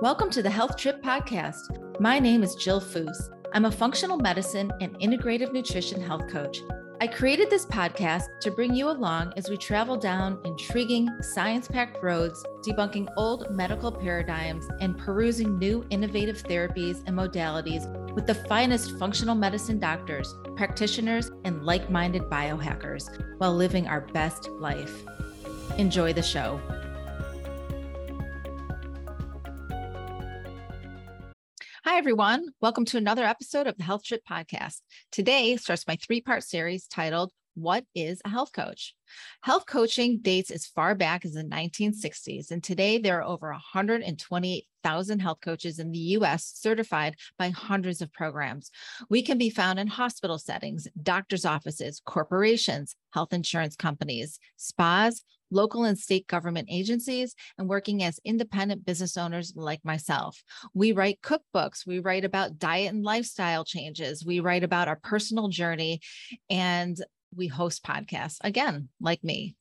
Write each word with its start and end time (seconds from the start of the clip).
Welcome 0.00 0.30
to 0.30 0.44
the 0.44 0.50
Health 0.50 0.76
Trip 0.76 1.02
Podcast. 1.02 1.98
My 1.98 2.20
name 2.20 2.44
is 2.44 2.54
Jill 2.54 2.80
Foose. 2.80 3.30
I'm 3.52 3.64
a 3.64 3.70
functional 3.72 4.16
medicine 4.16 4.70
and 4.80 4.96
integrative 5.00 5.52
nutrition 5.52 6.00
health 6.00 6.28
coach. 6.28 6.60
I 7.00 7.08
created 7.08 7.50
this 7.50 7.66
podcast 7.66 8.26
to 8.42 8.52
bring 8.52 8.76
you 8.76 8.90
along 8.90 9.32
as 9.36 9.50
we 9.50 9.56
travel 9.56 9.96
down 9.96 10.38
intriguing, 10.44 11.08
science 11.20 11.66
packed 11.66 12.00
roads, 12.00 12.46
debunking 12.64 13.08
old 13.16 13.50
medical 13.50 13.90
paradigms 13.90 14.68
and 14.80 14.96
perusing 14.96 15.58
new 15.58 15.84
innovative 15.90 16.44
therapies 16.44 17.02
and 17.08 17.18
modalities 17.18 17.92
with 18.14 18.28
the 18.28 18.36
finest 18.36 18.96
functional 19.00 19.34
medicine 19.34 19.80
doctors, 19.80 20.32
practitioners, 20.54 21.32
and 21.42 21.64
like 21.64 21.90
minded 21.90 22.22
biohackers 22.30 23.08
while 23.38 23.52
living 23.52 23.88
our 23.88 24.02
best 24.02 24.48
life. 24.60 25.02
Enjoy 25.76 26.12
the 26.12 26.22
show. 26.22 26.60
Hi, 31.98 32.00
everyone. 32.00 32.50
Welcome 32.60 32.84
to 32.84 32.96
another 32.96 33.24
episode 33.24 33.66
of 33.66 33.76
the 33.76 33.82
Health 33.82 34.04
Trip 34.04 34.22
Podcast. 34.24 34.82
Today 35.10 35.56
starts 35.56 35.84
my 35.88 35.96
three 35.96 36.20
part 36.20 36.44
series 36.44 36.86
titled 36.86 37.32
What 37.56 37.86
is 37.92 38.22
a 38.24 38.28
Health 38.28 38.52
Coach? 38.52 38.94
Health 39.42 39.66
coaching 39.66 40.20
dates 40.22 40.52
as 40.52 40.64
far 40.64 40.94
back 40.94 41.24
as 41.24 41.32
the 41.32 41.42
1960s, 41.42 42.52
and 42.52 42.62
today 42.62 42.98
there 42.98 43.18
are 43.18 43.24
over 43.24 43.50
128,000 43.50 45.18
health 45.18 45.38
coaches 45.42 45.80
in 45.80 45.90
the 45.90 45.98
US 45.98 46.44
certified 46.54 47.16
by 47.36 47.48
hundreds 47.48 48.00
of 48.00 48.12
programs. 48.12 48.70
We 49.10 49.20
can 49.20 49.36
be 49.36 49.50
found 49.50 49.80
in 49.80 49.88
hospital 49.88 50.38
settings, 50.38 50.86
doctor's 51.02 51.44
offices, 51.44 52.00
corporations, 52.06 52.94
health 53.10 53.32
insurance 53.32 53.74
companies, 53.74 54.38
spas, 54.56 55.24
local 55.50 55.84
and 55.84 55.98
state 55.98 56.26
government 56.26 56.68
agencies, 56.70 57.34
and 57.58 57.68
working 57.68 58.02
as 58.02 58.20
independent 58.24 58.84
business 58.84 59.16
owners 59.16 59.52
like 59.56 59.84
myself. 59.84 60.42
We 60.74 60.92
write 60.92 61.20
cookbooks, 61.22 61.86
we 61.86 61.98
write 61.98 62.24
about 62.24 62.58
diet 62.58 62.92
and 62.92 63.04
lifestyle 63.04 63.64
changes, 63.64 64.24
we 64.24 64.40
write 64.40 64.64
about 64.64 64.88
our 64.88 64.96
personal 65.02 65.48
journey, 65.48 66.00
and 66.48 66.96
we 67.36 67.46
host 67.46 67.84
podcasts 67.84 68.38
again, 68.42 68.88
like 69.00 69.22
me. 69.22 69.57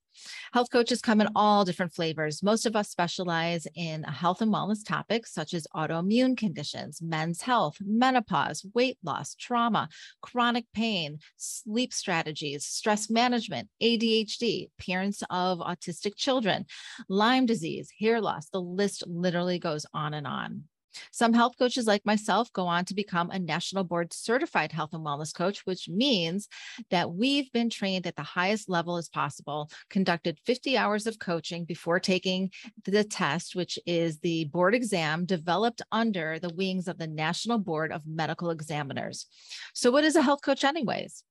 Health 0.53 0.69
coaches 0.71 1.01
come 1.01 1.21
in 1.21 1.29
all 1.35 1.65
different 1.65 1.93
flavors. 1.93 2.43
Most 2.43 2.65
of 2.65 2.75
us 2.75 2.89
specialize 2.89 3.67
in 3.75 4.03
health 4.03 4.41
and 4.41 4.53
wellness 4.53 4.85
topics 4.85 5.33
such 5.33 5.53
as 5.53 5.67
autoimmune 5.75 6.37
conditions, 6.37 7.01
men's 7.01 7.41
health, 7.41 7.77
menopause, 7.79 8.65
weight 8.73 8.97
loss, 9.03 9.35
trauma, 9.35 9.89
chronic 10.21 10.65
pain, 10.73 11.19
sleep 11.37 11.93
strategies, 11.93 12.65
stress 12.65 13.09
management, 13.09 13.69
ADHD, 13.81 14.69
parents 14.79 15.23
of 15.29 15.59
autistic 15.59 16.15
children, 16.15 16.65
Lyme 17.09 17.45
disease, 17.45 17.89
hair 17.99 18.21
loss. 18.21 18.49
The 18.49 18.61
list 18.61 19.03
literally 19.07 19.59
goes 19.59 19.85
on 19.93 20.13
and 20.13 20.27
on. 20.27 20.63
Some 21.11 21.33
health 21.33 21.53
coaches 21.57 21.87
like 21.87 22.05
myself 22.05 22.51
go 22.53 22.67
on 22.67 22.85
to 22.85 22.93
become 22.93 23.29
a 23.29 23.39
national 23.39 23.83
board 23.83 24.13
certified 24.13 24.71
health 24.71 24.93
and 24.93 25.05
wellness 25.05 25.33
coach, 25.33 25.65
which 25.65 25.89
means 25.89 26.47
that 26.89 27.11
we've 27.11 27.51
been 27.51 27.69
trained 27.69 28.07
at 28.07 28.15
the 28.15 28.23
highest 28.23 28.69
level 28.69 28.97
as 28.97 29.09
possible, 29.09 29.69
conducted 29.89 30.39
50 30.45 30.77
hours 30.77 31.07
of 31.07 31.19
coaching 31.19 31.65
before 31.65 31.99
taking 31.99 32.51
the 32.85 33.03
test, 33.03 33.55
which 33.55 33.79
is 33.85 34.19
the 34.19 34.45
board 34.45 34.75
exam 34.75 35.25
developed 35.25 35.81
under 35.91 36.39
the 36.39 36.53
wings 36.53 36.87
of 36.87 36.97
the 36.97 37.07
National 37.07 37.57
Board 37.57 37.91
of 37.91 38.05
Medical 38.05 38.49
Examiners. 38.49 39.27
So, 39.73 39.91
what 39.91 40.03
is 40.03 40.15
a 40.15 40.21
health 40.21 40.41
coach, 40.41 40.63
anyways? 40.63 41.23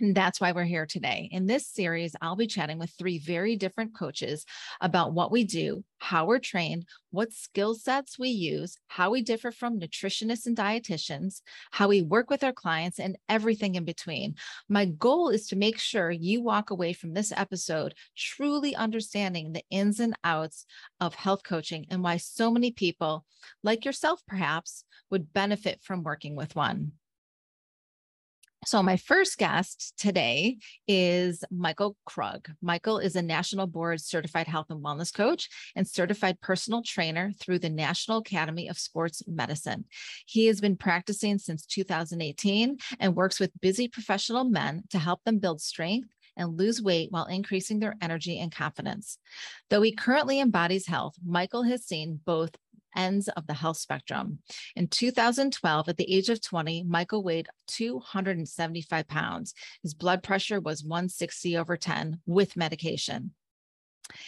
And 0.00 0.14
that's 0.14 0.40
why 0.40 0.50
we're 0.50 0.64
here 0.64 0.86
today. 0.86 1.28
In 1.30 1.46
this 1.46 1.68
series, 1.68 2.16
I'll 2.20 2.34
be 2.34 2.48
chatting 2.48 2.78
with 2.78 2.90
three 2.98 3.18
very 3.18 3.54
different 3.54 3.96
coaches 3.96 4.44
about 4.80 5.12
what 5.12 5.30
we 5.30 5.44
do, 5.44 5.84
how 5.98 6.26
we're 6.26 6.40
trained, 6.40 6.86
what 7.12 7.32
skill 7.32 7.74
sets 7.74 8.18
we 8.18 8.30
use, 8.30 8.76
how 8.88 9.10
we 9.10 9.22
differ 9.22 9.52
from 9.52 9.78
nutritionists 9.78 10.46
and 10.46 10.56
dietitians, 10.56 11.42
how 11.70 11.86
we 11.86 12.02
work 12.02 12.28
with 12.28 12.42
our 12.42 12.52
clients, 12.52 12.98
and 12.98 13.16
everything 13.28 13.76
in 13.76 13.84
between. 13.84 14.34
My 14.68 14.84
goal 14.84 15.28
is 15.28 15.46
to 15.48 15.56
make 15.56 15.78
sure 15.78 16.10
you 16.10 16.42
walk 16.42 16.70
away 16.70 16.92
from 16.92 17.14
this 17.14 17.30
episode 17.30 17.94
truly 18.16 18.74
understanding 18.74 19.52
the 19.52 19.64
ins 19.70 20.00
and 20.00 20.16
outs 20.24 20.66
of 20.98 21.14
health 21.14 21.44
coaching 21.44 21.86
and 21.90 22.02
why 22.02 22.16
so 22.16 22.50
many 22.50 22.72
people, 22.72 23.24
like 23.62 23.84
yourself 23.84 24.20
perhaps, 24.26 24.82
would 25.10 25.32
benefit 25.32 25.80
from 25.82 26.02
working 26.02 26.34
with 26.34 26.56
one. 26.56 26.92
So, 28.66 28.82
my 28.82 28.96
first 28.96 29.36
guest 29.36 29.92
today 29.98 30.56
is 30.88 31.44
Michael 31.50 31.96
Krug. 32.06 32.48
Michael 32.62 32.98
is 32.98 33.14
a 33.14 33.20
national 33.20 33.66
board 33.66 34.00
certified 34.00 34.46
health 34.46 34.66
and 34.70 34.82
wellness 34.82 35.12
coach 35.12 35.50
and 35.76 35.86
certified 35.86 36.40
personal 36.40 36.82
trainer 36.82 37.32
through 37.38 37.58
the 37.58 37.68
National 37.68 38.18
Academy 38.18 38.68
of 38.68 38.78
Sports 38.78 39.22
Medicine. 39.26 39.84
He 40.24 40.46
has 40.46 40.62
been 40.62 40.76
practicing 40.76 41.38
since 41.38 41.66
2018 41.66 42.78
and 43.00 43.14
works 43.14 43.38
with 43.38 43.60
busy 43.60 43.86
professional 43.86 44.44
men 44.44 44.84
to 44.90 44.98
help 44.98 45.22
them 45.24 45.40
build 45.40 45.60
strength 45.60 46.08
and 46.36 46.58
lose 46.58 46.82
weight 46.82 47.12
while 47.12 47.26
increasing 47.26 47.80
their 47.80 47.96
energy 48.00 48.40
and 48.40 48.50
confidence. 48.50 49.18
Though 49.68 49.82
he 49.82 49.92
currently 49.92 50.40
embodies 50.40 50.86
health, 50.86 51.14
Michael 51.24 51.64
has 51.64 51.84
seen 51.84 52.20
both 52.24 52.56
ends 52.96 53.28
of 53.28 53.46
the 53.46 53.54
health 53.54 53.76
spectrum. 53.76 54.38
In 54.76 54.88
2012, 54.88 55.88
at 55.88 55.96
the 55.96 56.12
age 56.12 56.28
of 56.28 56.42
20, 56.42 56.84
Michael 56.84 57.22
weighed 57.22 57.48
275 57.68 59.08
pounds. 59.08 59.54
His 59.82 59.94
blood 59.94 60.22
pressure 60.22 60.60
was 60.60 60.84
160 60.84 61.56
over 61.56 61.76
10 61.76 62.20
with 62.26 62.56
medication. 62.56 63.32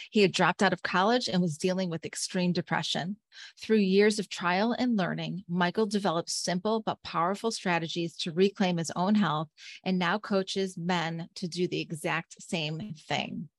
He 0.09 0.21
had 0.21 0.31
dropped 0.31 0.63
out 0.63 0.73
of 0.73 0.81
college 0.81 1.27
and 1.27 1.41
was 1.41 1.57
dealing 1.57 1.89
with 1.89 2.05
extreme 2.05 2.51
depression. 2.51 3.17
Through 3.61 3.77
years 3.77 4.17
of 4.19 4.29
trial 4.29 4.73
and 4.73 4.97
learning, 4.97 5.43
Michael 5.47 5.85
developed 5.85 6.29
simple 6.29 6.81
but 6.81 7.03
powerful 7.03 7.51
strategies 7.51 8.15
to 8.17 8.31
reclaim 8.31 8.77
his 8.77 8.91
own 8.95 9.15
health 9.15 9.49
and 9.83 9.99
now 9.99 10.17
coaches 10.17 10.77
men 10.77 11.29
to 11.35 11.47
do 11.47 11.67
the 11.67 11.81
exact 11.81 12.41
same 12.41 12.95
thing. 13.07 13.49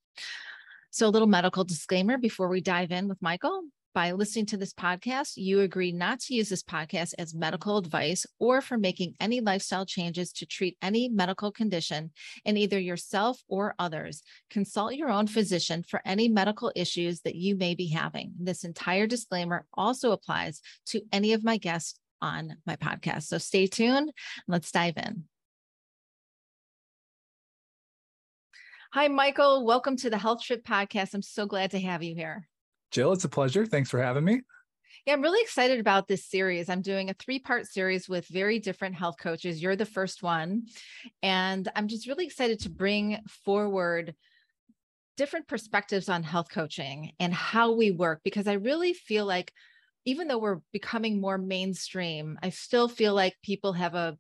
So, 0.90 1.06
a 1.06 1.10
little 1.10 1.28
medical 1.28 1.64
disclaimer 1.64 2.19
before 2.19 2.48
we 2.48 2.60
dive 2.60 2.90
in 2.90 3.08
with 3.08 3.22
Michael 3.22 3.62
by 3.94 4.12
listening 4.12 4.47
to 4.47 4.56
this 4.56 4.72
podcast, 4.72 5.32
you 5.37 5.60
agree 5.60 5.93
not 5.93 6.21
to 6.21 6.34
use 6.34 6.49
this 6.49 6.62
podcast 6.62 7.15
as 7.19 7.34
medical 7.34 7.78
advice 7.78 8.26
or 8.38 8.60
for 8.60 8.78
making 8.78 9.15
any 9.21 9.41
lifestyle 9.41 9.87
changes 9.87 10.32
to 10.32 10.47
treat 10.47 10.76
any 10.82 11.09
medical 11.09 11.50
condition 11.50 12.10
in 12.44 12.56
either 12.56 12.78
yourself 12.78 13.43
or 13.49 13.75
others. 13.78 14.22
Consult 14.50 14.94
your 14.94 15.10
own 15.10 15.26
physician 15.26 15.82
for 15.82 16.03
any 16.04 16.28
medical 16.28 16.71
issues 16.76 17.21
that 17.22 17.34
you 17.34 17.56
may 17.56 17.75
be 17.75 17.88
having. 17.88 18.32
This 18.38 18.65
entire 18.65 19.06
disclaimer 19.06 19.66
also 19.75 20.12
applies 20.12 20.60
to 20.87 21.00
any 21.12 21.32
of 21.32 21.44
my 21.44 21.56
guests 21.56 21.99
on 22.20 22.56
my 22.66 22.76
podcast. 22.76 23.25
So 23.25 23.38
stay 23.38 23.66
tuned. 23.66 24.12
Let's 24.47 24.70
dive 24.70 24.97
in. 24.97 25.25
Hi, 28.93 29.09
Michael. 29.09 29.66
Welcome 29.66 29.97
to 29.99 30.10
the 30.10 30.16
Health 30.16 30.43
Trip 30.43 30.65
Podcast. 30.65 31.12
I'm 31.12 31.22
so 31.22 31.44
glad 31.47 31.72
to 31.72 31.81
have 31.81 32.03
you 32.03 32.15
here. 32.15 32.49
Jill, 32.91 33.12
it's 33.12 33.25
a 33.25 33.28
pleasure. 33.28 33.66
Thanks 33.66 33.91
for 33.91 34.00
having 34.00 34.25
me. 34.25 34.41
Yeah, 35.06 35.15
I'm 35.15 35.22
really 35.22 35.41
excited 35.41 35.81
about 35.81 36.06
this 36.06 36.26
series. 36.26 36.69
I'm 36.69 36.82
doing 36.82 37.09
a 37.09 37.15
three 37.15 37.38
part 37.38 37.66
series 37.66 38.09
with 38.09 38.26
very 38.26 38.59
different 38.59 38.94
health 38.94 39.16
coaches. 39.19 39.62
You're 39.62 39.76
the 39.76 39.87
first 39.87 40.22
one. 40.22 40.66
And 41.22 41.69
I'm 41.75 41.88
just 41.88 42.06
really 42.06 42.26
excited 42.26 42.60
to 42.60 42.71
bring 42.71 43.19
forward 43.44 44.15
different 45.16 45.49
perspectives 45.49 46.09
on 46.09 46.22
health 46.22 46.49
coaching 46.50 47.12
and 47.19 47.34
how 47.34 47.72
we 47.72 47.91
work 47.91 48.21
because 48.22 48.47
I 48.47 48.54
really 48.54 48.93
feel 48.93 49.26
like 49.26 49.53
even 50.05 50.28
though 50.28 50.38
we're 50.38 50.60
becoming 50.72 51.20
more 51.20 51.38
mainstream, 51.38 52.38
I 52.43 52.50
still 52.50 52.88
feel 52.88 53.15
like 53.15 53.34
people 53.43 53.72
have 53.72 53.94
a 53.94 54.16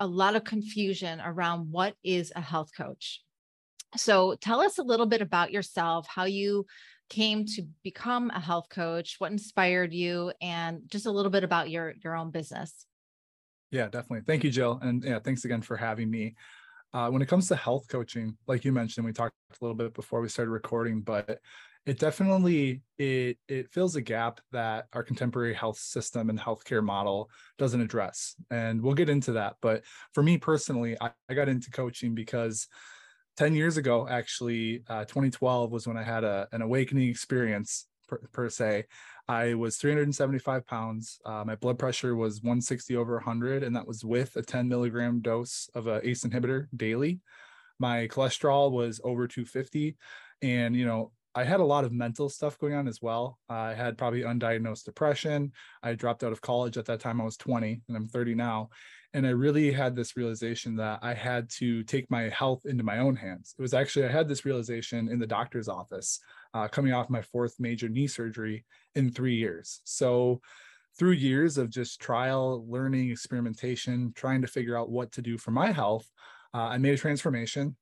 a 0.00 0.06
lot 0.06 0.36
of 0.36 0.44
confusion 0.44 1.20
around 1.20 1.72
what 1.72 1.94
is 2.04 2.32
a 2.36 2.40
health 2.40 2.70
coach. 2.76 3.20
So 3.96 4.36
tell 4.40 4.60
us 4.60 4.78
a 4.78 4.82
little 4.82 5.06
bit 5.06 5.22
about 5.22 5.50
yourself, 5.50 6.06
how 6.06 6.24
you 6.24 6.66
came 7.08 7.44
to 7.46 7.62
become 7.82 8.30
a 8.30 8.40
health 8.40 8.68
coach, 8.68 9.16
what 9.18 9.32
inspired 9.32 9.92
you, 9.92 10.32
and 10.40 10.82
just 10.86 11.06
a 11.06 11.10
little 11.10 11.30
bit 11.30 11.44
about 11.44 11.70
your 11.70 11.94
your 12.02 12.14
own 12.14 12.30
business. 12.30 12.86
Yeah, 13.70 13.88
definitely. 13.88 14.22
Thank 14.26 14.44
you, 14.44 14.50
Jill, 14.50 14.78
and 14.82 15.04
yeah, 15.04 15.18
thanks 15.18 15.44
again 15.44 15.62
for 15.62 15.76
having 15.76 16.10
me. 16.10 16.34
Uh, 16.94 17.10
when 17.10 17.20
it 17.20 17.26
comes 17.28 17.48
to 17.48 17.56
health 17.56 17.86
coaching, 17.88 18.36
like 18.46 18.64
you 18.64 18.72
mentioned, 18.72 19.04
we 19.04 19.12
talked 19.12 19.34
a 19.50 19.64
little 19.64 19.76
bit 19.76 19.92
before 19.92 20.20
we 20.20 20.28
started 20.28 20.50
recording, 20.50 21.02
but 21.02 21.38
it 21.84 21.98
definitely 21.98 22.82
it 22.98 23.38
it 23.48 23.70
fills 23.72 23.96
a 23.96 24.00
gap 24.02 24.40
that 24.52 24.86
our 24.92 25.02
contemporary 25.02 25.54
health 25.54 25.78
system 25.78 26.28
and 26.28 26.38
healthcare 26.38 26.82
model 26.82 27.30
doesn't 27.58 27.80
address, 27.80 28.34
and 28.50 28.80
we'll 28.82 28.94
get 28.94 29.08
into 29.08 29.32
that. 29.32 29.56
But 29.60 29.84
for 30.12 30.22
me 30.22 30.38
personally, 30.38 30.96
I, 31.00 31.10
I 31.28 31.34
got 31.34 31.48
into 31.48 31.70
coaching 31.70 32.14
because 32.14 32.68
10 33.38 33.54
years 33.54 33.76
ago, 33.76 34.04
actually, 34.10 34.82
uh, 34.88 35.04
2012 35.04 35.70
was 35.70 35.86
when 35.86 35.96
I 35.96 36.02
had 36.02 36.24
a, 36.24 36.48
an 36.50 36.60
awakening 36.60 37.08
experience 37.08 37.86
per, 38.08 38.18
per 38.32 38.50
se. 38.50 38.86
I 39.28 39.54
was 39.54 39.76
375 39.76 40.66
pounds. 40.66 41.20
Uh, 41.24 41.44
my 41.46 41.54
blood 41.54 41.78
pressure 41.78 42.16
was 42.16 42.42
160 42.42 42.96
over 42.96 43.14
100, 43.14 43.62
and 43.62 43.76
that 43.76 43.86
was 43.86 44.04
with 44.04 44.34
a 44.34 44.42
10 44.42 44.68
milligram 44.68 45.20
dose 45.20 45.70
of 45.76 45.86
a 45.86 46.00
ACE 46.04 46.24
inhibitor 46.24 46.66
daily. 46.76 47.20
My 47.78 48.08
cholesterol 48.08 48.72
was 48.72 49.00
over 49.04 49.28
250, 49.28 49.96
and 50.42 50.74
you 50.74 50.84
know 50.84 51.12
I 51.36 51.44
had 51.44 51.60
a 51.60 51.64
lot 51.64 51.84
of 51.84 51.92
mental 51.92 52.28
stuff 52.28 52.58
going 52.58 52.74
on 52.74 52.88
as 52.88 53.00
well. 53.00 53.38
I 53.48 53.72
had 53.72 53.96
probably 53.96 54.22
undiagnosed 54.22 54.82
depression. 54.82 55.52
I 55.84 55.94
dropped 55.94 56.24
out 56.24 56.32
of 56.32 56.40
college 56.40 56.76
at 56.76 56.86
that 56.86 56.98
time. 56.98 57.20
I 57.20 57.24
was 57.24 57.36
20 57.36 57.82
and 57.86 57.96
I'm 57.96 58.08
30 58.08 58.34
now. 58.34 58.70
And 59.18 59.26
I 59.26 59.30
really 59.30 59.72
had 59.72 59.96
this 59.96 60.16
realization 60.16 60.76
that 60.76 61.00
I 61.02 61.12
had 61.12 61.50
to 61.58 61.82
take 61.82 62.08
my 62.08 62.28
health 62.28 62.66
into 62.66 62.84
my 62.84 62.98
own 62.98 63.16
hands. 63.16 63.52
It 63.58 63.60
was 63.60 63.74
actually, 63.74 64.04
I 64.04 64.12
had 64.12 64.28
this 64.28 64.44
realization 64.44 65.08
in 65.08 65.18
the 65.18 65.26
doctor's 65.26 65.68
office 65.68 66.20
uh, 66.54 66.68
coming 66.68 66.92
off 66.92 67.10
my 67.10 67.20
fourth 67.20 67.56
major 67.58 67.88
knee 67.88 68.06
surgery 68.06 68.64
in 68.94 69.10
three 69.10 69.34
years. 69.34 69.80
So, 69.82 70.40
through 70.96 71.12
years 71.12 71.58
of 71.58 71.68
just 71.68 72.00
trial, 72.00 72.64
learning, 72.68 73.10
experimentation, 73.10 74.12
trying 74.14 74.40
to 74.42 74.46
figure 74.46 74.78
out 74.78 74.88
what 74.88 75.10
to 75.12 75.20
do 75.20 75.36
for 75.36 75.50
my 75.50 75.72
health, 75.72 76.08
uh, 76.54 76.68
I 76.68 76.78
made 76.78 76.94
a 76.94 76.96
transformation. 76.96 77.74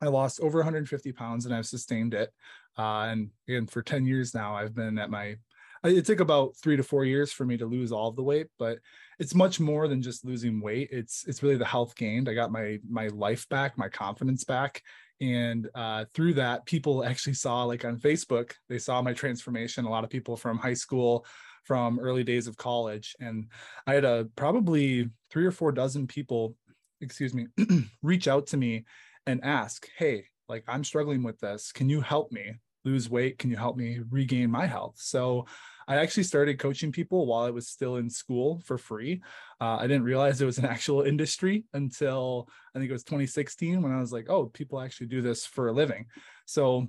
I 0.00 0.06
lost 0.06 0.38
over 0.38 0.58
150 0.58 1.10
pounds 1.10 1.44
and 1.44 1.52
I've 1.52 1.66
sustained 1.66 2.14
it. 2.14 2.32
Uh, 2.78 3.08
and 3.10 3.30
again, 3.48 3.66
for 3.66 3.82
10 3.82 4.06
years 4.06 4.32
now, 4.32 4.54
I've 4.54 4.76
been 4.76 4.96
at 4.98 5.10
my, 5.10 5.38
it 5.82 6.06
took 6.06 6.20
about 6.20 6.54
three 6.56 6.76
to 6.76 6.84
four 6.84 7.04
years 7.04 7.32
for 7.32 7.44
me 7.44 7.56
to 7.56 7.66
lose 7.66 7.90
all 7.90 8.10
of 8.10 8.14
the 8.14 8.22
weight, 8.22 8.46
but 8.60 8.78
it's 9.22 9.36
much 9.36 9.60
more 9.60 9.86
than 9.86 10.02
just 10.02 10.24
losing 10.24 10.60
weight. 10.60 10.88
It's, 10.90 11.24
it's 11.28 11.44
really 11.44 11.56
the 11.56 11.64
health 11.64 11.94
gained. 11.94 12.28
I 12.28 12.34
got 12.34 12.50
my, 12.50 12.80
my 12.90 13.06
life 13.06 13.48
back, 13.48 13.78
my 13.78 13.88
confidence 13.88 14.42
back. 14.42 14.82
And 15.20 15.68
uh, 15.76 16.06
through 16.12 16.34
that, 16.34 16.66
people 16.66 17.04
actually 17.04 17.34
saw 17.34 17.62
like 17.62 17.84
on 17.84 18.00
Facebook, 18.00 18.54
they 18.68 18.78
saw 18.78 19.00
my 19.00 19.12
transformation. 19.12 19.84
A 19.84 19.88
lot 19.88 20.02
of 20.02 20.10
people 20.10 20.36
from 20.36 20.58
high 20.58 20.74
school, 20.74 21.24
from 21.62 22.00
early 22.00 22.24
days 22.24 22.48
of 22.48 22.56
college. 22.56 23.14
And 23.20 23.46
I 23.86 23.94
had 23.94 24.04
a 24.04 24.26
probably 24.34 25.08
three 25.30 25.46
or 25.46 25.52
four 25.52 25.70
dozen 25.70 26.08
people, 26.08 26.56
excuse 27.00 27.32
me, 27.32 27.46
reach 28.02 28.26
out 28.26 28.48
to 28.48 28.56
me 28.56 28.86
and 29.28 29.44
ask, 29.44 29.86
hey, 29.96 30.24
like 30.48 30.64
I'm 30.66 30.82
struggling 30.82 31.22
with 31.22 31.38
this. 31.38 31.70
Can 31.70 31.88
you 31.88 32.00
help 32.00 32.32
me 32.32 32.54
lose 32.84 33.08
weight? 33.08 33.38
Can 33.38 33.50
you 33.50 33.56
help 33.56 33.76
me 33.76 34.00
regain 34.10 34.50
my 34.50 34.66
health? 34.66 34.96
So 34.96 35.46
I 35.88 35.96
actually 35.96 36.22
started 36.24 36.58
coaching 36.58 36.92
people 36.92 37.26
while 37.26 37.44
I 37.44 37.50
was 37.50 37.68
still 37.68 37.96
in 37.96 38.08
school 38.08 38.60
for 38.64 38.78
free. 38.78 39.22
Uh, 39.60 39.76
I 39.76 39.82
didn't 39.82 40.04
realize 40.04 40.40
it 40.40 40.46
was 40.46 40.58
an 40.58 40.64
actual 40.76 41.02
industry 41.02 41.64
until 41.72 42.48
I 42.74 42.78
think 42.78 42.90
it 42.90 42.94
was 42.94 43.04
2016 43.04 43.82
when 43.82 43.92
I 43.92 44.00
was 44.00 44.12
like, 44.12 44.28
oh, 44.28 44.46
people 44.46 44.80
actually 44.80 45.08
do 45.08 45.22
this 45.22 45.46
for 45.46 45.68
a 45.68 45.72
living. 45.72 46.06
So 46.46 46.88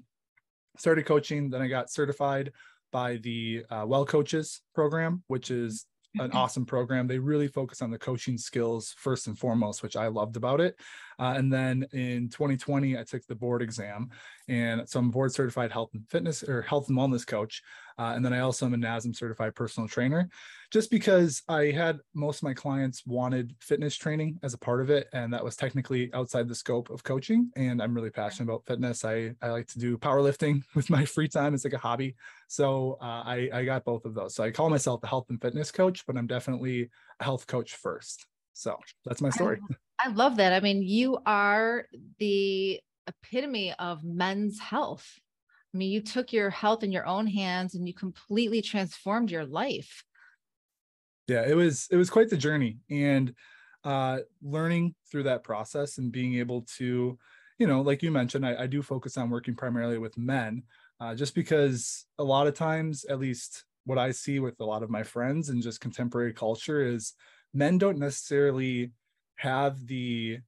started 0.78 1.06
coaching, 1.06 1.50
then 1.50 1.62
I 1.62 1.68
got 1.68 1.92
certified 1.92 2.51
by 2.92 3.18
the 3.18 3.66
uh, 3.69 3.84
Wellcoaches 3.84 4.60
program, 4.74 5.24
which 5.28 5.51
is 5.51 5.86
an 6.19 6.31
awesome 6.31 6.66
program. 6.66 7.07
They 7.07 7.18
really 7.18 7.48
focus 7.48 7.81
on 7.81 7.92
the 7.92 7.98
coaching 7.98 8.38
skills 8.38 8.94
first 8.98 9.28
and 9.28 9.38
foremost, 9.38 9.81
which 9.81 9.96
I 9.96 10.07
loved 10.07 10.38
about 10.38 10.62
it. 10.62 10.80
Uh, 11.19 11.34
and 11.36 11.51
then 11.51 11.88
in 11.94 12.30
2020, 12.30 12.98
I 12.98 13.04
took 13.04 13.25
the 13.25 13.36
board 13.36 13.62
exam, 13.62 14.10
and 14.48 14.88
so 14.88 15.00
I'm 15.00 15.10
board 15.10 15.34
certified 15.34 15.72
health 15.72 15.89
and 15.94 16.07
fitness 16.10 16.44
or 16.44 16.62
health 16.62 16.89
and 16.89 16.98
wellness 16.98 17.25
coach. 17.25 17.63
Uh, 17.98 18.13
and 18.16 18.24
then 18.24 18.34
I 18.34 18.40
also 18.40 18.66
am 18.66 18.74
a 18.74 18.78
NASM 18.78 19.16
certified 19.16 19.56
personal 19.56 19.88
trainer, 19.88 20.30
just 20.72 20.90
because 20.90 21.44
I 21.48 21.66
had 21.66 22.00
most 22.13 22.38
of 22.38 22.44
my 22.44 22.54
clients 22.54 23.06
wanted 23.06 23.56
fitness 23.60 23.95
training 23.95 24.40
as 24.44 24.54
a 24.54 24.57
part 24.57 24.81
of 24.81 24.90
it, 24.90 25.07
and 25.13 25.34
that 25.34 25.44
was 25.44 25.56
technically 25.56 26.12
outside 26.13 26.48
the 26.48 26.56
scope 26.56 26.90
of 26.90 27.04
coaching. 27.04 27.51
And 27.56 27.81
I'm 27.81 27.94
really 27.94 28.10
passionate 28.10 28.51
about 28.51 28.66
fitness. 28.66 29.06
I 29.06 29.34
I 29.42 29.50
like 29.50 29.68
to 29.68 29.80
do 29.80 29.98
powerlifting 29.98 30.63
with 30.75 30.90
my 30.90 31.06
free 31.06 31.28
time. 31.28 31.54
It's 31.54 31.63
like 31.63 31.74
a 31.74 31.78
hobby. 31.78 32.16
So 32.48 32.98
uh, 33.01 33.24
I 33.25 33.50
I 33.54 33.66
got 33.66 33.86
both 33.86 34.06
of 34.06 34.13
those. 34.13 34.36
So 34.36 34.44
I 34.44 34.51
call 34.51 34.69
myself 34.69 35.04
a 35.04 35.07
health 35.07 35.28
and 35.30 35.42
fitness 35.42 35.72
coach, 35.72 36.06
but 36.06 36.18
I'm 36.18 36.28
definitely 36.28 36.89
a 37.19 37.24
health 37.24 37.48
coach 37.48 37.75
first. 37.75 38.25
So 38.54 38.78
that's 39.06 39.22
my 39.22 39.30
story. 39.30 39.60
I, 40.00 40.07
I 40.07 40.07
love 40.10 40.38
that. 40.38 40.54
I 40.54 40.60
mean, 40.60 40.81
you 40.84 41.18
are 41.25 41.86
the 42.19 42.80
epitome 43.07 43.74
of 43.74 44.04
men's 44.04 44.60
health. 44.60 45.19
I 45.74 45.78
mean, 45.78 45.92
you 45.92 46.02
took 46.02 46.31
your 46.31 46.50
health 46.50 46.84
in 46.84 46.92
your 46.92 47.06
own 47.06 47.25
hands 47.25 47.74
and 47.74 47.88
you 47.88 47.94
completely 47.94 48.62
transformed 48.62 49.31
your 49.31 49.46
life. 49.46 50.04
Yeah, 51.28 51.46
it 51.48 51.56
was 51.56 51.88
it 51.90 51.96
was 51.96 52.10
quite 52.10 52.30
the 52.30 52.38
journey 52.38 52.80
and 52.90 53.34
uh 53.84 54.20
learning 54.42 54.96
through 55.10 55.24
that 55.24 55.44
process 55.44 55.98
and 55.98 56.12
being 56.12 56.36
able 56.36 56.64
to, 56.78 57.18
you 57.58 57.68
know, 57.68 57.81
like 57.81 58.04
you 58.04 58.12
mentioned, 58.12 58.46
I, 58.46 58.64
I 58.64 58.68
do 58.68 58.81
focus 58.81 59.18
on 59.18 59.30
working 59.30 59.56
primarily 59.56 59.98
with 59.98 60.18
men, 60.18 60.64
uh, 61.00 61.16
just 61.16 61.34
because 61.34 62.06
a 62.20 62.24
lot 62.24 62.48
of 62.48 62.54
times, 62.54 63.06
at 63.06 63.20
least 63.20 63.66
what 63.86 63.98
I 63.98 64.12
see 64.12 64.40
with 64.40 64.60
a 64.60 64.66
lot 64.66 64.84
of 64.84 64.90
my 64.90 65.04
friends 65.04 65.50
and 65.50 65.62
just 65.62 65.81
contemporary 65.81 66.34
culture 66.34 66.81
is 66.81 67.14
men 67.54 67.78
don't 67.78 68.00
necessarily 68.00 68.92
have 69.36 69.86
the 69.88 70.40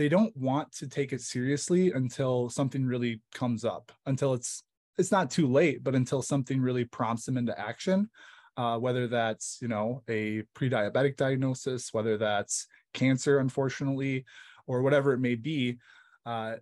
they 0.00 0.08
don't 0.08 0.34
want 0.34 0.72
to 0.72 0.88
take 0.88 1.12
it 1.12 1.20
seriously 1.20 1.92
until 1.92 2.48
something 2.48 2.86
really 2.86 3.20
comes 3.34 3.66
up 3.66 3.92
until 4.06 4.32
it's 4.32 4.62
it's 4.96 5.12
not 5.12 5.30
too 5.30 5.46
late 5.46 5.84
but 5.84 5.94
until 5.94 6.22
something 6.22 6.58
really 6.58 6.86
prompts 6.86 7.26
them 7.26 7.36
into 7.36 7.60
action 7.60 8.08
uh, 8.56 8.78
whether 8.78 9.06
that's 9.06 9.58
you 9.60 9.68
know 9.68 10.02
a 10.08 10.42
pre-diabetic 10.54 11.18
diagnosis 11.18 11.92
whether 11.92 12.16
that's 12.16 12.66
cancer 12.94 13.40
unfortunately 13.40 14.24
or 14.66 14.80
whatever 14.80 15.12
it 15.12 15.20
may 15.20 15.34
be 15.34 15.76
uh, 16.24 16.54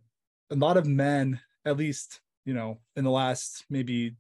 a 0.51 0.57
lot 0.57 0.77
of 0.77 0.85
men 0.85 1.41
at 1.65 1.77
least 1.77 2.21
you 2.45 2.55
know 2.55 2.81
in 2.97 3.05
the 3.05 3.11
last 3.11 3.65
maybe 3.71 4.17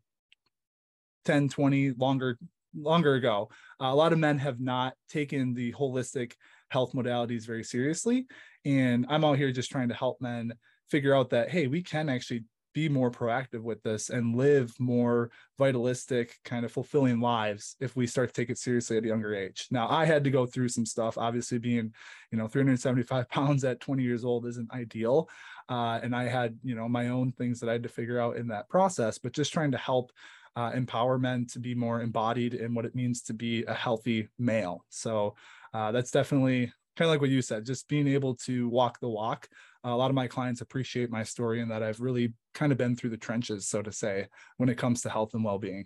10 1.24 1.48
20 1.48 1.90
longer 1.98 2.38
longer 2.74 3.14
ago, 3.14 3.50
a 3.80 3.94
lot 3.94 4.12
of 4.12 4.18
men 4.18 4.38
have 4.38 4.60
not 4.60 4.94
taken 5.08 5.54
the 5.54 5.72
holistic 5.72 6.34
health 6.68 6.92
modalities 6.92 7.46
very 7.46 7.64
seriously. 7.64 8.26
And 8.64 9.06
I'm 9.08 9.24
out 9.24 9.38
here 9.38 9.52
just 9.52 9.70
trying 9.70 9.88
to 9.88 9.94
help 9.94 10.20
men 10.20 10.52
figure 10.90 11.14
out 11.14 11.30
that, 11.30 11.50
hey, 11.50 11.66
we 11.66 11.82
can 11.82 12.08
actually 12.08 12.44
be 12.74 12.88
more 12.88 13.10
proactive 13.10 13.62
with 13.62 13.82
this 13.82 14.10
and 14.10 14.36
live 14.36 14.72
more 14.78 15.30
vitalistic, 15.58 16.36
kind 16.44 16.64
of 16.64 16.70
fulfilling 16.70 17.20
lives 17.20 17.76
if 17.80 17.96
we 17.96 18.06
start 18.06 18.28
to 18.28 18.40
take 18.40 18.50
it 18.50 18.58
seriously 18.58 18.96
at 18.96 19.04
a 19.04 19.08
younger 19.08 19.34
age. 19.34 19.66
Now, 19.70 19.88
I 19.88 20.04
had 20.04 20.22
to 20.24 20.30
go 20.30 20.46
through 20.46 20.68
some 20.68 20.86
stuff. 20.86 21.18
Obviously, 21.18 21.58
being, 21.58 21.92
you 22.30 22.38
know, 22.38 22.46
375 22.46 23.28
pounds 23.30 23.64
at 23.64 23.80
20 23.80 24.02
years 24.02 24.24
old 24.24 24.46
isn't 24.46 24.72
ideal. 24.72 25.28
Uh, 25.68 25.98
and 26.02 26.14
I 26.14 26.24
had, 26.24 26.58
you 26.62 26.74
know, 26.74 26.88
my 26.88 27.08
own 27.08 27.32
things 27.32 27.60
that 27.60 27.68
I 27.68 27.72
had 27.72 27.82
to 27.82 27.88
figure 27.88 28.20
out 28.20 28.36
in 28.36 28.48
that 28.48 28.68
process, 28.68 29.18
but 29.18 29.32
just 29.32 29.52
trying 29.52 29.72
to 29.72 29.78
help 29.78 30.12
uh, 30.56 30.70
empower 30.74 31.18
men 31.18 31.46
to 31.46 31.58
be 31.58 31.74
more 31.74 32.02
embodied 32.02 32.54
in 32.54 32.74
what 32.74 32.84
it 32.84 32.94
means 32.94 33.22
to 33.22 33.34
be 33.34 33.64
a 33.66 33.74
healthy 33.74 34.28
male. 34.38 34.84
So 34.88 35.36
uh, 35.74 35.92
that's 35.92 36.10
definitely 36.10 36.72
kind 36.96 37.06
of 37.08 37.12
like 37.12 37.20
what 37.20 37.30
you 37.30 37.40
said, 37.40 37.64
just 37.64 37.88
being 37.88 38.08
able 38.08 38.34
to 38.34 38.68
walk 38.68 38.98
the 39.00 39.08
walk. 39.08 39.48
Uh, 39.84 39.90
a 39.90 39.96
lot 39.96 40.10
of 40.10 40.16
my 40.16 40.26
clients 40.26 40.60
appreciate 40.60 41.10
my 41.10 41.22
story 41.22 41.60
and 41.60 41.70
that 41.70 41.82
I've 41.82 42.00
really 42.00 42.32
kind 42.54 42.72
of 42.72 42.78
been 42.78 42.96
through 42.96 43.10
the 43.10 43.16
trenches, 43.16 43.68
so 43.68 43.82
to 43.82 43.92
say, 43.92 44.26
when 44.56 44.68
it 44.68 44.78
comes 44.78 45.02
to 45.02 45.10
health 45.10 45.34
and 45.34 45.44
well 45.44 45.58
being. 45.58 45.84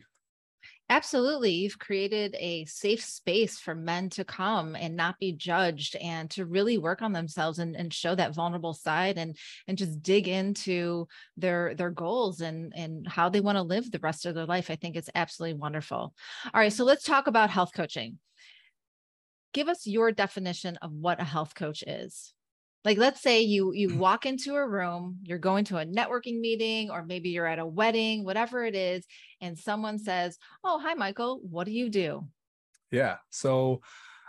Absolutely. 0.88 1.52
You've 1.52 1.78
created 1.78 2.36
a 2.38 2.66
safe 2.66 3.02
space 3.02 3.58
for 3.58 3.74
men 3.74 4.10
to 4.10 4.24
come 4.24 4.76
and 4.76 4.94
not 4.94 5.18
be 5.18 5.32
judged 5.32 5.96
and 5.96 6.28
to 6.32 6.44
really 6.44 6.76
work 6.76 7.00
on 7.00 7.12
themselves 7.12 7.58
and, 7.58 7.74
and 7.74 7.92
show 7.92 8.14
that 8.14 8.34
vulnerable 8.34 8.74
side 8.74 9.16
and 9.16 9.36
and 9.66 9.78
just 9.78 10.02
dig 10.02 10.28
into 10.28 11.08
their 11.36 11.74
their 11.74 11.90
goals 11.90 12.42
and 12.42 12.74
and 12.76 13.08
how 13.08 13.30
they 13.30 13.40
want 13.40 13.56
to 13.56 13.62
live 13.62 13.90
the 13.90 14.00
rest 14.00 14.26
of 14.26 14.34
their 14.34 14.44
life. 14.44 14.70
I 14.70 14.76
think 14.76 14.96
it's 14.96 15.10
absolutely 15.14 15.58
wonderful. 15.58 16.14
All 16.52 16.60
right, 16.60 16.72
so 16.72 16.84
let's 16.84 17.04
talk 17.04 17.26
about 17.26 17.50
health 17.50 17.70
coaching. 17.74 18.18
Give 19.52 19.68
us 19.68 19.86
your 19.86 20.12
definition 20.12 20.76
of 20.82 20.92
what 20.92 21.20
a 21.20 21.24
health 21.24 21.54
coach 21.54 21.82
is. 21.86 22.32
Like 22.84 22.98
let's 22.98 23.22
say 23.22 23.42
you 23.42 23.72
you 23.72 23.90
mm. 23.90 23.98
walk 23.98 24.26
into 24.26 24.54
a 24.54 24.66
room 24.66 25.18
you're 25.22 25.38
going 25.38 25.64
to 25.66 25.78
a 25.78 25.86
networking 25.86 26.40
meeting 26.40 26.90
or 26.90 27.04
maybe 27.04 27.28
you're 27.28 27.46
at 27.46 27.60
a 27.60 27.66
wedding 27.66 28.24
whatever 28.24 28.64
it 28.64 28.74
is 28.74 29.04
and 29.40 29.56
someone 29.56 29.98
says 30.00 30.36
oh 30.64 30.80
hi 30.80 30.94
michael 30.94 31.40
what 31.48 31.64
do 31.64 31.70
you 31.70 31.88
do? 31.88 32.26
Yeah 32.90 33.18
so 33.30 33.82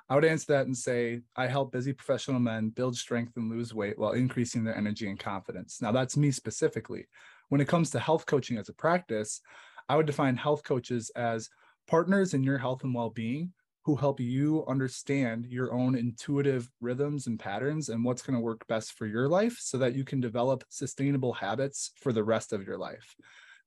i 0.08 0.14
would 0.14 0.26
answer 0.26 0.54
that 0.54 0.68
and 0.68 0.78
say 0.78 1.22
i 1.36 1.48
help 1.48 1.72
busy 1.72 1.94
professional 1.94 2.40
men 2.40 2.70
build 2.70 2.96
strength 2.96 3.38
and 3.38 3.50
lose 3.50 3.74
weight 3.74 3.98
while 3.98 4.12
increasing 4.12 4.64
their 4.64 4.78
energy 4.78 5.10
and 5.10 5.20
confidence. 5.20 5.82
Now 5.82 5.92
that's 5.92 6.16
me 6.16 6.30
specifically. 6.30 7.08
When 7.50 7.62
it 7.62 7.68
comes 7.68 7.90
to 7.92 8.00
health 8.00 8.26
coaching 8.28 8.58
as 8.58 8.70
a 8.70 8.74
practice 8.74 9.42
i 9.90 9.96
would 9.96 10.06
define 10.06 10.36
health 10.36 10.64
coaches 10.64 11.12
as 11.16 11.50
partners 11.88 12.34
in 12.34 12.44
your 12.44 12.58
health 12.58 12.84
and 12.84 12.94
well-being 12.94 13.52
who 13.86 13.96
help 13.96 14.20
you 14.20 14.66
understand 14.68 15.46
your 15.46 15.74
own 15.74 15.96
intuitive 15.96 16.70
rhythms 16.80 17.28
and 17.28 17.40
patterns 17.40 17.90
and 17.90 18.04
what's 18.04 18.22
going 18.22 18.36
to 18.36 18.40
work 18.40 18.66
best 18.68 18.94
for 18.94 19.06
your 19.06 19.28
life 19.28 19.58
so 19.60 19.78
that 19.78 19.94
you 19.94 20.06
can 20.06 20.22
develop 20.22 20.64
sustainable 20.70 21.34
habits 21.34 21.92
for 21.98 22.14
the 22.14 22.24
rest 22.24 22.54
of 22.54 22.66
your 22.66 22.78
life. 22.78 23.16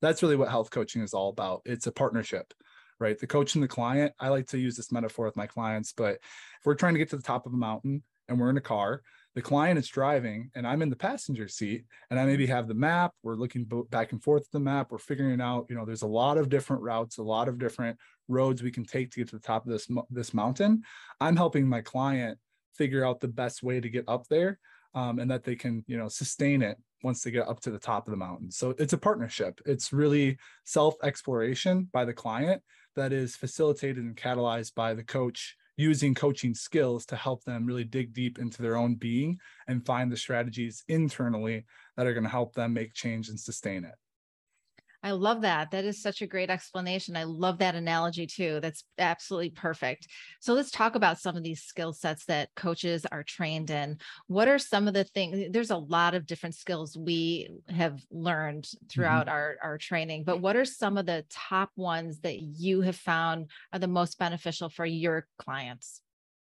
That's 0.01 0.23
really 0.23 0.37
what 0.37 0.49
health 0.49 0.71
coaching 0.71 1.03
is 1.03 1.13
all 1.13 1.29
about. 1.29 1.63
It's 1.67 1.87
a 1.87 1.93
partnership, 1.93 2.55
right? 2.99 3.19
The 3.19 3.27
coach 3.27 3.55
and 3.55 3.65
the 3.65 3.69
client. 3.69 4.13
I 4.19 4.29
like 4.29 4.47
to 4.49 4.59
use 4.59 4.77
this 4.77 4.93
metaphor 4.93 5.27
with 5.27 5.37
my 5.37 5.47
clients, 5.47 5.93
but 5.93 6.15
if 6.15 6.65
we're 6.65 6.75
trying 6.75 6.95
to 6.95 6.99
get 6.99 7.11
to 7.11 7.17
the 7.17 7.23
top 7.23 7.47
of 7.47 7.53
a 7.53 7.59
mountain 7.59 8.03
and 8.29 8.41
we're 8.41 8.51
in 8.51 8.57
a 8.57 8.63
car, 8.63 9.03
the 9.37 9.43
client 9.43 9.79
is 9.79 9.87
driving 9.87 10.51
and 10.55 10.67
I'm 10.67 10.81
in 10.81 10.89
the 10.89 10.97
passenger 10.97 11.47
seat 11.47 11.85
and 12.11 12.19
I 12.19 12.25
maybe 12.25 12.47
have 12.47 12.69
the 12.69 12.75
map. 12.75 13.13
We're 13.23 13.35
looking 13.35 13.69
back 13.91 14.13
and 14.13 14.23
forth 14.23 14.45
at 14.45 14.51
the 14.51 14.61
map. 14.61 14.91
We're 14.91 14.97
figuring 14.97 15.43
out, 15.43 15.67
you 15.69 15.77
know, 15.77 15.85
there's 15.85 16.03
a 16.03 16.07
lot 16.07 16.39
of 16.39 16.49
different 16.49 16.83
routes, 16.83 17.19
a 17.19 17.23
lot 17.23 17.47
of 17.47 17.59
different 17.59 17.99
roads 18.29 18.63
we 18.63 18.71
can 18.71 18.87
take 18.87 19.11
to 19.11 19.21
get 19.21 19.29
to 19.29 19.37
the 19.37 19.43
top 19.43 19.67
of 19.67 19.73
this, 19.73 19.89
this 20.09 20.33
mountain. 20.33 20.83
I'm 21.21 21.37
helping 21.37 21.69
my 21.69 21.83
client 21.83 22.39
figure 22.75 23.05
out 23.05 23.21
the 23.21 23.29
best 23.29 23.63
way 23.63 23.79
to 23.79 23.91
get 23.91 24.07
up 24.09 24.27
there 24.29 24.59
um, 24.95 25.19
and 25.19 25.31
that 25.31 25.45
they 25.45 25.55
can, 25.55 25.85
you 25.87 25.99
know, 25.99 26.09
sustain 26.09 26.63
it 26.63 26.79
once 27.03 27.23
they 27.23 27.31
get 27.31 27.47
up 27.47 27.61
to 27.61 27.71
the 27.71 27.79
top 27.79 28.07
of 28.09 28.13
the 28.13 28.17
mountain. 28.17 28.51
So 28.51 28.75
it's 28.79 28.95
a 28.95 28.99
partnership. 28.99 29.61
It's 29.67 29.93
really 29.93 30.39
self 30.65 30.95
exploration 31.03 31.91
by 31.93 32.07
the 32.07 32.15
client 32.15 32.63
that 32.97 33.13
is 33.13 33.37
facilitated 33.37 34.03
and 34.03 34.17
catalyzed 34.17 34.75
by 34.75 34.95
the 34.95 35.05
coach 35.05 35.57
using 35.77 36.15
coaching 36.15 36.55
skills 36.55 37.05
to 37.07 37.17
help 37.17 37.45
them 37.45 37.67
really 37.67 37.85
dig 37.85 38.13
deep 38.13 38.39
into 38.39 38.63
their 38.63 38.77
own 38.77 38.95
being 38.95 39.39
and 39.69 39.85
find 39.85 40.11
the 40.11 40.17
strategies 40.17 40.83
internally 40.89 41.65
that 41.97 42.07
are 42.07 42.15
going 42.15 42.25
to 42.25 42.31
help 42.31 42.55
them 42.55 42.73
make 42.73 42.95
change 42.95 43.29
and 43.29 43.39
sustain 43.39 43.85
it. 43.85 43.95
I 45.07 45.13
love 45.13 45.43
that. 45.43 45.71
That 45.71 45.85
is 45.85 46.03
such 46.03 46.21
a 46.21 46.27
great 46.27 46.51
explanation. 46.51 47.17
I 47.17 47.23
love 47.23 47.59
that 47.59 47.77
analogy 47.77 48.27
too. 48.27 48.59
That's 48.61 48.83
absolutely 48.99 49.51
perfect. 49.51 50.09
So 50.41 50.53
let's 50.53 50.73
talk 50.73 50.97
about 50.97 51.21
some 51.21 51.37
of 51.37 51.45
these 51.45 51.63
skill 51.63 51.93
sets 51.93 52.25
that 52.25 52.49
coaches 52.57 53.07
are 53.13 53.23
trained 53.23 53.71
in. 53.71 53.99
What 54.27 54.49
are 54.49 54.59
some 54.59 54.89
of 54.89 54.95
the 54.95 55.05
things? 55.05 55.53
There's 55.53 55.71
a 55.71 55.77
lot 55.77 56.15
of 56.17 56.27
different 56.27 56.57
skills 56.57 56.97
we 56.99 57.49
have 57.69 58.01
learned 58.11 58.65
mm-hmm. 58.65 58.87
throughout 58.89 59.27
mm-hmm. 59.27 59.37
our, 59.37 59.57
our 59.63 59.79
training, 59.79 60.25
but 60.25 60.41
what 60.41 60.57
are 60.57 60.65
some 60.65 60.99
of 60.99 61.07
the 61.07 61.25
top 61.31 61.71
ones 61.77 62.19
that 62.23 62.41
you 62.41 62.81
have 62.81 62.97
found 62.97 63.49
are 63.73 63.79
the 63.79 63.87
most 63.87 64.19
beneficial 64.19 64.69
for 64.69 64.85
your 64.85 65.29
clients? 65.39 66.03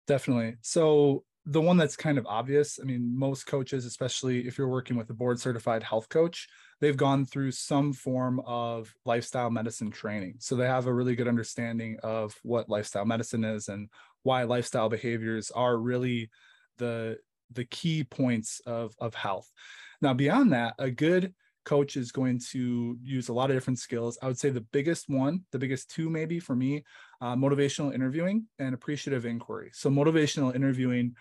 Definitely. 0.09 0.57
So 0.63 1.23
the 1.51 1.61
one 1.63 1.79
that's 1.79 1.97
kind 1.97 2.19
of 2.19 2.27
obvious, 2.27 2.79
I 2.79 2.85
mean, 2.85 3.19
most 3.19 3.47
coaches, 3.47 3.87
especially 3.87 4.47
if 4.47 4.59
you're 4.59 4.69
working 4.69 4.99
with 4.99 5.09
a 5.09 5.15
board 5.15 5.41
certified 5.41 5.83
health 5.83 6.11
coach, 6.11 6.47
they've 6.79 6.97
gone 6.97 7.25
through 7.25 7.53
some 7.53 7.95
form 7.95 8.41
of 8.45 8.95
lifestyle 9.07 9.49
medicine 9.49 9.91
training. 9.91 10.35
So 10.41 10.57
they 10.57 10.67
have 10.67 10.87
a 10.87 10.93
really 10.93 11.17
good 11.17 11.27
understanding 11.27 11.97
of 12.03 12.35
what 12.43 12.69
lifestyle 12.69 13.07
medicine 13.07 13.45
is 13.45 13.69
and 13.69 13.89
why 14.25 14.43
lifestyle 14.43 14.91
behaviors 14.91 15.51
are 15.51 15.79
really 15.79 16.31
the 16.77 17.17
the 17.53 17.65
key 17.65 18.05
points 18.05 18.61
of 18.67 18.95
of 18.99 19.15
health. 19.15 19.51
Now 20.03 20.13
beyond 20.13 20.53
that, 20.53 20.75
a 20.79 20.91
good 20.91 21.35
coach 21.65 21.97
is 21.97 22.13
going 22.13 22.41
to 22.51 22.99
use 23.03 23.29
a 23.29 23.33
lot 23.33 23.51
of 23.51 23.57
different 23.57 23.79
skills. 23.79 24.19
I 24.21 24.27
would 24.27 24.39
say 24.39 24.51
the 24.51 24.61
biggest 24.61 25.09
one, 25.09 25.45
the 25.53 25.59
biggest 25.59 25.91
two 25.91 26.11
maybe 26.11 26.41
for 26.41 26.55
me, 26.55 26.85
uh, 27.23 27.37
motivational 27.37 27.95
interviewing 27.95 28.47
and 28.59 28.75
appreciative 28.75 29.25
inquiry. 29.25 29.71
So 29.73 29.89
motivational 29.91 30.55
interviewing 30.55 31.15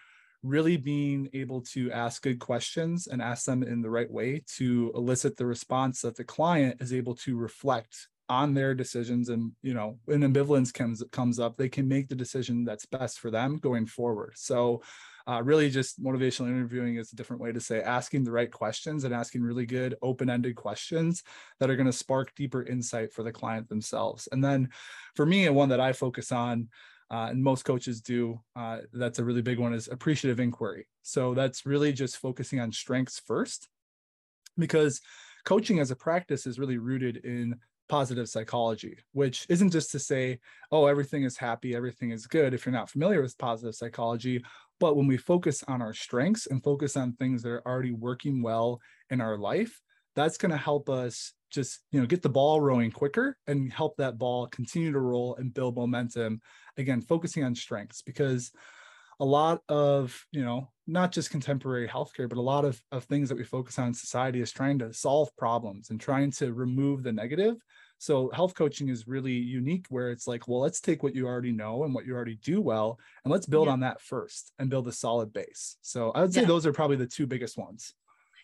really 0.47 0.77
being 0.77 1.29
able 1.33 1.61
to 1.61 1.91
ask 1.91 2.21
good 2.21 2.39
questions 2.39 3.07
and 3.07 3.21
ask 3.21 3.45
them 3.45 3.63
in 3.63 3.81
the 3.81 3.89
right 3.89 4.09
way 4.09 4.43
to 4.57 4.91
elicit 4.95 5.37
the 5.37 5.45
response 5.45 6.01
that 6.01 6.15
the 6.15 6.23
client 6.23 6.81
is 6.81 6.93
able 6.93 7.15
to 7.15 7.37
reflect 7.37 8.07
on 8.29 8.53
their 8.53 8.75
decisions 8.75 9.29
and 9.29 9.53
you 9.61 9.73
know 9.73 9.97
when 10.03 10.19
ambivalence 10.19 10.73
comes 10.73 11.01
comes 11.13 11.39
up 11.39 11.55
they 11.55 11.69
can 11.69 11.87
make 11.87 12.09
the 12.09 12.15
decision 12.15 12.65
that's 12.65 12.85
best 12.85 13.19
for 13.19 13.31
them 13.31 13.57
going 13.57 13.85
forward. 13.85 14.33
So 14.35 14.81
uh, 15.27 15.41
really 15.43 15.69
just 15.69 16.01
motivational 16.01 16.47
interviewing 16.47 16.95
is 16.95 17.11
a 17.11 17.15
different 17.15 17.41
way 17.41 17.51
to 17.51 17.59
say 17.59 17.81
asking 17.81 18.23
the 18.23 18.31
right 18.31 18.51
questions 18.51 19.03
and 19.03 19.13
asking 19.13 19.43
really 19.43 19.65
good 19.65 19.95
open-ended 20.01 20.55
questions 20.55 21.21
that 21.59 21.69
are 21.69 21.75
going 21.75 21.85
to 21.85 21.91
spark 21.91 22.33
deeper 22.35 22.63
insight 22.63 23.11
for 23.11 23.23
the 23.23 23.31
client 23.31 23.67
themselves. 23.67 24.29
And 24.31 24.41
then 24.41 24.69
for 25.15 25.25
me 25.25 25.45
and 25.45 25.55
one 25.55 25.69
that 25.69 25.81
i 25.81 25.91
focus 25.91 26.31
on 26.31 26.69
uh, 27.09 27.27
and 27.29 27.43
most 27.43 27.63
coaches 27.63 28.01
do 28.01 28.39
uh, 28.55 28.79
that's 28.93 29.19
a 29.19 29.23
really 29.23 29.41
big 29.41 29.59
one 29.59 29.73
is 29.73 29.87
appreciative 29.87 30.39
inquiry. 30.39 30.87
So 31.03 31.33
that's 31.33 31.65
really 31.65 31.93
just 31.93 32.17
focusing 32.17 32.59
on 32.59 32.71
strengths 32.71 33.19
first 33.25 33.69
because 34.57 35.01
coaching 35.45 35.79
as 35.79 35.91
a 35.91 35.95
practice 35.95 36.45
is 36.45 36.59
really 36.59 36.77
rooted 36.77 37.17
in 37.17 37.55
positive 37.87 38.27
psychology 38.27 38.97
which 39.13 39.45
isn't 39.47 39.71
just 39.71 39.91
to 39.91 39.99
say 39.99 40.37
oh 40.73 40.87
everything 40.87 41.23
is 41.23 41.37
happy 41.37 41.73
everything 41.73 42.11
is 42.11 42.27
good 42.27 42.53
if 42.53 42.65
you're 42.65 42.73
not 42.73 42.89
familiar 42.89 43.21
with 43.21 43.37
positive 43.37 43.73
psychology 43.73 44.43
but 44.77 44.97
when 44.97 45.07
we 45.07 45.15
focus 45.15 45.63
on 45.69 45.81
our 45.81 45.93
strengths 45.93 46.47
and 46.47 46.61
focus 46.61 46.97
on 46.97 47.13
things 47.13 47.41
that 47.41 47.49
are 47.49 47.65
already 47.65 47.93
working 47.93 48.41
well 48.41 48.81
in 49.09 49.21
our 49.21 49.37
life 49.37 49.79
that's 50.15 50.37
going 50.37 50.51
to 50.51 50.57
help 50.57 50.89
us 50.89 51.33
just 51.49 51.79
you 51.91 51.99
know 51.99 52.05
get 52.05 52.21
the 52.21 52.29
ball 52.29 52.59
rolling 52.59 52.91
quicker 52.91 53.37
and 53.47 53.71
help 53.71 53.95
that 53.97 54.17
ball 54.17 54.47
continue 54.47 54.91
to 54.91 54.99
roll 54.99 55.35
and 55.35 55.53
build 55.53 55.75
momentum 55.75 56.41
again 56.77 57.01
focusing 57.01 57.43
on 57.43 57.55
strengths 57.55 58.01
because 58.01 58.51
a 59.19 59.25
lot 59.25 59.61
of 59.67 60.25
you 60.31 60.43
know 60.43 60.69
not 60.85 61.11
just 61.11 61.31
contemporary 61.31 61.87
healthcare 61.87 62.29
but 62.29 62.37
a 62.37 62.41
lot 62.41 62.65
of, 62.65 62.81
of 62.91 63.03
things 63.05 63.29
that 63.29 63.37
we 63.37 63.43
focus 63.43 63.79
on 63.79 63.87
in 63.87 63.93
society 63.93 64.41
is 64.41 64.51
trying 64.51 64.79
to 64.79 64.93
solve 64.93 65.35
problems 65.37 65.89
and 65.89 65.99
trying 65.99 66.31
to 66.31 66.53
remove 66.53 67.03
the 67.03 67.11
negative 67.11 67.55
so 67.99 68.29
health 68.31 68.53
coaching 68.53 68.89
is 68.89 69.07
really 69.07 69.33
unique 69.33 69.85
where 69.89 70.11
it's 70.11 70.27
like 70.27 70.47
well 70.47 70.61
let's 70.61 70.79
take 70.79 71.01
what 71.01 71.15
you 71.15 71.25
already 71.25 71.51
know 71.51 71.83
and 71.83 71.93
what 71.93 72.05
you 72.05 72.13
already 72.13 72.35
do 72.43 72.61
well 72.61 72.99
and 73.23 73.31
let's 73.31 73.47
build 73.47 73.67
yeah. 73.67 73.73
on 73.73 73.79
that 73.79 73.99
first 74.01 74.51
and 74.59 74.69
build 74.69 74.87
a 74.87 74.91
solid 74.91 75.33
base 75.33 75.77
so 75.81 76.11
i 76.11 76.21
would 76.21 76.33
say 76.33 76.41
yeah. 76.41 76.47
those 76.47 76.65
are 76.65 76.73
probably 76.73 76.97
the 76.97 77.07
two 77.07 77.25
biggest 77.25 77.57
ones 77.57 77.93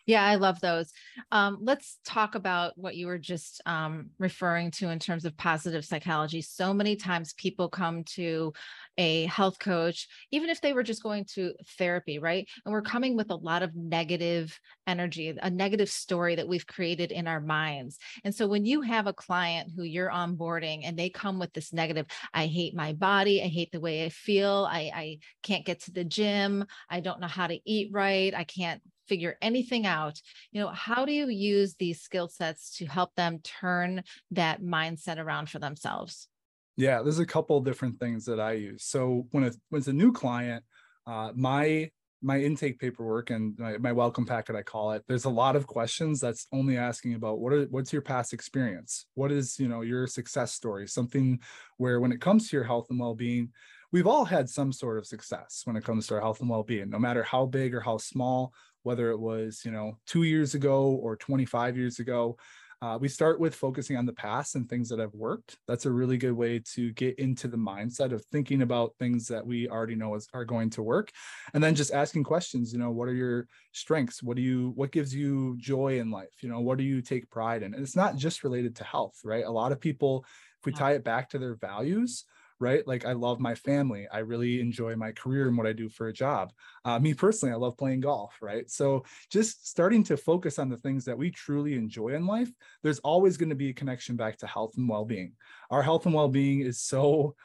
yeah, 0.06 0.24
I 0.24 0.36
love 0.36 0.60
those. 0.60 0.92
Um, 1.32 1.60
let's 1.62 1.98
talk 2.04 2.36
about 2.36 2.74
what 2.76 2.96
you 2.96 3.08
were 3.08 3.18
just 3.18 3.62
um, 3.66 4.10
referring 4.20 4.72
to 4.72 4.90
in 4.90 5.00
terms 5.00 5.24
of 5.24 5.38
positive 5.38 5.86
psychology. 5.86 6.42
So 6.42 6.74
many 6.74 6.96
times 6.96 7.34
people 7.34 7.70
come 7.70 8.04
to 8.16 8.54
a 8.98 9.26
health 9.28 9.60
coach, 9.60 10.08
even 10.32 10.50
if 10.50 10.60
they 10.60 10.74
were 10.74 10.84
just 10.84 11.04
going 11.04 11.26
to 11.36 11.54
therapy, 11.78 12.20
right? 12.20 12.48
And 12.66 12.74
we're 12.74 12.82
coming 12.82 13.16
with 13.16 13.32
a 13.32 13.36
lot 13.36 13.64
of 13.64 13.76
negative 13.76 14.60
energy, 14.88 15.36
a 15.42 15.50
negative 15.50 15.90
story 15.90 16.36
that 16.36 16.48
we've 16.48 16.68
created 16.68 17.12
in 17.12 17.28
our 17.28 17.40
minds. 17.40 17.98
And 18.26 18.36
so 18.36 18.46
when 18.46 18.66
you 18.66 18.82
have 18.82 19.08
a 19.08 19.14
client 19.14 19.72
who 19.76 19.84
you're 19.84 20.12
onboarding 20.12 20.82
and 20.84 21.00
they 21.00 21.10
come 21.10 21.40
with 21.40 21.54
this 21.54 21.72
negative, 21.72 22.08
I 22.34 22.48
hate 22.48 22.76
my 22.76 22.92
body, 22.94 23.42
I 23.42 23.48
hate 23.48 23.72
the 23.72 23.80
way 23.80 24.06
I 24.06 24.10
feel, 24.10 24.68
I, 24.70 24.92
I 24.94 25.18
can't 25.44 25.66
get 25.66 25.82
to 25.84 25.92
the 25.92 26.04
gym, 26.04 26.66
I 26.90 27.00
don't 27.00 27.22
know 27.22 27.28
how 27.28 27.48
to 27.48 27.60
eat 27.66 27.90
right, 27.94 28.34
I 28.36 28.44
can't 28.44 28.82
figure 29.08 29.38
anything 29.42 29.86
out 29.86 30.20
you 30.52 30.62
know 30.62 30.70
how 30.70 31.06
do 31.06 31.12
you 31.12 31.28
use 31.28 31.76
these 31.76 32.02
skill 32.02 32.28
sets 32.28 32.78
to 32.78 32.86
help 32.86 33.14
them 33.16 33.40
turn 33.40 34.04
that 34.32 34.62
mindset 34.62 35.18
around 35.18 35.50
for 35.50 35.60
themselves? 35.60 36.28
Yeah 36.76 37.02
there's 37.02 37.20
a 37.20 37.26
couple 37.26 37.58
of 37.58 37.66
different 37.66 38.00
things 38.00 38.26
that 38.26 38.40
i 38.40 38.54
use. 38.54 38.84
So 38.86 39.28
when, 39.32 39.44
it, 39.44 39.56
when 39.70 39.80
it's 39.80 39.88
a 39.88 39.94
new 39.94 40.12
client 40.12 40.64
uh, 41.06 41.32
my 41.36 41.90
my 42.26 42.40
intake 42.40 42.80
paperwork 42.80 43.32
and 43.32 43.54
my, 43.60 43.78
my, 43.78 43.92
welcome 43.92 44.26
packet 44.26 44.56
i 44.56 44.62
call 44.62 44.94
it 44.94 45.04
there's 45.10 45.26
a 45.26 45.30
lot 45.30 45.58
of 45.58 45.68
questions 45.68 46.22
that's 46.22 46.48
only 46.54 46.78
asking 46.78 47.16
about 47.16 47.40
what 47.40 47.52
are 47.52 47.66
what's 47.66 47.92
your 47.92 48.02
past 48.02 48.32
experience? 48.32 49.06
What 49.16 49.32
is 49.32 49.60
you 49.60 49.68
know 49.68 49.82
your 49.82 50.08
success 50.08 50.54
story? 50.54 50.88
Something 50.88 51.40
where 51.78 52.00
when 52.00 52.14
it 52.14 52.22
comes 52.22 52.50
to 52.50 52.56
your 52.56 52.64
health 52.64 52.88
and 52.90 53.00
well-being 53.00 53.50
we've 53.94 54.08
all 54.08 54.26
had 54.26 54.50
some 54.50 54.74
sort 54.74 54.98
of 54.98 55.06
success 55.06 55.62
when 55.66 55.78
it 55.78 55.86
comes 55.86 56.08
to 56.08 56.16
our 56.16 56.20
health 56.20 56.42
and 56.42 56.50
well-being 56.50 56.90
no 56.90 57.00
matter 57.00 57.24
how 57.24 57.46
big 57.46 57.74
or 57.74 57.80
how 57.80 57.98
small 57.98 58.52
whether 58.84 59.10
it 59.10 59.20
was 59.20 59.62
you 59.66 59.72
know 59.72 59.98
two 60.06 60.24
years 60.24 60.54
ago 60.54 60.92
or 60.92 61.16
25 61.16 61.78
years 61.78 62.00
ago. 62.00 62.38
Uh, 62.82 62.98
we 62.98 63.08
start 63.08 63.40
with 63.40 63.56
focusing 63.56 63.96
on 63.96 64.06
the 64.06 64.12
past 64.12 64.56
and 64.56 64.68
things 64.68 64.90
that 64.90 65.00
have 65.00 65.14
worked. 65.14 65.58
That's 65.70 65.86
a 65.86 65.92
really 65.92 66.18
good 66.18 66.34
way 66.34 66.60
to 66.74 66.92
get 66.92 67.18
into 67.18 67.48
the 67.48 67.56
mindset 67.56 68.12
of 68.12 68.26
thinking 68.26 68.62
about 68.62 68.94
things 69.00 69.26
that 69.30 69.48
we 69.48 69.70
already 69.70 69.96
know 69.96 70.16
is, 70.16 70.28
are 70.34 70.44
going 70.44 70.70
to 70.72 70.84
work. 70.84 71.10
And 71.54 71.64
then 71.64 71.76
just 71.76 71.94
asking 71.94 72.26
questions 72.26 72.74
you 72.74 72.80
know 72.80 72.92
what 72.92 73.08
are 73.08 73.14
your 73.14 73.48
strengths? 73.72 74.22
What 74.22 74.36
do 74.36 74.44
you 74.44 74.74
what 74.76 74.92
gives 74.92 75.16
you 75.16 75.56
joy 75.60 76.00
in 76.00 76.12
life? 76.12 76.34
You 76.42 76.50
know 76.50 76.60
what 76.60 76.78
do 76.78 76.84
you 76.84 77.02
take 77.02 77.30
pride 77.30 77.64
in? 77.64 77.74
And 77.74 77.82
it's 77.82 77.96
not 77.96 78.18
just 78.18 78.44
related 78.44 78.76
to 78.76 78.84
health 78.84 79.16
right? 79.24 79.46
A 79.46 79.52
lot 79.52 79.72
of 79.72 79.80
people 79.80 80.26
if 80.60 80.66
we 80.66 80.74
tie 80.74 80.94
it 80.94 81.06
back 81.06 81.30
to 81.30 81.40
their 81.40 81.56
values 81.56 82.26
right? 82.64 82.88
Like 82.88 83.06
I 83.06 83.12
love 83.12 83.40
my 83.40 83.54
family. 83.54 84.08
I 84.12 84.20
really 84.20 84.60
enjoy 84.62 84.96
my 84.96 85.12
career 85.12 85.48
and 85.48 85.58
what 85.58 85.68
I 85.68 85.74
do 85.74 85.90
for 85.90 86.08
a 86.08 86.14
job. 86.14 86.54
Uh, 86.86 86.98
me 86.98 87.14
personally, 87.14 87.54
I 87.54 87.58
love 87.58 87.78
playing 87.78 88.00
golf, 88.00 88.38
right? 88.42 88.70
So 88.72 89.04
just 89.30 89.68
starting 89.68 90.04
to 90.06 90.18
focus 90.18 90.58
on 90.58 90.70
the 90.70 90.78
things 90.78 91.06
that 91.06 91.18
we 91.18 91.30
truly 91.30 91.76
enjoy 91.76 92.10
in 92.16 92.26
life, 92.26 92.50
there's 92.82 93.00
always 93.00 93.38
going 93.38 93.50
to 93.50 93.56
be 93.56 93.70
a 93.70 93.74
connection 93.74 94.16
back 94.16 94.38
to 94.38 94.48
health 94.48 94.74
and 94.78 94.88
well-being. 94.88 95.34
Our 95.70 95.84
health 95.84 96.06
and 96.06 96.16
well-being 96.16 96.62
is 96.62 96.80
so 96.82 97.36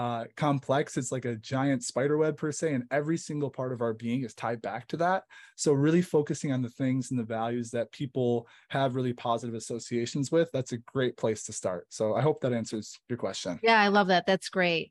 uh, 0.00 0.24
complex. 0.34 0.96
It's 0.96 1.12
like 1.12 1.26
a 1.26 1.36
giant 1.36 1.84
spider 1.84 2.16
web 2.16 2.38
per 2.38 2.50
se, 2.52 2.72
and 2.72 2.84
every 2.90 3.18
single 3.18 3.50
part 3.50 3.70
of 3.70 3.82
our 3.82 3.92
being 3.92 4.24
is 4.24 4.32
tied 4.32 4.62
back 4.62 4.88
to 4.88 4.96
that. 4.96 5.24
So, 5.56 5.74
really 5.74 6.00
focusing 6.00 6.52
on 6.52 6.62
the 6.62 6.70
things 6.70 7.10
and 7.10 7.20
the 7.20 7.24
values 7.24 7.70
that 7.72 7.92
people 7.92 8.48
have 8.68 8.94
really 8.94 9.12
positive 9.12 9.54
associations 9.54 10.32
with, 10.32 10.50
that's 10.52 10.72
a 10.72 10.78
great 10.78 11.18
place 11.18 11.42
to 11.44 11.52
start. 11.52 11.86
So, 11.90 12.14
I 12.14 12.22
hope 12.22 12.40
that 12.40 12.54
answers 12.54 12.98
your 13.10 13.18
question. 13.18 13.60
Yeah, 13.62 13.78
I 13.78 13.88
love 13.88 14.06
that. 14.06 14.24
That's 14.24 14.48
great. 14.48 14.90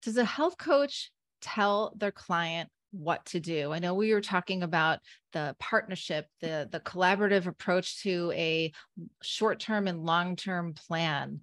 Does 0.00 0.16
a 0.16 0.24
health 0.24 0.56
coach 0.56 1.12
tell 1.42 1.92
their 1.94 2.12
client 2.12 2.70
what 2.92 3.26
to 3.26 3.40
do. 3.40 3.72
I 3.72 3.78
know 3.78 3.92
we 3.92 4.14
were 4.14 4.22
talking 4.22 4.62
about 4.62 5.00
the 5.34 5.54
partnership, 5.58 6.28
the 6.40 6.66
the 6.72 6.80
collaborative 6.80 7.46
approach 7.46 8.02
to 8.04 8.32
a 8.34 8.72
short-term 9.22 9.86
and 9.86 10.02
long-term 10.02 10.72
plan 10.86 11.40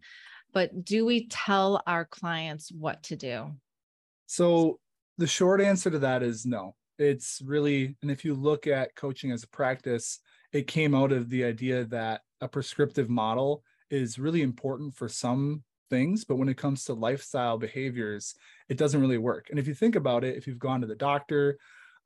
but 0.53 0.85
do 0.85 1.05
we 1.05 1.27
tell 1.27 1.81
our 1.85 2.05
clients 2.05 2.71
what 2.71 3.03
to 3.03 3.15
do? 3.15 3.51
So 4.25 4.79
the 5.17 5.27
short 5.27 5.61
answer 5.61 5.89
to 5.89 5.99
that 5.99 6.23
is 6.23 6.45
no. 6.45 6.75
It's 6.97 7.41
really, 7.43 7.95
and 8.01 8.11
if 8.11 8.25
you 8.25 8.33
look 8.33 8.67
at 8.67 8.95
coaching 8.95 9.31
as 9.31 9.43
a 9.43 9.47
practice, 9.47 10.19
it 10.51 10.67
came 10.67 10.95
out 10.95 11.11
of 11.11 11.29
the 11.29 11.43
idea 11.43 11.85
that 11.85 12.21
a 12.41 12.47
prescriptive 12.47 13.09
model 13.09 13.63
is 13.89 14.19
really 14.19 14.41
important 14.41 14.95
for 14.95 15.07
some 15.07 15.63
things, 15.89 16.25
but 16.25 16.35
when 16.35 16.49
it 16.49 16.57
comes 16.57 16.83
to 16.85 16.93
lifestyle 16.93 17.57
behaviors, 17.57 18.35
it 18.67 18.77
doesn't 18.77 19.01
really 19.01 19.17
work. 19.17 19.47
And 19.49 19.59
if 19.59 19.67
you 19.67 19.73
think 19.73 19.95
about 19.95 20.23
it, 20.23 20.37
if 20.37 20.45
you've 20.47 20.59
gone 20.59 20.81
to 20.81 20.87
the 20.87 20.95
doctor, 20.95 21.57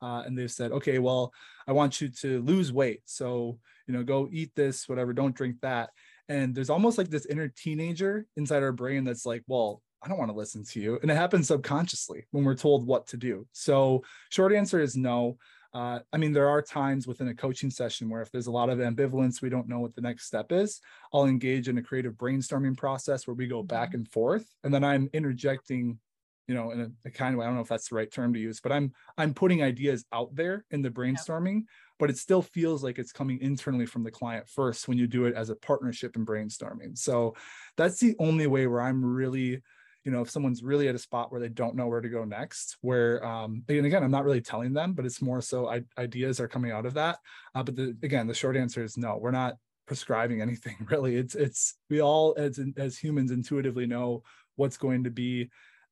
uh, 0.02 0.22
and 0.26 0.36
they've 0.36 0.50
said, 0.50 0.72
okay, 0.72 0.98
well, 0.98 1.32
I 1.66 1.72
want 1.72 2.00
you 2.00 2.08
to 2.08 2.42
lose 2.42 2.72
weight. 2.72 3.02
So, 3.04 3.58
you 3.86 3.94
know, 3.94 4.02
go 4.02 4.28
eat 4.30 4.52
this, 4.54 4.88
whatever, 4.88 5.12
don't 5.12 5.34
drink 5.34 5.56
that. 5.62 5.90
And 6.28 6.54
there's 6.54 6.70
almost 6.70 6.98
like 6.98 7.08
this 7.08 7.26
inner 7.26 7.48
teenager 7.48 8.26
inside 8.36 8.62
our 8.62 8.72
brain 8.72 9.04
that's 9.04 9.26
like, 9.26 9.42
well, 9.46 9.82
I 10.02 10.08
don't 10.08 10.18
want 10.18 10.30
to 10.30 10.36
listen 10.36 10.64
to 10.64 10.80
you. 10.80 10.98
And 11.00 11.10
it 11.10 11.16
happens 11.16 11.48
subconsciously 11.48 12.26
when 12.30 12.44
we're 12.44 12.54
told 12.54 12.86
what 12.86 13.06
to 13.08 13.16
do. 13.16 13.46
So, 13.52 14.02
short 14.30 14.52
answer 14.52 14.80
is 14.80 14.96
no. 14.96 15.38
Uh, 15.72 15.98
I 16.12 16.18
mean, 16.18 16.32
there 16.32 16.48
are 16.48 16.62
times 16.62 17.06
within 17.06 17.28
a 17.28 17.34
coaching 17.34 17.70
session 17.70 18.08
where 18.08 18.22
if 18.22 18.30
there's 18.30 18.46
a 18.46 18.52
lot 18.52 18.70
of 18.70 18.78
ambivalence, 18.78 19.42
we 19.42 19.48
don't 19.48 19.68
know 19.68 19.80
what 19.80 19.94
the 19.96 20.02
next 20.02 20.26
step 20.26 20.52
is. 20.52 20.80
I'll 21.12 21.24
engage 21.24 21.68
in 21.68 21.78
a 21.78 21.82
creative 21.82 22.14
brainstorming 22.14 22.76
process 22.76 23.26
where 23.26 23.34
we 23.34 23.48
go 23.48 23.62
back 23.62 23.88
mm-hmm. 23.88 23.96
and 23.96 24.08
forth, 24.12 24.46
and 24.62 24.72
then 24.72 24.84
I'm 24.84 25.10
interjecting, 25.12 25.98
you 26.46 26.54
know, 26.54 26.70
in 26.72 26.80
a, 26.80 26.90
a, 27.06 27.10
kind 27.10 27.34
of 27.34 27.40
I 27.40 27.44
don't 27.44 27.54
know 27.54 27.62
if 27.62 27.68
that's 27.68 27.88
the 27.88 27.96
right 27.96 28.10
term 28.10 28.34
to 28.34 28.40
use, 28.40 28.60
but 28.60 28.72
I'm 28.72 28.92
I'm 29.16 29.34
putting 29.34 29.62
ideas 29.62 30.04
out 30.12 30.34
there 30.34 30.64
in 30.70 30.82
the 30.82 30.90
brainstorming, 30.90 31.54
yep. 31.54 31.64
but 31.98 32.10
it 32.10 32.18
still 32.18 32.42
feels 32.42 32.82
like 32.82 32.98
it's 32.98 33.12
coming 33.12 33.40
internally 33.40 33.86
from 33.86 34.04
the 34.04 34.10
client 34.10 34.48
first 34.48 34.86
when 34.88 34.98
you 34.98 35.06
do 35.06 35.24
it 35.24 35.34
as 35.34 35.50
a 35.50 35.56
partnership 35.56 36.16
and 36.16 36.26
brainstorming. 36.26 36.98
So 36.98 37.34
that's 37.76 37.98
the 37.98 38.14
only 38.18 38.46
way 38.46 38.66
where 38.66 38.82
I'm 38.82 39.04
really 39.04 39.62
you 40.04 40.12
know 40.12 40.20
if 40.20 40.30
someone's 40.30 40.62
really 40.62 40.88
at 40.88 40.94
a 40.94 40.98
spot 40.98 41.32
where 41.32 41.40
they 41.40 41.48
don't 41.48 41.74
know 41.74 41.86
where 41.86 42.00
to 42.00 42.08
go 42.08 42.24
next 42.24 42.76
where 42.82 43.24
um 43.24 43.62
and 43.68 43.86
again 43.86 44.04
i'm 44.04 44.10
not 44.10 44.24
really 44.24 44.40
telling 44.40 44.72
them 44.72 44.92
but 44.92 45.06
it's 45.06 45.22
more 45.22 45.40
so 45.40 45.68
I, 45.68 45.82
ideas 45.98 46.40
are 46.40 46.48
coming 46.48 46.70
out 46.70 46.86
of 46.86 46.94
that 46.94 47.18
uh, 47.54 47.62
but 47.62 47.74
the, 47.74 47.96
again 48.02 48.26
the 48.26 48.34
short 48.34 48.56
answer 48.56 48.84
is 48.84 48.96
no 48.96 49.16
we're 49.16 49.30
not 49.30 49.54
prescribing 49.86 50.40
anything 50.40 50.76
really 50.90 51.16
it's 51.16 51.34
it's 51.34 51.76
we 51.90 52.00
all 52.00 52.34
as 52.36 52.60
as 52.76 52.98
humans 52.98 53.30
intuitively 53.30 53.86
know 53.86 54.22
what's 54.56 54.76
going 54.76 55.04
to 55.04 55.10
be 55.10 55.48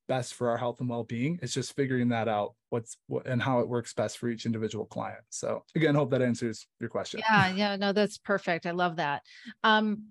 best 0.08 0.34
for 0.34 0.50
our 0.50 0.56
health 0.56 0.80
and 0.80 0.88
well-being. 0.88 1.38
It's 1.42 1.54
just 1.54 1.74
figuring 1.74 2.08
that 2.10 2.28
out 2.28 2.54
what's 2.70 2.96
what 3.06 3.26
and 3.26 3.40
how 3.40 3.60
it 3.60 3.68
works 3.68 3.94
best 3.94 4.18
for 4.18 4.28
each 4.28 4.46
individual 4.46 4.84
client. 4.84 5.22
So 5.30 5.64
again 5.74 5.94
hope 5.94 6.10
that 6.10 6.22
answers 6.22 6.66
your 6.80 6.90
question. 6.90 7.20
Yeah 7.20 7.54
yeah 7.54 7.76
no 7.76 7.92
that's 7.92 8.18
perfect. 8.18 8.66
I 8.66 8.72
love 8.72 8.96
that. 8.96 9.22
Um 9.62 10.08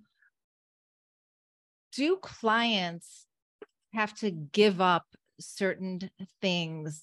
do 1.92 2.16
clients 2.16 3.26
have 3.92 4.14
to 4.14 4.30
give 4.30 4.80
up 4.80 5.04
certain 5.38 6.10
things 6.40 7.02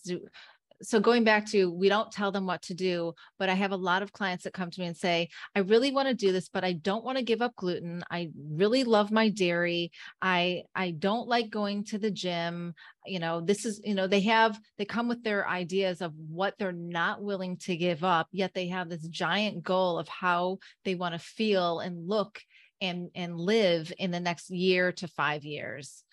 so 0.81 0.99
going 0.99 1.23
back 1.23 1.45
to 1.45 1.71
we 1.71 1.89
don't 1.89 2.11
tell 2.11 2.31
them 2.31 2.45
what 2.45 2.61
to 2.61 2.73
do 2.73 3.13
but 3.37 3.49
i 3.49 3.53
have 3.53 3.71
a 3.71 3.77
lot 3.77 4.01
of 4.01 4.13
clients 4.13 4.43
that 4.43 4.53
come 4.53 4.71
to 4.71 4.81
me 4.81 4.87
and 4.87 4.97
say 4.97 5.27
i 5.55 5.59
really 5.59 5.91
want 5.91 6.07
to 6.07 6.13
do 6.13 6.31
this 6.31 6.49
but 6.49 6.63
i 6.63 6.73
don't 6.73 7.03
want 7.03 7.17
to 7.17 7.23
give 7.23 7.41
up 7.41 7.55
gluten. 7.55 8.03
I 8.09 8.29
really 8.35 8.83
love 8.83 9.11
my 9.11 9.29
dairy. 9.29 9.91
I 10.21 10.63
i 10.75 10.91
don't 10.91 11.27
like 11.27 11.49
going 11.49 11.83
to 11.85 11.97
the 11.97 12.11
gym. 12.11 12.73
You 13.05 13.19
know 13.19 13.41
this 13.41 13.65
is 13.65 13.81
you 13.83 13.95
know 13.95 14.07
they 14.07 14.21
have 14.21 14.59
they 14.77 14.85
come 14.85 15.07
with 15.07 15.23
their 15.23 15.47
ideas 15.47 16.01
of 16.01 16.13
what 16.15 16.55
they're 16.57 16.71
not 16.71 17.21
willing 17.21 17.57
to 17.57 17.75
give 17.75 18.03
up 18.03 18.27
yet 18.31 18.53
they 18.53 18.67
have 18.67 18.89
this 18.89 19.07
giant 19.07 19.63
goal 19.63 19.99
of 19.99 20.07
how 20.07 20.59
they 20.85 20.95
want 20.95 21.13
to 21.13 21.19
feel 21.19 21.79
and 21.79 22.07
look 22.07 22.39
and 22.81 23.09
and 23.15 23.37
live 23.37 23.91
in 23.97 24.11
the 24.11 24.19
next 24.19 24.49
year 24.49 24.91
to 24.93 25.07
5 25.07 25.43
years. 25.43 26.03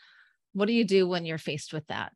What 0.53 0.67
do 0.67 0.73
you 0.73 0.85
do 0.85 1.07
when 1.09 1.25
you're 1.25 1.39
faced 1.39 1.73
with 1.73 1.87
that? 1.89 2.13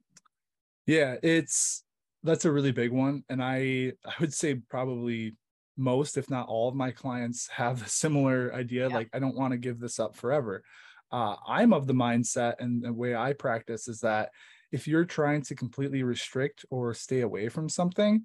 Yeah 0.87 1.16
it's 1.23 1.85
that's 2.23 2.45
a 2.45 2.53
really 2.53 2.73
big 2.73 2.93
one 2.93 3.23
and 3.29 3.43
i 3.43 3.93
i 4.05 4.12
would 4.21 4.33
say 4.33 4.55
probably 4.55 5.35
most 5.77 6.17
if 6.19 6.29
not 6.29 6.49
all 6.49 6.69
of 6.69 6.75
my 6.75 6.91
clients 6.91 7.49
have 7.49 7.83
a 7.85 7.89
similar 7.89 8.53
idea 8.55 8.89
yeah. 8.89 8.95
like 8.95 9.09
i 9.12 9.19
don't 9.19 9.37
want 9.37 9.53
to 9.53 9.59
give 9.59 9.81
this 9.81 9.99
up 9.99 10.17
forever 10.17 10.62
uh, 11.12 11.35
i'm 11.47 11.73
of 11.73 11.87
the 11.87 11.93
mindset 11.93 12.55
and 12.61 12.83
the 12.83 12.93
way 12.93 13.15
i 13.15 13.33
practice 13.33 13.89
is 13.89 14.00
that 14.00 14.31
if 14.73 14.87
you're 14.87 15.05
trying 15.05 15.43
to 15.43 15.55
completely 15.55 16.03
restrict 16.03 16.65
or 16.71 16.95
stay 16.95 17.21
away 17.21 17.49
from 17.49 17.69
something 17.69 18.23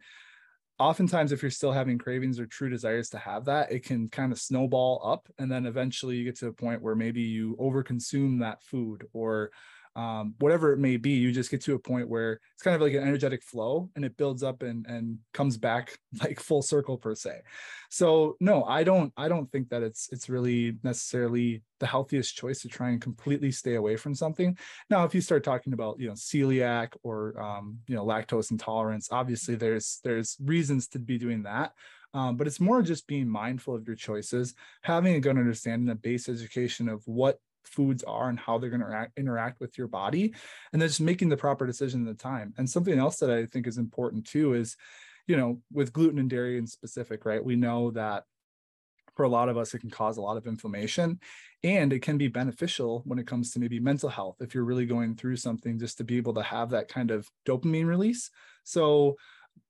oftentimes 0.78 1.32
if 1.32 1.42
you're 1.42 1.50
still 1.50 1.72
having 1.72 1.98
cravings 1.98 2.40
or 2.40 2.46
true 2.46 2.70
desires 2.70 3.10
to 3.10 3.18
have 3.18 3.46
that 3.46 3.72
it 3.72 3.84
can 3.84 4.10
kind 4.10 4.32
of 4.32 4.40
snowball 4.40 5.02
up 5.06 5.28
and 5.40 5.50
then 5.50 5.66
eventually 5.66 6.18
you 6.18 6.25
get 6.25 6.38
to 6.38 6.48
a 6.48 6.54
point 6.54 6.82
where 6.82 6.96
maybe 6.96 7.22
you 7.22 7.56
overconsume 7.60 8.42
that 8.42 8.62
food 8.62 9.08
or 9.14 9.52
um, 9.96 10.36
whatever 10.40 10.74
it 10.74 10.78
may 10.78 10.98
be, 10.98 11.12
you 11.12 11.32
just 11.32 11.50
get 11.50 11.62
to 11.62 11.75
a 11.75 11.80
point 11.80 12.10
where 12.10 12.34
it's 12.53 12.64
kind 12.64 12.75
of 12.75 12.81
like 12.81 12.94
an 12.94 13.03
energetic 13.03 13.42
flow 13.42 13.90
and 13.96 14.03
it 14.03 14.18
builds 14.18 14.44
up 14.44 14.62
and 14.62 14.86
and 14.88 15.20
comes 15.34 15.58
back 15.58 15.98
like 16.22 16.40
full 16.40 16.62
circle 16.62 16.98
per 16.98 17.16
se. 17.16 17.42
So 17.90 18.36
no, 18.42 18.66
I 18.66 18.84
don't 18.84 19.14
I 19.16 19.29
don't 19.29 19.50
think 19.51 19.70
that 19.70 19.84
it's 19.84 20.10
it's 20.12 20.27
really 20.27 20.77
necessarily 20.84 21.62
the 21.79 21.88
healthiest 21.88 22.36
choice 22.36 22.62
to 22.62 22.68
try 22.68 22.90
and 22.90 23.01
completely 23.01 23.51
stay 23.51 23.75
away 23.75 23.96
from 23.96 24.16
something. 24.16 24.58
Now, 24.90 25.05
if 25.05 25.16
you 25.16 25.22
start 25.22 25.44
talking 25.44 25.74
about 25.74 26.00
you 26.00 26.08
know 26.08 26.14
celiac 26.14 26.90
or 27.03 27.40
um, 27.42 27.79
you 27.88 27.96
know 27.96 28.05
lactose 28.05 28.51
intolerance, 28.51 29.10
obviously 29.12 29.55
there's 29.55 30.01
there's 30.03 30.36
reasons 30.44 30.88
to 30.90 31.00
be 31.00 31.18
doing 31.18 31.44
that. 31.44 31.74
Um, 32.14 32.38
but 32.38 32.48
it's 32.48 32.62
more 32.62 32.81
just 32.81 33.08
being 33.08 33.27
mindful 33.27 33.75
of 33.75 33.86
your 33.86 33.98
choices, 33.98 34.55
having 34.84 35.16
a 35.16 35.20
good 35.20 35.38
understanding, 35.38 35.90
a 35.90 35.96
base 35.96 36.29
education 36.29 36.88
of 36.88 37.01
what 37.05 37.40
foods 37.68 38.04
are 38.04 38.30
and 38.30 38.40
how 38.40 38.58
they're 38.58 38.70
going 38.70 38.82
to 38.82 39.08
interact, 39.18 39.60
with 39.60 39.78
your 39.78 39.88
body 39.88 40.34
and 40.74 40.82
then 40.82 40.90
just 40.90 41.01
making 41.01 41.30
the 41.30 41.38
proper 41.38 41.66
decision 41.66 42.08
at 42.08 42.18
the 42.18 42.24
time. 42.24 42.54
And 42.58 42.70
something 42.70 42.98
else 42.98 43.18
that 43.18 43.30
i 43.30 43.46
think 43.46 43.68
is 43.68 43.78
important 43.78 44.25
too 44.25 44.54
is 44.54 44.75
you 45.28 45.38
know 45.38 45.62
with 45.72 45.94
gluten 45.94 46.20
and 46.20 46.30
dairy 46.30 46.58
in 46.58 46.68
specific 46.68 47.25
right 47.25 47.44
we 47.44 47.56
know 47.56 47.92
that 47.92 48.24
for 49.16 49.24
a 49.24 49.30
lot 49.30 49.50
of 49.50 49.58
us 49.58 49.74
it 49.74 49.80
can 49.80 49.90
cause 49.90 50.18
a 50.18 50.22
lot 50.22 50.38
of 50.38 50.46
inflammation 50.46 51.20
and 51.64 51.94
it 51.94 52.01
can 52.01 52.18
be 52.18 52.28
beneficial 52.28 53.01
when 53.06 53.18
it 53.18 53.25
comes 53.25 53.51
to 53.51 53.60
maybe 53.60 53.80
mental 53.80 54.10
health 54.10 54.36
if 54.40 54.54
you're 54.54 54.66
really 54.66 54.86
going 54.86 55.16
through 55.16 55.36
something 55.36 55.80
just 55.80 55.98
to 55.98 56.04
be 56.04 56.18
able 56.18 56.34
to 56.34 56.44
have 56.44 56.70
that 56.70 56.88
kind 56.88 57.10
of 57.10 57.28
dopamine 57.48 57.88
release. 57.88 58.30
So 58.64 59.16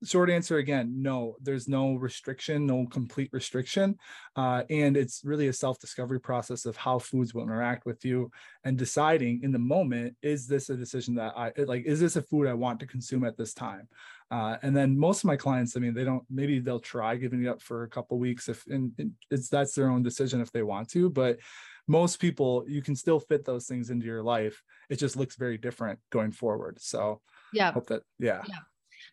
short 0.03 0.29
answer 0.29 0.57
again 0.57 1.01
no 1.01 1.35
there's 1.41 1.67
no 1.67 1.95
restriction 1.95 2.65
no 2.65 2.85
complete 2.87 3.29
restriction. 3.31 3.95
Uh, 4.35 4.63
and 4.69 4.97
it's 4.97 5.21
really 5.23 5.47
a 5.47 5.53
self-discovery 5.53 6.19
process 6.19 6.65
of 6.65 6.75
how 6.75 6.99
foods 6.99 7.33
will 7.33 7.43
interact 7.43 7.85
with 7.85 8.03
you 8.03 8.29
and 8.63 8.77
deciding 8.77 9.41
in 9.43 9.51
the 9.51 9.59
moment 9.59 10.15
is 10.21 10.47
this 10.47 10.69
a 10.69 10.75
decision 10.75 11.15
that 11.15 11.33
i 11.37 11.51
like 11.63 11.85
is 11.85 11.99
this 11.99 12.15
a 12.15 12.21
food 12.21 12.47
i 12.47 12.53
want 12.53 12.79
to 12.79 12.87
consume 12.87 13.23
at 13.23 13.37
this 13.37 13.53
time? 13.53 13.87
Uh, 14.31 14.57
and 14.63 14.75
then 14.75 14.97
most 14.97 15.19
of 15.19 15.25
my 15.25 15.35
clients 15.35 15.77
i 15.77 15.79
mean 15.79 15.93
they 15.93 16.03
don't 16.03 16.23
maybe 16.29 16.59
they'll 16.59 16.79
try 16.79 17.15
giving 17.15 17.43
it 17.43 17.47
up 17.47 17.61
for 17.61 17.83
a 17.83 17.89
couple 17.89 18.17
weeks 18.17 18.49
if 18.49 18.65
and 18.67 18.91
it's 19.31 19.49
that's 19.49 19.73
their 19.73 19.89
own 19.89 20.03
decision 20.03 20.41
if 20.41 20.51
they 20.51 20.63
want 20.63 20.89
to 20.89 21.09
but 21.09 21.37
most 21.87 22.19
people 22.19 22.65
you 22.67 22.81
can 22.81 22.95
still 22.95 23.19
fit 23.19 23.45
those 23.45 23.67
things 23.67 23.91
into 23.91 24.07
your 24.07 24.23
life. 24.23 24.63
It 24.89 24.97
just 24.97 25.15
looks 25.15 25.35
very 25.35 25.59
different 25.59 25.99
going 26.11 26.31
forward. 26.31 26.79
So 26.81 27.21
yeah. 27.53 27.71
hope 27.71 27.87
that 27.87 28.01
yeah. 28.17 28.41
Yeah 28.47 28.55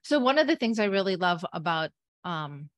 so 0.02 0.18
one 0.18 0.38
of 0.38 0.46
the 0.46 0.56
things 0.56 0.78
I 0.78 0.84
really 0.84 1.16
love 1.16 1.44
about 1.52 1.90
um, 2.24 2.68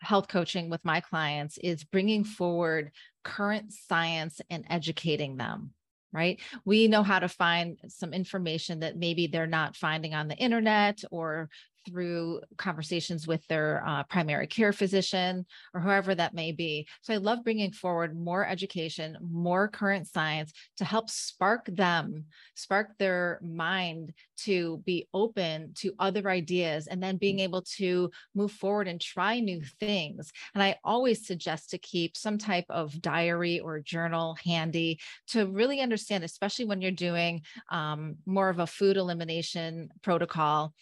health 0.00 0.28
coaching 0.28 0.70
with 0.70 0.84
my 0.84 1.00
clients 1.00 1.58
is 1.58 1.84
bringing 1.84 2.24
forward 2.24 2.92
current 3.24 3.72
science 3.72 4.40
and 4.50 4.64
educating 4.68 5.36
them 5.36 5.72
right? 6.12 6.40
We 6.64 6.88
know 6.88 7.02
how 7.02 7.20
to 7.20 7.28
find 7.28 7.78
some 7.88 8.12
information 8.12 8.80
that 8.80 8.96
maybe 8.96 9.26
they're 9.26 9.46
not 9.46 9.76
finding 9.76 10.14
on 10.14 10.28
the 10.28 10.36
internet 10.36 11.02
or 11.10 11.48
through 11.86 12.40
conversations 12.56 13.26
with 13.26 13.46
their 13.46 13.82
uh, 13.86 14.02
primary 14.04 14.46
care 14.46 14.72
physician 14.72 15.46
or 15.74 15.80
whoever 15.80 16.14
that 16.14 16.34
may 16.34 16.52
be. 16.52 16.86
So 17.02 17.14
I 17.14 17.18
love 17.18 17.44
bringing 17.44 17.72
forward 17.72 18.16
more 18.16 18.46
education, 18.46 19.16
more 19.20 19.68
current 19.68 20.06
science 20.06 20.52
to 20.78 20.84
help 20.84 21.10
spark 21.10 21.66
them, 21.66 22.24
spark 22.54 22.98
their 22.98 23.40
mind 23.42 24.12
to 24.44 24.82
be 24.86 25.06
open 25.12 25.72
to 25.74 25.92
other 25.98 26.28
ideas 26.30 26.86
and 26.86 27.02
then 27.02 27.16
being 27.16 27.40
able 27.40 27.62
to 27.62 28.10
move 28.34 28.52
forward 28.52 28.88
and 28.88 29.00
try 29.00 29.40
new 29.40 29.62
things. 29.78 30.32
And 30.54 30.62
I 30.62 30.76
always 30.84 31.26
suggest 31.26 31.70
to 31.70 31.78
keep 31.78 32.16
some 32.16 32.38
type 32.38 32.64
of 32.70 33.00
diary 33.02 33.60
or 33.60 33.80
journal 33.80 34.36
handy 34.44 35.00
to 35.28 35.46
really 35.46 35.80
understand, 35.80 36.24
especially 36.24 36.64
when 36.64 36.80
you're 36.80 36.90
doing 36.90 37.42
um, 37.70 38.16
more 38.26 38.48
of 38.48 38.58
a 38.58 38.66
food 38.66 38.96
elimination 38.96 39.90
protocol 40.02 40.74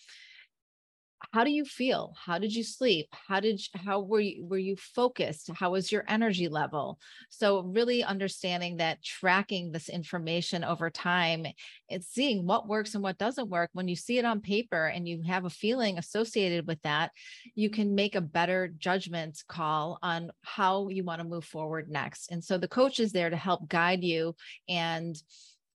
how 1.33 1.45
do 1.45 1.51
you 1.51 1.65
feel? 1.65 2.15
How 2.17 2.39
did 2.39 2.55
you 2.55 2.63
sleep? 2.63 3.09
How 3.11 3.41
did 3.41 3.61
you, 3.61 3.81
how 3.85 4.01
were 4.01 4.21
you 4.21 4.45
were 4.45 4.59
you 4.59 4.77
focused? 4.77 5.51
How 5.55 5.73
was 5.73 5.91
your 5.91 6.05
energy 6.09 6.49
level? 6.49 6.99
So 7.29 7.63
really 7.63 8.05
understanding 8.05 8.77
that 8.77 9.03
tracking 9.03 9.73
this 9.73 9.89
information 9.89 10.65
over 10.65 10.91
time 10.91 11.47
it's 11.89 12.09
seeing 12.09 12.47
what 12.47 12.69
works 12.69 12.95
and 12.95 13.03
what 13.03 13.19
doesn't 13.19 13.49
work. 13.49 13.71
When 13.73 13.89
you 13.89 13.97
see 13.97 14.19
it 14.19 14.25
on 14.25 14.41
paper 14.41 14.87
and 14.87 15.09
you 15.09 15.23
have 15.27 15.45
a 15.45 15.51
feeling 15.51 15.99
associated 15.99 16.67
with 16.67 16.81
that 16.83 17.11
you 17.55 17.71
can 17.71 17.95
make 17.95 18.15
a 18.15 18.21
better 18.21 18.73
judgment 18.79 19.43
call 19.49 19.99
on 20.03 20.31
how 20.43 20.89
you 20.89 21.05
want 21.05 21.21
to 21.21 21.27
move 21.27 21.45
forward 21.45 21.91
next. 21.91 22.31
And 22.31 22.43
so 22.43 22.59
the 22.59 22.69
coach 22.69 23.01
is 23.01 23.13
there 23.13 23.31
to 23.31 23.37
help 23.37 23.69
guide 23.69 24.05
you 24.05 24.37
and 24.69 25.17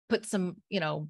put 0.08 0.26
some 0.26 0.56
you 0.68 0.80
know 0.80 1.08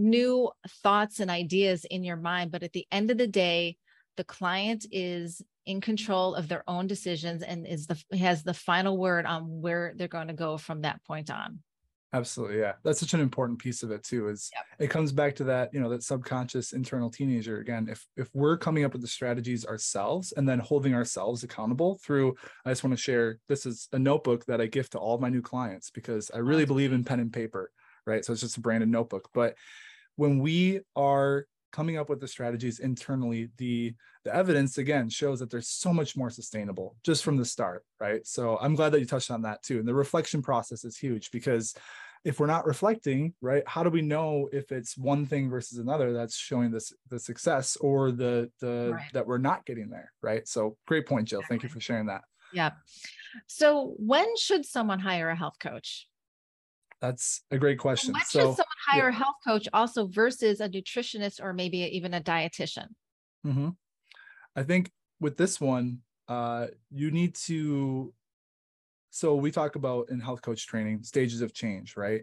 new 0.00 0.50
thoughts 0.82 1.20
and 1.20 1.30
ideas 1.30 1.84
in 1.84 2.04
your 2.04 2.16
mind. 2.16 2.50
But 2.50 2.62
at 2.62 2.72
the 2.72 2.86
end 2.90 3.10
of 3.10 3.18
the 3.18 3.26
day, 3.26 3.76
the 4.16 4.24
client 4.24 4.86
is 4.90 5.42
in 5.66 5.80
control 5.80 6.34
of 6.34 6.48
their 6.48 6.64
own 6.66 6.86
decisions 6.86 7.42
and 7.42 7.66
is 7.66 7.86
the 7.86 8.16
has 8.18 8.42
the 8.42 8.54
final 8.54 8.96
word 8.98 9.26
on 9.26 9.60
where 9.60 9.92
they're 9.96 10.08
going 10.08 10.28
to 10.28 10.34
go 10.34 10.56
from 10.56 10.82
that 10.82 11.04
point 11.04 11.30
on. 11.30 11.60
Absolutely. 12.12 12.58
Yeah. 12.58 12.72
That's 12.82 12.98
such 12.98 13.14
an 13.14 13.20
important 13.20 13.60
piece 13.60 13.84
of 13.84 13.92
it 13.92 14.02
too, 14.02 14.28
is 14.28 14.50
yep. 14.52 14.64
it 14.80 14.90
comes 14.90 15.12
back 15.12 15.36
to 15.36 15.44
that, 15.44 15.72
you 15.72 15.78
know, 15.78 15.88
that 15.90 16.02
subconscious 16.02 16.72
internal 16.72 17.08
teenager. 17.08 17.60
Again, 17.60 17.86
if 17.88 18.04
if 18.16 18.28
we're 18.34 18.56
coming 18.56 18.84
up 18.84 18.92
with 18.92 19.02
the 19.02 19.08
strategies 19.08 19.64
ourselves 19.64 20.32
and 20.36 20.48
then 20.48 20.58
holding 20.58 20.92
ourselves 20.92 21.44
accountable 21.44 22.00
through, 22.04 22.34
I 22.64 22.70
just 22.70 22.82
want 22.82 22.96
to 22.96 23.02
share 23.02 23.38
this 23.48 23.64
is 23.64 23.88
a 23.92 23.98
notebook 23.98 24.44
that 24.46 24.60
I 24.60 24.66
gift 24.66 24.92
to 24.92 24.98
all 24.98 25.18
my 25.18 25.28
new 25.28 25.42
clients 25.42 25.90
because 25.90 26.32
I 26.34 26.38
really 26.38 26.64
believe 26.64 26.92
in 26.92 27.04
pen 27.04 27.20
and 27.20 27.32
paper. 27.32 27.70
Right. 28.06 28.24
So 28.24 28.32
it's 28.32 28.42
just 28.42 28.56
a 28.56 28.60
branded 28.60 28.88
notebook. 28.88 29.28
But 29.32 29.54
when 30.20 30.38
we 30.38 30.80
are 30.96 31.46
coming 31.72 31.96
up 31.96 32.10
with 32.10 32.20
the 32.20 32.28
strategies 32.28 32.80
internally 32.80 33.48
the 33.56 33.94
the 34.24 34.34
evidence 34.34 34.76
again 34.76 35.08
shows 35.08 35.38
that 35.40 35.50
there's 35.50 35.68
so 35.68 35.94
much 35.94 36.14
more 36.14 36.28
sustainable 36.28 36.94
just 37.02 37.24
from 37.24 37.38
the 37.38 37.44
start 37.44 37.86
right? 38.00 38.26
So 38.26 38.58
i'm 38.60 38.74
glad 38.74 38.90
that 38.92 39.00
you 39.00 39.06
touched 39.06 39.30
on 39.30 39.40
that 39.42 39.62
too. 39.62 39.78
And 39.78 39.88
the 39.88 39.94
reflection 39.94 40.42
process 40.42 40.84
is 40.84 40.98
huge 40.98 41.30
because 41.30 41.74
if 42.22 42.38
we're 42.38 42.54
not 42.54 42.66
reflecting 42.66 43.32
right 43.40 43.62
how 43.66 43.82
do 43.82 43.88
we 43.88 44.02
know 44.02 44.46
if 44.52 44.72
it's 44.72 44.94
one 44.98 45.24
thing 45.24 45.48
versus 45.48 45.78
another 45.78 46.12
that's 46.12 46.36
showing 46.36 46.70
this 46.70 46.92
the 47.08 47.18
success 47.18 47.76
or 47.76 48.12
the 48.12 48.50
the 48.60 48.90
right. 48.92 49.10
that 49.14 49.26
we're 49.26 49.38
not 49.38 49.64
getting 49.64 49.88
there 49.88 50.12
right? 50.20 50.46
So 50.46 50.76
great 50.86 51.06
point 51.06 51.28
jill. 51.28 51.40
Thank 51.48 51.62
you 51.62 51.70
for 51.70 51.80
sharing 51.80 52.08
that. 52.08 52.24
Yeah 52.52 52.72
so 53.46 53.94
when 53.96 54.26
should 54.36 54.66
someone 54.66 54.98
hire 54.98 55.30
a 55.30 55.36
health 55.36 55.58
coach 55.60 56.08
that's 57.00 57.42
a 57.50 57.58
great 57.58 57.78
question 57.78 58.12
when 58.12 58.22
so, 58.22 58.38
should 58.38 58.56
someone 58.56 58.66
hire 58.86 59.04
yeah. 59.04 59.08
a 59.08 59.12
health 59.12 59.36
coach 59.46 59.68
also 59.72 60.06
versus 60.06 60.60
a 60.60 60.68
nutritionist 60.68 61.40
or 61.42 61.52
maybe 61.52 61.78
even 61.78 62.14
a 62.14 62.20
dietitian 62.20 62.88
mm-hmm. 63.46 63.70
i 64.56 64.62
think 64.62 64.90
with 65.20 65.36
this 65.36 65.60
one 65.60 65.98
uh, 66.28 66.68
you 66.92 67.10
need 67.10 67.34
to 67.34 68.12
so 69.10 69.34
we 69.34 69.50
talk 69.50 69.74
about 69.74 70.08
in 70.10 70.20
health 70.20 70.40
coach 70.42 70.66
training 70.66 71.02
stages 71.02 71.40
of 71.40 71.52
change 71.52 71.96
right 71.96 72.22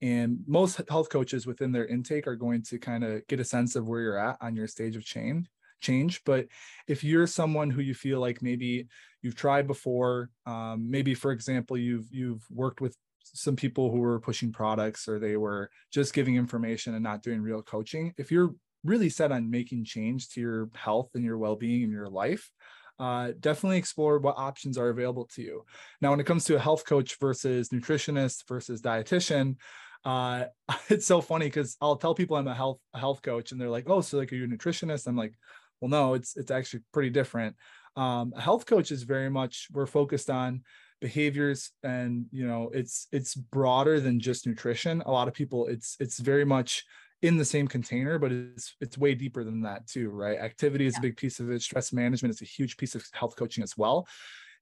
and 0.00 0.38
most 0.46 0.80
health 0.88 1.08
coaches 1.10 1.44
within 1.44 1.72
their 1.72 1.86
intake 1.86 2.28
are 2.28 2.36
going 2.36 2.62
to 2.62 2.78
kind 2.78 3.02
of 3.02 3.26
get 3.26 3.40
a 3.40 3.44
sense 3.44 3.74
of 3.74 3.88
where 3.88 4.00
you're 4.00 4.18
at 4.18 4.36
on 4.40 4.54
your 4.54 4.68
stage 4.68 4.94
of 4.94 5.04
change 5.04 5.46
change 5.80 6.22
but 6.24 6.46
if 6.86 7.02
you're 7.02 7.26
someone 7.26 7.70
who 7.70 7.80
you 7.80 7.94
feel 7.94 8.20
like 8.20 8.42
maybe 8.42 8.86
you've 9.22 9.36
tried 9.36 9.66
before 9.66 10.30
um, 10.46 10.88
maybe 10.88 11.14
for 11.14 11.32
example 11.32 11.76
you've 11.76 12.06
you've 12.12 12.44
worked 12.50 12.80
with 12.80 12.96
some 13.34 13.56
people 13.56 13.90
who 13.90 13.98
were 13.98 14.20
pushing 14.20 14.52
products 14.52 15.08
or 15.08 15.18
they 15.18 15.36
were 15.36 15.70
just 15.92 16.14
giving 16.14 16.36
information 16.36 16.94
and 16.94 17.02
not 17.02 17.22
doing 17.22 17.40
real 17.40 17.62
coaching 17.62 18.12
if 18.18 18.30
you're 18.30 18.54
really 18.84 19.08
set 19.08 19.32
on 19.32 19.50
making 19.50 19.84
change 19.84 20.28
to 20.30 20.40
your 20.40 20.70
health 20.74 21.10
and 21.14 21.24
your 21.24 21.38
well-being 21.38 21.82
in 21.82 21.90
your 21.90 22.08
life 22.08 22.50
uh, 22.98 23.30
definitely 23.38 23.78
explore 23.78 24.18
what 24.18 24.38
options 24.38 24.76
are 24.76 24.88
available 24.88 25.28
to 25.32 25.42
you. 25.42 25.64
Now, 26.00 26.10
when 26.10 26.20
it 26.20 26.26
comes 26.26 26.44
to 26.46 26.56
a 26.56 26.60
health 26.60 26.84
coach 26.84 27.16
versus 27.20 27.68
nutritionist 27.68 28.48
versus 28.48 28.82
dietitian, 28.82 29.56
uh, 30.04 30.44
it's 30.88 31.06
so 31.06 31.20
funny 31.20 31.46
because 31.46 31.76
I'll 31.80 31.96
tell 31.96 32.14
people 32.14 32.36
I'm 32.36 32.48
a 32.48 32.54
health 32.54 32.80
a 32.94 32.98
health 32.98 33.22
coach, 33.22 33.52
and 33.52 33.60
they're 33.60 33.70
like, 33.70 33.88
"Oh, 33.88 34.00
so 34.00 34.18
like 34.18 34.32
are 34.32 34.36
you 34.36 34.44
a 34.44 34.48
nutritionist?" 34.48 35.06
I'm 35.06 35.16
like, 35.16 35.34
"Well, 35.80 35.90
no, 35.90 36.14
it's 36.14 36.36
it's 36.36 36.50
actually 36.50 36.82
pretty 36.92 37.10
different." 37.10 37.56
Um, 37.96 38.32
a 38.36 38.40
health 38.40 38.66
coach 38.66 38.90
is 38.90 39.02
very 39.02 39.30
much 39.30 39.68
we're 39.72 39.86
focused 39.86 40.30
on 40.30 40.62
behaviors 41.00 41.70
and 41.82 42.26
you 42.32 42.46
know 42.46 42.70
it's 42.74 43.06
it's 43.12 43.34
broader 43.34 44.00
than 44.00 44.18
just 44.18 44.46
nutrition 44.46 45.00
a 45.06 45.10
lot 45.10 45.28
of 45.28 45.34
people 45.34 45.68
it's 45.68 45.96
it's 46.00 46.18
very 46.18 46.44
much 46.44 46.84
in 47.22 47.36
the 47.36 47.44
same 47.44 47.66
container, 47.66 48.18
but 48.18 48.30
it's 48.30 48.76
it's 48.80 48.96
way 48.96 49.14
deeper 49.14 49.42
than 49.42 49.62
that 49.62 49.86
too, 49.86 50.10
right? 50.10 50.38
Activity 50.38 50.86
is 50.86 50.94
yeah. 50.94 51.00
a 51.00 51.02
big 51.02 51.16
piece 51.16 51.40
of 51.40 51.50
it. 51.50 51.62
Stress 51.62 51.92
management 51.92 52.34
is 52.34 52.42
a 52.42 52.44
huge 52.44 52.76
piece 52.76 52.94
of 52.94 53.04
health 53.12 53.36
coaching 53.36 53.64
as 53.64 53.76
well. 53.76 54.06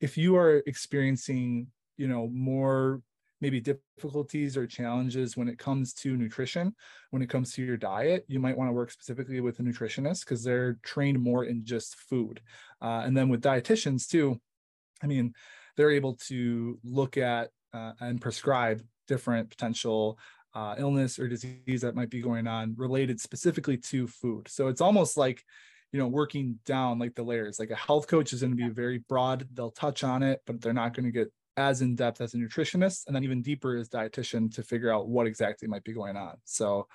If 0.01 0.17
you 0.17 0.37
are 0.37 0.63
experiencing, 0.67 1.69
you 1.97 2.09
know, 2.09 2.29
more 2.29 3.03
maybe 3.43 3.61
difficulties 3.61 4.57
or 4.57 4.67
challenges 4.67 5.37
when 5.37 5.49
it 5.49 5.59
comes 5.59 5.93
to 5.93 6.17
nutrition, 6.17 6.75
when 7.11 7.21
it 7.21 7.29
comes 7.29 7.53
to 7.53 7.63
your 7.63 7.77
diet, 7.77 8.25
you 8.29 8.41
might 8.41 8.57
want 8.57 8.69
to 8.69 8.73
work 8.73 8.91
specifically 8.91 9.41
with 9.41 9.59
a 9.61 9.63
nutritionist 9.63 10.21
because 10.21 10.43
they're 10.43 10.79
trained 10.83 11.21
more 11.21 11.45
in 11.45 11.63
just 11.63 11.97
food. 11.97 12.41
Uh, 12.81 13.03
and 13.05 13.15
then 13.15 13.29
with 13.29 13.43
dietitians 13.43 14.09
too, 14.09 14.41
I 15.03 15.07
mean, 15.07 15.35
they're 15.77 15.91
able 15.91 16.15
to 16.15 16.79
look 16.85 17.17
at 17.17 17.51
uh, 17.73 17.93
and 18.01 18.21
prescribe 18.21 18.83
different 19.07 19.51
potential 19.51 20.19
uh, 20.55 20.75
illness 20.79 21.19
or 21.19 21.29
disease 21.29 21.83
that 21.83 21.95
might 21.95 22.11
be 22.11 22.23
going 22.23 22.47
on 22.47 22.75
related 22.79 23.21
specifically 23.21 23.77
to 23.77 24.07
food. 24.07 24.49
So 24.49 24.69
it's 24.69 24.81
almost 24.81 25.17
like, 25.17 25.45
you 25.93 25.99
know, 25.99 26.09
working 26.09 26.59
down 26.65 26.99
like 26.99 27.15
the 27.15 27.23
layers. 27.23 27.59
Like 27.59 27.71
a 27.71 27.77
health 27.77 28.07
coach 28.07 28.33
is 28.33 28.41
going 28.41 28.57
to 28.57 28.57
be 28.57 28.71
very 28.71 28.99
broad. 28.99 29.47
They'll 29.53 29.71
touch 29.71 30.03
on 30.03 30.23
it, 30.23 30.41
but 30.47 30.61
they're 30.61 30.73
not 30.73 30.95
going 30.95 31.05
to 31.05 31.13
get 31.13 31.31
as 31.59 31.83
in 31.83 31.95
depth 31.95 32.21
as 32.21 32.35
a 32.35 32.37
nutritionist, 32.37 33.07
and 33.07 33.17
then 33.17 33.25
even 33.25 33.43
deeper 33.43 33.77
as 33.77 33.89
dietitian 33.89 34.55
to 34.55 34.63
figure 34.63 34.93
out 34.93 35.09
what 35.09 35.27
exactly 35.27 35.69
might 35.69 35.85
be 35.85 35.93
going 35.93 36.17
on. 36.17 36.37
So 36.45 36.87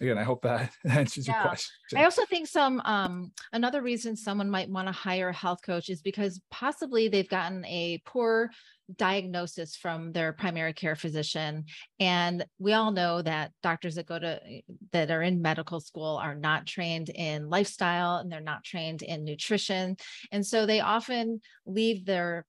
again, 0.00 0.18
I 0.18 0.22
hope 0.22 0.42
that 0.42 0.72
answers 0.88 1.26
yeah. 1.26 1.34
your 1.34 1.48
question. 1.48 1.98
I 1.98 2.04
also 2.04 2.24
think 2.26 2.46
some 2.46 2.80
um, 2.84 3.32
another 3.52 3.82
reason 3.82 4.16
someone 4.16 4.50
might 4.50 4.70
want 4.70 4.88
to 4.88 4.92
hire 4.92 5.28
a 5.28 5.34
health 5.34 5.60
coach 5.64 5.88
is 5.88 6.02
because 6.02 6.40
possibly 6.50 7.08
they've 7.08 7.28
gotten 7.28 7.64
a 7.64 8.00
poor 8.04 8.50
diagnosis 8.96 9.76
from 9.76 10.12
their 10.12 10.32
primary 10.32 10.72
care 10.72 10.96
physician 10.96 11.66
and 12.00 12.46
we 12.58 12.72
all 12.72 12.90
know 12.90 13.20
that 13.20 13.52
doctors 13.62 13.96
that 13.96 14.06
go 14.06 14.18
to 14.18 14.40
that 14.92 15.10
are 15.10 15.20
in 15.20 15.42
medical 15.42 15.78
school 15.78 16.16
are 16.16 16.34
not 16.34 16.64
trained 16.64 17.10
in 17.10 17.50
lifestyle 17.50 18.16
and 18.16 18.32
they're 18.32 18.40
not 18.40 18.64
trained 18.64 19.02
in 19.02 19.24
nutrition 19.24 19.94
and 20.32 20.46
so 20.46 20.64
they 20.64 20.80
often 20.80 21.38
leave 21.66 22.06
their 22.06 22.46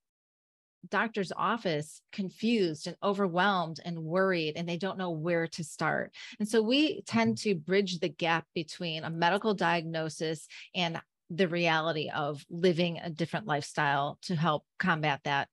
doctor's 0.87 1.31
office 1.35 2.01
confused 2.11 2.87
and 2.87 2.95
overwhelmed 3.03 3.79
and 3.83 3.99
worried 3.99 4.53
and 4.55 4.67
they 4.67 4.77
don't 4.77 4.97
know 4.97 5.11
where 5.11 5.47
to 5.47 5.63
start 5.63 6.13
and 6.39 6.47
so 6.47 6.61
we 6.61 7.01
tend 7.01 7.35
mm-hmm. 7.35 7.49
to 7.49 7.55
bridge 7.55 7.99
the 7.99 8.09
gap 8.09 8.45
between 8.55 9.03
a 9.03 9.09
medical 9.09 9.53
diagnosis 9.53 10.47
and 10.73 10.99
the 11.29 11.47
reality 11.47 12.09
of 12.15 12.43
living 12.49 12.97
a 12.97 13.09
different 13.09 13.45
lifestyle 13.45 14.17
to 14.21 14.35
help 14.35 14.63
combat 14.79 15.19
that 15.25 15.47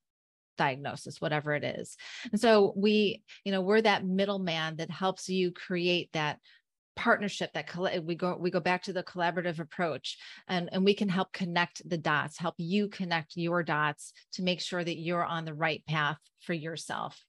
diagnosis 0.57 1.21
whatever 1.21 1.55
it 1.55 1.65
is 1.65 1.97
and 2.33 2.41
so 2.41 2.73
we 2.77 3.23
you 3.45 3.53
know 3.53 3.61
we're 3.61 3.83
that 3.83 4.07
middleman 4.07 4.77
that 4.77 4.91
helps 4.91 5.29
you 5.29 5.53
create 5.53 6.09
that 6.13 6.39
partnership 6.97 7.53
that 7.53 8.03
we 8.05 8.15
go 8.15 8.37
we 8.41 8.51
go 8.51 8.59
back 8.59 8.83
to 8.83 8.93
the 8.93 9.03
collaborative 9.03 9.61
approach 9.61 10.19
and 10.49 10.69
and 10.73 10.85
we 10.85 10.95
can 10.95 11.09
help 11.09 11.33
connect 11.33 11.89
the 11.89 11.99
dots 11.99 12.39
help 12.39 12.55
you 12.57 12.89
connect 12.89 13.37
your 13.37 13.63
dots 13.63 14.13
to 14.33 14.43
make 14.43 14.61
sure 14.61 14.83
that 14.83 14.99
you're 14.99 15.25
on 15.25 15.45
the 15.45 15.55
right 15.55 15.85
path 15.87 16.19
for 16.41 16.55
yourself. 16.55 17.23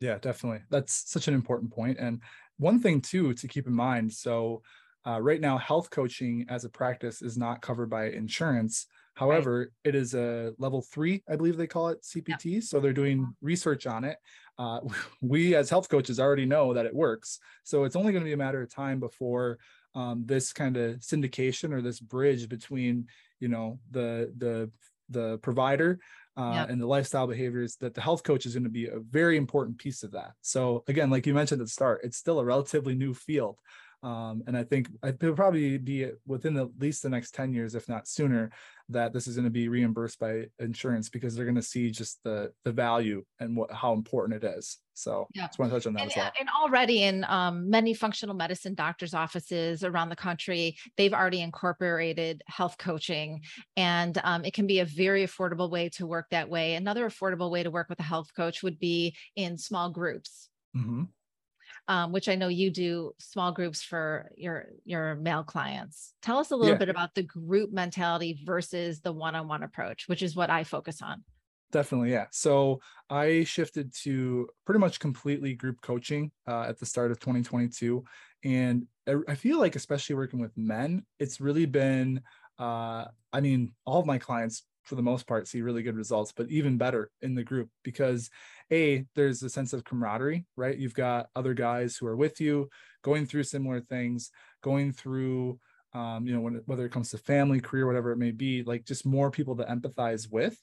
Yeah 0.00 0.18
definitely. 0.18 0.60
That's 0.70 1.10
such 1.10 1.26
an 1.26 1.34
important 1.34 1.72
point 1.72 1.98
and 1.98 2.20
one 2.58 2.80
thing 2.80 3.00
too 3.00 3.32
to 3.34 3.48
keep 3.48 3.66
in 3.66 3.74
mind 3.74 4.12
so 4.12 4.62
uh, 5.04 5.20
right 5.20 5.40
now 5.40 5.58
health 5.58 5.90
coaching 5.90 6.46
as 6.48 6.64
a 6.64 6.68
practice 6.68 7.22
is 7.22 7.36
not 7.36 7.62
covered 7.62 7.90
by 7.90 8.10
insurance 8.10 8.86
However, 9.14 9.58
right. 9.58 9.68
it 9.84 9.94
is 9.94 10.14
a 10.14 10.52
level 10.58 10.82
three, 10.82 11.22
I 11.28 11.36
believe 11.36 11.56
they 11.56 11.66
call 11.66 11.88
it 11.88 12.02
CPT. 12.02 12.44
Yeah. 12.44 12.60
So 12.60 12.80
they're 12.80 12.92
doing 12.92 13.20
uh-huh. 13.20 13.32
research 13.42 13.86
on 13.86 14.04
it. 14.04 14.16
Uh, 14.58 14.80
we, 15.20 15.54
as 15.54 15.70
health 15.70 15.88
coaches, 15.88 16.18
already 16.18 16.46
know 16.46 16.74
that 16.74 16.86
it 16.86 16.94
works. 16.94 17.38
So 17.64 17.84
it's 17.84 17.96
only 17.96 18.12
going 18.12 18.24
to 18.24 18.28
be 18.28 18.32
a 18.32 18.38
matter 18.38 18.62
of 18.62 18.72
time 18.72 19.00
before 19.00 19.58
um, 19.94 20.24
this 20.26 20.52
kind 20.52 20.76
of 20.76 20.96
syndication 21.00 21.72
or 21.72 21.82
this 21.82 22.00
bridge 22.00 22.48
between, 22.48 23.06
you 23.40 23.48
know, 23.48 23.78
the 23.90 24.32
the 24.38 24.70
the 25.10 25.36
provider 25.38 25.98
uh, 26.36 26.52
yep. 26.54 26.70
and 26.70 26.80
the 26.80 26.86
lifestyle 26.86 27.26
behaviors 27.26 27.76
that 27.76 27.92
the 27.94 28.00
health 28.00 28.22
coach 28.22 28.46
is 28.46 28.54
going 28.54 28.64
to 28.64 28.70
be 28.70 28.86
a 28.86 28.98
very 29.10 29.36
important 29.36 29.76
piece 29.78 30.02
of 30.02 30.12
that. 30.12 30.32
So 30.40 30.82
again, 30.88 31.10
like 31.10 31.26
you 31.26 31.34
mentioned 31.34 31.60
at 31.60 31.66
the 31.66 31.70
start, 31.70 32.00
it's 32.02 32.16
still 32.16 32.40
a 32.40 32.44
relatively 32.44 32.94
new 32.94 33.12
field. 33.12 33.58
Um, 34.02 34.42
and 34.48 34.56
I 34.56 34.64
think 34.64 34.88
it'll 35.06 35.34
probably 35.34 35.78
be 35.78 36.10
within 36.26 36.56
at 36.56 36.68
least 36.78 37.02
the 37.02 37.08
next 37.08 37.34
10 37.34 37.52
years, 37.52 37.76
if 37.76 37.88
not 37.88 38.08
sooner, 38.08 38.50
that 38.88 39.12
this 39.12 39.28
is 39.28 39.36
going 39.36 39.44
to 39.44 39.50
be 39.50 39.68
reimbursed 39.68 40.18
by 40.18 40.46
insurance 40.58 41.08
because 41.08 41.36
they're 41.36 41.44
going 41.44 41.54
to 41.54 41.62
see 41.62 41.90
just 41.90 42.18
the 42.24 42.52
the 42.64 42.72
value 42.72 43.24
and 43.38 43.56
what 43.56 43.70
how 43.70 43.92
important 43.92 44.42
it 44.42 44.46
is. 44.56 44.78
So 44.94 45.28
yeah. 45.34 45.46
just 45.46 45.58
want 45.58 45.70
to 45.70 45.76
touch 45.76 45.86
on 45.86 45.94
that 45.94 46.02
and, 46.02 46.10
as 46.10 46.16
well. 46.16 46.32
And 46.38 46.48
already 46.60 47.04
in 47.04 47.24
um, 47.28 47.70
many 47.70 47.94
functional 47.94 48.34
medicine 48.34 48.74
doctors' 48.74 49.14
offices 49.14 49.84
around 49.84 50.08
the 50.08 50.16
country, 50.16 50.76
they've 50.96 51.14
already 51.14 51.40
incorporated 51.40 52.42
health 52.48 52.76
coaching, 52.78 53.42
and 53.76 54.20
um, 54.24 54.44
it 54.44 54.52
can 54.52 54.66
be 54.66 54.80
a 54.80 54.84
very 54.84 55.24
affordable 55.24 55.70
way 55.70 55.88
to 55.90 56.06
work 56.06 56.26
that 56.30 56.48
way. 56.48 56.74
Another 56.74 57.08
affordable 57.08 57.52
way 57.52 57.62
to 57.62 57.70
work 57.70 57.88
with 57.88 58.00
a 58.00 58.04
health 58.04 58.30
coach 58.34 58.64
would 58.64 58.80
be 58.80 59.14
in 59.36 59.56
small 59.56 59.90
groups. 59.90 60.48
Mm-hmm 60.76 61.04
um, 61.88 62.12
which 62.12 62.28
I 62.28 62.34
know 62.34 62.48
you 62.48 62.70
do 62.70 63.12
small 63.18 63.52
groups 63.52 63.82
for 63.82 64.30
your 64.36 64.66
your 64.84 65.16
male 65.16 65.42
clients. 65.42 66.14
Tell 66.22 66.38
us 66.38 66.50
a 66.50 66.56
little 66.56 66.74
yeah. 66.74 66.78
bit 66.78 66.88
about 66.88 67.14
the 67.14 67.22
group 67.22 67.72
mentality 67.72 68.40
versus 68.44 69.00
the 69.00 69.12
one-on-one 69.12 69.62
approach, 69.62 70.08
which 70.08 70.22
is 70.22 70.36
what 70.36 70.50
I 70.50 70.64
focus 70.64 71.02
on. 71.02 71.24
Definitely, 71.72 72.12
yeah. 72.12 72.26
So 72.30 72.80
I 73.08 73.44
shifted 73.44 73.94
to 74.02 74.48
pretty 74.66 74.78
much 74.78 75.00
completely 75.00 75.54
group 75.54 75.80
coaching 75.80 76.30
uh, 76.46 76.66
at 76.68 76.78
the 76.78 76.86
start 76.86 77.10
of 77.10 77.18
2022, 77.18 78.04
and 78.44 78.86
I 79.28 79.34
feel 79.34 79.58
like, 79.58 79.74
especially 79.74 80.14
working 80.14 80.40
with 80.40 80.56
men, 80.56 81.04
it's 81.18 81.40
really 81.40 81.66
been. 81.66 82.20
Uh, 82.58 83.06
I 83.32 83.40
mean, 83.40 83.72
all 83.86 83.98
of 83.98 84.06
my 84.06 84.18
clients 84.18 84.64
for 84.84 84.94
the 84.94 85.02
most 85.02 85.26
part 85.26 85.46
see 85.46 85.62
really 85.62 85.82
good 85.82 85.96
results 85.96 86.32
but 86.32 86.50
even 86.50 86.76
better 86.76 87.10
in 87.22 87.34
the 87.34 87.42
group 87.44 87.68
because 87.84 88.30
a 88.72 89.04
there's 89.14 89.42
a 89.42 89.50
sense 89.50 89.72
of 89.72 89.84
camaraderie 89.84 90.46
right? 90.56 90.78
You've 90.78 90.94
got 90.94 91.28
other 91.36 91.54
guys 91.54 91.96
who 91.96 92.06
are 92.06 92.16
with 92.16 92.40
you 92.40 92.68
going 93.02 93.26
through 93.26 93.44
similar 93.44 93.80
things 93.80 94.30
going 94.62 94.92
through 94.92 95.58
um, 95.94 96.26
you 96.26 96.34
know 96.34 96.40
when, 96.40 96.62
whether 96.66 96.86
it 96.86 96.92
comes 96.92 97.10
to 97.10 97.18
family 97.18 97.60
career 97.60 97.86
whatever 97.86 98.12
it 98.12 98.16
may 98.16 98.30
be 98.30 98.62
like 98.62 98.84
just 98.84 99.04
more 99.04 99.30
people 99.30 99.56
to 99.56 99.64
empathize 99.64 100.30
with 100.30 100.56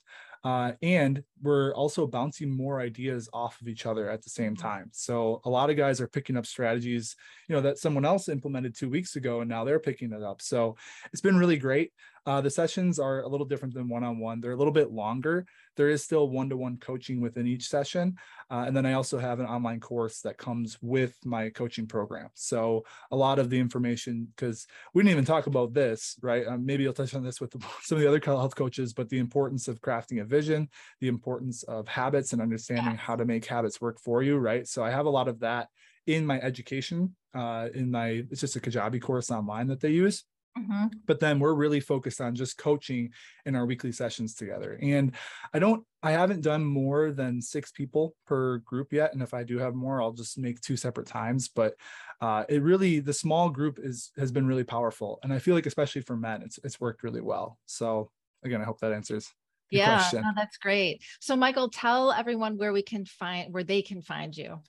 uh, 0.44 0.72
and 0.82 1.22
we're 1.42 1.74
also 1.74 2.08
bouncing 2.08 2.50
more 2.50 2.80
ideas 2.80 3.30
off 3.34 3.60
of 3.60 3.68
each 3.68 3.86
other 3.86 4.10
at 4.10 4.24
the 4.24 4.30
same 4.30 4.56
mm-hmm. 4.56 4.68
time. 4.68 4.90
So 4.94 5.42
a 5.44 5.50
lot 5.50 5.70
of 5.70 5.76
guys 5.76 6.00
are 6.00 6.08
picking 6.08 6.38
up 6.38 6.46
strategies 6.46 7.16
you 7.48 7.56
know 7.56 7.62
that 7.62 7.78
someone 7.78 8.06
else 8.06 8.30
implemented 8.30 8.76
two 8.76 8.90
weeks 8.90 9.16
ago 9.16 9.42
and 9.42 9.50
now 9.50 9.64
they're 9.66 9.80
picking 9.80 10.14
it 10.14 10.24
up. 10.24 10.42
So 10.42 10.76
it's 11.12 11.22
been 11.22 11.38
really 11.38 11.58
great 11.58 11.92
uh, 12.30 12.40
the 12.40 12.50
sessions 12.50 13.00
are 13.00 13.22
a 13.22 13.28
little 13.28 13.46
different 13.48 13.74
than 13.74 13.90
one-on-one. 13.90 14.40
They're 14.40 14.52
a 14.52 14.56
little 14.56 14.72
bit 14.72 14.92
longer. 14.92 15.48
There 15.76 15.90
is 15.90 16.04
still 16.04 16.30
one-to-one 16.30 16.78
coaching 16.78 17.22
within 17.22 17.48
each 17.48 17.68
session. 17.68 18.18
Uh, 18.52 18.66
and 18.68 18.78
then 18.78 18.86
i 18.86 18.94
also 18.94 19.18
have 19.18 19.40
an 19.40 19.48
online 19.48 19.80
course 19.80 20.22
that 20.22 20.38
comes 20.38 20.78
with 20.80 21.16
my 21.26 21.50
coaching 21.50 21.88
program. 21.88 22.30
So 22.36 22.86
a 23.10 23.16
lot 23.16 23.40
of 23.40 23.50
the 23.50 23.60
information 23.60 24.28
because 24.36 24.68
we 24.94 25.02
didn't 25.02 25.14
even 25.14 25.26
talk 25.26 25.48
about 25.48 25.74
this 25.74 26.20
right? 26.22 26.46
Um, 26.46 26.68
maybe 26.68 26.86
i'll 26.86 26.94
touch 26.94 27.16
on 27.16 27.24
this 27.24 27.42
with 27.42 27.56
some 27.82 27.98
of 27.98 28.02
the 28.04 28.08
other 28.08 28.22
health 28.24 28.56
coaches 28.56 28.94
but 28.94 29.10
the 29.10 29.18
importance 29.18 29.68
of 29.68 29.82
crafting 29.82 30.22
a 30.22 30.26
vision 30.26 30.70
the 31.02 31.08
importance 31.08 31.64
of 31.64 31.88
habits 31.88 32.34
and 32.34 32.42
understanding 32.44 32.96
how 32.96 33.16
to 33.16 33.26
make 33.26 33.46
habits 33.46 33.82
work 33.82 34.00
for 34.00 34.22
you 34.22 34.38
right? 34.38 34.68
So 34.68 34.84
i 34.84 34.92
have 34.92 35.08
a 35.08 35.16
lot 35.20 35.28
of 35.28 35.40
that 35.40 35.70
in 36.06 36.28
my 36.28 36.40
education 36.42 37.16
uh, 37.34 37.70
in 37.74 37.90
my 37.90 38.24
it's 38.30 38.42
just 38.42 38.56
a 38.56 38.60
kajabi 38.60 39.02
course 39.02 39.32
online 39.32 39.68
that 39.68 39.80
they 39.80 39.92
use 39.92 40.26
Mm-hmm. 40.58 40.88
But 41.06 41.20
then 41.20 41.40
we're 41.40 41.54
really 41.54 41.80
focused 41.80 42.20
on 42.20 42.36
just 42.36 42.58
coaching 42.58 43.12
in 43.46 43.56
our 43.56 43.66
weekly 43.66 43.92
sessions 43.92 44.34
together. 44.36 44.78
And 44.82 45.16
I 45.54 45.60
don't, 45.60 45.86
I 46.04 46.12
haven't 46.12 46.42
done 46.42 46.66
more 46.66 47.12
than 47.12 47.42
six 47.42 47.72
people 47.72 48.16
per 48.26 48.58
group 48.60 48.92
yet. 48.92 49.14
And 49.14 49.22
if 49.22 49.34
I 49.34 49.44
do 49.44 49.58
have 49.60 49.76
more, 49.76 50.02
I'll 50.02 50.12
just 50.12 50.38
make 50.38 50.60
two 50.60 50.76
separate 50.76 51.08
times. 51.08 51.50
But 51.50 51.76
uh, 52.20 52.44
it 52.50 52.62
really, 52.62 53.00
the 53.00 53.14
small 53.14 53.50
group 53.50 53.80
is 53.82 54.12
has 54.18 54.32
been 54.32 54.48
really 54.48 54.64
powerful. 54.64 55.20
And 55.24 55.32
I 55.32 55.40
feel 55.40 55.56
like, 55.56 55.66
especially 55.66 56.02
for 56.02 56.18
men, 56.18 56.42
it's 56.42 56.60
it's 56.64 56.80
worked 56.80 57.04
really 57.04 57.22
well. 57.22 57.58
So 57.66 58.12
again, 58.44 58.62
I 58.62 58.66
hope 58.66 58.80
that 58.80 58.92
answers. 58.92 59.32
Yeah, 59.72 60.04
no, 60.14 60.32
that's 60.36 60.58
great. 60.58 61.04
So 61.20 61.36
Michael, 61.36 61.70
tell 61.70 62.12
everyone 62.12 62.58
where 62.58 62.74
we 62.74 62.82
can 62.82 63.06
find 63.06 63.54
where 63.54 63.64
they 63.64 63.84
can 63.84 64.02
find 64.02 64.36
you. 64.36 64.60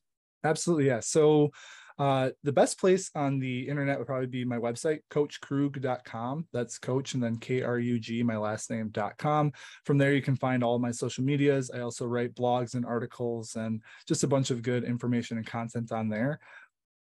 Absolutely, 0.45 0.87
yeah. 0.87 1.01
So 1.01 1.51
uh, 2.01 2.31
the 2.45 2.53
best 2.53 2.81
place 2.81 3.11
on 3.15 3.39
the 3.39 3.69
internet 3.69 3.99
would 3.99 4.07
probably 4.07 4.27
be 4.27 4.43
my 4.43 4.57
website, 4.57 5.01
coachkrug.com. 5.11 6.47
That's 6.51 6.79
coach 6.79 7.13
and 7.13 7.23
then 7.23 7.37
K 7.37 7.61
R 7.61 7.79
U 7.79 7.99
G, 7.99 8.23
my 8.23 8.39
last 8.39 8.71
name.com. 8.71 9.53
From 9.85 9.99
there, 9.99 10.15
you 10.15 10.23
can 10.23 10.35
find 10.35 10.65
all 10.65 10.79
my 10.79 10.93
social 10.93 11.23
medias. 11.25 11.71
I 11.71 11.81
also 11.81 12.07
write 12.07 12.35
blogs 12.35 12.73
and 12.73 12.87
articles 12.87 13.55
and 13.55 13.83
just 14.09 14.25
a 14.25 14.29
bunch 14.29 14.51
of 14.51 14.63
good 14.63 14.85
information 14.85 15.37
and 15.37 15.47
content 15.47 15.93
on 15.93 16.09
there. 16.09 16.41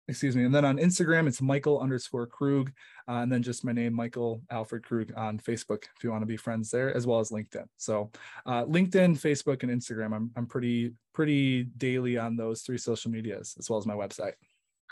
Excuse 0.08 0.36
me. 0.36 0.44
And 0.44 0.54
then 0.54 0.66
on 0.66 0.78
Instagram, 0.78 1.28
it's 1.28 1.42
Michael 1.42 1.80
underscore 1.80 2.28
Krug. 2.28 2.72
Uh, 3.10 3.22
and 3.24 3.32
then 3.32 3.42
just 3.42 3.66
my 3.66 3.72
name, 3.72 3.92
Michael 3.92 4.44
Alfred 4.52 4.84
Krug 4.84 5.12
on 5.18 5.40
Facebook, 5.40 5.86
if 5.98 6.04
you 6.04 6.12
want 6.12 6.22
to 6.22 6.28
be 6.28 6.38
friends 6.38 6.70
there, 6.70 6.96
as 6.96 7.08
well 7.08 7.20
as 7.20 7.32
LinkedIn. 7.32 7.66
So 7.78 8.12
uh, 8.46 8.66
LinkedIn, 8.66 9.20
Facebook, 9.20 9.64
and 9.64 9.72
Instagram, 9.72 10.14
I'm, 10.16 10.30
I'm 10.36 10.46
pretty, 10.46 10.94
pretty 11.12 11.64
daily 11.64 12.20
on 12.20 12.36
those 12.38 12.62
three 12.62 12.78
social 12.78 13.10
medias, 13.10 13.56
as 13.58 13.68
well 13.68 13.80
as 13.80 13.88
my 13.88 13.96
website. 13.96 14.34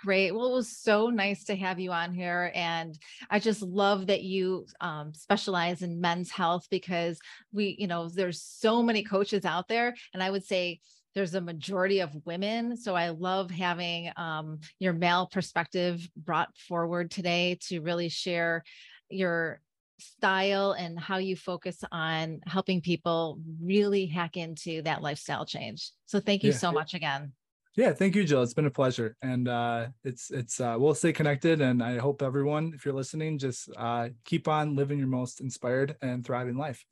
Great. 0.03 0.35
Well, 0.35 0.47
it 0.47 0.55
was 0.55 0.77
so 0.77 1.09
nice 1.09 1.45
to 1.45 1.55
have 1.55 1.79
you 1.79 1.93
on 1.93 2.13
here. 2.13 2.51
And 2.53 2.97
I 3.29 3.39
just 3.39 3.61
love 3.61 4.07
that 4.07 4.21
you 4.21 4.65
um, 4.81 5.13
specialize 5.13 5.81
in 5.81 6.01
men's 6.01 6.29
health 6.29 6.67
because 6.69 7.17
we, 7.53 7.77
you 7.79 7.87
know, 7.87 8.09
there's 8.09 8.41
so 8.41 8.83
many 8.83 9.03
coaches 9.03 9.45
out 9.45 9.69
there. 9.69 9.95
And 10.13 10.21
I 10.21 10.29
would 10.29 10.43
say 10.43 10.81
there's 11.15 11.35
a 11.35 11.41
majority 11.41 12.01
of 12.01 12.13
women. 12.25 12.75
So 12.75 12.95
I 12.95 13.09
love 13.09 13.49
having 13.49 14.11
um, 14.17 14.59
your 14.77 14.91
male 14.91 15.29
perspective 15.31 16.05
brought 16.17 16.49
forward 16.57 17.09
today 17.09 17.57
to 17.69 17.79
really 17.79 18.09
share 18.09 18.63
your 19.09 19.61
style 19.99 20.73
and 20.73 20.99
how 20.99 21.15
you 21.17 21.37
focus 21.37 21.81
on 21.93 22.41
helping 22.45 22.81
people 22.81 23.39
really 23.61 24.05
hack 24.05 24.35
into 24.35 24.81
that 24.81 25.01
lifestyle 25.01 25.45
change. 25.45 25.91
So 26.07 26.19
thank 26.19 26.43
you 26.43 26.51
yeah. 26.51 26.57
so 26.57 26.73
much 26.73 26.93
again. 26.93 27.31
Yeah, 27.75 27.91
thank 27.91 28.15
you, 28.15 28.23
Jill. 28.23 28.43
It's 28.43 28.53
been 28.53 28.67
a 28.67 28.71
pleasure, 28.71 29.15
and 29.23 29.47
uh, 29.47 29.87
it's 30.03 30.29
it's 30.29 30.59
uh, 30.59 30.75
we'll 30.77 30.93
stay 30.93 31.11
connected. 31.11 31.59
And 31.59 31.81
I 31.81 31.97
hope 31.97 32.21
everyone, 32.21 32.71
if 32.75 32.85
you're 32.85 32.93
listening, 32.93 33.39
just 33.39 33.67
uh, 33.75 34.09
keep 34.25 34.47
on 34.47 34.75
living 34.75 34.99
your 34.99 35.07
most 35.07 35.41
inspired 35.41 35.95
and 36.01 36.23
thriving 36.23 36.55
life. 36.55 36.85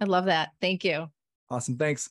I 0.00 0.04
love 0.06 0.24
that. 0.24 0.50
Thank 0.60 0.84
you. 0.84 1.06
Awesome. 1.48 1.76
Thanks. 1.78 2.10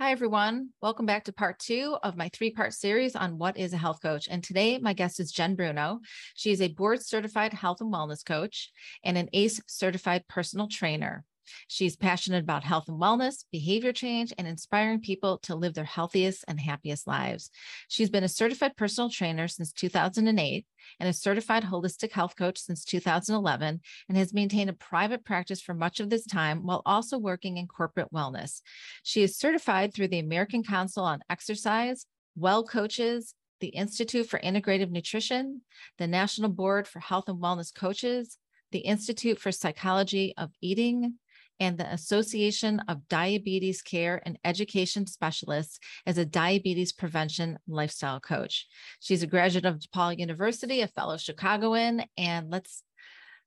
Hi, 0.00 0.10
everyone. 0.10 0.70
Welcome 0.80 1.06
back 1.06 1.22
to 1.24 1.32
part 1.32 1.60
two 1.60 1.96
of 2.02 2.16
my 2.16 2.28
three 2.30 2.50
part 2.50 2.74
series 2.74 3.14
on 3.14 3.38
what 3.38 3.56
is 3.56 3.72
a 3.72 3.76
health 3.76 4.02
coach. 4.02 4.26
And 4.28 4.42
today, 4.42 4.78
my 4.78 4.94
guest 4.94 5.20
is 5.20 5.30
Jen 5.30 5.54
Bruno. 5.54 6.00
She 6.34 6.50
is 6.50 6.60
a 6.60 6.72
board 6.72 7.04
certified 7.04 7.52
health 7.52 7.80
and 7.80 7.94
wellness 7.94 8.24
coach 8.24 8.72
and 9.04 9.16
an 9.16 9.28
ACE 9.32 9.60
certified 9.68 10.26
personal 10.26 10.66
trainer. 10.66 11.24
She's 11.68 11.96
passionate 11.96 12.42
about 12.42 12.64
health 12.64 12.88
and 12.88 13.00
wellness, 13.00 13.44
behavior 13.50 13.92
change, 13.92 14.32
and 14.38 14.46
inspiring 14.46 15.00
people 15.00 15.38
to 15.38 15.54
live 15.54 15.74
their 15.74 15.84
healthiest 15.84 16.44
and 16.48 16.60
happiest 16.60 17.06
lives. 17.06 17.50
She's 17.88 18.10
been 18.10 18.24
a 18.24 18.28
certified 18.28 18.76
personal 18.76 19.10
trainer 19.10 19.48
since 19.48 19.72
2008 19.72 20.66
and 21.00 21.08
a 21.08 21.12
certified 21.12 21.64
holistic 21.64 22.12
health 22.12 22.36
coach 22.36 22.58
since 22.58 22.84
2011 22.84 23.80
and 24.08 24.18
has 24.18 24.34
maintained 24.34 24.70
a 24.70 24.74
private 24.74 25.24
practice 25.24 25.60
for 25.60 25.74
much 25.74 26.00
of 26.00 26.10
this 26.10 26.26
time 26.26 26.66
while 26.66 26.82
also 26.84 27.18
working 27.18 27.56
in 27.56 27.66
corporate 27.66 28.12
wellness. 28.12 28.60
She 29.02 29.22
is 29.22 29.36
certified 29.36 29.94
through 29.94 30.08
the 30.08 30.18
American 30.18 30.62
Council 30.62 31.04
on 31.04 31.22
Exercise, 31.30 32.06
Wellcoaches, 32.38 33.34
the 33.60 33.68
Institute 33.68 34.28
for 34.28 34.40
Integrative 34.40 34.90
Nutrition, 34.90 35.62
the 35.98 36.06
National 36.06 36.50
Board 36.50 36.88
for 36.88 36.98
Health 36.98 37.28
and 37.28 37.40
Wellness 37.40 37.72
Coaches, 37.72 38.38
the 38.72 38.80
Institute 38.80 39.38
for 39.38 39.52
Psychology 39.52 40.34
of 40.36 40.50
Eating, 40.60 41.14
and 41.60 41.78
the 41.78 41.92
Association 41.92 42.80
of 42.88 43.08
Diabetes 43.08 43.82
Care 43.82 44.22
and 44.24 44.38
Education 44.44 45.06
Specialists 45.06 45.78
as 46.06 46.18
a 46.18 46.24
diabetes 46.24 46.92
prevention 46.92 47.58
lifestyle 47.68 48.20
coach. 48.20 48.66
She's 49.00 49.22
a 49.22 49.26
graduate 49.26 49.64
of 49.64 49.78
DePaul 49.78 50.18
University, 50.18 50.80
a 50.80 50.88
fellow 50.88 51.16
Chicagoan, 51.16 52.04
and 52.16 52.50
let's 52.50 52.82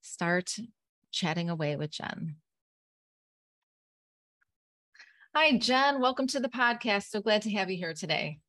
start 0.01 0.55
chatting 1.11 1.49
away 1.49 1.75
with 1.75 1.91
Jen. 1.91 2.35
Hi, 5.35 5.57
Jen. 5.57 5.99
Welcome 5.99 6.27
to 6.27 6.39
the 6.39 6.47
podcast. 6.47 7.09
So 7.09 7.21
glad 7.21 7.41
to 7.41 7.51
have 7.51 7.69
you 7.69 7.77
here 7.77 7.93
today. 7.93 8.39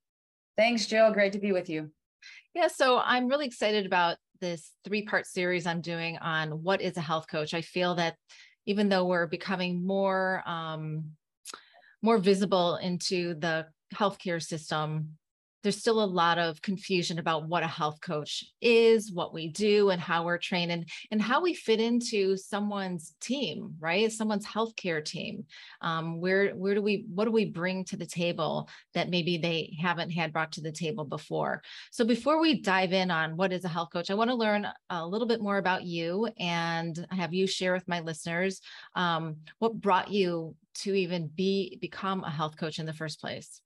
Thanks, 0.56 0.86
Jill. 0.86 1.12
Great 1.12 1.32
to 1.32 1.40
be 1.40 1.52
with 1.52 1.68
you. 1.68 1.90
Yeah, 2.54 2.68
so 2.68 3.00
I'm 3.04 3.28
really 3.28 3.46
excited 3.46 3.86
about 3.86 4.16
this 4.40 4.72
three 4.84 5.02
part 5.02 5.26
series 5.26 5.66
I'm 5.66 5.80
doing 5.80 6.16
on 6.18 6.62
what 6.62 6.80
is 6.80 6.96
a 6.96 7.00
health 7.00 7.26
coach. 7.28 7.54
I 7.54 7.60
feel 7.60 7.96
that 7.96 8.14
even 8.66 8.88
though 8.88 9.06
we're 9.06 9.26
becoming 9.26 9.86
more 9.86 10.42
um, 10.46 11.04
more 12.02 12.18
visible 12.18 12.76
into 12.76 13.34
the 13.34 13.66
healthcare 13.94 14.42
system 14.42 15.16
there's 15.62 15.78
still 15.78 16.02
a 16.02 16.06
lot 16.06 16.38
of 16.38 16.62
confusion 16.62 17.18
about 17.18 17.48
what 17.48 17.62
a 17.62 17.68
health 17.68 18.00
coach 18.00 18.44
is, 18.60 19.12
what 19.12 19.34
we 19.34 19.48
do, 19.48 19.90
and 19.90 20.00
how 20.00 20.24
we're 20.24 20.38
trained, 20.38 20.70
and, 20.70 20.88
and 21.10 21.20
how 21.20 21.42
we 21.42 21.54
fit 21.54 21.80
into 21.80 22.36
someone's 22.36 23.14
team, 23.20 23.74
right? 23.80 24.12
Someone's 24.12 24.46
healthcare 24.46 25.04
team. 25.04 25.44
Um, 25.80 26.20
where 26.20 26.50
where 26.50 26.74
do 26.74 26.82
we 26.82 27.06
what 27.12 27.24
do 27.24 27.32
we 27.32 27.46
bring 27.46 27.84
to 27.86 27.96
the 27.96 28.06
table 28.06 28.68
that 28.94 29.10
maybe 29.10 29.38
they 29.38 29.76
haven't 29.80 30.10
had 30.10 30.32
brought 30.32 30.52
to 30.52 30.60
the 30.60 30.72
table 30.72 31.04
before? 31.04 31.62
So 31.90 32.04
before 32.04 32.40
we 32.40 32.60
dive 32.60 32.92
in 32.92 33.10
on 33.10 33.36
what 33.36 33.52
is 33.52 33.64
a 33.64 33.68
health 33.68 33.88
coach, 33.92 34.10
I 34.10 34.14
want 34.14 34.30
to 34.30 34.36
learn 34.36 34.68
a 34.90 35.06
little 35.06 35.26
bit 35.26 35.40
more 35.40 35.58
about 35.58 35.84
you 35.84 36.28
and 36.38 37.06
have 37.10 37.34
you 37.34 37.46
share 37.46 37.72
with 37.72 37.88
my 37.88 38.00
listeners 38.00 38.60
um, 38.94 39.36
what 39.58 39.80
brought 39.80 40.10
you 40.10 40.54
to 40.74 40.94
even 40.94 41.28
be 41.34 41.78
become 41.80 42.22
a 42.24 42.30
health 42.30 42.56
coach 42.56 42.78
in 42.78 42.86
the 42.86 42.92
first 42.92 43.20
place. 43.20 43.60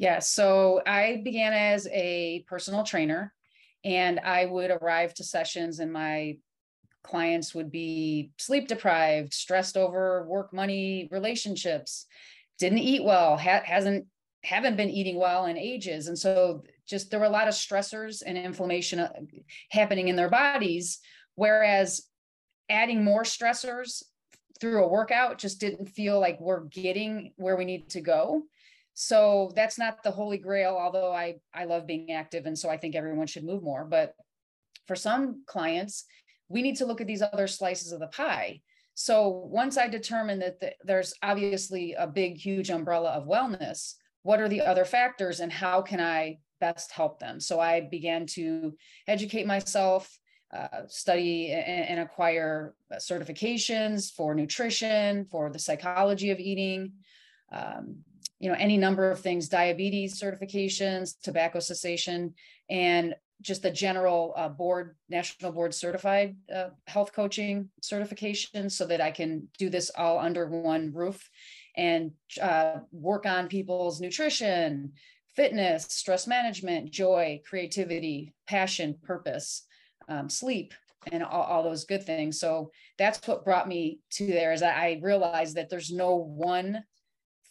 Yeah, 0.00 0.20
so 0.20 0.80
I 0.86 1.20
began 1.22 1.52
as 1.52 1.86
a 1.92 2.42
personal 2.48 2.84
trainer 2.84 3.34
and 3.84 4.18
I 4.18 4.46
would 4.46 4.70
arrive 4.70 5.12
to 5.14 5.24
sessions 5.24 5.78
and 5.78 5.92
my 5.92 6.38
clients 7.04 7.54
would 7.54 7.70
be 7.70 8.30
sleep 8.38 8.66
deprived, 8.66 9.34
stressed 9.34 9.76
over 9.76 10.26
work, 10.26 10.54
money, 10.54 11.06
relationships, 11.10 12.06
didn't 12.58 12.78
eat 12.78 13.04
well, 13.04 13.36
ha- 13.36 13.60
hasn't 13.62 14.06
haven't 14.42 14.78
been 14.78 14.88
eating 14.88 15.18
well 15.18 15.44
in 15.44 15.58
ages. 15.58 16.06
And 16.06 16.18
so 16.18 16.64
just 16.88 17.10
there 17.10 17.20
were 17.20 17.26
a 17.26 17.28
lot 17.28 17.46
of 17.46 17.52
stressors 17.52 18.22
and 18.24 18.38
inflammation 18.38 19.00
uh, 19.00 19.12
happening 19.70 20.08
in 20.08 20.16
their 20.16 20.30
bodies 20.30 20.98
whereas 21.34 22.06
adding 22.70 23.04
more 23.04 23.22
stressors 23.22 24.02
through 24.60 24.82
a 24.82 24.88
workout 24.88 25.38
just 25.38 25.60
didn't 25.60 25.86
feel 25.86 26.18
like 26.18 26.40
we're 26.40 26.64
getting 26.64 27.34
where 27.36 27.56
we 27.56 27.66
need 27.66 27.90
to 27.90 28.00
go 28.00 28.42
so 29.02 29.50
that's 29.54 29.78
not 29.78 30.02
the 30.02 30.10
holy 30.10 30.38
grail 30.38 30.76
although 30.78 31.12
i 31.12 31.34
i 31.54 31.64
love 31.64 31.86
being 31.86 32.12
active 32.12 32.46
and 32.46 32.58
so 32.58 32.68
i 32.68 32.76
think 32.76 32.94
everyone 32.94 33.26
should 33.26 33.44
move 33.44 33.62
more 33.62 33.84
but 33.84 34.14
for 34.86 34.96
some 34.96 35.42
clients 35.46 36.04
we 36.50 36.62
need 36.62 36.76
to 36.76 36.84
look 36.84 37.00
at 37.00 37.06
these 37.06 37.22
other 37.22 37.46
slices 37.46 37.92
of 37.92 38.00
the 38.00 38.08
pie. 38.08 38.60
So 38.94 39.28
once 39.28 39.78
I 39.78 39.86
determined 39.86 40.42
that 40.42 40.60
the, 40.60 40.72
there's 40.84 41.14
obviously 41.22 41.94
a 41.94 42.06
big, 42.06 42.36
huge 42.36 42.70
umbrella 42.70 43.10
of 43.10 43.26
wellness, 43.26 43.94
what 44.22 44.40
are 44.40 44.48
the 44.48 44.60
other 44.60 44.84
factors 44.84 45.40
and 45.40 45.50
how 45.50 45.80
can 45.80 46.00
I 46.00 46.38
best 46.60 46.90
help 46.90 47.20
them? 47.20 47.40
So 47.40 47.60
I 47.60 47.80
began 47.80 48.26
to 48.34 48.74
educate 49.06 49.46
myself, 49.46 50.18
uh, 50.52 50.82
study 50.88 51.52
and, 51.52 51.88
and, 51.88 52.00
acquire 52.00 52.74
certifications 52.94 54.12
for 54.12 54.34
nutrition, 54.34 55.24
for 55.26 55.48
the 55.48 55.60
psychology 55.60 56.30
of 56.30 56.40
eating, 56.40 56.92
um, 57.52 57.98
you 58.40 58.48
know, 58.48 58.56
any 58.58 58.78
number 58.78 59.10
of 59.10 59.20
things, 59.20 59.48
diabetes 59.48 60.20
certifications, 60.20 61.20
tobacco 61.22 61.60
cessation, 61.60 62.34
and 62.68 63.14
just 63.42 63.62
the 63.62 63.70
general 63.70 64.34
uh, 64.36 64.48
board, 64.48 64.96
national 65.08 65.52
board 65.52 65.74
certified 65.74 66.36
uh, 66.54 66.68
health 66.86 67.12
coaching 67.12 67.70
certification 67.82 68.68
so 68.68 68.86
that 68.86 69.00
I 69.00 69.10
can 69.10 69.48
do 69.58 69.70
this 69.70 69.90
all 69.96 70.18
under 70.18 70.46
one 70.46 70.92
roof 70.92 71.28
and 71.76 72.12
uh, 72.40 72.78
work 72.92 73.26
on 73.26 73.48
people's 73.48 74.00
nutrition, 74.00 74.92
fitness, 75.34 75.86
stress 75.90 76.26
management, 76.26 76.90
joy, 76.90 77.40
creativity, 77.48 78.34
passion, 78.46 78.96
purpose, 79.02 79.64
um, 80.08 80.28
sleep, 80.28 80.74
and 81.12 81.22
all, 81.22 81.42
all, 81.42 81.62
those 81.62 81.84
good 81.84 82.02
things. 82.02 82.38
So 82.38 82.70
that's 82.98 83.26
what 83.26 83.44
brought 83.44 83.68
me 83.68 84.00
to 84.12 84.26
there 84.26 84.52
is 84.52 84.62
I 84.62 84.98
realized 85.02 85.56
that 85.56 85.70
there's 85.70 85.90
no 85.90 86.16
one 86.16 86.84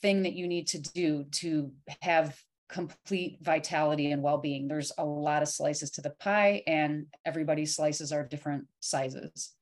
thing 0.01 0.23
that 0.23 0.33
you 0.33 0.47
need 0.47 0.67
to 0.67 0.79
do 0.79 1.25
to 1.31 1.71
have 2.01 2.38
complete 2.69 3.39
vitality 3.41 4.12
and 4.12 4.21
well-being. 4.21 4.67
There's 4.67 4.91
a 4.97 5.05
lot 5.05 5.41
of 5.41 5.47
slices 5.49 5.89
to 5.91 6.01
the 6.01 6.12
pie 6.12 6.62
and 6.67 7.07
everybody's 7.25 7.75
slices 7.75 8.12
are 8.12 8.23
different 8.23 8.67
sizes. 8.79 9.53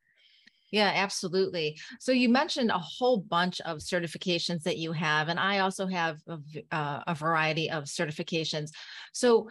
Yeah, 0.72 0.92
absolutely. 0.94 1.80
So 2.00 2.12
you 2.12 2.28
mentioned 2.28 2.72
a 2.72 2.78
whole 2.80 3.20
bunch 3.20 3.62
of 3.62 3.78
certifications 3.78 4.64
that 4.64 4.78
you 4.78 4.92
have, 4.92 5.30
and 5.30 5.40
I 5.40 5.60
also 5.60 5.88
have 5.88 6.18
a, 6.28 6.40
uh, 6.76 7.04
a 7.08 7.16
variety 7.16 7.72
of 7.72 7.86
certifications. 7.86 8.72
So 9.14 9.48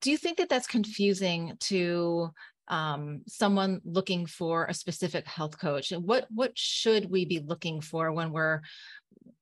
do 0.00 0.10
you 0.10 0.16
think 0.16 0.38
that 0.38 0.48
that's 0.48 0.68
confusing 0.68 1.56
to 1.62 2.30
um, 2.68 3.22
someone 3.26 3.80
looking 3.84 4.26
for 4.26 4.66
a 4.66 4.74
specific 4.74 5.26
health 5.26 5.58
coach? 5.58 5.90
And 5.90 6.04
what 6.04 6.26
what 6.30 6.56
should 6.56 7.10
we 7.10 7.24
be 7.24 7.40
looking 7.40 7.80
for 7.80 8.12
when 8.12 8.30
we're 8.30 8.60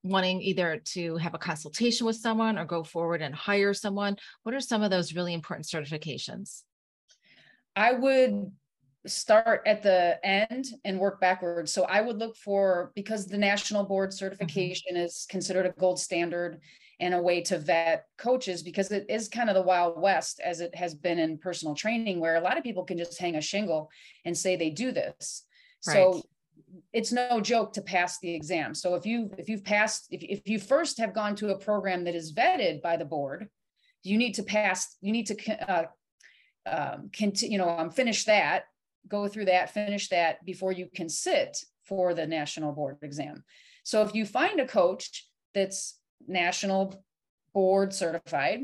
wanting 0.02 0.40
either 0.40 0.80
to 0.92 1.16
have 1.16 1.34
a 1.34 1.38
consultation 1.38 2.06
with 2.06 2.16
someone 2.16 2.58
or 2.58 2.64
go 2.64 2.84
forward 2.84 3.22
and 3.22 3.34
hire 3.34 3.74
someone? 3.74 4.16
What 4.42 4.54
are 4.54 4.60
some 4.60 4.82
of 4.82 4.90
those 4.90 5.14
really 5.14 5.34
important 5.34 5.66
certifications? 5.66 6.62
I 7.76 7.92
would 7.92 8.52
start 9.06 9.62
at 9.66 9.82
the 9.82 10.18
end 10.24 10.66
and 10.84 10.98
work 10.98 11.20
backwards. 11.20 11.72
So 11.72 11.84
I 11.84 12.00
would 12.00 12.18
look 12.18 12.36
for 12.36 12.92
because 12.94 13.26
the 13.26 13.38
national 13.38 13.84
board 13.84 14.10
mm-hmm. 14.10 14.18
certification 14.18 14.94
mm-hmm. 14.94 15.04
is 15.04 15.26
considered 15.28 15.66
a 15.66 15.74
gold 15.78 15.98
standard 15.98 16.60
and 17.00 17.12
a 17.12 17.20
way 17.20 17.40
to 17.42 17.58
vet 17.58 18.06
coaches 18.16 18.62
because 18.62 18.90
it 18.92 19.04
is 19.08 19.28
kind 19.28 19.50
of 19.50 19.54
the 19.54 19.62
wild 19.62 20.00
west 20.00 20.40
as 20.42 20.60
it 20.60 20.74
has 20.74 20.94
been 20.94 21.18
in 21.18 21.38
personal 21.38 21.74
training 21.74 22.20
where 22.20 22.36
a 22.36 22.40
lot 22.40 22.56
of 22.56 22.62
people 22.62 22.84
can 22.84 22.96
just 22.96 23.18
hang 23.18 23.34
a 23.34 23.40
shingle 23.40 23.90
and 24.24 24.36
say 24.36 24.56
they 24.56 24.70
do 24.70 24.92
this. 24.92 25.44
Right. 25.86 25.94
So 25.94 26.22
it's 26.92 27.12
no 27.12 27.40
joke 27.40 27.72
to 27.74 27.82
pass 27.82 28.18
the 28.18 28.34
exam. 28.34 28.74
So 28.74 28.94
if 28.94 29.04
you 29.04 29.30
if 29.38 29.48
you've 29.48 29.64
passed 29.64 30.06
if, 30.10 30.22
if 30.22 30.48
you 30.48 30.58
first 30.58 30.98
have 30.98 31.14
gone 31.14 31.34
to 31.36 31.50
a 31.50 31.58
program 31.58 32.04
that 32.04 32.14
is 32.14 32.32
vetted 32.32 32.82
by 32.82 32.96
the 32.96 33.04
board, 33.04 33.48
you 34.02 34.16
need 34.18 34.34
to 34.34 34.42
pass 34.42 34.96
you 35.00 35.12
need 35.12 35.26
to 35.26 35.70
uh, 35.70 35.84
um, 36.66 37.10
continue 37.12 37.52
you 37.52 37.58
know 37.58 37.68
um, 37.68 37.90
finish 37.90 38.24
that 38.24 38.64
go 39.08 39.28
through 39.28 39.46
that, 39.46 39.70
finish 39.70 40.08
that 40.08 40.44
before 40.44 40.72
you 40.72 40.88
can 40.94 41.08
sit 41.08 41.58
for 41.84 42.14
the 42.14 42.26
national 42.26 42.72
board 42.72 42.96
exam. 43.02 43.44
So 43.82 44.02
if 44.02 44.14
you 44.14 44.24
find 44.24 44.60
a 44.60 44.66
coach 44.66 45.28
that's 45.52 45.98
national 46.26 47.04
board 47.52 47.92
certified, 47.92 48.60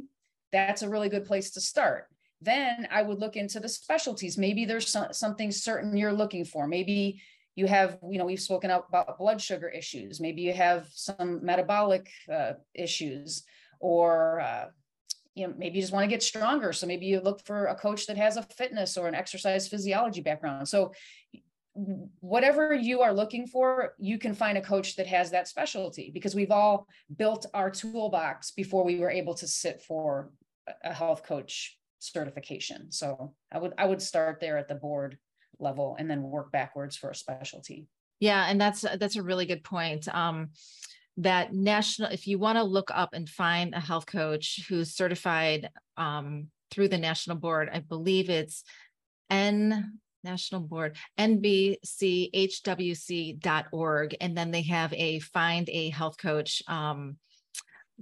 that's 0.52 0.82
a 0.82 0.88
really 0.88 1.08
good 1.08 1.26
place 1.26 1.50
to 1.52 1.60
start. 1.60 2.06
Then 2.40 2.88
I 2.90 3.02
would 3.02 3.20
look 3.20 3.36
into 3.36 3.60
the 3.60 3.68
specialties. 3.68 4.38
Maybe 4.38 4.64
there's 4.64 4.88
some, 4.88 5.12
something 5.12 5.52
certain 5.52 5.96
you're 5.96 6.12
looking 6.12 6.46
for. 6.46 6.66
Maybe 6.66 7.20
you 7.60 7.66
have, 7.66 7.98
you 8.10 8.18
know, 8.18 8.24
we've 8.24 8.40
spoken 8.40 8.70
about 8.70 9.18
blood 9.18 9.40
sugar 9.40 9.68
issues. 9.68 10.18
Maybe 10.18 10.40
you 10.40 10.54
have 10.54 10.88
some 10.94 11.44
metabolic 11.44 12.08
uh, 12.32 12.52
issues 12.74 13.44
or 13.80 14.40
uh, 14.40 14.66
you 15.34 15.46
know 15.46 15.54
maybe 15.58 15.76
you 15.76 15.82
just 15.82 15.92
want 15.92 16.04
to 16.04 16.14
get 16.16 16.22
stronger. 16.22 16.72
So 16.72 16.86
maybe 16.86 17.04
you 17.04 17.20
look 17.20 17.44
for 17.44 17.66
a 17.66 17.74
coach 17.74 18.06
that 18.06 18.16
has 18.16 18.38
a 18.38 18.42
fitness 18.60 18.96
or 18.96 19.08
an 19.08 19.14
exercise 19.14 19.68
physiology 19.68 20.22
background. 20.22 20.68
So 20.68 20.92
whatever 22.20 22.74
you 22.74 23.00
are 23.00 23.12
looking 23.12 23.46
for 23.46 23.94
you 23.98 24.18
can 24.18 24.34
find 24.34 24.58
a 24.58 24.68
coach 24.72 24.96
that 24.96 25.06
has 25.06 25.30
that 25.30 25.46
specialty 25.46 26.10
because 26.12 26.34
we've 26.34 26.50
all 26.50 26.86
built 27.16 27.46
our 27.54 27.70
toolbox 27.70 28.50
before 28.50 28.84
we 28.84 28.98
were 28.98 29.10
able 29.10 29.34
to 29.34 29.46
sit 29.46 29.80
for 29.80 30.30
a 30.82 30.92
health 30.92 31.22
coach 31.22 31.78
certification. 32.00 32.90
So 32.90 33.34
i 33.52 33.58
would 33.58 33.74
i 33.82 33.84
would 33.84 34.02
start 34.02 34.40
there 34.40 34.58
at 34.58 34.68
the 34.68 34.80
board 34.86 35.18
level 35.60 35.96
and 35.98 36.10
then 36.10 36.22
work 36.22 36.52
backwards 36.52 36.96
for 36.96 37.10
a 37.10 37.14
specialty. 37.14 37.86
Yeah 38.18 38.46
and 38.48 38.60
that's 38.60 38.82
that's 38.82 39.16
a 39.16 39.22
really 39.22 39.46
good 39.46 39.64
point. 39.64 40.08
Um 40.14 40.50
that 41.16 41.52
national, 41.52 42.10
if 42.12 42.26
you 42.26 42.38
want 42.38 42.56
to 42.56 42.64
look 42.64 42.90
up 42.92 43.10
and 43.12 43.28
find 43.28 43.74
a 43.74 43.80
health 43.80 44.06
coach 44.06 44.64
who's 44.68 44.94
certified 44.94 45.68
um, 45.98 46.46
through 46.70 46.88
the 46.88 46.96
national 46.96 47.36
board, 47.36 47.68
I 47.70 47.80
believe 47.80 48.30
it's 48.30 48.64
N 49.28 49.98
national 50.22 50.60
board 50.60 50.96
nbchwc.org 51.18 51.80
and 54.20 54.36
then 54.36 54.50
they 54.50 54.60
have 54.62 54.92
a 54.92 55.18
find 55.20 55.66
a 55.70 55.88
health 55.90 56.18
coach 56.18 56.62
um, 56.68 57.16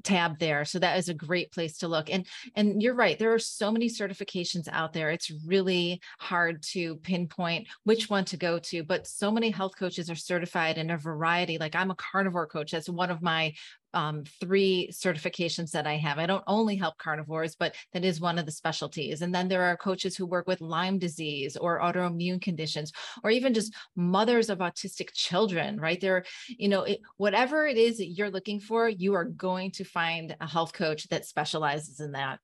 tab 0.03 0.39
there 0.39 0.65
so 0.65 0.79
that 0.79 0.99
is 0.99 1.09
a 1.09 1.15
great 1.15 1.51
place 1.53 1.79
to 1.79 1.89
look 1.89 2.11
and 2.11 2.27
and 2.57 2.83
you're 2.83 2.95
right 2.95 3.19
there 3.19 3.33
are 3.33 3.39
so 3.39 3.71
many 3.71 3.89
certifications 3.89 4.69
out 4.71 4.93
there 4.93 5.11
it's 5.11 5.31
really 5.47 6.01
hard 6.19 6.63
to 6.63 6.97
pinpoint 6.97 7.67
which 7.85 8.09
one 8.09 8.25
to 8.25 8.37
go 8.37 8.59
to 8.59 8.83
but 8.83 9.07
so 9.07 9.31
many 9.31 9.51
health 9.51 9.73
coaches 9.79 10.11
are 10.11 10.15
certified 10.15 10.79
in 10.79 10.91
a 10.91 10.97
variety 10.97 11.59
like 11.59 11.75
i'm 11.75 11.91
a 11.91 11.97
carnivore 11.97 12.47
coach 12.47 12.73
that's 12.73 12.89
one 12.89 13.11
of 13.11 13.23
my 13.23 13.53
um, 13.95 14.25
three 14.41 14.91
certifications 14.93 15.71
that 15.71 15.87
I 15.87 15.97
have. 15.97 16.19
I 16.19 16.27
don't 16.27 16.45
only 16.47 16.77
help 16.77 16.99
carnivores, 16.99 17.57
but 17.57 17.75
that 17.93 18.05
is 18.05 18.21
one 18.21 18.39
of 18.39 18.47
the 18.47 18.53
specialties. 18.53 19.23
And 19.23 19.35
then 19.35 19.49
there 19.49 19.63
are 19.63 19.77
coaches 19.77 20.17
who 20.17 20.27
work 20.27 20.47
with 20.47 20.61
Lyme 20.61 20.99
disease 20.99 21.57
or 21.57 21.81
autoimmune 21.81 22.41
conditions, 22.41 22.93
or 23.25 23.31
even 23.31 23.55
just 23.55 23.75
mothers 23.97 24.51
of 24.51 24.59
autistic 24.59 25.13
children, 25.13 25.81
right? 25.81 26.01
There, 26.01 26.25
you 26.49 26.69
know, 26.69 26.83
it, 26.83 27.01
whatever 27.17 27.67
it 27.67 27.77
is 27.77 27.99
that 27.99 28.09
you're 28.09 28.31
looking 28.31 28.61
for, 28.61 28.89
you 28.89 29.15
are 29.15 29.25
going 29.25 29.71
to 29.73 29.85
find 29.85 30.37
a 30.41 30.47
health 30.47 30.73
coach 30.73 31.09
that 31.09 31.27
specializes 31.27 32.01
in 32.01 32.13
that. 32.13 32.41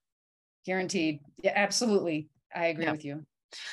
Guaranteed. 0.64 1.20
Yeah, 1.42 1.52
absolutely. 1.54 2.28
I 2.54 2.66
agree 2.66 2.84
yeah. 2.84 2.92
with 2.92 3.04
you. 3.04 3.26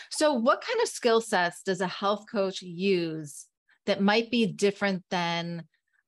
So, 0.09 0.33
what 0.33 0.61
kind 0.61 0.81
of 0.81 0.89
skill 0.89 1.21
sets 1.21 1.63
does 1.63 1.81
a 1.81 1.87
health 1.87 2.25
coach 2.31 2.61
use 2.61 3.47
that 3.85 4.01
might 4.01 4.29
be 4.29 4.45
different 4.45 5.03
than 5.09 5.63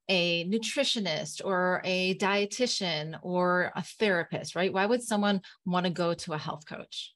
a 0.09 0.45
nutritionist 0.45 1.41
or 1.43 1.81
a 1.83 2.15
dietitian 2.15 3.17
or 3.21 3.71
a 3.75 3.83
therapist, 3.83 4.55
right? 4.55 4.73
Why 4.73 4.85
would 4.85 5.01
someone 5.01 5.41
want 5.65 5.85
to 5.85 5.91
go 5.91 6.13
to 6.13 6.33
a 6.33 6.37
health 6.37 6.65
coach? 6.65 7.13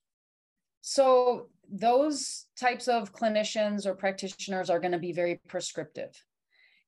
So, 0.82 1.50
those 1.70 2.46
types 2.58 2.88
of 2.88 3.14
clinicians 3.14 3.86
or 3.86 3.94
practitioners 3.94 4.70
are 4.70 4.80
going 4.80 4.94
to 4.94 4.98
be 4.98 5.12
very 5.12 5.42
prescriptive. 5.48 6.12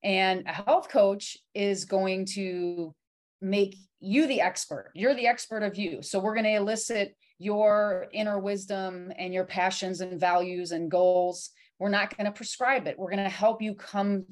And 0.03 0.45
a 0.47 0.53
health 0.53 0.87
coach 0.89 1.37
is 1.53 1.83
going 1.83 2.25
to 2.27 2.95
make 3.41 3.75
you 3.99 4.25
the 4.25 4.39
expert. 4.39 4.91
You're 4.93 5.15
the 5.15 5.27
expert 5.27 5.63
of 5.63 5.77
you. 5.77 6.01
So, 6.01 6.19
we're 6.19 6.35
going 6.35 6.45
to 6.45 6.55
elicit 6.55 7.15
your 7.39 8.07
inner 8.13 8.39
wisdom 8.39 9.11
and 9.17 9.33
your 9.33 9.45
passions 9.45 9.99
and 9.99 10.19
values 10.19 10.71
and 10.71 10.89
goals. 10.89 11.49
We're 11.77 11.89
not 11.89 12.15
going 12.15 12.25
to 12.25 12.31
prescribe 12.31 12.87
it. 12.87 12.97
We're 12.97 13.11
going 13.11 13.23
to 13.23 13.29
help 13.29 13.61
you 13.61 13.73
come 13.73 14.25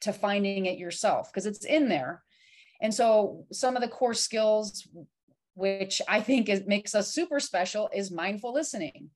to 0.00 0.12
finding 0.12 0.66
it 0.66 0.78
yourself 0.78 1.30
because 1.30 1.46
it's 1.46 1.64
in 1.64 1.88
there. 1.88 2.22
And 2.80 2.92
so 2.92 3.44
some 3.52 3.76
of 3.76 3.82
the 3.82 3.88
core 3.88 4.14
skills, 4.14 4.88
which 5.54 6.00
I 6.08 6.20
think 6.20 6.48
is, 6.48 6.66
makes 6.66 6.94
us 6.94 7.12
super 7.12 7.40
special, 7.40 7.90
is 7.94 8.10
mindful 8.10 8.54
listening. 8.54 9.10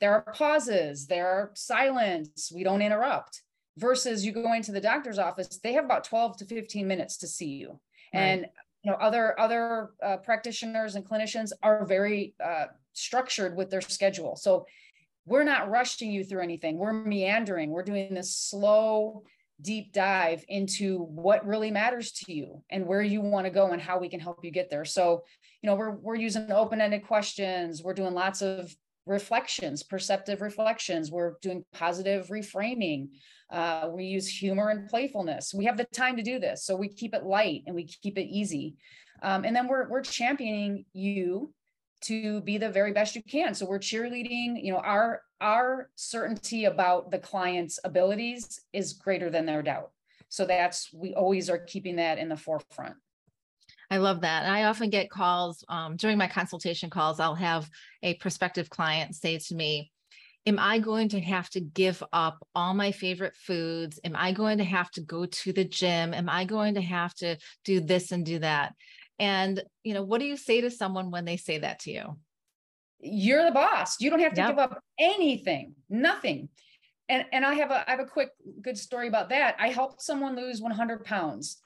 There 0.00 0.12
are 0.12 0.32
pauses, 0.34 1.06
there 1.06 1.28
are 1.28 1.52
silence, 1.54 2.52
we 2.54 2.64
don't 2.64 2.82
interrupt. 2.82 3.42
Versus 3.78 4.24
you 4.24 4.32
go 4.32 4.54
into 4.54 4.72
the 4.72 4.80
doctor's 4.80 5.18
office, 5.18 5.60
they 5.62 5.74
have 5.74 5.84
about 5.84 6.04
12 6.04 6.38
to 6.38 6.44
15 6.46 6.88
minutes 6.88 7.18
to 7.18 7.26
see 7.26 7.50
you. 7.50 7.78
Right. 8.14 8.20
And 8.20 8.46
you 8.82 8.90
know, 8.90 8.98
other 8.98 9.38
other 9.38 9.90
uh, 10.02 10.18
practitioners 10.18 10.94
and 10.94 11.04
clinicians 11.04 11.50
are 11.62 11.84
very 11.84 12.34
uh, 12.42 12.66
structured 12.92 13.56
with 13.56 13.68
their 13.68 13.80
schedule. 13.80 14.36
So 14.36 14.66
we're 15.26 15.44
not 15.44 15.68
rushing 15.68 16.10
you 16.12 16.24
through 16.24 16.42
anything. 16.42 16.78
We're 16.78 16.92
meandering. 16.92 17.70
We're 17.70 17.82
doing 17.82 18.14
this 18.14 18.34
slow 18.34 19.24
deep 19.60 19.92
dive 19.92 20.44
into 20.48 20.98
what 20.98 21.46
really 21.46 21.70
matters 21.70 22.12
to 22.12 22.32
you 22.32 22.62
and 22.70 22.86
where 22.86 23.02
you 23.02 23.20
want 23.20 23.46
to 23.46 23.50
go 23.50 23.70
and 23.70 23.80
how 23.80 23.98
we 23.98 24.08
can 24.08 24.20
help 24.20 24.44
you 24.44 24.50
get 24.50 24.70
there. 24.70 24.84
So, 24.84 25.22
you 25.62 25.68
know, 25.68 25.76
we're 25.76 25.96
we're 25.96 26.16
using 26.16 26.52
open-ended 26.52 27.06
questions. 27.06 27.82
We're 27.82 27.94
doing 27.94 28.14
lots 28.14 28.42
of 28.42 28.74
reflections, 29.06 29.82
perceptive 29.82 30.40
reflections. 30.42 31.10
We're 31.10 31.34
doing 31.40 31.64
positive 31.72 32.28
reframing. 32.28 33.08
Uh, 33.50 33.88
we 33.92 34.04
use 34.04 34.28
humor 34.28 34.70
and 34.70 34.88
playfulness. 34.88 35.54
We 35.54 35.64
have 35.66 35.76
the 35.76 35.84
time 35.84 36.16
to 36.16 36.22
do 36.22 36.38
this, 36.38 36.64
so 36.64 36.76
we 36.76 36.88
keep 36.88 37.14
it 37.14 37.24
light 37.24 37.62
and 37.66 37.74
we 37.74 37.86
keep 37.86 38.18
it 38.18 38.26
easy. 38.26 38.74
Um, 39.22 39.44
and 39.44 39.56
then 39.56 39.68
we're 39.68 39.88
we're 39.88 40.02
championing 40.02 40.84
you 40.92 41.52
to 42.02 42.42
be 42.42 42.58
the 42.58 42.68
very 42.68 42.92
best 42.92 43.16
you 43.16 43.22
can. 43.22 43.54
So 43.54 43.66
we're 43.66 43.78
cheerleading. 43.78 44.62
You 44.62 44.72
know, 44.72 44.78
our 44.80 45.22
our 45.40 45.90
certainty 45.94 46.64
about 46.64 47.10
the 47.10 47.18
client's 47.18 47.78
abilities 47.84 48.60
is 48.72 48.92
greater 48.94 49.30
than 49.30 49.46
their 49.46 49.62
doubt. 49.62 49.90
So 50.28 50.44
that's 50.44 50.92
we 50.92 51.14
always 51.14 51.48
are 51.50 51.58
keeping 51.58 51.96
that 51.96 52.18
in 52.18 52.28
the 52.28 52.36
forefront. 52.36 52.96
I 53.90 53.98
love 53.98 54.22
that. 54.22 54.44
And 54.44 54.52
I 54.52 54.64
often 54.64 54.90
get 54.90 55.10
calls 55.10 55.64
um, 55.68 55.96
during 55.96 56.18
my 56.18 56.26
consultation 56.26 56.90
calls. 56.90 57.20
I'll 57.20 57.36
have 57.36 57.68
a 58.02 58.14
prospective 58.14 58.68
client 58.68 59.14
say 59.14 59.38
to 59.38 59.54
me, 59.54 59.92
Am 60.46 60.60
I 60.60 60.78
going 60.78 61.08
to 61.08 61.20
have 61.20 61.50
to 61.50 61.60
give 61.60 62.04
up 62.12 62.38
all 62.54 62.72
my 62.72 62.92
favorite 62.92 63.34
foods? 63.34 63.98
Am 64.04 64.14
I 64.14 64.30
going 64.30 64.58
to 64.58 64.64
have 64.64 64.88
to 64.92 65.00
go 65.00 65.26
to 65.26 65.52
the 65.52 65.64
gym? 65.64 66.14
Am 66.14 66.28
I 66.28 66.44
going 66.44 66.74
to 66.74 66.80
have 66.80 67.12
to 67.14 67.36
do 67.64 67.80
this 67.80 68.12
and 68.12 68.24
do 68.24 68.38
that? 68.38 68.72
And, 69.18 69.60
you 69.82 69.92
know, 69.92 70.04
what 70.04 70.20
do 70.20 70.26
you 70.26 70.36
say 70.36 70.60
to 70.60 70.70
someone 70.70 71.10
when 71.10 71.24
they 71.24 71.36
say 71.36 71.58
that 71.58 71.80
to 71.80 71.90
you? 71.90 72.16
You're 73.00 73.44
the 73.44 73.52
boss. 73.52 74.00
You 74.00 74.10
don't 74.10 74.20
have 74.20 74.34
to 74.34 74.40
yep. 74.40 74.50
give 74.50 74.58
up 74.58 74.82
anything, 74.98 75.74
nothing. 75.88 76.48
And, 77.08 77.24
and 77.32 77.44
I 77.44 77.54
have 77.54 77.70
a 77.70 77.88
I 77.88 77.92
have 77.92 78.00
a 78.00 78.06
quick 78.06 78.30
good 78.62 78.76
story 78.76 79.06
about 79.06 79.28
that. 79.28 79.56
I 79.58 79.68
helped 79.68 80.02
someone 80.02 80.34
lose 80.34 80.60
100 80.60 81.04
pounds 81.04 81.60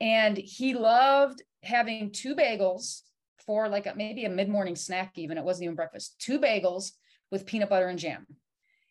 and 0.00 0.36
he 0.36 0.74
loved 0.74 1.42
having 1.62 2.10
two 2.10 2.34
bagels 2.34 3.02
for 3.46 3.68
like 3.68 3.86
a, 3.86 3.94
maybe 3.94 4.24
a 4.24 4.30
mid-morning 4.30 4.76
snack 4.76 5.12
even 5.16 5.38
it 5.38 5.44
wasn't 5.44 5.64
even 5.64 5.76
breakfast 5.76 6.14
two 6.18 6.38
bagels 6.38 6.92
with 7.30 7.46
peanut 7.46 7.68
butter 7.68 7.88
and 7.88 7.98
jam 7.98 8.26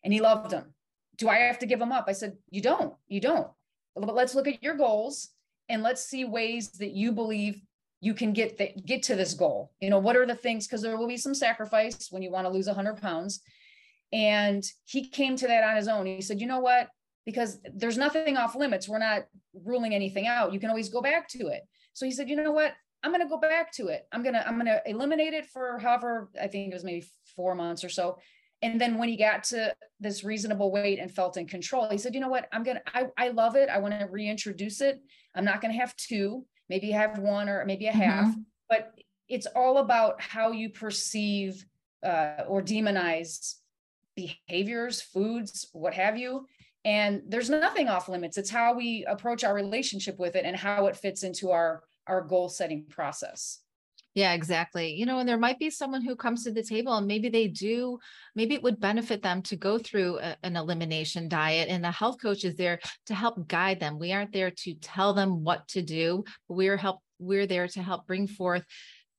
and 0.04 0.12
he 0.12 0.20
loved 0.20 0.50
them 0.50 0.72
do 1.16 1.28
i 1.28 1.36
have 1.36 1.58
to 1.58 1.66
give 1.66 1.78
them 1.78 1.92
up 1.92 2.04
i 2.08 2.12
said 2.12 2.36
you 2.50 2.60
don't 2.60 2.94
you 3.08 3.20
don't 3.20 3.48
but 3.96 4.14
let's 4.14 4.34
look 4.34 4.46
at 4.46 4.62
your 4.62 4.74
goals 4.74 5.30
and 5.68 5.82
let's 5.82 6.04
see 6.04 6.24
ways 6.24 6.70
that 6.70 6.92
you 6.92 7.12
believe 7.12 7.60
you 8.00 8.14
can 8.14 8.32
get 8.32 8.56
the, 8.56 8.72
get 8.84 9.02
to 9.04 9.16
this 9.16 9.34
goal 9.34 9.72
you 9.80 9.90
know 9.90 9.98
what 9.98 10.16
are 10.16 10.26
the 10.26 10.34
things 10.34 10.66
because 10.66 10.82
there 10.82 10.96
will 10.96 11.08
be 11.08 11.16
some 11.16 11.34
sacrifice 11.34 12.08
when 12.10 12.22
you 12.22 12.30
want 12.30 12.46
to 12.46 12.52
lose 12.52 12.66
100 12.66 13.00
pounds 13.00 13.40
and 14.12 14.64
he 14.86 15.08
came 15.08 15.36
to 15.36 15.46
that 15.46 15.64
on 15.64 15.76
his 15.76 15.88
own 15.88 16.06
he 16.06 16.20
said 16.20 16.40
you 16.40 16.46
know 16.46 16.60
what 16.60 16.88
because 17.26 17.58
there's 17.74 17.98
nothing 17.98 18.36
off 18.36 18.56
limits 18.56 18.88
we're 18.88 18.98
not 18.98 19.22
ruling 19.64 19.94
anything 19.94 20.26
out 20.26 20.52
you 20.52 20.60
can 20.60 20.70
always 20.70 20.88
go 20.88 21.00
back 21.02 21.28
to 21.28 21.48
it 21.48 21.62
so 21.92 22.06
he 22.06 22.12
said, 22.12 22.28
you 22.28 22.36
know 22.36 22.52
what? 22.52 22.72
I'm 23.02 23.12
going 23.12 23.22
to 23.22 23.28
go 23.28 23.38
back 23.38 23.72
to 23.72 23.88
it. 23.88 24.06
I'm 24.12 24.22
going 24.22 24.34
to, 24.34 24.46
I'm 24.46 24.54
going 24.54 24.66
to 24.66 24.82
eliminate 24.86 25.32
it 25.32 25.46
for 25.46 25.78
however, 25.78 26.30
I 26.40 26.48
think 26.48 26.70
it 26.70 26.74
was 26.74 26.84
maybe 26.84 27.06
four 27.34 27.54
months 27.54 27.82
or 27.82 27.88
so. 27.88 28.18
And 28.62 28.78
then 28.78 28.98
when 28.98 29.08
he 29.08 29.16
got 29.16 29.44
to 29.44 29.74
this 30.00 30.22
reasonable 30.22 30.70
weight 30.70 30.98
and 30.98 31.10
felt 31.10 31.38
in 31.38 31.46
control, 31.46 31.88
he 31.90 31.96
said, 31.96 32.14
you 32.14 32.20
know 32.20 32.28
what? 32.28 32.46
I'm 32.52 32.62
going 32.62 32.76
to, 32.76 32.82
I, 32.94 33.06
I 33.16 33.28
love 33.28 33.56
it. 33.56 33.70
I 33.70 33.78
want 33.78 33.98
to 33.98 34.06
reintroduce 34.06 34.82
it. 34.82 35.00
I'm 35.34 35.46
not 35.46 35.62
going 35.62 35.72
to 35.72 35.78
have 35.78 35.96
two, 35.96 36.44
maybe 36.70 36.86
you 36.86 36.94
have 36.94 37.18
one 37.18 37.48
or 37.48 37.64
maybe 37.66 37.88
a 37.88 37.92
half, 37.92 38.28
mm-hmm. 38.28 38.40
but 38.70 38.94
it's 39.28 39.46
all 39.54 39.78
about 39.78 40.20
how 40.22 40.52
you 40.52 40.70
perceive 40.70 41.66
uh, 42.02 42.44
or 42.46 42.62
demonize 42.62 43.56
behaviors, 44.16 45.02
foods, 45.02 45.68
what 45.72 45.92
have 45.92 46.16
you. 46.16 46.46
And 46.84 47.22
there's 47.28 47.50
nothing 47.50 47.88
off 47.88 48.08
limits. 48.08 48.38
It's 48.38 48.48
how 48.48 48.72
we 48.74 49.04
approach 49.06 49.44
our 49.44 49.54
relationship 49.54 50.18
with 50.18 50.36
it 50.36 50.46
and 50.46 50.56
how 50.56 50.86
it 50.86 50.96
fits 50.96 51.24
into 51.24 51.50
our 51.50 51.82
our 52.06 52.22
goal 52.22 52.48
setting 52.48 52.86
process. 52.88 53.60
Yeah, 54.14 54.32
exactly. 54.32 54.92
You 54.94 55.06
know, 55.06 55.20
and 55.20 55.28
there 55.28 55.38
might 55.38 55.60
be 55.60 55.70
someone 55.70 56.02
who 56.02 56.16
comes 56.16 56.42
to 56.42 56.50
the 56.50 56.64
table 56.64 56.94
and 56.94 57.06
maybe 57.06 57.28
they 57.28 57.46
do, 57.46 57.98
maybe 58.34 58.54
it 58.54 58.62
would 58.62 58.80
benefit 58.80 59.22
them 59.22 59.40
to 59.42 59.56
go 59.56 59.78
through 59.78 60.18
a, 60.18 60.36
an 60.42 60.56
elimination 60.56 61.28
diet. 61.28 61.68
And 61.68 61.84
the 61.84 61.92
health 61.92 62.16
coach 62.20 62.44
is 62.44 62.56
there 62.56 62.80
to 63.06 63.14
help 63.14 63.46
guide 63.46 63.78
them. 63.78 64.00
We 64.00 64.12
aren't 64.12 64.32
there 64.32 64.50
to 64.50 64.74
tell 64.74 65.14
them 65.14 65.44
what 65.44 65.68
to 65.68 65.82
do, 65.82 66.24
but 66.48 66.54
we're 66.54 66.76
help 66.76 67.00
we're 67.20 67.46
there 67.46 67.68
to 67.68 67.82
help 67.82 68.06
bring 68.06 68.26
forth 68.26 68.64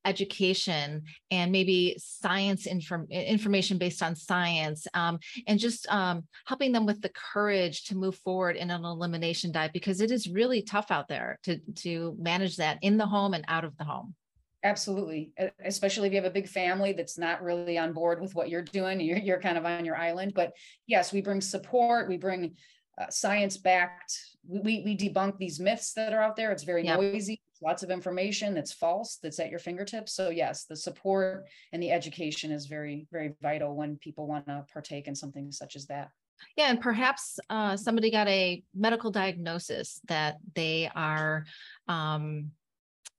education 0.04 1.04
and 1.30 1.52
maybe 1.52 1.96
science 2.00 2.66
inform- 2.66 3.08
information 3.12 3.78
based 3.78 4.02
on 4.02 4.16
science 4.16 4.88
um, 4.96 5.20
and 5.48 5.60
just 5.60 5.88
um, 5.90 6.24
helping 6.48 6.72
them 6.72 6.88
with 6.88 7.00
the 7.02 7.12
courage 7.34 7.84
to 7.86 7.96
move 7.96 8.16
forward 8.16 8.56
in 8.56 8.72
an 8.72 8.84
elimination 8.84 9.52
diet 9.52 9.72
because 9.74 10.02
it 10.02 10.10
is 10.12 10.28
really 10.28 10.64
tough 10.64 10.90
out 10.90 11.08
there 11.08 11.38
to 11.44 11.60
to 11.76 12.16
manage 12.20 12.58
that 12.58 12.80
in 12.82 12.98
the 12.98 13.06
home 13.06 13.34
and 13.34 13.46
out 13.48 13.64
of 13.64 13.78
the 13.78 13.84
home 13.84 14.16
absolutely 14.64 15.32
especially 15.66 16.08
if 16.08 16.14
you 16.14 16.22
have 16.22 16.30
a 16.30 16.34
big 16.34 16.48
family 16.48 16.94
that's 16.94 17.18
not 17.18 17.42
really 17.42 17.78
on 17.78 17.94
board 17.94 18.22
with 18.22 18.36
what 18.36 18.50
you're 18.50 18.62
doing 18.62 19.00
you're, 19.00 19.18
you're 19.18 19.40
kind 19.40 19.58
of 19.58 19.66
on 19.66 19.86
your 19.86 19.98
island 19.98 20.34
but 20.36 20.54
yes 20.88 21.12
we 21.12 21.22
bring 21.22 21.42
support 21.42 22.08
we 22.08 22.18
bring 22.18 22.56
uh, 23.02 23.10
science 23.10 23.58
backed 23.58 24.14
we, 24.48 24.82
we 24.84 24.98
debunk 24.98 25.38
these 25.38 25.60
myths 25.60 25.94
that 25.94 26.14
are 26.14 26.22
out 26.22 26.36
there. 26.36 26.52
It's 26.52 26.64
very 26.64 26.86
yep. 26.86 27.00
noisy 27.00 27.42
lots 27.64 27.84
of 27.84 27.92
information 27.92 28.56
that's 28.56 28.74
false 28.74 29.20
that's 29.22 29.40
at 29.40 29.52
your 29.52 29.60
fingertips. 29.60 30.14
So 30.14 30.30
yes 30.30 30.66
the 30.66 30.76
support 30.76 31.46
and 31.72 31.82
the 31.82 31.92
education 31.92 32.52
is 32.52 32.66
very 32.66 33.08
very 33.12 33.36
vital 33.42 33.76
when 33.76 33.98
people 33.98 34.28
want 34.28 34.48
to 34.48 34.66
partake 34.74 35.08
in 35.08 35.16
something 35.16 35.52
such 35.52 35.76
as 35.76 35.86
that. 35.88 36.10
Yeah 36.58 36.70
and 36.70 36.82
perhaps 36.82 37.40
uh, 37.50 37.78
somebody 37.78 38.10
got 38.10 38.28
a 38.28 38.64
medical 38.76 39.12
diagnosis 39.12 40.02
that 40.08 40.38
they 40.56 40.90
are 40.96 41.46
um, 41.88 42.52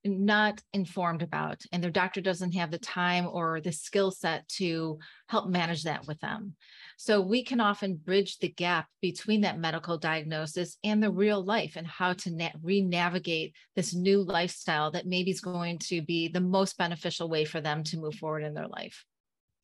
not 0.04 0.60
informed 0.72 1.22
about 1.22 1.62
and 1.72 1.82
their 1.82 1.90
doctor 1.90 2.20
doesn't 2.20 2.52
have 2.52 2.70
the 2.70 2.78
time 2.78 3.26
or 3.30 3.60
the 3.60 3.72
skill 3.72 4.10
set 4.10 4.46
to 4.48 4.98
help 5.28 5.48
manage 5.48 5.84
that 5.84 6.06
with 6.06 6.18
them 6.20 6.54
so 6.96 7.20
we 7.20 7.44
can 7.44 7.60
often 7.60 7.96
bridge 7.96 8.38
the 8.38 8.48
gap 8.48 8.86
between 9.00 9.40
that 9.40 9.58
medical 9.58 9.98
diagnosis 9.98 10.76
and 10.84 11.02
the 11.02 11.10
real 11.10 11.44
life 11.44 11.74
and 11.76 11.86
how 11.86 12.12
to 12.12 12.30
na- 12.30 12.50
re-navigate 12.62 13.54
this 13.76 13.94
new 13.94 14.22
lifestyle 14.22 14.90
that 14.90 15.06
maybe 15.06 15.30
is 15.30 15.40
going 15.40 15.78
to 15.78 16.02
be 16.02 16.28
the 16.28 16.40
most 16.40 16.78
beneficial 16.78 17.28
way 17.28 17.44
for 17.44 17.60
them 17.60 17.82
to 17.82 17.98
move 17.98 18.14
forward 18.14 18.44
in 18.44 18.54
their 18.54 18.68
life. 18.68 19.04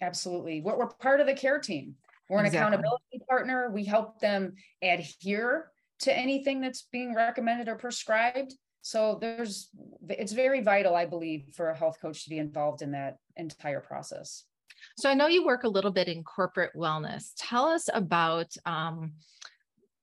Absolutely. 0.01 0.61
We're, 0.61 0.77
we're 0.77 0.89
part 0.89 1.21
of 1.21 1.27
the 1.27 1.35
care 1.35 1.59
team. 1.59 1.95
We're 2.29 2.41
an 2.41 2.47
exactly. 2.47 2.75
accountability 2.75 3.21
partner. 3.29 3.71
We 3.71 3.85
help 3.85 4.21
them 4.21 4.55
adhere 4.83 5.71
to 6.01 6.17
anything 6.17 6.61
that's 6.61 6.83
being 6.93 7.15
recommended 7.15 7.69
or 7.69 7.77
prescribed. 7.77 8.55
So 8.89 9.19
there's 9.21 9.69
it's 10.09 10.33
very 10.33 10.63
vital, 10.63 10.97
I 10.97 11.05
believe, 11.05 11.51
for 11.53 11.69
a 11.69 11.77
health 11.77 12.01
coach 12.01 12.25
to 12.25 12.31
be 12.31 12.39
involved 12.39 12.81
in 12.81 12.93
that 12.93 13.19
entire 13.37 13.81
process. 13.81 14.45
So 14.97 15.11
I 15.11 15.15
know 15.15 15.27
you 15.27 15.45
work 15.45 15.65
a 15.65 15.69
little 15.69 15.91
bit 15.91 16.09
in 16.09 16.25
corporate 16.25 16.71
wellness. 16.75 17.33
Tell 17.37 17.67
us 17.67 17.91
about 17.93 18.57
um, 18.65 19.13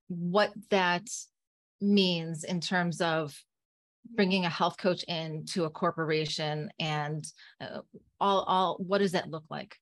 what 0.08 0.52
that 0.70 1.10
means 1.82 2.44
in 2.44 2.62
terms 2.62 3.02
of 3.02 3.36
bringing 4.14 4.46
a 4.46 4.50
health 4.50 4.78
coach 4.78 5.02
into 5.06 5.64
a 5.64 5.70
corporation 5.72 6.70
and 6.78 7.26
uh, 7.60 7.80
all 8.22 8.44
all 8.44 8.76
what 8.78 9.00
does 9.00 9.14
that 9.14 9.32
look 9.32 9.46
like 9.50 9.78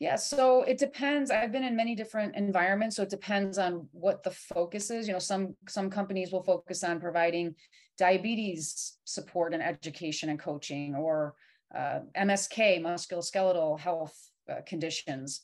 yeah 0.00 0.16
so 0.16 0.62
it 0.62 0.78
depends 0.78 1.30
i've 1.30 1.52
been 1.52 1.64
in 1.64 1.76
many 1.76 1.94
different 1.94 2.34
environments 2.36 2.96
so 2.96 3.02
it 3.02 3.10
depends 3.10 3.58
on 3.58 3.86
what 3.92 4.22
the 4.22 4.30
focus 4.30 4.90
is 4.90 5.06
you 5.06 5.12
know 5.12 5.18
some 5.18 5.54
some 5.68 5.88
companies 5.88 6.32
will 6.32 6.42
focus 6.42 6.82
on 6.82 7.00
providing 7.00 7.54
diabetes 7.96 8.98
support 9.04 9.54
and 9.54 9.62
education 9.62 10.28
and 10.28 10.38
coaching 10.38 10.94
or 10.94 11.34
uh, 11.74 12.00
MSK, 12.16 12.80
musculoskeletal 12.80 13.78
health 13.78 14.16
uh, 14.50 14.60
conditions. 14.66 15.42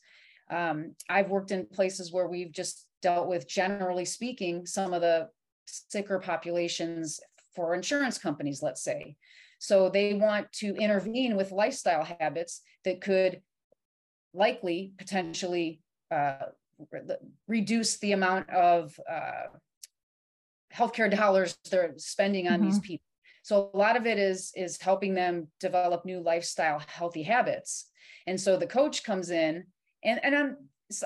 Um, 0.51 0.95
I've 1.09 1.31
worked 1.31 1.51
in 1.51 1.67
places 1.67 2.13
where 2.13 2.29
we've 2.29 2.53
just 2.53 2.87
dealt 3.03 3.29
with, 3.29 3.49
generally 3.49 4.05
speaking, 4.05 4.67
some 4.67 4.93
of 4.93 5.01
the 5.01 5.29
sicker 5.67 6.19
populations 6.19 7.21
for 7.55 7.75
insurance 7.75 8.19
companies, 8.19 8.63
let's 8.63 8.83
say. 8.83 9.17
So 9.59 9.89
they 9.89 10.15
want 10.15 10.51
to 10.55 10.75
intervene 10.77 11.37
with 11.37 11.53
lifestyle 11.53 12.05
habits 12.19 12.63
that 12.85 13.01
could 13.01 13.43
likely 14.35 14.93
potentially 14.99 15.81
uh, 16.11 16.47
re- 16.91 17.17
reduce 17.49 17.99
the 17.99 18.13
amount 18.13 18.49
of 18.51 18.99
uh, 19.11 19.49
healthcare 20.75 21.15
dollars 21.15 21.57
they're 21.71 21.95
spending 21.97 22.49
on 22.49 22.61
mm-hmm. 22.61 22.67
these 22.67 22.81
people. 22.81 23.05
So 23.43 23.71
a 23.73 23.77
lot 23.77 23.97
of 23.97 24.07
it 24.07 24.19
is 24.19 24.53
is 24.55 24.81
helping 24.81 25.15
them 25.15 25.49
develop 25.61 26.05
new 26.05 26.21
lifestyle 26.21 26.83
healthy 26.87 27.23
habits. 27.23 27.87
And 28.27 28.41
so 28.41 28.57
the 28.57 28.67
coach 28.67 29.03
comes 29.03 29.31
in 29.31 29.65
and 30.05 30.21
and 30.23 30.35
I'm, 30.35 30.57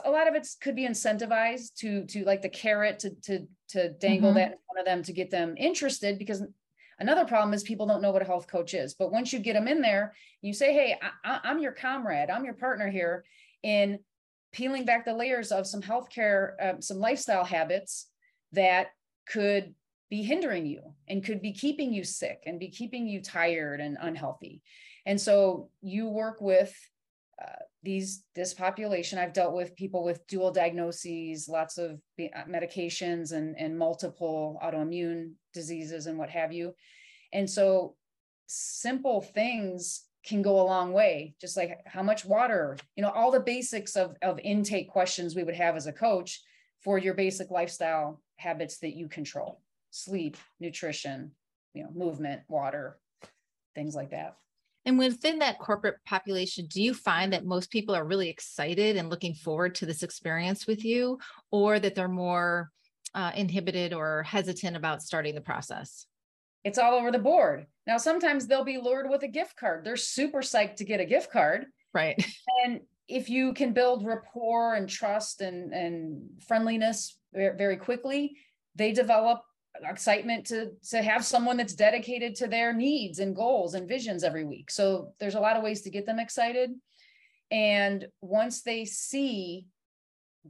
a 0.04 0.10
lot 0.10 0.28
of 0.28 0.34
it 0.34 0.48
could 0.60 0.76
be 0.76 0.86
incentivized 0.86 1.74
to 1.76 2.04
to 2.06 2.24
like 2.24 2.42
the 2.42 2.48
carrot 2.48 2.98
to 3.00 3.10
to 3.22 3.46
to 3.70 3.90
dangle 3.90 4.30
mm-hmm. 4.30 4.38
that 4.38 4.52
in 4.52 4.58
front 4.66 4.80
of 4.80 4.84
them 4.84 5.02
to 5.04 5.12
get 5.12 5.30
them 5.30 5.54
interested 5.56 6.18
because 6.18 6.42
another 6.98 7.24
problem 7.24 7.54
is 7.54 7.62
people 7.62 7.86
don't 7.86 8.02
know 8.02 8.10
what 8.10 8.22
a 8.22 8.26
health 8.26 8.46
coach 8.46 8.74
is 8.74 8.94
but 8.94 9.12
once 9.12 9.32
you 9.32 9.38
get 9.38 9.54
them 9.54 9.68
in 9.68 9.80
there 9.80 10.14
you 10.42 10.52
say 10.52 10.72
hey 10.72 10.98
I, 11.24 11.40
am 11.44 11.58
your 11.58 11.72
comrade 11.72 12.30
i'm 12.30 12.44
your 12.44 12.54
partner 12.54 12.90
here 12.90 13.24
in 13.62 13.98
peeling 14.52 14.84
back 14.84 15.04
the 15.04 15.14
layers 15.14 15.52
of 15.52 15.66
some 15.66 15.82
healthcare 15.82 16.52
um, 16.60 16.82
some 16.82 16.98
lifestyle 16.98 17.44
habits 17.44 18.06
that 18.52 18.88
could 19.26 19.74
be 20.10 20.22
hindering 20.22 20.66
you 20.66 20.80
and 21.08 21.24
could 21.24 21.42
be 21.42 21.52
keeping 21.52 21.92
you 21.92 22.04
sick 22.04 22.42
and 22.46 22.60
be 22.60 22.68
keeping 22.68 23.08
you 23.08 23.20
tired 23.20 23.80
and 23.80 23.96
unhealthy. 24.00 24.62
And 25.06 25.20
so 25.20 25.70
you 25.82 26.08
work 26.08 26.40
with 26.40 26.72
uh, 27.42 27.64
these 27.84 28.24
this 28.34 28.54
population 28.54 29.18
i've 29.18 29.32
dealt 29.32 29.54
with 29.54 29.76
people 29.76 30.02
with 30.02 30.26
dual 30.26 30.50
diagnoses 30.50 31.48
lots 31.48 31.78
of 31.78 32.00
uh, 32.18 32.44
medications 32.48 33.32
and 33.32 33.54
and 33.58 33.78
multiple 33.78 34.58
autoimmune 34.64 35.32
diseases 35.54 36.06
and 36.06 36.18
what 36.18 36.28
have 36.28 36.52
you. 36.52 36.74
And 37.32 37.48
so 37.48 37.94
simple 38.46 39.22
things 39.22 40.04
can 40.26 40.42
go 40.42 40.60
a 40.60 40.64
long 40.66 40.92
way 40.92 41.34
just 41.40 41.56
like 41.56 41.78
how 41.86 42.02
much 42.02 42.24
water 42.24 42.76
you 42.96 43.02
know 43.02 43.10
all 43.10 43.30
the 43.30 43.40
basics 43.40 43.96
of 43.96 44.16
of 44.22 44.38
intake 44.40 44.90
questions 44.90 45.34
we 45.34 45.44
would 45.44 45.54
have 45.54 45.76
as 45.76 45.86
a 45.86 45.92
coach 45.92 46.42
for 46.82 46.98
your 46.98 47.14
basic 47.14 47.50
lifestyle 47.50 48.20
habits 48.36 48.78
that 48.78 48.94
you 48.94 49.08
control. 49.08 49.62
Sleep 49.90 50.36
nutrition 50.60 51.30
you 51.72 51.84
know 51.84 51.90
movement 51.94 52.42
water 52.48 52.98
things 53.74 53.94
like 53.94 54.10
that 54.10 54.36
and 54.86 54.98
within 54.98 55.38
that 55.38 55.58
corporate 55.58 55.96
population, 56.04 56.66
do 56.66 56.82
you 56.82 56.92
find 56.92 57.32
that 57.32 57.44
most 57.44 57.70
people 57.70 57.94
are 57.94 58.04
really 58.04 58.28
excited 58.28 58.96
and 58.96 59.08
looking 59.08 59.34
forward 59.34 59.74
to 59.76 59.86
this 59.86 60.02
experience 60.02 60.66
with 60.66 60.84
you, 60.84 61.18
or 61.50 61.78
that 61.78 61.94
they're 61.94 62.08
more 62.08 62.70
uh, 63.14 63.32
inhibited 63.34 63.92
or 63.92 64.22
hesitant 64.24 64.76
about 64.76 65.02
starting 65.02 65.34
the 65.34 65.40
process? 65.40 66.06
It's 66.64 66.78
all 66.78 66.94
over 66.94 67.10
the 67.10 67.18
board. 67.18 67.66
Now, 67.86 67.98
sometimes 67.98 68.46
they'll 68.46 68.64
be 68.64 68.78
lured 68.78 69.08
with 69.08 69.22
a 69.22 69.28
gift 69.28 69.56
card. 69.56 69.84
They're 69.84 69.96
super 69.96 70.40
psyched 70.40 70.76
to 70.76 70.84
get 70.84 71.00
a 71.00 71.04
gift 71.04 71.30
card. 71.30 71.66
Right. 71.92 72.24
And 72.64 72.80
if 73.08 73.28
you 73.28 73.52
can 73.52 73.74
build 73.74 74.06
rapport 74.06 74.74
and 74.74 74.88
trust 74.88 75.42
and, 75.42 75.74
and 75.74 76.22
friendliness 76.46 77.18
very 77.34 77.76
quickly, 77.76 78.36
they 78.74 78.92
develop 78.92 79.42
excitement 79.82 80.46
to 80.46 80.70
to 80.90 81.02
have 81.02 81.24
someone 81.24 81.56
that's 81.56 81.74
dedicated 81.74 82.34
to 82.36 82.46
their 82.46 82.72
needs 82.72 83.18
and 83.18 83.34
goals 83.34 83.74
and 83.74 83.88
visions 83.88 84.24
every 84.24 84.44
week. 84.44 84.70
So 84.70 85.12
there's 85.18 85.34
a 85.34 85.40
lot 85.40 85.56
of 85.56 85.62
ways 85.62 85.82
to 85.82 85.90
get 85.90 86.06
them 86.06 86.18
excited. 86.18 86.70
And 87.50 88.06
once 88.20 88.62
they 88.62 88.84
see 88.84 89.66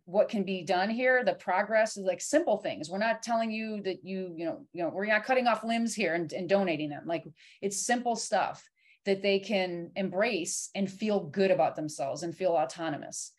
what 0.06 0.28
can 0.28 0.42
be 0.42 0.64
done 0.64 0.90
here 0.90 1.22
the 1.24 1.34
progress 1.34 1.96
is 1.96 2.04
like 2.04 2.20
simple 2.20 2.58
things. 2.58 2.90
We're 2.90 2.98
not 2.98 3.22
telling 3.22 3.50
you 3.50 3.80
that 3.82 4.04
you 4.04 4.34
you 4.36 4.44
know 4.46 4.66
you 4.72 4.82
know 4.82 4.90
we're 4.90 5.06
not 5.06 5.24
cutting 5.24 5.46
off 5.46 5.64
limbs 5.64 5.94
here 5.94 6.14
and, 6.14 6.32
and 6.32 6.48
donating 6.48 6.90
them. 6.90 7.04
Like 7.06 7.24
it's 7.62 7.86
simple 7.86 8.16
stuff 8.16 8.68
that 9.06 9.22
they 9.22 9.38
can 9.38 9.90
embrace 9.96 10.70
and 10.74 10.90
feel 10.90 11.20
good 11.20 11.50
about 11.50 11.76
themselves 11.76 12.22
and 12.22 12.36
feel 12.36 12.52
autonomous. 12.52 13.32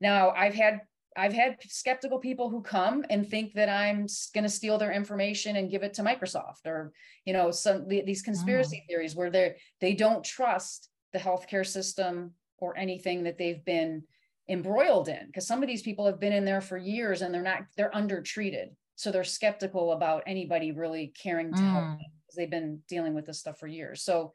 Now 0.00 0.30
i've 0.30 0.54
had 0.54 0.80
I've 1.16 1.32
had 1.32 1.56
skeptical 1.62 2.18
people 2.18 2.50
who 2.50 2.62
come 2.62 3.04
and 3.10 3.28
think 3.28 3.54
that 3.54 3.68
I'm 3.68 4.06
going 4.34 4.44
to 4.44 4.50
steal 4.50 4.78
their 4.78 4.92
information 4.92 5.56
and 5.56 5.70
give 5.70 5.82
it 5.82 5.94
to 5.94 6.02
Microsoft 6.02 6.66
or, 6.66 6.92
you 7.24 7.32
know, 7.32 7.50
some 7.50 7.88
these 7.88 8.22
conspiracy 8.22 8.82
oh. 8.82 8.86
theories 8.88 9.16
where 9.16 9.30
they 9.30 9.56
they 9.80 9.94
don't 9.94 10.24
trust 10.24 10.90
the 11.12 11.18
healthcare 11.18 11.66
system 11.66 12.32
or 12.58 12.76
anything 12.76 13.24
that 13.24 13.38
they've 13.38 13.64
been 13.64 14.02
embroiled 14.48 15.08
in 15.08 15.26
because 15.26 15.46
some 15.46 15.62
of 15.62 15.68
these 15.68 15.82
people 15.82 16.06
have 16.06 16.20
been 16.20 16.32
in 16.32 16.44
there 16.44 16.60
for 16.60 16.76
years 16.76 17.22
and 17.22 17.34
they're 17.34 17.42
not 17.42 17.62
they're 17.76 17.94
undertreated 17.94 18.70
so 18.94 19.10
they're 19.10 19.24
skeptical 19.24 19.92
about 19.92 20.22
anybody 20.26 20.70
really 20.70 21.12
caring 21.20 21.52
to 21.52 21.60
mm. 21.60 21.70
help 21.72 21.84
them 21.84 21.98
because 21.98 22.36
they've 22.36 22.50
been 22.50 22.80
dealing 22.88 23.12
with 23.12 23.26
this 23.26 23.40
stuff 23.40 23.58
for 23.58 23.66
years 23.66 24.02
so 24.02 24.32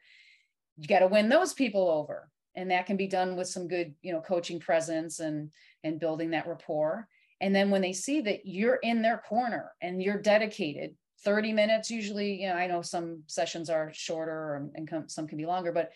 you 0.76 0.86
got 0.86 0.98
to 0.98 1.06
win 1.06 1.30
those 1.30 1.54
people 1.54 1.88
over 1.88 2.28
and 2.54 2.70
that 2.70 2.86
can 2.86 2.96
be 2.96 3.06
done 3.06 3.36
with 3.36 3.48
some 3.48 3.68
good 3.68 3.94
you 4.02 4.12
know 4.12 4.20
coaching 4.20 4.60
presence 4.60 5.20
and 5.20 5.50
and 5.84 6.00
building 6.00 6.30
that 6.30 6.46
rapport. 6.46 7.08
And 7.40 7.54
then 7.54 7.70
when 7.70 7.82
they 7.82 7.92
see 7.92 8.20
that 8.22 8.40
you're 8.44 8.76
in 8.76 9.02
their 9.02 9.18
corner 9.18 9.72
and 9.80 10.02
you're 10.02 10.20
dedicated 10.20 10.94
30 11.24 11.52
minutes 11.52 11.88
usually 11.88 12.40
you 12.42 12.48
know 12.48 12.54
i 12.54 12.66
know 12.66 12.82
some 12.82 13.22
sessions 13.28 13.70
are 13.70 13.92
shorter 13.94 14.68
and, 14.74 14.90
some 15.06 15.28
can 15.28 15.38
be 15.38 15.46
longer 15.46 15.70
but 15.70 15.92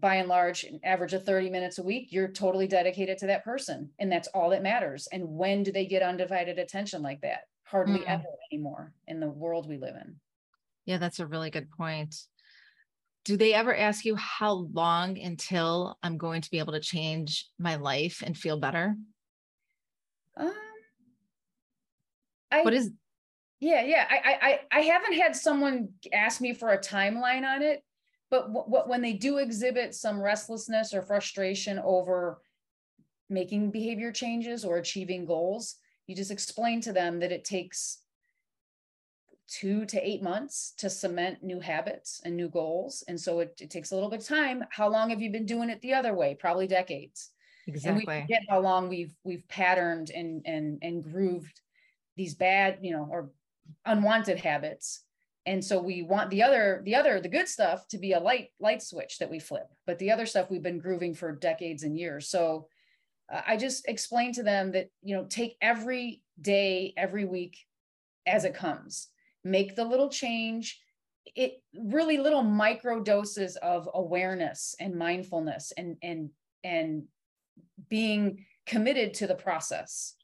by 0.00 0.16
and 0.16 0.28
large 0.28 0.64
an 0.64 0.80
average 0.84 1.12
of 1.12 1.24
30 1.24 1.50
minutes 1.50 1.78
a 1.78 1.82
week 1.82 2.08
you're 2.10 2.28
totally 2.28 2.66
dedicated 2.66 3.18
to 3.18 3.26
that 3.26 3.44
person. 3.44 3.90
And 3.98 4.10
that's 4.10 4.28
all 4.28 4.50
that 4.50 4.62
matters. 4.62 5.08
And 5.12 5.24
when 5.26 5.62
do 5.62 5.72
they 5.72 5.86
get 5.86 6.02
undivided 6.02 6.58
attention 6.58 7.02
like 7.02 7.20
that? 7.22 7.40
Hardly 7.64 8.00
mm. 8.00 8.06
ever 8.06 8.24
anymore 8.52 8.92
in 9.06 9.20
the 9.20 9.28
world 9.28 9.68
we 9.68 9.78
live 9.78 9.94
in. 9.96 10.16
Yeah 10.86 10.98
that's 10.98 11.20
a 11.20 11.26
really 11.26 11.50
good 11.50 11.70
point 11.70 12.14
do 13.28 13.36
they 13.36 13.52
ever 13.52 13.76
ask 13.76 14.06
you 14.06 14.16
how 14.16 14.52
long 14.72 15.18
until 15.18 15.98
I'm 16.02 16.16
going 16.16 16.40
to 16.40 16.50
be 16.50 16.60
able 16.60 16.72
to 16.72 16.80
change 16.80 17.46
my 17.58 17.74
life 17.74 18.22
and 18.24 18.34
feel 18.34 18.58
better? 18.58 18.96
Um, 20.34 20.54
I, 22.50 22.62
what 22.62 22.72
is? 22.72 22.90
Yeah, 23.60 23.82
yeah. 23.82 24.06
I, 24.08 24.60
I, 24.72 24.78
I 24.78 24.80
haven't 24.80 25.12
had 25.12 25.36
someone 25.36 25.90
ask 26.10 26.40
me 26.40 26.54
for 26.54 26.70
a 26.70 26.78
timeline 26.78 27.44
on 27.44 27.60
it, 27.60 27.84
but 28.30 28.48
what 28.48 28.88
when 28.88 29.02
they 29.02 29.12
do 29.12 29.36
exhibit 29.36 29.94
some 29.94 30.18
restlessness 30.18 30.94
or 30.94 31.02
frustration 31.02 31.78
over 31.84 32.40
making 33.28 33.72
behavior 33.72 34.10
changes 34.10 34.64
or 34.64 34.78
achieving 34.78 35.26
goals, 35.26 35.74
you 36.06 36.16
just 36.16 36.30
explain 36.30 36.80
to 36.80 36.94
them 36.94 37.20
that 37.20 37.30
it 37.30 37.44
takes 37.44 37.98
two 39.48 39.86
to 39.86 40.06
eight 40.06 40.22
months 40.22 40.74
to 40.76 40.90
cement 40.90 41.42
new 41.42 41.58
habits 41.58 42.20
and 42.24 42.36
new 42.36 42.48
goals. 42.48 43.02
And 43.08 43.18
so 43.18 43.40
it, 43.40 43.58
it, 43.60 43.70
takes 43.70 43.90
a 43.90 43.94
little 43.94 44.10
bit 44.10 44.20
of 44.20 44.26
time. 44.26 44.62
How 44.70 44.88
long 44.88 45.10
have 45.10 45.22
you 45.22 45.32
been 45.32 45.46
doing 45.46 45.70
it 45.70 45.80
the 45.80 45.94
other 45.94 46.14
way? 46.14 46.36
Probably 46.38 46.66
decades. 46.66 47.30
Exactly. 47.66 48.04
And 48.04 48.08
we 48.08 48.20
forget 48.22 48.42
how 48.48 48.60
long 48.60 48.88
we've 48.88 49.14
we've 49.24 49.46
patterned 49.48 50.10
and 50.10 50.42
and 50.46 50.78
and 50.82 51.02
grooved 51.02 51.60
these 52.16 52.34
bad, 52.34 52.78
you 52.82 52.92
know, 52.92 53.08
or 53.10 53.30
unwanted 53.84 54.38
habits. 54.38 55.02
And 55.46 55.64
so 55.64 55.80
we 55.80 56.02
want 56.02 56.28
the 56.28 56.42
other, 56.42 56.82
the 56.84 56.94
other, 56.94 57.20
the 57.20 57.28
good 57.28 57.48
stuff 57.48 57.88
to 57.88 57.98
be 57.98 58.12
a 58.12 58.20
light, 58.20 58.48
light 58.60 58.82
switch 58.82 59.18
that 59.18 59.30
we 59.30 59.38
flip. 59.38 59.66
But 59.86 59.98
the 59.98 60.10
other 60.10 60.26
stuff 60.26 60.50
we've 60.50 60.62
been 60.62 60.78
grooving 60.78 61.14
for 61.14 61.32
decades 61.32 61.84
and 61.84 61.96
years. 61.96 62.28
So 62.28 62.68
uh, 63.32 63.40
I 63.46 63.56
just 63.56 63.88
explained 63.88 64.34
to 64.34 64.42
them 64.42 64.72
that, 64.72 64.90
you 65.02 65.16
know, 65.16 65.24
take 65.24 65.56
every 65.62 66.22
day, 66.40 66.92
every 66.98 67.24
week 67.24 67.56
as 68.26 68.44
it 68.44 68.52
comes 68.52 69.08
make 69.50 69.76
the 69.76 69.84
little 69.84 70.08
change 70.08 70.80
it 71.34 71.62
really 71.74 72.18
little 72.18 72.42
micro 72.42 73.00
doses 73.00 73.56
of 73.56 73.88
awareness 73.94 74.74
and 74.80 74.94
mindfulness 74.94 75.72
and 75.76 75.96
and 76.02 76.30
and 76.64 77.04
being 77.88 78.44
committed 78.66 79.14
to 79.14 79.26
the 79.26 79.34
process. 79.34 80.14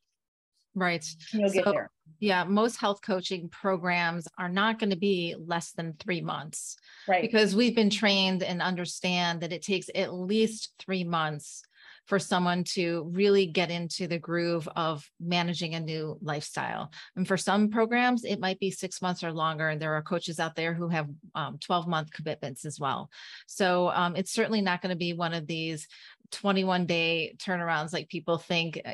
Right. 0.75 1.05
You'll 1.33 1.51
get 1.51 1.65
there. 1.65 1.91
yeah 2.19 2.43
most 2.43 2.77
health 2.77 3.01
coaching 3.01 3.49
programs 3.49 4.27
are 4.39 4.49
not 4.49 4.81
going 4.81 4.91
to 4.91 4.97
be 4.97 5.37
less 5.39 5.71
than 5.73 5.95
three 6.01 6.21
months 6.21 6.77
right. 7.07 7.23
because 7.23 7.55
we've 7.55 7.77
been 7.77 7.91
trained 7.91 8.43
and 8.43 8.61
understand 8.61 9.41
that 9.41 9.53
it 9.53 9.63
takes 9.63 9.89
at 9.95 10.13
least 10.13 10.73
three 10.81 11.05
months 11.05 11.63
for 12.07 12.19
someone 12.19 12.65
to 12.65 13.09
really 13.13 13.47
get 13.47 13.71
into 13.71 14.07
the 14.07 14.19
groove 14.19 14.69
of 14.77 15.09
managing 15.21 15.75
a 15.75 15.81
new 15.81 16.19
lifestyle. 16.21 16.91
And 17.17 17.27
for 17.27 17.37
some 17.37 17.71
programs, 17.71 18.25
it 18.25 18.41
might 18.41 18.59
be 18.59 18.71
six 18.71 19.01
months 19.01 19.25
or 19.25 19.33
longer. 19.33 19.69
And 19.69 19.81
there 19.81 19.95
are 19.95 20.03
coaches 20.03 20.39
out 20.39 20.55
there 20.55 20.75
who 20.75 20.89
have 20.89 21.09
um, 21.35 21.59
12 21.59 21.89
month 21.89 22.13
commitments 22.13 22.65
as 22.65 22.79
well. 22.79 23.11
So 23.47 23.89
um, 23.91 24.17
it's 24.17 24.33
certainly 24.33 24.61
not 24.61 24.83
going 24.83 24.91
to 24.91 24.97
be 24.97 25.15
one 25.15 25.33
of 25.33 25.47
these 25.47 25.89
21 26.31 26.87
day 26.87 27.37
turnarounds 27.39 27.93
like 27.93 28.09
people 28.09 28.39
think 28.39 28.81
uh, 28.85 28.93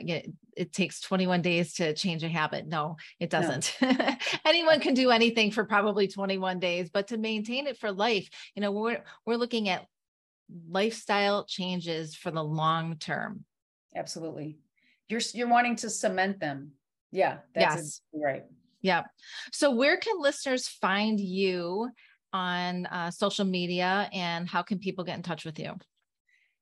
it 0.56 0.72
takes 0.72 1.00
21 1.00 1.40
days 1.40 1.74
to 1.74 1.94
change 1.94 2.22
a 2.22 2.28
habit 2.28 2.66
no 2.66 2.96
it 3.18 3.30
doesn't 3.30 3.74
no. 3.80 3.92
anyone 4.44 4.80
can 4.80 4.94
do 4.94 5.10
anything 5.10 5.50
for 5.50 5.64
probably 5.64 6.06
21 6.06 6.58
days 6.58 6.90
but 6.92 7.08
to 7.08 7.16
maintain 7.16 7.66
it 7.66 7.78
for 7.78 7.92
life 7.92 8.28
you 8.54 8.60
know 8.60 8.72
we're 8.72 9.02
we're 9.24 9.36
looking 9.36 9.68
at 9.68 9.86
lifestyle 10.68 11.44
changes 11.44 12.14
for 12.14 12.30
the 12.30 12.42
long 12.44 12.96
term. 12.96 13.44
Absolutely. 13.94 14.58
You're 15.08 15.20
you're 15.34 15.48
wanting 15.48 15.76
to 15.76 15.90
cement 15.90 16.40
them. 16.40 16.72
Yeah, 17.12 17.38
that's 17.54 17.76
yes. 17.76 18.00
right. 18.14 18.44
Yeah. 18.82 19.02
So 19.52 19.72
where 19.72 19.96
can 19.96 20.20
listeners 20.20 20.68
find 20.68 21.18
you 21.18 21.90
on 22.32 22.86
uh, 22.86 23.10
social 23.10 23.44
media 23.44 24.08
and 24.12 24.48
how 24.48 24.62
can 24.62 24.78
people 24.78 25.04
get 25.04 25.16
in 25.16 25.22
touch 25.22 25.44
with 25.44 25.58
you? 25.58 25.74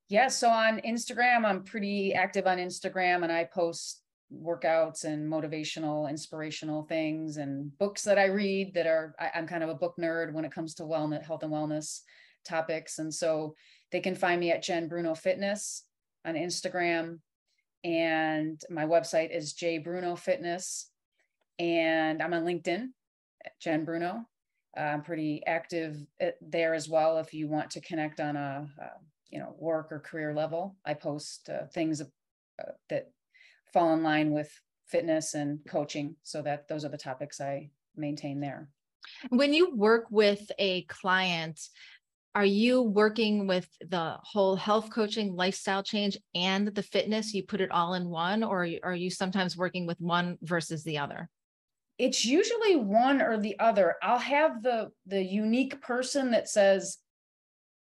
Yeah, 0.08 0.28
so 0.28 0.48
on 0.48 0.80
Instagram, 0.80 1.44
I'm 1.44 1.64
pretty 1.64 2.14
active 2.14 2.46
on 2.46 2.56
Instagram 2.56 3.24
and 3.24 3.30
I 3.30 3.44
post 3.44 4.02
workouts 4.32 5.04
and 5.04 5.30
motivational, 5.30 6.08
inspirational 6.08 6.82
things 6.84 7.36
and 7.36 7.76
books 7.78 8.02
that 8.04 8.18
I 8.18 8.26
read 8.26 8.72
that 8.74 8.86
are, 8.86 9.14
I, 9.18 9.30
am 9.34 9.46
kind 9.46 9.62
of 9.62 9.68
a 9.68 9.74
book 9.74 9.96
nerd 10.00 10.32
when 10.32 10.46
it 10.46 10.52
comes 10.52 10.74
to 10.74 10.84
wellness, 10.84 11.24
health 11.24 11.42
and 11.42 11.52
wellness 11.52 12.00
topics. 12.46 12.98
And 12.98 13.12
so 13.12 13.54
they 13.90 14.00
can 14.00 14.14
find 14.14 14.40
me 14.40 14.50
at 14.50 14.62
Jen 14.62 14.88
Bruno 14.88 15.14
Fitness 15.14 15.84
on 16.24 16.34
Instagram. 16.34 17.20
And 17.84 18.60
my 18.70 18.84
website 18.84 19.34
is 19.34 19.52
J 19.52 19.78
Bruno 19.78 20.16
Fitness. 20.16 20.90
And 21.58 22.22
I'm 22.22 22.34
on 22.34 22.44
LinkedIn, 22.44 22.88
Jen 23.60 23.84
Bruno. 23.84 24.26
Uh, 24.76 24.80
I'm 24.80 25.02
pretty 25.02 25.42
active 25.46 25.96
uh, 26.22 26.30
there 26.40 26.74
as 26.74 26.88
well. 26.88 27.18
If 27.18 27.32
you 27.32 27.48
want 27.48 27.70
to 27.70 27.80
connect 27.80 28.20
on 28.20 28.36
a, 28.36 28.68
uh, 28.80 28.98
you 29.30 29.38
know, 29.38 29.54
work 29.58 29.90
or 29.90 30.00
career 30.00 30.34
level, 30.34 30.76
I 30.84 30.94
post 30.94 31.48
uh, 31.48 31.66
things 31.72 32.00
uh, 32.00 32.72
that 32.90 33.10
fall 33.72 33.94
in 33.94 34.02
line 34.02 34.32
with 34.32 34.50
fitness 34.86 35.34
and 35.34 35.60
coaching. 35.68 36.16
So 36.22 36.42
that 36.42 36.68
those 36.68 36.84
are 36.84 36.90
the 36.90 36.98
topics 36.98 37.40
I 37.40 37.70
maintain 37.96 38.40
there. 38.40 38.68
When 39.30 39.54
you 39.54 39.74
work 39.74 40.06
with 40.10 40.50
a 40.58 40.82
client, 40.82 41.60
are 42.38 42.44
you 42.44 42.82
working 42.82 43.48
with 43.48 43.68
the 43.80 44.16
whole 44.22 44.54
health 44.54 44.90
coaching, 44.90 45.34
lifestyle 45.34 45.82
change, 45.82 46.16
and 46.36 46.68
the 46.68 46.84
fitness? 46.84 47.34
You 47.34 47.42
put 47.42 47.60
it 47.60 47.72
all 47.72 47.94
in 47.94 48.08
one, 48.08 48.44
or 48.44 48.64
are 48.84 48.94
you 48.94 49.10
sometimes 49.10 49.56
working 49.56 49.88
with 49.88 50.00
one 50.00 50.38
versus 50.42 50.84
the 50.84 50.98
other? 50.98 51.28
It's 51.98 52.24
usually 52.24 52.76
one 52.76 53.20
or 53.20 53.40
the 53.40 53.58
other. 53.58 53.96
I'll 54.04 54.20
have 54.20 54.62
the 54.62 54.92
the 55.04 55.20
unique 55.20 55.82
person 55.82 56.30
that 56.30 56.48
says, 56.48 56.98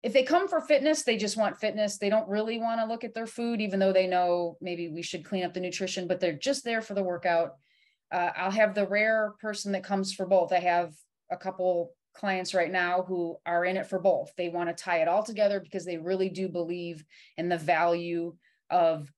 if 0.03 0.15
they 0.15 0.23
come 0.23 0.49
for 0.49 0.63
fitness, 0.63 1.03
they 1.03 1.19
just 1.19 1.37
want 1.37 1.61
fitness. 1.61 1.99
They 1.99 2.09
don't 2.09 2.27
really 2.27 2.59
want 2.59 2.81
to 2.81 2.87
look 2.87 3.05
at 3.05 3.13
their 3.13 3.27
food, 3.27 3.61
even 3.61 3.79
though 3.79 3.93
they 3.93 4.07
know 4.07 4.57
maybe 4.63 4.89
we 4.89 5.03
should 5.03 5.27
clean 5.27 5.45
up 5.45 5.53
the 5.53 5.61
nutrition, 5.61 6.09
but 6.09 6.21
they're 6.21 6.33
just 6.33 6.65
there 6.65 6.81
for 6.81 6.95
the 6.95 7.05
workout. 7.05 7.51
Uh, 8.11 8.31
I'll 8.35 8.51
have 8.51 8.75
the 8.75 8.89
rare 8.89 9.35
person 9.43 9.73
that 9.73 9.85
comes 9.85 10.15
for 10.15 10.25
both. 10.25 10.55
I 10.55 10.61
have 10.61 10.95
a 11.31 11.37
couple 11.37 11.93
clients 12.19 12.53
right 12.53 12.71
now 12.71 13.03
who 13.03 13.37
are 13.47 13.65
in 13.65 13.77
it 13.77 13.87
for 13.87 13.99
both. 13.99 14.33
They 14.37 14.49
want 14.49 14.69
to 14.69 14.83
tie 14.85 14.99
it 14.99 15.09
all 15.09 15.23
together 15.23 15.61
because 15.61 15.85
they 15.85 15.99
really 15.99 16.29
do 16.29 16.49
believe 16.49 17.05
in 17.37 17.49
the 17.49 17.57
value 17.57 18.35
of 18.71 19.11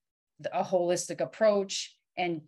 a 0.53 0.63
holistic 0.63 1.19
approach 1.19 1.95
and 2.17 2.41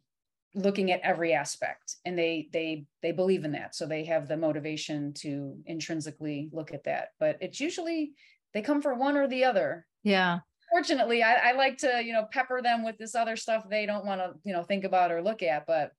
looking 0.55 0.91
at 0.91 1.01
every 1.01 1.33
aspect. 1.33 1.95
And 2.05 2.17
they 2.17 2.49
they 2.53 2.85
they 3.01 3.11
believe 3.11 3.45
in 3.45 3.53
that. 3.53 3.75
So 3.75 3.85
they 3.85 4.05
have 4.05 4.27
the 4.27 4.37
motivation 4.37 5.13
to 5.15 5.57
intrinsically 5.65 6.49
look 6.53 6.73
at 6.73 6.83
that. 6.83 7.09
But 7.19 7.37
it's 7.41 7.59
usually 7.59 8.13
they 8.53 8.61
come 8.61 8.81
for 8.81 8.93
one 8.93 9.17
or 9.17 9.27
the 9.27 9.45
other. 9.45 9.87
Yeah. 10.03 10.39
Fortunately 10.71 11.23
I, 11.23 11.49
I 11.49 11.51
like 11.53 11.79
to 11.79 12.03
you 12.03 12.13
know 12.13 12.27
pepper 12.31 12.61
them 12.61 12.83
with 12.83 12.97
this 12.97 13.15
other 13.15 13.35
stuff 13.35 13.67
they 13.69 13.85
don't 13.85 14.05
want 14.05 14.21
to 14.21 14.33
you 14.43 14.53
know 14.53 14.63
think 14.63 14.83
about 14.83 15.11
or 15.11 15.21
look 15.21 15.43
at 15.43 15.65
but 15.67 15.91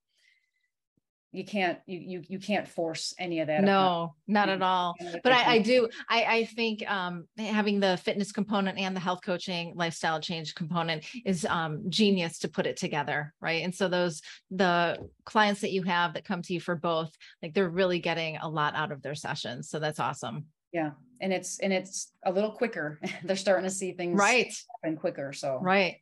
you 1.34 1.44
can't 1.44 1.78
you 1.86 1.98
you 1.98 2.22
you 2.28 2.38
can't 2.38 2.68
force 2.68 3.14
any 3.18 3.40
of 3.40 3.48
that 3.48 3.62
no 3.62 4.14
not 4.26 4.48
at 4.48 4.62
all. 4.62 4.94
But 5.22 5.32
I, 5.32 5.54
I 5.54 5.58
do 5.58 5.88
I, 6.08 6.24
I 6.24 6.44
think 6.44 6.88
um, 6.90 7.26
having 7.38 7.80
the 7.80 7.96
fitness 7.98 8.32
component 8.32 8.78
and 8.78 8.94
the 8.94 9.00
health 9.00 9.20
coaching 9.24 9.72
lifestyle 9.74 10.20
change 10.20 10.54
component 10.54 11.04
is 11.24 11.44
um, 11.44 11.82
genius 11.88 12.38
to 12.40 12.48
put 12.48 12.66
it 12.66 12.76
together 12.76 13.34
right? 13.40 13.64
And 13.64 13.74
so 13.74 13.88
those 13.88 14.22
the 14.50 14.98
clients 15.24 15.60
that 15.62 15.72
you 15.72 15.82
have 15.82 16.14
that 16.14 16.24
come 16.24 16.42
to 16.42 16.54
you 16.54 16.60
for 16.60 16.76
both 16.76 17.12
like 17.42 17.54
they're 17.54 17.68
really 17.68 17.98
getting 17.98 18.36
a 18.36 18.48
lot 18.48 18.74
out 18.74 18.92
of 18.92 19.02
their 19.02 19.14
sessions. 19.14 19.68
So 19.68 19.78
that's 19.78 20.00
awesome. 20.00 20.46
Yeah 20.72 20.90
and 21.20 21.32
it's 21.32 21.58
and 21.60 21.72
it's 21.72 22.12
a 22.24 22.32
little 22.32 22.50
quicker. 22.50 23.00
They're 23.24 23.36
starting 23.36 23.64
to 23.64 23.74
see 23.74 23.92
things 23.92 24.18
right. 24.18 24.52
happen 24.82 24.96
quicker 24.96 25.32
so. 25.32 25.58
Right 25.62 25.96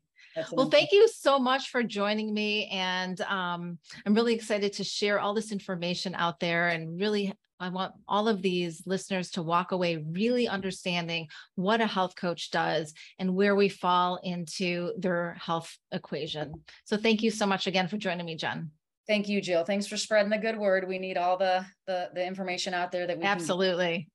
well, 0.52 0.70
thank 0.70 0.92
you 0.92 1.08
so 1.08 1.38
much 1.38 1.70
for 1.70 1.82
joining 1.82 2.32
me. 2.32 2.66
And 2.66 3.20
um, 3.22 3.78
I'm 4.06 4.14
really 4.14 4.34
excited 4.34 4.72
to 4.74 4.84
share 4.84 5.20
all 5.20 5.34
this 5.34 5.52
information 5.52 6.14
out 6.14 6.40
there. 6.40 6.68
And 6.68 6.98
really, 7.00 7.32
I 7.60 7.68
want 7.68 7.94
all 8.08 8.28
of 8.28 8.42
these 8.42 8.82
listeners 8.86 9.30
to 9.32 9.42
walk 9.42 9.72
away 9.72 9.96
really 9.96 10.48
understanding 10.48 11.28
what 11.54 11.80
a 11.80 11.86
health 11.86 12.16
coach 12.16 12.50
does 12.50 12.92
and 13.18 13.34
where 13.34 13.54
we 13.54 13.68
fall 13.68 14.18
into 14.22 14.92
their 14.98 15.34
health 15.34 15.76
equation. 15.92 16.54
So, 16.84 16.96
thank 16.96 17.22
you 17.22 17.30
so 17.30 17.46
much 17.46 17.66
again 17.66 17.88
for 17.88 17.96
joining 17.98 18.26
me, 18.26 18.36
Jen. 18.36 18.70
Thank 19.06 19.28
you, 19.28 19.40
Jill. 19.40 19.64
Thanks 19.64 19.86
for 19.86 19.96
spreading 19.96 20.30
the 20.30 20.38
good 20.38 20.56
word. 20.56 20.88
We 20.88 20.98
need 20.98 21.16
all 21.16 21.36
the 21.36 21.64
the, 21.86 22.10
the 22.14 22.26
information 22.26 22.74
out 22.74 22.92
there 22.92 23.06
that 23.06 23.18
we 23.18 23.24
absolutely. 23.24 24.08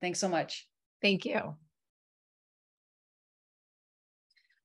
Thanks 0.00 0.18
so 0.18 0.28
much. 0.28 0.66
Thank 1.00 1.24
you. 1.24 1.56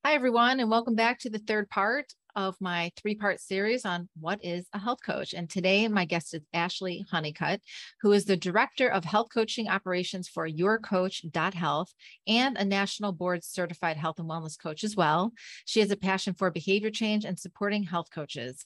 Hi, 0.08 0.14
everyone, 0.14 0.62
and 0.62 0.70
welcome 0.70 0.96
back 0.96 1.20
to 1.20 1.30
the 1.30 1.38
third 1.38 1.70
part 1.70 2.14
of 2.34 2.56
my 2.62 2.94
three 2.96 3.16
part 3.16 3.42
series 3.42 3.84
on 3.84 4.08
what 4.18 4.40
is 4.42 4.66
a 4.72 4.80
health 4.80 5.00
coach. 5.06 5.34
And 5.34 5.50
today, 5.50 5.86
my 5.90 6.06
guest 6.06 6.34
is 6.34 6.46
Ashley 6.54 7.06
Honeycutt, 7.12 7.60
who 8.02 8.14
is 8.14 8.24
the 8.24 8.38
Director 8.38 8.88
of 8.88 9.04
Health 9.04 9.28
Coaching 9.34 9.68
Operations 9.68 10.30
for 10.30 10.48
YourCoach.health 10.48 11.94
and 12.26 12.58
a 12.58 12.64
national 12.64 13.12
board 13.12 13.44
certified 13.44 13.98
health 13.98 14.18
and 14.18 14.30
wellness 14.30 14.58
coach 14.58 14.86
as 14.86 14.96
well. 14.96 15.34
She 15.66 15.82
has 15.82 15.92
a 15.92 15.98
passion 15.98 16.36
for 16.36 16.52
behavior 16.52 16.90
change 16.90 17.26
and 17.26 17.38
supporting 17.38 17.84
health 17.84 18.08
coaches. 18.10 18.64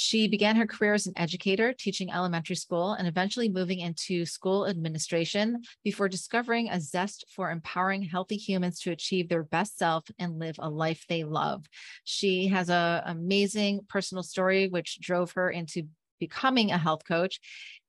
She 0.00 0.28
began 0.28 0.54
her 0.54 0.66
career 0.66 0.94
as 0.94 1.08
an 1.08 1.14
educator, 1.16 1.72
teaching 1.72 2.12
elementary 2.12 2.54
school, 2.54 2.92
and 2.92 3.08
eventually 3.08 3.48
moving 3.48 3.80
into 3.80 4.24
school 4.24 4.64
administration 4.68 5.60
before 5.82 6.08
discovering 6.08 6.70
a 6.70 6.80
zest 6.80 7.24
for 7.34 7.50
empowering 7.50 8.04
healthy 8.04 8.36
humans 8.36 8.78
to 8.82 8.92
achieve 8.92 9.28
their 9.28 9.42
best 9.42 9.76
self 9.76 10.04
and 10.16 10.38
live 10.38 10.54
a 10.60 10.70
life 10.70 11.04
they 11.08 11.24
love. 11.24 11.66
She 12.04 12.46
has 12.46 12.70
an 12.70 13.02
amazing 13.06 13.80
personal 13.88 14.22
story, 14.22 14.68
which 14.68 15.00
drove 15.00 15.32
her 15.32 15.50
into 15.50 15.88
becoming 16.20 16.70
a 16.70 16.78
health 16.78 17.02
coach. 17.04 17.40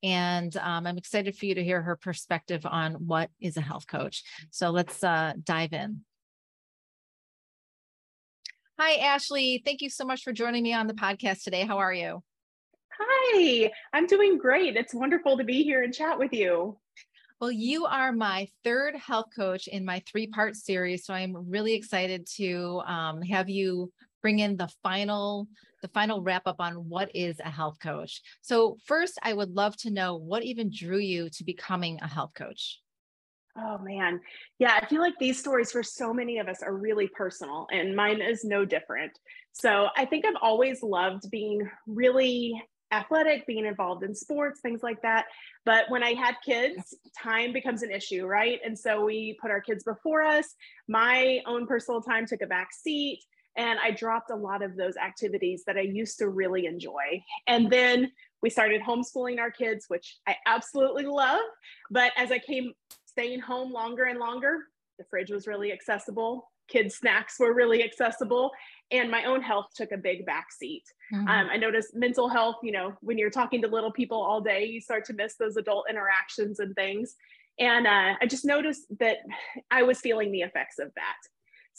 And 0.01 0.57
um, 0.57 0.87
I'm 0.87 0.97
excited 0.97 1.35
for 1.35 1.45
you 1.45 1.53
to 1.53 1.63
hear 1.63 1.83
her 1.83 1.95
perspective 1.95 2.65
on 2.65 2.93
what 3.05 3.29
is 3.39 3.55
a 3.55 3.61
health 3.61 3.85
coach. 3.85 4.23
So 4.49 4.71
let's 4.71 5.03
uh, 5.03 5.33
dive 5.43 5.73
in. 5.73 6.01
Hi, 8.81 8.93
Ashley. 8.93 9.61
Thank 9.65 9.81
you 9.81 9.89
so 9.89 10.05
much 10.05 10.23
for 10.23 10.31
joining 10.31 10.63
me 10.63 10.73
on 10.73 10.87
the 10.87 10.93
podcast 10.93 11.43
today. 11.43 11.65
How 11.65 11.79
are 11.79 11.93
you? 11.93 12.23
Hi, 12.97 13.69
I'm 13.91 14.07
doing 14.07 14.37
great. 14.37 14.77
It's 14.77 14.93
wonderful 14.93 15.37
to 15.37 15.43
be 15.43 15.63
here 15.63 15.83
and 15.83 15.93
chat 15.93 16.17
with 16.17 16.31
you. 16.31 16.77
Well, 17.41 17.51
you 17.51 17.85
are 17.87 18.13
my 18.13 18.47
third 18.63 18.95
health 18.95 19.25
coach 19.35 19.67
in 19.67 19.83
my 19.83 20.01
three 20.09 20.27
part 20.27 20.55
series. 20.55 21.05
So 21.05 21.13
I'm 21.13 21.49
really 21.49 21.73
excited 21.73 22.25
to 22.37 22.81
um, 22.85 23.21
have 23.23 23.49
you 23.49 23.91
bring 24.21 24.39
in 24.39 24.55
the 24.55 24.69
final 24.81 25.49
the 25.81 25.89
final 25.89 26.21
wrap 26.21 26.43
up 26.45 26.61
on 26.61 26.87
what 26.87 27.13
is 27.13 27.37
a 27.41 27.49
health 27.49 27.79
coach. 27.81 28.21
So 28.41 28.77
first, 28.85 29.19
I 29.21 29.33
would 29.33 29.49
love 29.49 29.75
to 29.77 29.91
know 29.91 30.15
what 30.15 30.43
even 30.43 30.71
drew 30.73 30.99
you 30.99 31.29
to 31.31 31.43
becoming 31.43 31.99
a 32.01 32.07
health 32.07 32.31
coach. 32.33 32.79
Oh 33.57 33.77
man. 33.79 34.21
Yeah, 34.59 34.79
I 34.81 34.85
feel 34.85 35.01
like 35.01 35.17
these 35.19 35.39
stories 35.39 35.71
for 35.71 35.83
so 35.83 36.13
many 36.13 36.37
of 36.37 36.47
us 36.47 36.61
are 36.61 36.75
really 36.75 37.07
personal 37.07 37.67
and 37.71 37.95
mine 37.95 38.21
is 38.21 38.43
no 38.43 38.63
different. 38.63 39.11
So 39.53 39.87
I 39.97 40.05
think 40.05 40.25
I've 40.25 40.35
always 40.41 40.83
loved 40.83 41.29
being 41.29 41.69
really 41.87 42.61
athletic, 42.91 43.45
being 43.45 43.65
involved 43.65 44.03
in 44.03 44.15
sports, 44.15 44.61
things 44.61 44.81
like 44.81 45.01
that. 45.01 45.25
But 45.65 45.89
when 45.89 46.03
I 46.03 46.13
had 46.13 46.35
kids, 46.43 46.95
time 47.17 47.53
becomes 47.53 47.83
an 47.83 47.91
issue, 47.91 48.25
right? 48.25 48.59
And 48.65 48.77
so 48.77 49.03
we 49.03 49.37
put 49.41 49.51
our 49.51 49.61
kids 49.61 49.83
before 49.83 50.23
us. 50.23 50.55
My 50.87 51.39
own 51.45 51.67
personal 51.67 52.01
time 52.01 52.25
took 52.25 52.41
a 52.41 52.47
back 52.47 52.69
seat 52.71 53.19
and 53.57 53.77
I 53.83 53.91
dropped 53.91 54.31
a 54.31 54.35
lot 54.35 54.63
of 54.63 54.75
those 54.75 54.95
activities 54.95 55.63
that 55.67 55.75
I 55.77 55.81
used 55.81 56.17
to 56.19 56.29
really 56.29 56.65
enjoy. 56.65 57.23
And 57.47 57.69
then 57.69 58.11
we 58.41 58.49
started 58.49 58.81
homeschooling 58.81 59.39
our 59.39 59.51
kids, 59.51 59.85
which 59.89 60.17
I 60.27 60.35
absolutely 60.45 61.05
love. 61.05 61.41
But 61.91 62.13
as 62.15 62.31
I 62.31 62.39
came 62.39 62.73
staying 63.09 63.39
home 63.39 63.71
longer 63.71 64.05
and 64.05 64.19
longer. 64.19 64.65
The 64.97 65.05
fridge 65.09 65.31
was 65.31 65.47
really 65.47 65.71
accessible. 65.71 66.51
Kids' 66.69 66.95
snacks 66.95 67.39
were 67.39 67.53
really 67.53 67.83
accessible. 67.83 68.51
And 68.91 69.09
my 69.09 69.23
own 69.23 69.41
health 69.41 69.67
took 69.75 69.91
a 69.91 69.97
big 69.97 70.25
backseat. 70.25 70.83
Mm-hmm. 71.13 71.27
Um, 71.27 71.49
I 71.51 71.57
noticed 71.57 71.95
mental 71.95 72.29
health, 72.29 72.57
you 72.63 72.71
know, 72.71 72.93
when 73.01 73.17
you're 73.17 73.29
talking 73.29 73.61
to 73.61 73.67
little 73.67 73.91
people 73.91 74.21
all 74.21 74.41
day, 74.41 74.65
you 74.65 74.81
start 74.81 75.05
to 75.05 75.13
miss 75.13 75.35
those 75.35 75.57
adult 75.57 75.85
interactions 75.89 76.59
and 76.59 76.75
things. 76.75 77.15
And 77.59 77.87
uh, 77.87 78.15
I 78.21 78.25
just 78.25 78.45
noticed 78.45 78.85
that 78.99 79.17
I 79.69 79.83
was 79.83 79.99
feeling 79.99 80.31
the 80.31 80.41
effects 80.41 80.79
of 80.79 80.91
that. 80.95 81.17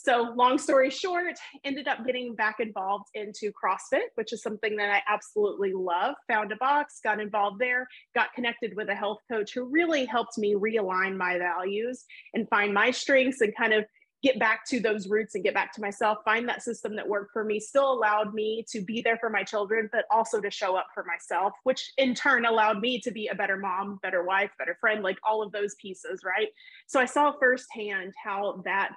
So, 0.03 0.33
long 0.35 0.57
story 0.57 0.89
short, 0.89 1.35
ended 1.63 1.87
up 1.87 2.03
getting 2.07 2.33
back 2.33 2.55
involved 2.59 3.05
into 3.13 3.51
CrossFit, 3.51 4.07
which 4.15 4.33
is 4.33 4.41
something 4.41 4.75
that 4.77 4.89
I 4.89 5.03
absolutely 5.07 5.73
love. 5.73 6.15
Found 6.27 6.51
a 6.51 6.55
box, 6.55 6.99
got 7.03 7.19
involved 7.19 7.59
there, 7.59 7.87
got 8.15 8.33
connected 8.33 8.75
with 8.75 8.89
a 8.89 8.95
health 8.95 9.19
coach 9.31 9.53
who 9.53 9.65
really 9.65 10.05
helped 10.05 10.39
me 10.39 10.55
realign 10.55 11.17
my 11.17 11.37
values 11.37 12.03
and 12.33 12.49
find 12.49 12.73
my 12.73 12.89
strengths 12.89 13.41
and 13.41 13.55
kind 13.55 13.73
of 13.73 13.85
get 14.23 14.39
back 14.39 14.65
to 14.69 14.79
those 14.79 15.07
roots 15.07 15.35
and 15.35 15.43
get 15.43 15.53
back 15.53 15.71
to 15.73 15.81
myself, 15.81 16.17
find 16.25 16.49
that 16.49 16.63
system 16.63 16.95
that 16.95 17.07
worked 17.07 17.31
for 17.31 17.43
me, 17.43 17.59
still 17.59 17.91
allowed 17.93 18.33
me 18.33 18.65
to 18.71 18.81
be 18.81 19.01
there 19.01 19.17
for 19.17 19.29
my 19.29 19.43
children, 19.43 19.87
but 19.91 20.05
also 20.11 20.41
to 20.41 20.49
show 20.49 20.75
up 20.75 20.87
for 20.95 21.03
myself, 21.03 21.53
which 21.63 21.91
in 21.97 22.15
turn 22.15 22.45
allowed 22.45 22.79
me 22.79 22.99
to 23.01 23.11
be 23.11 23.27
a 23.27 23.35
better 23.35 23.57
mom, 23.57 23.99
better 24.01 24.23
wife, 24.23 24.51
better 24.57 24.77
friend, 24.79 25.03
like 25.03 25.17
all 25.27 25.43
of 25.43 25.51
those 25.51 25.75
pieces, 25.81 26.21
right? 26.23 26.49
So 26.87 26.99
I 26.99 27.05
saw 27.05 27.33
firsthand 27.39 28.13
how 28.23 28.61
that 28.65 28.91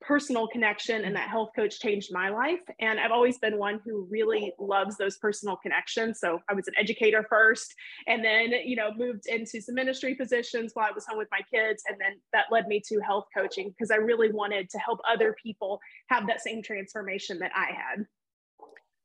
personal 0.00 0.48
connection 0.48 1.04
and 1.04 1.14
that 1.14 1.28
health 1.28 1.50
coach 1.54 1.78
changed 1.78 2.10
my 2.12 2.30
life 2.30 2.60
and 2.80 2.98
i've 2.98 3.10
always 3.10 3.38
been 3.38 3.58
one 3.58 3.80
who 3.84 4.06
really 4.10 4.52
loves 4.58 4.96
those 4.96 5.18
personal 5.18 5.56
connections 5.56 6.18
so 6.18 6.40
i 6.48 6.54
was 6.54 6.66
an 6.68 6.74
educator 6.78 7.26
first 7.28 7.74
and 8.06 8.24
then 8.24 8.50
you 8.64 8.76
know 8.76 8.90
moved 8.96 9.26
into 9.26 9.60
some 9.60 9.74
ministry 9.74 10.14
positions 10.14 10.72
while 10.74 10.86
i 10.88 10.92
was 10.92 11.06
home 11.06 11.18
with 11.18 11.28
my 11.30 11.40
kids 11.52 11.82
and 11.86 11.98
then 12.00 12.18
that 12.32 12.46
led 12.50 12.66
me 12.66 12.80
to 12.84 12.98
health 13.00 13.26
coaching 13.36 13.68
because 13.70 13.90
i 13.90 13.96
really 13.96 14.32
wanted 14.32 14.70
to 14.70 14.78
help 14.78 14.98
other 15.08 15.36
people 15.42 15.78
have 16.08 16.26
that 16.26 16.40
same 16.40 16.62
transformation 16.62 17.38
that 17.38 17.52
i 17.54 17.66
had 17.66 18.06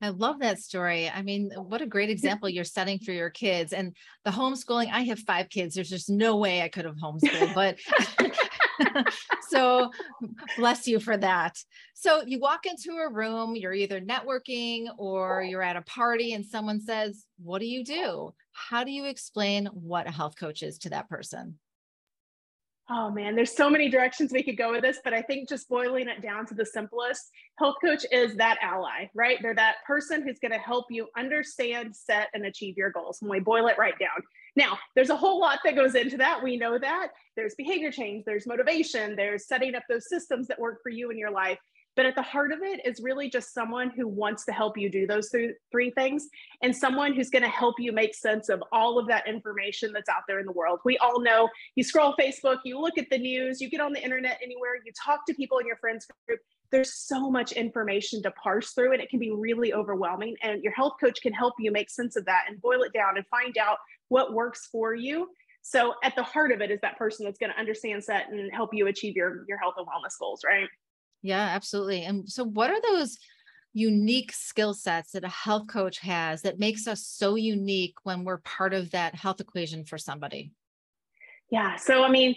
I 0.02 0.10
love 0.10 0.40
that 0.40 0.60
story. 0.60 1.10
I 1.10 1.22
mean, 1.22 1.52
what 1.56 1.82
a 1.82 1.86
great 1.86 2.10
example 2.10 2.50
you're 2.50 2.66
setting 2.66 3.00
for 3.00 3.12
your 3.12 3.30
kids 3.30 3.72
and 3.72 3.96
the 4.26 4.32
homeschooling. 4.32 4.92
I 4.92 5.02
have 5.04 5.20
five 5.20 5.50
kids. 5.50 5.74
There's 5.74 5.90
just 5.90 6.10
no 6.10 6.36
way 6.36 6.62
I 6.62 6.68
could 6.68 6.86
have 6.86 6.98
homeschooled, 6.98 7.56
but 7.56 7.78
so 9.50 9.92
bless 10.58 10.88
you 10.88 11.00
for 11.00 11.18
that. 11.18 11.58
So 11.94 12.24
you 12.26 12.40
walk 12.40 12.66
into 12.66 12.92
a 12.98 13.12
room, 13.12 13.56
you're 13.56 13.74
either 13.74 14.02
networking 14.02 14.88
or 14.98 15.42
you're 15.42 15.62
at 15.62 15.76
a 15.76 15.82
party 15.82 16.34
and 16.34 16.46
someone 16.46 16.82
says, 16.82 17.26
What 17.44 17.60
do 17.60 17.66
you 17.66 17.84
do? 17.84 18.34
How 18.52 18.84
do 18.84 18.92
you 18.92 19.06
explain 19.06 19.68
what 19.68 20.08
a 20.08 20.12
health 20.12 20.36
coach 20.38 20.64
is 20.64 20.78
to 20.80 20.90
that 20.90 21.10
person? 21.10 21.60
Oh 22.88 23.10
man, 23.10 23.36
there's 23.36 23.56
so 23.56 23.68
many 23.68 23.90
directions 23.90 24.32
we 24.32 24.44
could 24.44 24.58
go 24.58 24.72
with 24.72 24.84
this, 24.84 25.00
but 25.04 25.12
I 25.12 25.24
think 25.24 25.50
just 25.50 25.68
boiling 25.68 26.08
it 26.08 26.22
down 26.22 26.46
to 26.46 26.54
the 26.54 26.66
simplest, 26.66 27.32
health 27.58 27.78
coach 27.84 28.06
is 28.12 28.36
that 28.36 28.60
ally, 28.62 29.10
right? 29.16 29.40
They're 29.42 29.56
that 29.56 29.78
person 29.88 30.22
who's 30.22 30.38
going 30.38 30.52
to 30.52 30.60
help 30.60 30.86
you 30.92 31.08
understand, 31.18 31.96
set, 31.96 32.28
and 32.36 32.46
achieve 32.46 32.78
your 32.78 32.92
goals. 32.92 33.18
When 33.22 33.32
we 33.32 33.40
boil 33.40 33.68
it 33.68 33.80
right 33.80 33.98
down. 33.98 34.22
Now, 34.56 34.78
there's 34.96 35.10
a 35.10 35.16
whole 35.16 35.40
lot 35.40 35.60
that 35.66 35.76
goes 35.76 35.96
into 35.96 36.18
that. 36.18 36.42
We 36.42 36.58
know 36.58 36.78
that. 36.78 37.10
There's 37.36 37.56
behavior 37.56 37.92
change, 37.92 38.24
there's 38.26 38.48
motivation, 38.48 39.16
there's 39.16 39.48
setting 39.48 39.76
up 39.76 39.84
those 39.90 40.08
systems 40.08 40.48
that 40.48 40.60
work 40.60 40.82
for 40.82 40.90
you 40.90 41.12
in 41.12 41.18
your 41.18 41.32
life. 41.32 41.60
But 41.96 42.06
at 42.06 42.16
the 42.16 42.22
heart 42.22 42.52
of 42.52 42.60
it 42.62 42.86
is 42.86 43.00
really 43.02 43.30
just 43.30 43.54
someone 43.54 43.90
who 43.90 44.08
wants 44.08 44.44
to 44.46 44.52
help 44.52 44.78
you 44.78 44.90
do 44.90 45.08
those 45.08 45.30
th- 45.30 45.56
three 45.72 45.92
things 45.92 46.28
and 46.62 46.76
someone 46.76 47.14
who's 47.14 47.30
going 47.30 47.44
to 47.44 47.50
help 47.50 47.76
you 47.80 47.94
make 47.94 48.14
sense 48.14 48.50
of 48.50 48.62
all 48.74 49.00
of 49.00 49.08
that 49.08 49.28
information 49.28 49.94
that's 49.94 50.10
out 50.10 50.24
there 50.28 50.40
in 50.40 50.46
the 50.46 50.52
world. 50.52 50.80
We 50.84 50.98
all 50.98 51.22
know 51.22 51.48
you 51.76 51.84
scroll 51.84 52.14
Facebook, 52.20 52.58
you 52.66 52.80
look 52.80 52.98
at 52.98 53.10
the 53.10 53.18
news, 53.18 53.62
you 53.62 53.70
get 53.70 53.80
on 53.80 53.94
the 53.94 54.04
internet 54.04 54.40
anywhere, 54.44 54.76
you 54.86 54.92
talk 55.06 55.26
to 55.28 55.34
people 55.34 55.60
in 55.60 55.68
your 55.68 55.78
friends 55.78 56.06
group. 56.28 56.42
There's 56.72 56.94
so 56.94 57.30
much 57.30 57.54
information 57.54 58.22
to 58.24 58.32
parse 58.32 58.72
through, 58.72 58.92
and 58.94 59.02
it 59.02 59.10
can 59.10 59.20
be 59.20 59.32
really 59.32 59.74
overwhelming. 59.74 60.36
And 60.42 60.64
your 60.64 60.74
health 60.74 60.94
coach 61.00 61.22
can 61.22 61.32
help 61.32 61.54
you 61.60 61.72
make 61.72 61.90
sense 61.90 62.16
of 62.18 62.26
that 62.26 62.46
and 62.50 62.60
boil 62.60 62.82
it 62.82 62.92
down 62.92 63.18
and 63.18 63.26
find 63.28 63.58
out 63.58 63.78
what 64.10 64.34
works 64.34 64.68
for 64.72 64.94
you. 64.94 65.30
So, 65.62 65.96
at 66.04 66.16
the 66.16 66.24
heart 66.24 66.52
of 66.52 66.62
it 66.62 66.70
is 66.70 66.80
that 66.82 66.98
person 66.98 67.26
that's 67.26 67.40
going 67.40 67.52
to 67.52 67.60
understand 67.60 68.04
set 68.04 68.30
and 68.30 68.52
help 68.54 68.70
you 68.74 68.88
achieve 68.88 69.16
your, 69.16 69.46
your 69.48 69.58
health 69.58 69.76
and 69.78 69.88
wellness 69.88 70.20
goals, 70.20 70.42
right? 70.46 70.68
Yeah, 71.24 71.42
absolutely. 71.42 72.04
And 72.04 72.30
so, 72.30 72.44
what 72.44 72.70
are 72.70 72.82
those 72.82 73.18
unique 73.74 74.32
skill 74.32 74.74
sets 74.74 75.12
that 75.12 75.24
a 75.24 75.30
health 75.30 75.68
coach 75.68 76.00
has 76.00 76.44
that 76.44 76.60
makes 76.60 76.88
us 76.88 77.06
so 77.06 77.36
unique 77.36 77.96
when 78.04 78.24
we're 78.24 78.38
part 78.38 78.74
of 78.74 78.92
that 78.92 79.16
health 79.16 79.42
equation 79.42 79.84
for 79.84 79.98
somebody? 79.98 80.52
Yeah. 81.52 81.76
So, 81.76 82.04
I 82.04 82.10
mean, 82.10 82.36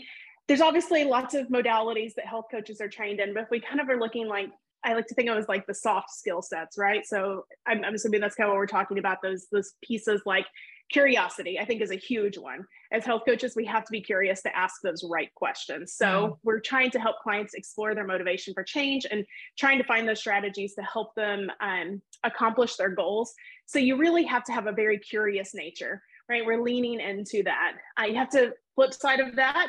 there's 0.49 0.61
obviously 0.61 1.05
lots 1.05 1.35
of 1.35 1.49
modalities 1.49 2.15
that 2.15 2.27
health 2.27 2.47
coaches 2.51 2.81
are 2.81 2.89
trained 2.89 3.21
in, 3.21 3.35
but 3.35 3.45
if 3.45 3.51
we 3.51 3.61
kind 3.61 3.81
of 3.81 3.89
are 3.89 4.01
looking 4.01 4.27
like, 4.27 4.49
I 4.85 4.95
like 4.95 5.07
to 5.09 5.15
think 5.15 5.29
of 5.29 5.37
as 5.37 5.49
like 5.49 5.67
the 5.67 5.75
soft 5.75 6.11
skill 6.11 6.41
sets, 6.41 6.79
right? 6.79 7.07
So 7.07 7.45
I'm, 7.67 7.85
I'm 7.85 7.95
assuming 7.95 8.21
that's 8.21 8.35
kind 8.35 8.49
of 8.49 8.53
what 8.53 8.59
we're 8.59 8.67
talking 8.67 8.99
about. 8.99 9.19
Those 9.23 9.47
those 9.53 9.75
pieces 9.83 10.23
like 10.25 10.47
curiosity 10.91 11.59
i 11.59 11.65
think 11.65 11.83
is 11.83 11.91
a 11.91 11.97
huge 11.97 12.39
one. 12.39 12.65
As 12.91 13.05
health 13.05 13.23
coaches 13.27 13.55
we 13.55 13.65
have 13.67 13.85
to 13.85 13.93
be 13.93 14.01
curious 14.01 14.41
to 14.43 14.57
ask 14.57 14.77
those 14.83 15.05
right 15.09 15.33
questions. 15.35 15.93
So 15.93 16.07
mm. 16.07 16.37
we're 16.43 16.61
trying 16.61 16.91
to 16.93 16.99
help 16.99 17.17
clients 17.23 17.55
explore 17.55 17.95
their 17.95 18.07
motivation 18.07 18.55
for 18.55 18.63
change 18.63 19.07
and 19.11 19.25
trying 19.59 19.79
to 19.79 19.85
find 19.85 20.09
those 20.09 20.21
strategies 20.21 20.75
to 20.75 20.83
help 20.83 21.15
them 21.15 21.51
um, 21.61 22.01
accomplish 22.25 22.77
their 22.77 22.89
goals. 22.89 23.35
So 23.67 23.79
you 23.79 23.97
really 23.97 24.25
have 24.25 24.45
to 24.45 24.53
have 24.53 24.67
a 24.67 24.73
very 24.73 24.99
curious 24.99 25.55
nature 25.55 26.03
right? 26.29 26.45
We're 26.45 26.63
leaning 26.63 27.01
into 27.01 27.43
that. 27.45 27.77
I 27.97 28.11
uh, 28.11 28.15
have 28.15 28.29
to 28.31 28.53
flip 28.75 28.93
side 28.93 29.21
of 29.21 29.35
that 29.37 29.69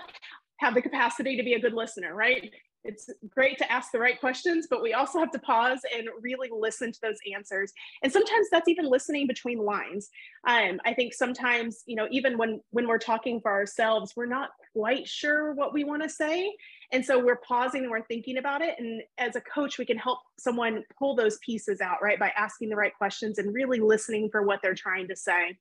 have 0.60 0.76
the 0.76 0.82
capacity 0.82 1.38
to 1.38 1.44
be 1.44 1.54
a 1.54 1.60
good 1.60 1.74
listener 1.74 2.14
right 2.14 2.52
it's 2.84 3.10
great 3.30 3.58
to 3.58 3.72
ask 3.72 3.92
the 3.92 4.00
right 4.00 4.20
questions, 4.20 4.68
but 4.70 4.82
we 4.82 4.94
also 4.94 5.20
have 5.20 5.32
to 5.32 5.40
pause 5.40 5.80
and 5.96 6.08
really 6.22 6.50
listen 6.52 6.92
to 6.92 7.00
those 7.02 7.18
answers. 7.36 7.74
And 8.04 8.12
sometimes 8.12 8.48
that's 8.52 8.70
even 8.70 8.86
listening 8.86 9.28
between 9.28 9.60
lines. 9.60 10.10
Um, 10.48 10.80
I 10.86 10.94
think 10.94 11.14
sometimes, 11.14 11.84
you 11.86 11.96
know, 11.96 12.08
even 12.10 12.38
when 12.38 12.62
when 12.72 12.88
we're 12.88 12.98
talking 12.98 13.42
for 13.42 13.52
ourselves, 13.52 14.14
we're 14.16 14.26
not 14.26 14.52
quite 14.74 15.08
sure 15.08 15.54
what 15.54 15.74
we 15.74 15.84
want 15.84 16.04
to 16.04 16.10
say. 16.10 16.56
And 16.92 17.06
so 17.06 17.24
we're 17.24 17.38
pausing 17.38 17.84
and 17.84 17.92
we're 17.92 18.06
thinking 18.06 18.38
about 18.38 18.62
it. 18.62 18.76
And 18.80 19.02
as 19.18 19.36
a 19.36 19.42
coach, 19.42 19.78
we 19.78 19.86
can 19.86 19.98
help 19.98 20.20
someone 20.40 20.84
pull 20.98 21.16
those 21.16 21.38
pieces 21.46 21.82
out, 21.82 22.02
right? 22.02 22.20
By 22.20 22.32
asking 22.36 22.70
the 22.70 22.76
right 22.76 22.96
questions 22.98 23.38
and 23.38 23.54
really 23.54 23.80
listening 23.80 24.30
for 24.32 24.44
what 24.44 24.62
they're 24.64 24.74
trying 24.74 25.08
to 25.10 25.16
say. 25.16 25.58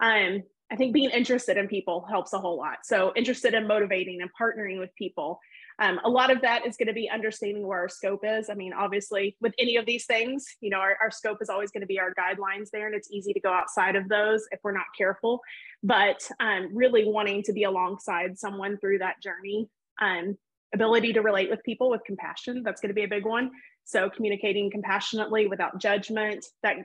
Um, 0.00 0.42
I 0.70 0.76
think 0.76 0.94
being 0.94 1.10
interested 1.10 1.58
in 1.58 1.68
people 1.68 2.06
helps 2.08 2.32
a 2.32 2.38
whole 2.38 2.56
lot. 2.56 2.78
So 2.84 3.12
interested 3.14 3.52
in 3.52 3.66
motivating 3.66 4.22
and 4.22 4.30
partnering 4.40 4.78
with 4.78 4.94
people. 4.96 5.38
Um, 5.78 6.00
a 6.04 6.10
lot 6.10 6.30
of 6.30 6.40
that 6.42 6.66
is 6.66 6.76
going 6.76 6.88
to 6.88 6.92
be 6.92 7.08
understanding 7.08 7.66
where 7.66 7.78
our 7.78 7.88
scope 7.88 8.20
is. 8.24 8.50
I 8.50 8.54
mean, 8.54 8.72
obviously, 8.72 9.36
with 9.40 9.54
any 9.58 9.76
of 9.76 9.86
these 9.86 10.06
things, 10.06 10.44
you 10.60 10.70
know, 10.70 10.78
our, 10.78 10.96
our 11.00 11.10
scope 11.10 11.38
is 11.40 11.48
always 11.48 11.70
going 11.70 11.80
to 11.80 11.86
be 11.86 11.98
our 11.98 12.14
guidelines 12.14 12.70
there, 12.70 12.86
and 12.86 12.94
it's 12.94 13.10
easy 13.10 13.32
to 13.32 13.40
go 13.40 13.52
outside 13.52 13.96
of 13.96 14.08
those 14.08 14.46
if 14.50 14.60
we're 14.62 14.72
not 14.72 14.86
careful. 14.96 15.40
But 15.82 16.22
um, 16.40 16.68
really 16.72 17.04
wanting 17.04 17.42
to 17.44 17.52
be 17.52 17.64
alongside 17.64 18.38
someone 18.38 18.78
through 18.78 18.98
that 18.98 19.22
journey, 19.22 19.68
um, 20.00 20.36
ability 20.74 21.14
to 21.14 21.20
relate 21.20 21.50
with 21.50 21.62
people 21.64 21.90
with 21.90 22.04
compassion, 22.04 22.62
that's 22.62 22.80
going 22.80 22.90
to 22.90 22.94
be 22.94 23.04
a 23.04 23.08
big 23.08 23.24
one. 23.24 23.50
So, 23.84 24.10
communicating 24.10 24.70
compassionately 24.70 25.46
without 25.46 25.80
judgment, 25.80 26.46
that 26.62 26.76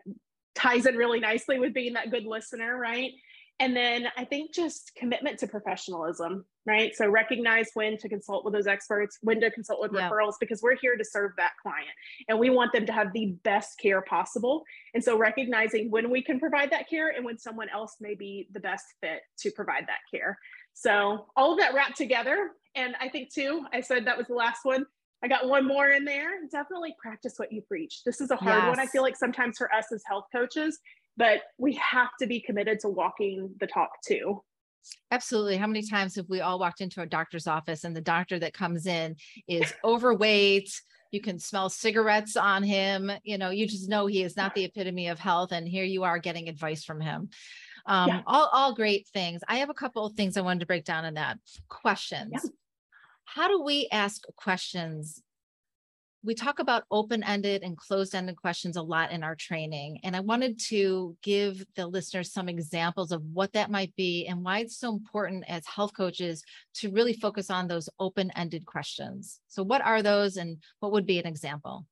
ties 0.56 0.86
in 0.86 0.96
really 0.96 1.20
nicely 1.20 1.60
with 1.60 1.74
being 1.74 1.94
that 1.94 2.12
good 2.12 2.26
listener, 2.26 2.78
right? 2.78 3.12
And 3.60 3.76
then 3.76 4.08
I 4.16 4.24
think 4.24 4.54
just 4.54 4.92
commitment 4.96 5.40
to 5.40 5.48
professionalism, 5.48 6.46
right? 6.68 6.96
So 6.96 7.10
recognize 7.10 7.70
when 7.74 7.98
to 7.98 8.08
consult 8.08 8.46
with 8.46 8.54
those 8.54 8.68
experts, 8.68 9.18
when 9.22 9.42
to 9.42 9.50
consult 9.50 9.82
with 9.82 9.92
yeah. 9.94 10.10
referrals, 10.10 10.34
because 10.40 10.62
we're 10.62 10.76
here 10.76 10.96
to 10.96 11.04
serve 11.04 11.32
that 11.38 11.54
client 11.64 11.90
and 12.30 12.38
we 12.38 12.52
want 12.52 12.72
them 12.72 12.86
to 12.86 12.94
have 12.94 13.12
the 13.14 13.36
best 13.44 13.80
care 13.80 14.02
possible. 14.02 14.64
And 14.94 15.04
so 15.04 15.18
recognizing 15.18 15.90
when 15.90 16.12
we 16.12 16.22
can 16.22 16.40
provide 16.40 16.72
that 16.72 16.88
care 16.88 17.10
and 17.10 17.26
when 17.26 17.40
someone 17.40 17.70
else 17.70 17.96
may 18.00 18.14
be 18.14 18.48
the 18.54 18.60
best 18.60 18.86
fit 19.02 19.22
to 19.40 19.52
provide 19.52 19.88
that 19.88 20.02
care. 20.12 20.38
So 20.74 21.26
all 21.36 21.54
of 21.54 21.60
that 21.60 21.74
wrapped 21.74 21.98
together. 21.98 22.52
And 22.76 22.96
I 23.02 23.10
think 23.10 23.34
too, 23.34 23.66
I 23.74 23.82
said 23.82 24.06
that 24.06 24.20
was 24.20 24.28
the 24.28 24.36
last 24.36 24.60
one. 24.64 24.86
I 25.24 25.28
got 25.28 25.50
one 25.50 25.66
more 25.66 25.90
in 25.90 26.06
there. 26.06 26.30
Definitely 26.52 26.96
practice 27.02 27.34
what 27.38 27.52
you 27.52 27.62
preach. 27.62 28.04
This 28.06 28.22
is 28.22 28.30
a 28.30 28.36
hard 28.36 28.64
yes. 28.64 28.70
one. 28.70 28.80
I 28.80 28.86
feel 28.86 29.02
like 29.02 29.16
sometimes 29.16 29.58
for 29.58 29.74
us 29.74 29.92
as 29.92 30.04
health 30.06 30.26
coaches, 30.32 30.78
but 31.18 31.42
we 31.58 31.74
have 31.74 32.10
to 32.20 32.28
be 32.28 32.40
committed 32.40 32.80
to 32.82 32.90
walking 32.90 33.54
the 33.60 33.68
talk 33.68 33.90
too. 34.06 34.42
Absolutely. 35.12 35.58
How 35.58 35.68
many 35.68 35.86
times 35.86 36.16
have 36.16 36.30
we 36.30 36.42
all 36.42 36.60
walked 36.60 36.82
into 36.82 37.02
a 37.02 37.06
doctor's 37.06 37.48
office 37.48 37.84
and 37.84 37.96
the 37.96 38.02
doctor 38.02 38.40
that 38.40 38.54
comes 38.54 38.88
in 38.88 39.16
is 39.48 39.74
overweight? 39.84 40.70
You 41.12 41.22
can 41.22 41.40
smell 41.40 41.70
cigarettes 41.70 42.38
on 42.38 42.64
him. 42.64 43.12
You 43.24 43.38
know, 43.38 43.50
you 43.50 43.68
just 43.68 43.90
know 43.90 44.08
he 44.08 44.24
is 44.24 44.38
not 44.38 44.56
the 44.56 44.66
epitome 44.66 45.08
of 45.08 45.20
health. 45.20 45.52
And 45.52 45.68
here 45.68 45.84
you 45.84 46.04
are 46.04 46.20
getting 46.20 46.48
advice 46.48 46.84
from 46.84 47.02
him. 47.02 47.30
Um, 47.86 48.10
yeah. 48.10 48.22
all, 48.28 48.50
all 48.52 48.74
great 48.76 49.08
things. 49.08 49.42
I 49.48 49.58
have 49.58 49.70
a 49.70 49.74
couple 49.74 50.06
of 50.06 50.14
things 50.14 50.38
I 50.38 50.42
wanted 50.42 50.62
to 50.62 50.66
break 50.66 50.84
down 50.84 51.06
in 51.06 51.16
that. 51.16 51.38
Questions. 51.70 52.32
Yeah. 52.34 52.50
How 53.26 53.48
do 53.48 53.62
we 53.62 53.88
ask 53.92 54.24
questions 54.36 55.22
we 56.28 56.36
talk 56.36 56.60
about 56.60 56.84
open-ended 56.92 57.64
and 57.64 57.78
closed-ended 57.78 58.36
questions 58.36 58.76
a 58.76 58.82
lot 58.82 59.12
in 59.12 59.24
our 59.24 59.34
training 59.34 59.98
and 60.04 60.16
i 60.16 60.20
wanted 60.20 60.60
to 60.60 61.16
give 61.24 61.66
the 61.76 61.88
listeners 61.88 62.34
some 62.34 62.50
examples 62.50 63.14
of 63.14 63.24
what 63.34 63.54
that 63.54 63.72
might 63.72 63.96
be 63.96 64.28
and 64.28 64.44
why 64.44 64.60
it's 64.60 64.78
so 64.78 64.94
important 64.94 65.44
as 65.48 65.66
health 65.66 65.94
coaches 65.96 66.44
to 66.74 66.92
really 66.92 67.14
focus 67.14 67.50
on 67.50 67.68
those 67.68 67.90
open-ended 68.00 68.66
questions 68.66 69.40
so 69.48 69.64
what 69.64 69.82
are 69.82 70.04
those 70.04 70.36
and 70.36 70.58
what 70.82 70.92
would 70.92 71.08
be 71.08 71.18
an 71.18 71.26
example 71.26 71.86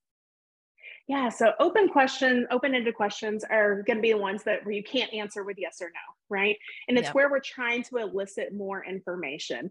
yeah, 1.07 1.29
so 1.29 1.51
open 1.59 1.87
question, 1.87 2.47
open-ended 2.49 2.95
questions 2.95 3.43
are 3.43 3.83
going 3.83 3.97
to 3.97 4.01
be 4.01 4.11
the 4.11 4.17
ones 4.17 4.41
that 4.45 4.65
where 4.65 4.73
you 4.73 4.83
can't 4.83 5.13
answer 5.13 5.43
with 5.43 5.55
yes 5.59 5.77
or 5.79 5.85
no, 5.85 6.13
right? 6.31 6.57
And 6.87 6.97
it's 6.97 7.09
yep. 7.09 7.13
where 7.13 7.29
we're 7.29 7.41
trying 7.41 7.83
to 7.83 7.97
elicit 7.97 8.55
more 8.55 8.83
information. 8.83 9.69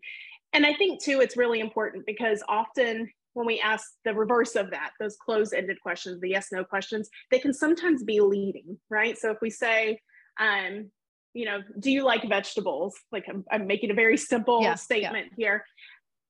And 0.53 0.65
I 0.65 0.75
think 0.75 1.03
too, 1.03 1.21
it's 1.21 1.37
really 1.37 1.59
important 1.59 2.07
because 2.07 2.45
often 2.49 3.11
when 3.35 3.47
we 3.47 3.61
ask 3.61 3.85
the 4.05 4.14
reverse 4.14 4.57
of 4.57 4.70
that, 4.70 4.93
those 4.99 5.16
closed-ended 5.16 5.80
questions, 5.80 6.20
the 6.20 6.30
yes, 6.30 6.49
no 6.51 6.64
questions, 6.64 7.11
they 7.30 7.39
can 7.39 7.53
sometimes 7.53 8.03
be 8.03 8.20
leading, 8.20 8.78
right? 8.89 9.18
So 9.18 9.30
if 9.30 9.39
we 9.43 9.51
say, 9.51 10.01
um, 10.41 10.91
you 11.35 11.45
know, 11.45 11.59
do 11.78 11.91
you 11.91 12.05
like 12.05 12.28
vegetables? 12.28 12.95
Like 13.12 13.24
I'm, 13.28 13.45
I'm 13.51 13.66
making 13.66 13.91
a 13.91 13.95
very 13.95 14.16
simple 14.16 14.62
yeah, 14.62 14.76
statement 14.76 15.32
yeah. 15.37 15.45
here. 15.45 15.64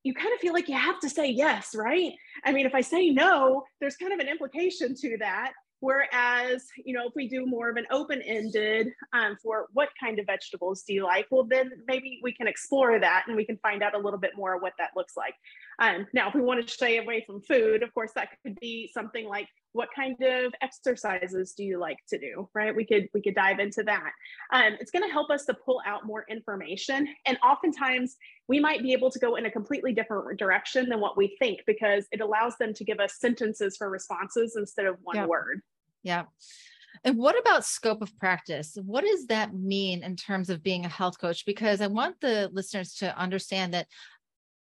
You 0.03 0.15
kind 0.15 0.33
of 0.35 0.41
feel 0.41 0.53
like 0.53 0.69
you 0.69 0.77
have 0.77 0.99
to 1.01 1.09
say 1.09 1.31
yes, 1.31 1.75
right? 1.75 2.13
I 2.45 2.53
mean, 2.53 2.67
if 2.67 2.75
I 2.75 2.81
say 2.81 3.11
no, 3.11 3.65
there's 3.81 3.97
kind 3.97 4.13
of 4.13 4.19
an 4.19 4.29
implication 4.29 4.95
to 4.97 5.17
that. 5.19 5.53
Whereas, 5.81 6.65
you 6.83 6.95
know, 6.95 7.09
if 7.09 7.13
we 7.15 7.29
do 7.29 7.45
more 7.45 7.69
of 7.69 7.77
an 7.77 7.85
open 7.91 8.23
ended 8.23 8.89
um, 9.13 9.37
for 9.43 9.67
what 9.75 9.91
kind 10.03 10.19
of 10.19 10.25
vegetables 10.25 10.83
do 10.83 10.95
you 10.95 11.05
like, 11.05 11.27
well, 11.31 11.45
then 11.45 11.73
maybe 11.87 12.21
we 12.23 12.33
can 12.33 12.47
explore 12.47 12.99
that 12.99 13.25
and 13.27 13.37
we 13.37 13.45
can 13.45 13.59
find 13.59 13.83
out 13.83 13.95
a 13.95 13.99
little 13.99 14.19
bit 14.19 14.31
more 14.35 14.59
what 14.59 14.73
that 14.79 14.93
looks 14.97 15.15
like. 15.15 15.35
Um, 15.79 16.07
now, 16.13 16.29
if 16.29 16.35
we 16.35 16.41
want 16.41 16.67
to 16.67 16.73
stay 16.73 16.99
away 16.99 17.25
from 17.27 17.41
food, 17.43 17.83
of 17.83 17.93
course, 17.95 18.13
that 18.15 18.29
could 18.43 18.59
be 18.61 18.91
something 18.93 19.27
like 19.27 19.49
what 19.75 19.89
kind 19.95 20.17
of 20.23 20.55
exercises 20.63 21.53
do 21.53 21.65
you 21.65 21.79
like 21.79 21.99
to 22.09 22.17
do 22.17 22.49
right 22.55 22.75
we 22.75 22.87
could 22.87 23.09
we 23.13 23.21
could 23.21 23.35
dive 23.35 23.59
into 23.59 23.83
that 23.83 24.13
um, 24.53 24.75
it's 24.81 24.91
going 24.91 25.07
to 25.07 25.13
help 25.13 25.31
us 25.31 25.45
to 25.45 25.53
pull 25.53 25.81
out 25.85 26.07
more 26.07 26.25
information 26.31 27.09
and 27.27 27.37
oftentimes 27.45 28.17
we 28.49 28.61
might 28.61 28.83
be 28.83 28.93
able 28.93 29.11
to 29.11 29.19
go 29.19 29.35
in 29.35 29.47
a 29.47 29.51
completely 29.51 29.93
different 29.93 30.39
direction 30.39 30.89
than 30.89 31.01
what 31.01 31.17
we 31.17 31.37
think 31.41 31.61
because 31.67 32.07
it 32.13 32.21
allows 32.21 32.57
them 32.59 32.73
to 32.73 32.85
give 32.85 33.01
us 33.01 33.19
sentences 33.19 33.77
for 33.77 33.91
responses 33.91 34.55
instead 34.57 34.87
of 34.87 34.97
one 35.03 35.17
yeah. 35.17 35.27
word 35.27 35.61
yeah 36.05 36.23
and 37.03 37.19
what 37.19 37.39
about 37.39 37.65
scope 37.65 38.03
of 38.03 38.17
practice? 38.19 38.79
What 38.83 39.05
does 39.05 39.27
that 39.27 39.53
mean 39.53 40.03
in 40.03 40.17
terms 40.17 40.49
of 40.49 40.63
being 40.63 40.85
a 40.85 40.89
health 40.89 41.19
coach? 41.19 41.45
Because 41.45 41.81
I 41.81 41.87
want 41.89 42.21
the 42.21 42.49
listeners 42.53 42.95
to 42.97 43.19
understand 43.19 43.75
that 43.75 43.89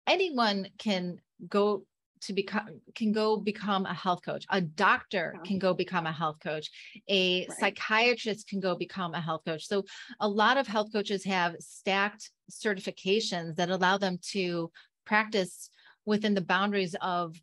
anyone 0.06 0.68
can 0.78 1.20
go 1.48 1.84
to 2.22 2.32
become 2.32 2.80
can 2.94 3.10
go 3.10 3.36
become 3.36 3.84
a 3.84 3.92
health 3.92 4.20
coach 4.24 4.46
a 4.50 4.60
doctor 4.60 5.34
can 5.44 5.58
go 5.58 5.74
become 5.74 6.06
a 6.06 6.12
health 6.12 6.36
coach 6.40 6.70
a 7.08 7.40
right. 7.48 7.58
psychiatrist 7.58 8.46
can 8.48 8.60
go 8.60 8.76
become 8.76 9.12
a 9.14 9.20
health 9.20 9.40
coach 9.44 9.66
so 9.66 9.82
a 10.20 10.28
lot 10.28 10.56
of 10.56 10.68
health 10.68 10.92
coaches 10.92 11.24
have 11.24 11.56
stacked 11.58 12.30
certifications 12.48 13.56
that 13.56 13.70
allow 13.70 13.98
them 13.98 14.18
to 14.22 14.70
practice 15.04 15.68
within 16.04 16.34
the 16.34 16.40
boundaries 16.40 16.94
of 17.00 17.36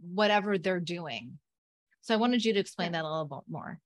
whatever 0.00 0.58
they're 0.58 0.80
doing. 0.80 1.38
So 2.00 2.14
I 2.14 2.16
wanted 2.16 2.44
you 2.44 2.52
to 2.52 2.60
explain 2.60 2.92
that 2.92 3.04
a 3.04 3.08
little 3.08 3.24
bit 3.24 3.50
more. 3.50 3.78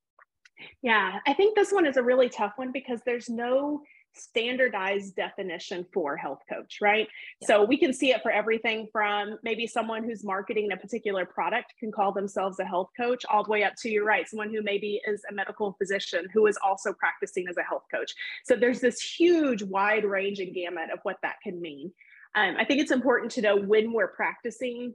Yeah, 0.82 1.18
I 1.26 1.34
think 1.34 1.54
this 1.54 1.70
one 1.70 1.86
is 1.86 1.98
a 1.98 2.02
really 2.02 2.28
tough 2.28 2.52
one 2.56 2.72
because 2.72 3.00
there's 3.04 3.28
no 3.28 3.82
standardized 4.16 5.16
definition 5.16 5.86
for 5.92 6.16
health 6.16 6.40
coach, 6.48 6.78
right? 6.80 7.08
Yeah. 7.40 7.46
So 7.48 7.64
we 7.64 7.76
can 7.76 7.92
see 7.92 8.10
it 8.10 8.22
for 8.22 8.30
everything 8.30 8.88
from 8.92 9.38
maybe 9.42 9.66
someone 9.66 10.04
who's 10.04 10.24
marketing 10.24 10.70
a 10.72 10.76
particular 10.76 11.24
product 11.26 11.74
can 11.78 11.92
call 11.92 12.12
themselves 12.12 12.58
a 12.58 12.64
health 12.64 12.90
coach, 12.96 13.24
all 13.28 13.44
the 13.44 13.50
way 13.50 13.64
up 13.64 13.74
to 13.82 13.90
your 13.90 14.04
right, 14.04 14.28
someone 14.28 14.50
who 14.50 14.62
maybe 14.62 15.00
is 15.06 15.22
a 15.30 15.34
medical 15.34 15.72
physician 15.74 16.26
who 16.32 16.46
is 16.46 16.58
also 16.64 16.92
practicing 16.92 17.46
as 17.48 17.56
a 17.56 17.62
health 17.62 17.84
coach. 17.90 18.12
So 18.44 18.56
there's 18.56 18.80
this 18.80 19.00
huge, 19.00 19.62
wide 19.62 20.04
range 20.04 20.38
and 20.40 20.54
gamut 20.54 20.90
of 20.92 21.00
what 21.02 21.16
that 21.22 21.36
can 21.42 21.60
mean. 21.60 21.92
Um, 22.34 22.56
I 22.58 22.64
think 22.64 22.80
it's 22.80 22.90
important 22.90 23.32
to 23.32 23.40
know 23.40 23.56
when 23.56 23.92
we're 23.92 24.08
practicing 24.08 24.94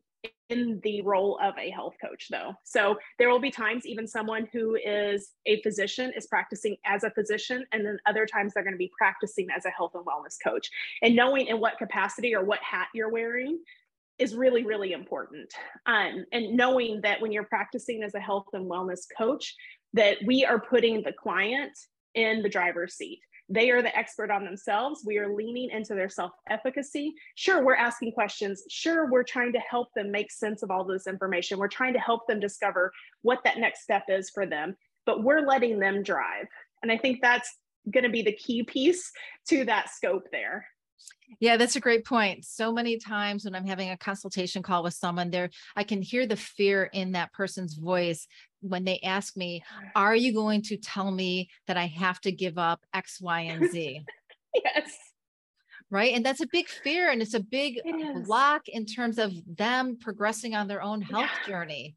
in 0.49 0.79
the 0.83 1.01
role 1.01 1.39
of 1.41 1.53
a 1.57 1.69
health 1.69 1.95
coach 2.01 2.27
though. 2.29 2.53
So 2.63 2.97
there 3.17 3.29
will 3.29 3.39
be 3.39 3.51
times 3.51 3.85
even 3.85 4.07
someone 4.07 4.47
who 4.51 4.75
is 4.75 5.31
a 5.45 5.61
physician 5.61 6.11
is 6.15 6.27
practicing 6.27 6.75
as 6.85 7.03
a 7.03 7.11
physician 7.11 7.65
and 7.71 7.85
then 7.85 7.97
other 8.05 8.25
times 8.25 8.53
they're 8.53 8.63
going 8.63 8.73
to 8.73 8.77
be 8.77 8.91
practicing 8.97 9.47
as 9.55 9.65
a 9.65 9.69
health 9.69 9.93
and 9.95 10.05
wellness 10.05 10.37
coach. 10.43 10.69
And 11.01 11.15
knowing 11.15 11.47
in 11.47 11.59
what 11.59 11.77
capacity 11.77 12.35
or 12.35 12.43
what 12.43 12.59
hat 12.61 12.87
you're 12.93 13.11
wearing 13.11 13.59
is 14.19 14.35
really 14.35 14.65
really 14.65 14.91
important. 14.91 15.53
Um, 15.85 16.25
and 16.31 16.55
knowing 16.55 17.01
that 17.01 17.21
when 17.21 17.31
you're 17.31 17.43
practicing 17.43 18.03
as 18.03 18.13
a 18.13 18.19
health 18.19 18.47
and 18.53 18.69
wellness 18.69 19.05
coach 19.17 19.55
that 19.93 20.17
we 20.25 20.45
are 20.45 20.59
putting 20.59 21.01
the 21.01 21.13
client 21.13 21.77
in 22.13 22.41
the 22.41 22.49
driver's 22.49 22.95
seat 22.95 23.19
they 23.51 23.69
are 23.69 23.81
the 23.81 23.95
expert 23.97 24.31
on 24.31 24.45
themselves. 24.45 25.03
We 25.05 25.17
are 25.17 25.35
leaning 25.35 25.69
into 25.71 25.93
their 25.93 26.09
self 26.09 26.31
efficacy. 26.49 27.13
Sure, 27.35 27.63
we're 27.63 27.75
asking 27.75 28.13
questions. 28.13 28.63
Sure, 28.69 29.11
we're 29.11 29.23
trying 29.23 29.51
to 29.53 29.59
help 29.59 29.89
them 29.93 30.09
make 30.09 30.31
sense 30.31 30.63
of 30.63 30.71
all 30.71 30.85
this 30.85 31.05
information. 31.05 31.59
We're 31.59 31.67
trying 31.67 31.93
to 31.93 31.99
help 31.99 32.27
them 32.27 32.39
discover 32.39 32.91
what 33.23 33.43
that 33.43 33.57
next 33.57 33.83
step 33.83 34.03
is 34.07 34.29
for 34.29 34.45
them, 34.45 34.75
but 35.05 35.23
we're 35.23 35.45
letting 35.45 35.79
them 35.79 36.01
drive. 36.01 36.47
And 36.81 36.91
I 36.91 36.97
think 36.97 37.19
that's 37.21 37.57
going 37.91 38.05
to 38.05 38.09
be 38.09 38.21
the 38.21 38.31
key 38.31 38.63
piece 38.63 39.11
to 39.49 39.65
that 39.65 39.89
scope 39.89 40.27
there. 40.31 40.65
Yeah, 41.39 41.57
that's 41.57 41.75
a 41.75 41.81
great 41.81 42.05
point. 42.05 42.45
So 42.45 42.71
many 42.73 42.97
times 42.97 43.45
when 43.45 43.55
I'm 43.55 43.65
having 43.65 43.89
a 43.89 43.97
consultation 43.97 44.61
call 44.61 44.83
with 44.83 44.93
someone 44.93 45.29
there, 45.29 45.49
I 45.75 45.83
can 45.83 46.01
hear 46.01 46.25
the 46.27 46.35
fear 46.35 46.89
in 46.91 47.13
that 47.13 47.33
person's 47.33 47.75
voice 47.75 48.27
when 48.59 48.83
they 48.83 48.99
ask 48.99 49.37
me, 49.37 49.63
Are 49.95 50.15
you 50.15 50.33
going 50.33 50.61
to 50.63 50.77
tell 50.77 51.09
me 51.11 51.49
that 51.67 51.77
I 51.77 51.87
have 51.87 52.19
to 52.21 52.31
give 52.31 52.57
up 52.57 52.81
X, 52.93 53.19
Y, 53.21 53.41
and 53.41 53.71
Z? 53.71 54.01
yes. 54.63 54.97
Right. 55.89 56.13
And 56.13 56.25
that's 56.25 56.41
a 56.41 56.47
big 56.51 56.69
fear 56.69 57.09
and 57.09 57.21
it's 57.21 57.33
a 57.33 57.41
big 57.41 57.81
it 57.83 58.25
block 58.25 58.69
in 58.69 58.85
terms 58.85 59.17
of 59.17 59.33
them 59.45 59.97
progressing 59.99 60.55
on 60.55 60.67
their 60.67 60.81
own 60.81 61.01
health 61.01 61.29
yeah. 61.41 61.47
journey. 61.47 61.95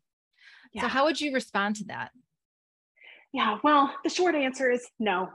Yeah. 0.72 0.82
So, 0.82 0.88
how 0.88 1.05
would 1.05 1.20
you 1.20 1.32
respond 1.32 1.76
to 1.76 1.84
that? 1.84 2.11
Yeah, 3.32 3.59
well, 3.62 3.94
the 4.02 4.11
short 4.11 4.34
answer 4.34 4.70
is 4.70 4.88
no. 4.98 5.28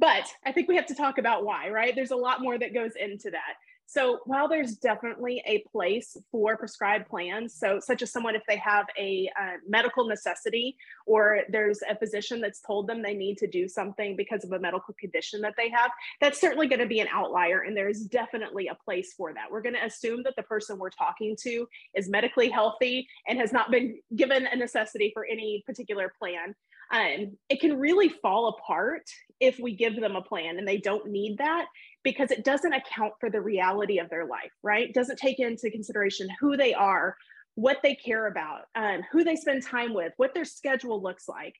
But 0.00 0.26
I 0.44 0.52
think 0.52 0.66
we 0.66 0.76
have 0.76 0.86
to 0.86 0.94
talk 0.94 1.18
about 1.18 1.44
why, 1.44 1.68
right? 1.68 1.94
There's 1.94 2.10
a 2.10 2.16
lot 2.16 2.40
more 2.40 2.58
that 2.58 2.74
goes 2.74 2.92
into 2.98 3.30
that. 3.30 3.54
So 3.92 4.20
while 4.24 4.48
there's 4.48 4.76
definitely 4.76 5.42
a 5.46 5.64
place 5.72 6.16
for 6.30 6.56
prescribed 6.56 7.08
plans, 7.08 7.56
so 7.58 7.80
such 7.80 8.02
as 8.02 8.12
someone 8.12 8.36
if 8.36 8.42
they 8.46 8.56
have 8.58 8.86
a 8.96 9.28
uh, 9.36 9.56
medical 9.68 10.06
necessity 10.06 10.76
or 11.06 11.40
there's 11.48 11.80
a 11.90 11.98
physician 11.98 12.40
that's 12.40 12.60
told 12.60 12.86
them 12.86 13.02
they 13.02 13.14
need 13.14 13.36
to 13.38 13.48
do 13.48 13.66
something 13.66 14.14
because 14.14 14.44
of 14.44 14.52
a 14.52 14.60
medical 14.60 14.94
condition 14.94 15.40
that 15.40 15.54
they 15.56 15.68
have, 15.70 15.90
that's 16.20 16.40
certainly 16.40 16.68
going 16.68 16.78
to 16.78 16.86
be 16.86 17.00
an 17.00 17.08
outlier, 17.12 17.62
and 17.62 17.76
there 17.76 17.88
is 17.88 18.06
definitely 18.06 18.68
a 18.68 18.76
place 18.76 19.12
for 19.16 19.34
that. 19.34 19.50
We're 19.50 19.60
going 19.60 19.74
to 19.74 19.84
assume 19.84 20.22
that 20.22 20.36
the 20.36 20.44
person 20.44 20.78
we're 20.78 20.90
talking 20.90 21.36
to 21.42 21.66
is 21.96 22.08
medically 22.08 22.48
healthy 22.48 23.08
and 23.26 23.40
has 23.40 23.52
not 23.52 23.72
been 23.72 23.98
given 24.14 24.46
a 24.46 24.54
necessity 24.54 25.10
for 25.12 25.24
any 25.24 25.64
particular 25.66 26.12
plan. 26.16 26.54
Um, 26.92 27.36
it 27.48 27.60
can 27.60 27.78
really 27.78 28.08
fall 28.08 28.48
apart 28.48 29.02
if 29.38 29.58
we 29.58 29.74
give 29.74 30.00
them 30.00 30.16
a 30.16 30.22
plan 30.22 30.58
and 30.58 30.66
they 30.66 30.78
don't 30.78 31.08
need 31.08 31.38
that 31.38 31.66
because 32.02 32.30
it 32.30 32.44
doesn't 32.44 32.72
account 32.72 33.14
for 33.20 33.30
the 33.30 33.40
reality 33.40 33.98
of 33.98 34.10
their 34.10 34.26
life, 34.26 34.52
right? 34.62 34.92
Doesn't 34.92 35.18
take 35.18 35.38
into 35.38 35.70
consideration 35.70 36.28
who 36.40 36.56
they 36.56 36.74
are, 36.74 37.16
what 37.54 37.78
they 37.82 37.94
care 37.94 38.26
about, 38.26 38.62
um, 38.74 39.02
who 39.12 39.22
they 39.22 39.36
spend 39.36 39.62
time 39.64 39.94
with, 39.94 40.12
what 40.16 40.34
their 40.34 40.44
schedule 40.44 41.02
looks 41.02 41.28
like. 41.28 41.54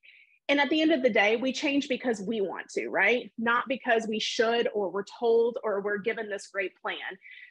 And 0.49 0.59
at 0.59 0.69
the 0.69 0.81
end 0.81 0.91
of 0.91 1.03
the 1.03 1.11
day, 1.11 1.37
we 1.37 1.53
change 1.53 1.89
because 1.89 2.21
we 2.21 2.41
want 2.41 2.69
to, 2.71 2.89
right? 2.89 3.31
Not 3.39 3.65
because 3.69 4.09
we 4.09 4.19
should 4.19 4.69
or 4.75 4.91
we're 4.91 5.05
told 5.05 5.59
or 5.63 5.81
we're 5.81 5.99
given 5.99 6.29
this 6.29 6.49
great 6.49 6.73
plan. 6.83 6.97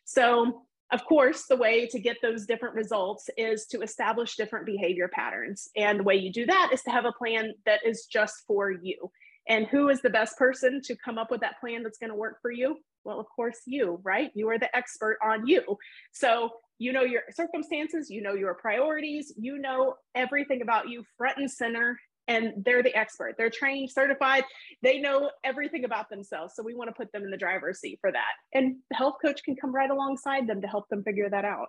So 0.03 0.63
of 0.91 1.05
course, 1.05 1.45
the 1.45 1.55
way 1.55 1.85
to 1.87 1.99
get 1.99 2.17
those 2.21 2.45
different 2.45 2.75
results 2.75 3.29
is 3.37 3.67
to 3.67 3.81
establish 3.81 4.35
different 4.35 4.65
behavior 4.65 5.07
patterns. 5.07 5.69
And 5.75 5.99
the 5.99 6.03
way 6.03 6.15
you 6.15 6.31
do 6.31 6.45
that 6.47 6.71
is 6.73 6.81
to 6.83 6.89
have 6.89 7.05
a 7.05 7.11
plan 7.11 7.53
that 7.65 7.81
is 7.85 8.05
just 8.05 8.45
for 8.47 8.71
you. 8.71 9.11
And 9.47 9.67
who 9.67 9.89
is 9.89 10.01
the 10.01 10.09
best 10.09 10.37
person 10.37 10.81
to 10.83 10.95
come 10.95 11.17
up 11.17 11.29
with 11.31 11.41
that 11.41 11.59
plan 11.59 11.83
that's 11.83 11.97
going 11.97 12.09
to 12.09 12.15
work 12.15 12.39
for 12.41 12.51
you? 12.51 12.77
Well, 13.03 13.19
of 13.19 13.27
course, 13.35 13.59
you, 13.65 13.99
right? 14.03 14.31
You 14.33 14.49
are 14.49 14.59
the 14.59 14.75
expert 14.75 15.17
on 15.23 15.47
you. 15.47 15.77
So 16.11 16.51
you 16.79 16.93
know 16.93 17.03
your 17.03 17.23
circumstances, 17.31 18.09
you 18.09 18.21
know 18.21 18.33
your 18.33 18.53
priorities, 18.55 19.33
you 19.37 19.57
know 19.57 19.95
everything 20.15 20.61
about 20.61 20.89
you 20.89 21.03
front 21.17 21.37
and 21.37 21.51
center 21.51 21.99
and 22.29 22.53
they're 22.63 22.83
the 22.83 22.95
expert. 22.95 23.35
They're 23.37 23.49
trained, 23.49 23.91
certified. 23.91 24.45
They 24.81 24.99
know 24.99 25.31
everything 25.43 25.83
about 25.83 26.09
themselves. 26.09 26.53
So 26.55 26.63
we 26.63 26.75
want 26.75 26.89
to 26.89 26.93
put 26.93 27.11
them 27.11 27.23
in 27.23 27.31
the 27.31 27.37
driver's 27.37 27.79
seat 27.79 27.97
for 27.99 28.11
that. 28.11 28.31
And 28.53 28.77
the 28.89 28.95
health 28.95 29.15
coach 29.23 29.43
can 29.43 29.57
come 29.57 29.75
right 29.75 29.89
alongside 29.89 30.47
them 30.47 30.61
to 30.61 30.67
help 30.67 30.87
them 30.89 31.03
figure 31.03 31.29
that 31.29 31.43
out. 31.43 31.67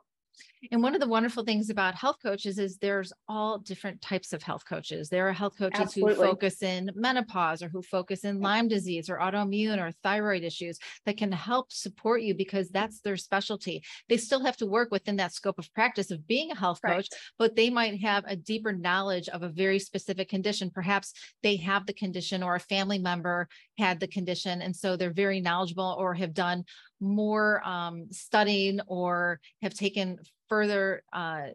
And 0.70 0.82
one 0.82 0.94
of 0.94 1.00
the 1.00 1.08
wonderful 1.08 1.44
things 1.44 1.70
about 1.70 1.94
health 1.94 2.16
coaches 2.22 2.58
is 2.58 2.76
there's 2.76 3.12
all 3.28 3.58
different 3.58 4.02
types 4.02 4.32
of 4.32 4.42
health 4.42 4.64
coaches. 4.68 5.08
There 5.08 5.28
are 5.28 5.32
health 5.32 5.56
coaches 5.56 5.80
Absolutely. 5.80 6.26
who 6.26 6.32
focus 6.32 6.62
in 6.62 6.90
menopause 6.94 7.62
or 7.62 7.68
who 7.68 7.82
focus 7.82 8.24
in 8.24 8.40
Lyme 8.40 8.68
disease 8.68 9.08
or 9.08 9.18
autoimmune 9.18 9.78
or 9.78 9.90
thyroid 10.02 10.44
issues 10.44 10.78
that 11.06 11.16
can 11.16 11.32
help 11.32 11.72
support 11.72 12.22
you 12.22 12.34
because 12.34 12.68
that's 12.68 13.00
their 13.00 13.16
specialty. 13.16 13.82
They 14.08 14.18
still 14.18 14.44
have 14.44 14.56
to 14.58 14.66
work 14.66 14.90
within 14.90 15.16
that 15.16 15.32
scope 15.32 15.58
of 15.58 15.72
practice 15.72 16.10
of 16.10 16.26
being 16.26 16.50
a 16.50 16.56
health 16.56 16.80
coach, 16.84 17.08
but 17.38 17.56
they 17.56 17.70
might 17.70 18.00
have 18.02 18.24
a 18.26 18.36
deeper 18.36 18.72
knowledge 18.72 19.28
of 19.28 19.42
a 19.42 19.48
very 19.48 19.78
specific 19.78 20.28
condition. 20.28 20.70
Perhaps 20.70 21.14
they 21.42 21.56
have 21.56 21.86
the 21.86 21.94
condition 21.94 22.42
or 22.42 22.54
a 22.54 22.60
family 22.60 22.98
member 22.98 23.48
had 23.80 23.98
the 23.98 24.06
condition. 24.06 24.62
And 24.62 24.74
so 24.74 24.96
they're 24.96 25.12
very 25.12 25.40
knowledgeable 25.40 25.96
or 25.98 26.14
have 26.14 26.34
done 26.34 26.64
more 27.00 27.66
um, 27.66 28.06
studying 28.10 28.80
or 28.86 29.40
have 29.62 29.74
taken 29.74 30.18
further 30.48 31.02
uh, 31.12 31.48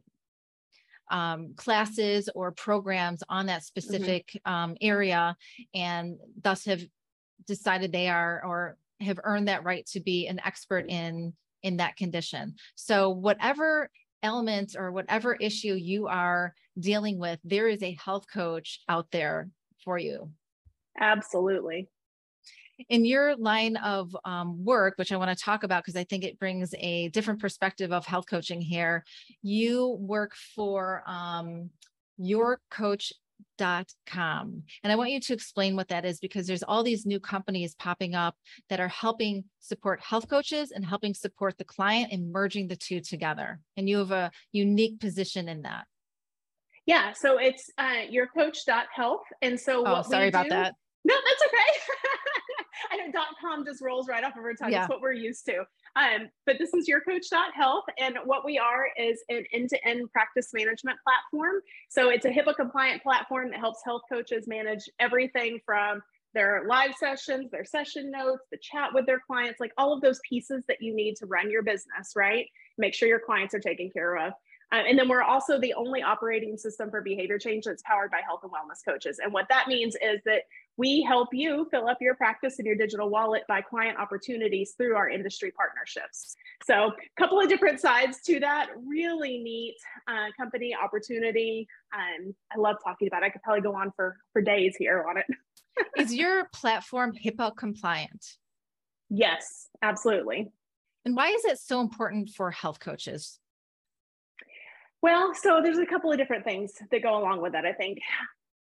um, 1.11 1.53
classes 1.55 2.29
or 2.33 2.51
programs 2.51 3.23
on 3.29 3.45
that 3.45 3.59
mm-hmm. 3.59 3.63
specific 3.63 4.31
mm-hmm. 4.45 4.53
um, 4.53 4.77
area 4.81 5.35
and 5.73 6.17
thus 6.41 6.65
have 6.65 6.81
decided 7.47 7.91
they 7.91 8.09
are 8.09 8.41
or 8.43 8.77
have 9.01 9.19
earned 9.23 9.47
that 9.47 9.63
right 9.63 9.85
to 9.85 9.99
be 9.99 10.27
an 10.27 10.39
expert 10.43 10.85
in 10.89 11.33
in 11.61 11.77
that 11.77 11.95
condition 11.95 12.55
so 12.75 13.09
whatever 13.09 13.89
element 14.23 14.75
or 14.77 14.91
whatever 14.91 15.35
issue 15.35 15.73
you 15.73 16.07
are 16.07 16.55
dealing 16.79 17.19
with 17.19 17.39
there 17.43 17.67
is 17.67 17.83
a 17.83 17.97
health 18.03 18.25
coach 18.31 18.79
out 18.89 19.07
there 19.11 19.49
for 19.83 19.99
you 19.99 20.29
absolutely 20.99 21.87
in 22.89 23.05
your 23.05 23.35
line 23.35 23.77
of 23.77 24.15
um, 24.25 24.63
work, 24.63 24.95
which 24.97 25.11
I 25.11 25.17
want 25.17 25.35
to 25.37 25.43
talk 25.43 25.63
about 25.63 25.83
because 25.83 25.95
I 25.95 26.03
think 26.03 26.23
it 26.23 26.39
brings 26.39 26.73
a 26.77 27.09
different 27.09 27.39
perspective 27.39 27.91
of 27.91 28.05
health 28.05 28.25
coaching 28.29 28.61
here, 28.61 29.03
you 29.41 29.97
work 29.99 30.35
for 30.55 31.03
um, 31.07 31.71
yourcoach.com. 32.19 34.63
And 34.83 34.91
I 34.91 34.95
want 34.95 35.11
you 35.11 35.19
to 35.19 35.33
explain 35.33 35.75
what 35.75 35.89
that 35.89 36.05
is 36.05 36.19
because 36.19 36.47
there's 36.47 36.63
all 36.63 36.81
these 36.83 37.05
new 37.05 37.19
companies 37.19 37.75
popping 37.75 38.15
up 38.15 38.35
that 38.69 38.79
are 38.79 38.87
helping 38.87 39.43
support 39.59 40.01
health 40.01 40.27
coaches 40.29 40.71
and 40.71 40.83
helping 40.85 41.13
support 41.13 41.57
the 41.57 41.63
client 41.63 42.11
and 42.11 42.31
merging 42.31 42.67
the 42.67 42.75
two 42.75 42.99
together. 42.99 43.59
And 43.77 43.87
you 43.89 43.99
have 43.99 44.11
a 44.11 44.31
unique 44.51 44.99
position 44.99 45.47
in 45.47 45.61
that. 45.63 45.85
Yeah, 46.85 47.13
so 47.13 47.39
it's 47.39 47.71
uh, 47.79 48.03
yourcoach.health. 48.11 49.23
And 49.41 49.59
so, 49.59 49.83
oh, 49.87 50.03
sorry 50.03 50.27
about 50.27 50.49
that. 50.49 50.75
No, 51.03 51.13
that's 51.13 51.43
okay. 51.43 51.79
Dot 53.11 53.27
com 53.39 53.65
just 53.65 53.81
rolls 53.81 54.07
right 54.07 54.23
off 54.23 54.37
of 54.37 54.43
our 54.43 54.53
tongue. 54.53 54.71
Yeah. 54.71 54.81
It's 54.81 54.89
what 54.89 55.01
we're 55.01 55.13
used 55.13 55.45
to. 55.45 55.59
Um, 55.95 56.29
but 56.45 56.57
this 56.59 56.73
is 56.73 56.87
your 56.87 57.01
coach 57.01 57.25
health. 57.55 57.85
And 57.97 58.17
what 58.25 58.43
we 58.43 58.57
are 58.57 58.87
is 58.97 59.23
an 59.29 59.45
end-to-end 59.53 60.11
practice 60.11 60.51
management 60.53 60.97
platform. 61.03 61.61
So 61.89 62.09
it's 62.09 62.25
a 62.25 62.29
HIPAA 62.29 62.55
compliant 62.55 63.03
platform 63.03 63.51
that 63.51 63.59
helps 63.59 63.79
health 63.85 64.01
coaches 64.11 64.47
manage 64.47 64.89
everything 64.99 65.59
from 65.65 66.01
their 66.33 66.65
live 66.67 66.93
sessions, 66.99 67.49
their 67.49 67.63
session 67.63 68.11
notes, 68.11 68.43
the 68.51 68.57
chat 68.61 68.89
with 68.93 69.05
their 69.05 69.21
clients, 69.25 69.59
like 69.61 69.71
all 69.77 69.93
of 69.93 70.01
those 70.01 70.19
pieces 70.27 70.65
that 70.67 70.81
you 70.81 70.93
need 70.93 71.15
to 71.15 71.25
run 71.25 71.49
your 71.49 71.63
business, 71.63 72.11
right? 72.15 72.47
make 72.77 72.93
sure 72.93 73.07
your 73.07 73.19
clients 73.19 73.53
are 73.53 73.59
taken 73.59 73.89
care 73.89 74.17
of. 74.17 74.33
Uh, 74.71 74.81
and 74.87 74.97
then 74.97 75.07
we're 75.07 75.21
also 75.21 75.59
the 75.59 75.73
only 75.75 76.01
operating 76.01 76.57
system 76.57 76.89
for 76.89 77.01
behavior 77.01 77.37
change 77.37 77.65
that's 77.65 77.83
powered 77.83 78.11
by 78.11 78.21
health 78.25 78.41
and 78.43 78.51
wellness 78.51 78.83
coaches. 78.83 79.19
And 79.23 79.31
what 79.31 79.47
that 79.49 79.67
means 79.67 79.95
is 80.01 80.21
that 80.25 80.43
we 80.77 81.01
help 81.01 81.29
you 81.31 81.67
fill 81.71 81.87
up 81.87 81.97
your 82.01 82.15
practice 82.15 82.59
and 82.59 82.65
your 82.65 82.75
digital 82.75 83.09
wallet 83.09 83.43
by 83.47 83.61
client 83.61 83.97
opportunities 83.97 84.73
through 84.75 84.95
our 84.95 85.09
industry 85.09 85.51
partnerships. 85.55 86.35
So, 86.63 86.91
a 86.91 87.21
couple 87.21 87.39
of 87.39 87.47
different 87.47 87.79
sides 87.79 88.21
to 88.25 88.39
that. 88.41 88.69
Really 88.85 89.37
neat 89.37 89.75
uh, 90.07 90.27
company 90.37 90.75
opportunity. 90.75 91.67
Um, 91.93 92.33
I 92.53 92.59
love 92.59 92.77
talking 92.83 93.07
about 93.07 93.23
it. 93.23 93.27
I 93.27 93.29
could 93.29 93.43
probably 93.43 93.61
go 93.61 93.75
on 93.75 93.91
for, 93.95 94.17
for 94.33 94.41
days 94.41 94.75
here 94.77 95.05
on 95.07 95.17
it. 95.17 95.25
is 95.97 96.13
your 96.13 96.49
platform 96.53 97.13
HIPAA 97.13 97.55
compliant? 97.55 98.25
Yes, 99.09 99.67
absolutely. 99.81 100.51
And 101.05 101.15
why 101.15 101.29
is 101.29 101.45
it 101.45 101.59
so 101.59 101.79
important 101.81 102.29
for 102.29 102.49
health 102.51 102.79
coaches? 102.79 103.39
Well, 105.05 105.35
so 105.35 105.61
there's 105.61 105.77
a 105.77 105.85
couple 105.85 106.11
of 106.11 106.17
different 106.17 106.45
things 106.45 106.73
that 106.89 107.03
go 107.03 107.15
along 107.15 107.39
with 107.39 107.51
that, 107.51 107.63
I 107.63 107.73
think. 107.73 107.99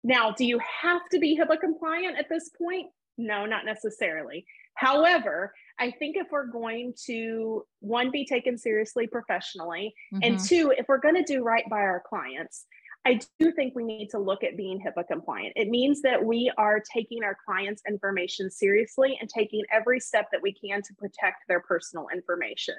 Now, 0.03 0.31
do 0.31 0.43
you 0.43 0.59
have 0.81 1.01
to 1.13 1.17
be 1.17 1.39
HIPAA 1.39 1.57
compliant 1.57 2.17
at 2.17 2.27
this 2.27 2.49
point? 2.49 2.87
No, 3.17 3.45
not 3.45 3.63
necessarily. 3.63 4.45
However, 4.75 5.53
I 5.79 5.91
think 5.91 6.17
if 6.17 6.27
we're 6.31 6.47
going 6.47 6.95
to 7.05 7.65
one 7.79 8.11
be 8.11 8.25
taken 8.25 8.57
seriously 8.57 9.07
professionally, 9.07 9.93
mm-hmm. 10.13 10.19
and 10.21 10.37
two, 10.37 10.73
if 10.77 10.85
we're 10.89 10.97
going 10.97 11.15
to 11.15 11.23
do 11.23 11.43
right 11.43 11.63
by 11.69 11.77
our 11.79 12.03
clients, 12.05 12.65
I 13.05 13.19
do 13.37 13.51
think 13.51 13.75
we 13.75 13.83
need 13.83 14.09
to 14.11 14.17
look 14.17 14.45
at 14.45 14.55
being 14.55 14.79
HIPAA 14.79 15.05
compliant. 15.07 15.53
It 15.57 15.67
means 15.67 16.01
that 16.03 16.23
we 16.23 16.49
are 16.57 16.79
taking 16.79 17.23
our 17.23 17.37
clients' 17.45 17.81
information 17.87 18.49
seriously 18.49 19.17
and 19.19 19.29
taking 19.29 19.63
every 19.71 19.99
step 19.99 20.29
that 20.31 20.41
we 20.41 20.53
can 20.53 20.81
to 20.81 20.93
protect 20.93 21.47
their 21.49 21.59
personal 21.59 22.07
information. 22.13 22.75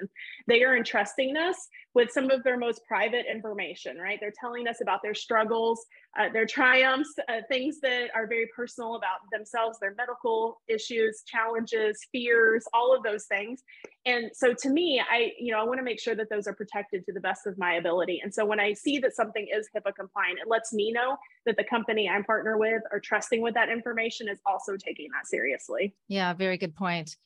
They 0.47 0.63
are 0.63 0.75
entrusting 0.75 1.37
us 1.37 1.67
with 1.93 2.09
some 2.09 2.31
of 2.31 2.43
their 2.43 2.57
most 2.57 2.81
private 2.87 3.25
information, 3.31 3.97
right? 3.97 4.17
They're 4.19 4.33
telling 4.39 4.67
us 4.67 4.81
about 4.81 5.01
their 5.03 5.13
struggles, 5.13 5.85
uh, 6.17 6.29
their 6.31 6.45
triumphs, 6.45 7.13
uh, 7.27 7.41
things 7.49 7.79
that 7.81 8.09
are 8.15 8.25
very 8.27 8.47
personal 8.55 8.95
about 8.95 9.17
themselves, 9.31 9.77
their 9.79 9.93
medical 9.95 10.61
issues, 10.67 11.23
challenges, 11.27 11.99
fears, 12.11 12.65
all 12.73 12.95
of 12.95 13.03
those 13.03 13.25
things. 13.25 13.63
And 14.05 14.29
so 14.33 14.53
to 14.53 14.69
me, 14.69 15.01
I, 15.01 15.33
you 15.37 15.51
know, 15.51 15.59
I 15.59 15.63
want 15.63 15.79
to 15.79 15.83
make 15.83 15.99
sure 15.99 16.15
that 16.15 16.29
those 16.29 16.47
are 16.47 16.53
protected 16.53 17.05
to 17.05 17.13
the 17.13 17.19
best 17.19 17.47
of 17.47 17.57
my 17.57 17.73
ability. 17.73 18.21
And 18.23 18.33
so 18.33 18.45
when 18.45 18.59
I 18.59 18.73
see 18.73 18.97
that 18.99 19.15
something 19.15 19.47
is 19.53 19.67
HIPAA 19.75 19.93
compliant, 19.95 20.39
it 20.39 20.47
lets 20.47 20.71
me 20.73 20.91
know 20.91 21.17
that 21.45 21.57
the 21.57 21.63
company 21.63 22.09
I'm 22.09 22.23
partner 22.23 22.57
with 22.57 22.83
or 22.91 22.99
trusting 22.99 23.41
with 23.41 23.53
that 23.55 23.69
information 23.69 24.29
is 24.29 24.39
also 24.45 24.77
taking 24.77 25.09
that 25.13 25.27
seriously. 25.27 25.95
Yeah, 26.07 26.33
very 26.33 26.57
good 26.57 26.75
point. 26.75 27.17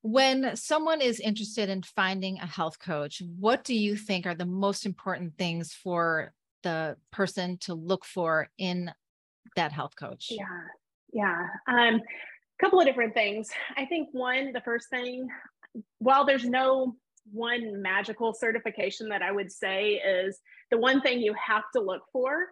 When 0.00 0.56
someone 0.56 1.00
is 1.00 1.20
interested 1.20 1.68
in 1.68 1.82
finding 1.82 2.38
a 2.38 2.46
health 2.46 2.80
coach, 2.80 3.22
what 3.38 3.62
do 3.62 3.74
you 3.74 3.94
think 3.94 4.26
are 4.26 4.34
the 4.34 4.46
most 4.46 4.84
important 4.84 5.38
things 5.38 5.72
for 5.72 6.32
the 6.62 6.96
person 7.10 7.58
to 7.58 7.74
look 7.74 8.04
for 8.04 8.48
in 8.58 8.90
that 9.56 9.72
health 9.72 9.96
coach? 9.96 10.28
Yeah, 10.30 10.46
yeah. 11.12 11.46
Um, 11.68 11.96
a 11.96 12.64
couple 12.64 12.80
of 12.80 12.86
different 12.86 13.14
things. 13.14 13.50
I 13.76 13.84
think 13.86 14.08
one, 14.12 14.52
the 14.52 14.60
first 14.60 14.88
thing, 14.90 15.28
while 15.98 16.24
there's 16.24 16.44
no 16.44 16.96
one 17.30 17.80
magical 17.80 18.34
certification 18.34 19.08
that 19.08 19.22
I 19.22 19.30
would 19.30 19.50
say 19.50 19.94
is 19.94 20.40
the 20.70 20.78
one 20.78 21.00
thing 21.00 21.20
you 21.20 21.34
have 21.34 21.64
to 21.74 21.80
look 21.80 22.02
for, 22.12 22.46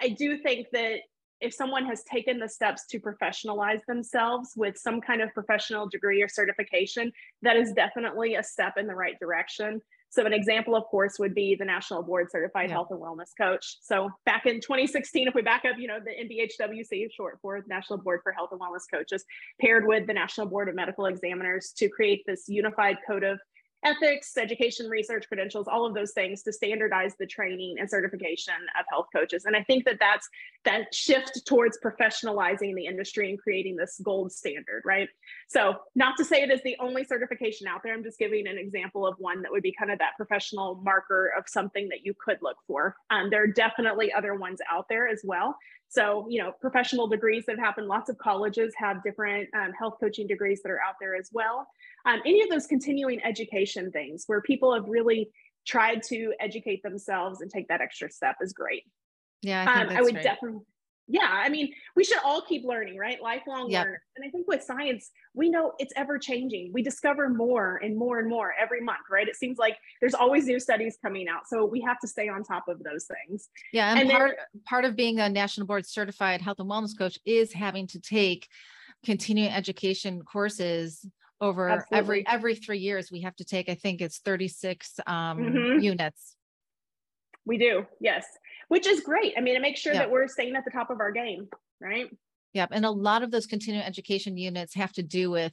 I 0.00 0.08
do 0.10 0.38
think 0.38 0.68
that 0.72 1.00
if 1.40 1.54
someone 1.54 1.86
has 1.86 2.02
taken 2.02 2.38
the 2.38 2.48
steps 2.48 2.86
to 2.86 2.98
professionalize 2.98 3.80
themselves 3.86 4.52
with 4.56 4.76
some 4.76 5.00
kind 5.00 5.22
of 5.22 5.32
professional 5.34 5.88
degree 5.88 6.20
or 6.20 6.28
certification, 6.28 7.12
that 7.42 7.56
is 7.56 7.72
definitely 7.72 8.34
a 8.34 8.42
step 8.42 8.74
in 8.76 8.86
the 8.86 8.94
right 8.94 9.18
direction. 9.20 9.80
So 10.10 10.24
an 10.24 10.32
example, 10.32 10.74
of 10.74 10.84
course, 10.84 11.18
would 11.18 11.34
be 11.34 11.54
the 11.54 11.64
National 11.64 12.02
Board 12.02 12.28
Certified 12.30 12.68
yeah. 12.68 12.76
Health 12.76 12.88
and 12.90 13.00
Wellness 13.00 13.30
Coach. 13.38 13.76
So 13.82 14.10
back 14.24 14.46
in 14.46 14.60
2016, 14.60 15.28
if 15.28 15.34
we 15.34 15.42
back 15.42 15.64
up, 15.64 15.76
you 15.78 15.86
know, 15.86 15.98
the 16.02 16.10
NBHWC, 16.10 17.12
short 17.12 17.38
for 17.42 17.62
National 17.68 17.98
Board 17.98 18.20
for 18.22 18.32
Health 18.32 18.50
and 18.52 18.60
Wellness 18.60 18.84
Coaches, 18.92 19.24
paired 19.60 19.86
with 19.86 20.06
the 20.06 20.14
National 20.14 20.46
Board 20.46 20.68
of 20.68 20.74
Medical 20.74 21.06
Examiners 21.06 21.72
to 21.76 21.88
create 21.88 22.22
this 22.26 22.44
unified 22.48 22.96
code 23.06 23.22
of 23.22 23.38
ethics, 23.84 24.36
education, 24.36 24.88
research, 24.88 25.28
credentials, 25.28 25.68
all 25.68 25.86
of 25.86 25.94
those 25.94 26.12
things 26.12 26.42
to 26.42 26.52
standardize 26.52 27.14
the 27.18 27.26
training 27.26 27.76
and 27.78 27.88
certification 27.88 28.54
of 28.78 28.84
health 28.90 29.06
coaches. 29.14 29.44
And 29.44 29.54
I 29.54 29.62
think 29.62 29.84
that 29.84 29.98
that's 30.00 30.28
that 30.64 30.92
shift 30.92 31.46
towards 31.46 31.78
professionalizing 31.82 32.74
the 32.74 32.86
industry 32.86 33.30
and 33.30 33.38
creating 33.38 33.76
this 33.76 34.00
gold 34.02 34.32
standard, 34.32 34.82
right? 34.84 35.08
So, 35.48 35.76
not 35.94 36.16
to 36.16 36.24
say 36.24 36.42
it 36.42 36.50
is 36.50 36.60
the 36.64 36.76
only 36.80 37.04
certification 37.04 37.66
out 37.66 37.82
there, 37.84 37.94
I'm 37.94 38.02
just 38.02 38.18
giving 38.18 38.46
an 38.48 38.58
example 38.58 39.06
of 39.06 39.14
one 39.18 39.42
that 39.42 39.52
would 39.52 39.62
be 39.62 39.72
kind 39.72 39.90
of 39.90 39.98
that 40.00 40.16
professional 40.16 40.76
marker 40.84 41.32
of 41.36 41.44
something 41.46 41.88
that 41.90 42.04
you 42.04 42.14
could 42.14 42.38
look 42.42 42.56
for. 42.66 42.96
Um, 43.10 43.30
there 43.30 43.42
are 43.42 43.46
definitely 43.46 44.12
other 44.12 44.34
ones 44.34 44.58
out 44.70 44.86
there 44.88 45.08
as 45.08 45.20
well. 45.24 45.56
So, 45.88 46.26
you 46.28 46.42
know, 46.42 46.52
professional 46.60 47.06
degrees 47.06 47.44
that 47.46 47.56
have 47.56 47.64
happened, 47.64 47.86
lots 47.86 48.10
of 48.10 48.18
colleges 48.18 48.74
have 48.76 49.02
different 49.02 49.48
um, 49.54 49.72
health 49.72 49.94
coaching 49.98 50.26
degrees 50.26 50.60
that 50.62 50.70
are 50.70 50.80
out 50.80 50.94
there 51.00 51.16
as 51.16 51.30
well. 51.32 51.66
Um, 52.04 52.20
any 52.26 52.42
of 52.42 52.50
those 52.50 52.66
continuing 52.66 53.22
education 53.24 53.90
things 53.90 54.24
where 54.26 54.42
people 54.42 54.74
have 54.74 54.84
really 54.86 55.30
tried 55.66 56.02
to 56.04 56.32
educate 56.40 56.82
themselves 56.82 57.40
and 57.40 57.50
take 57.50 57.68
that 57.68 57.80
extra 57.80 58.10
step 58.10 58.36
is 58.42 58.52
great. 58.52 58.84
Yeah, 59.42 59.64
I, 59.68 59.82
um, 59.82 59.88
I 59.90 60.02
would 60.02 60.14
definitely 60.14 60.60
yeah 61.08 61.30
i 61.32 61.48
mean 61.48 61.72
we 61.96 62.04
should 62.04 62.18
all 62.24 62.42
keep 62.42 62.64
learning 62.64 62.96
right? 62.96 63.20
Lifelong 63.20 63.70
yep. 63.70 63.86
learners. 63.86 64.00
And 64.16 64.26
i 64.26 64.30
think 64.30 64.46
with 64.46 64.62
science 64.62 65.10
we 65.34 65.48
know 65.48 65.72
it's 65.78 65.92
ever 65.96 66.18
changing. 66.18 66.72
We 66.72 66.82
discover 66.82 67.28
more 67.28 67.76
and 67.82 67.96
more 67.96 68.18
and 68.18 68.28
more 68.28 68.52
every 68.60 68.80
month 68.80 69.06
right? 69.10 69.28
It 69.28 69.36
seems 69.36 69.58
like 69.58 69.76
there's 70.00 70.14
always 70.14 70.46
new 70.46 70.60
studies 70.60 70.98
coming 71.00 71.28
out. 71.28 71.42
So 71.48 71.64
we 71.64 71.80
have 71.82 71.98
to 72.00 72.08
stay 72.08 72.28
on 72.28 72.42
top 72.42 72.68
of 72.68 72.82
those 72.82 73.06
things. 73.06 73.48
Yeah 73.72 73.90
and, 73.90 74.00
and 74.00 74.10
part, 74.10 74.36
then, 74.36 74.62
part 74.64 74.84
of 74.84 74.96
being 74.96 75.20
a 75.20 75.28
national 75.28 75.66
board 75.66 75.86
certified 75.86 76.42
health 76.42 76.58
and 76.58 76.68
wellness 76.68 76.96
coach 76.96 77.18
is 77.24 77.52
having 77.52 77.86
to 77.88 78.00
take 78.00 78.48
continuing 79.04 79.52
education 79.52 80.22
courses 80.22 81.06
over 81.40 81.68
Absolutely. 81.68 81.98
every 81.98 82.26
every 82.26 82.54
three 82.56 82.78
years. 82.78 83.10
We 83.12 83.20
have 83.22 83.36
to 83.36 83.44
take 83.44 83.68
i 83.68 83.74
think 83.74 84.00
it's 84.00 84.18
36 84.18 85.00
um, 85.06 85.38
mm-hmm. 85.38 85.80
units. 85.80 86.34
We 87.46 87.58
do 87.58 87.86
yes 88.00 88.26
which 88.68 88.86
is 88.86 89.00
great. 89.00 89.34
I 89.36 89.40
mean, 89.40 89.56
it 89.56 89.62
makes 89.62 89.80
sure 89.80 89.92
yep. 89.92 90.04
that 90.04 90.10
we're 90.10 90.28
staying 90.28 90.56
at 90.56 90.64
the 90.64 90.70
top 90.70 90.90
of 90.90 91.00
our 91.00 91.10
game, 91.10 91.48
right? 91.80 92.08
Yep. 92.54 92.70
And 92.72 92.84
a 92.84 92.90
lot 92.90 93.22
of 93.22 93.30
those 93.30 93.46
continuing 93.46 93.84
education 93.84 94.36
units 94.36 94.74
have 94.74 94.92
to 94.94 95.02
do 95.02 95.30
with 95.30 95.52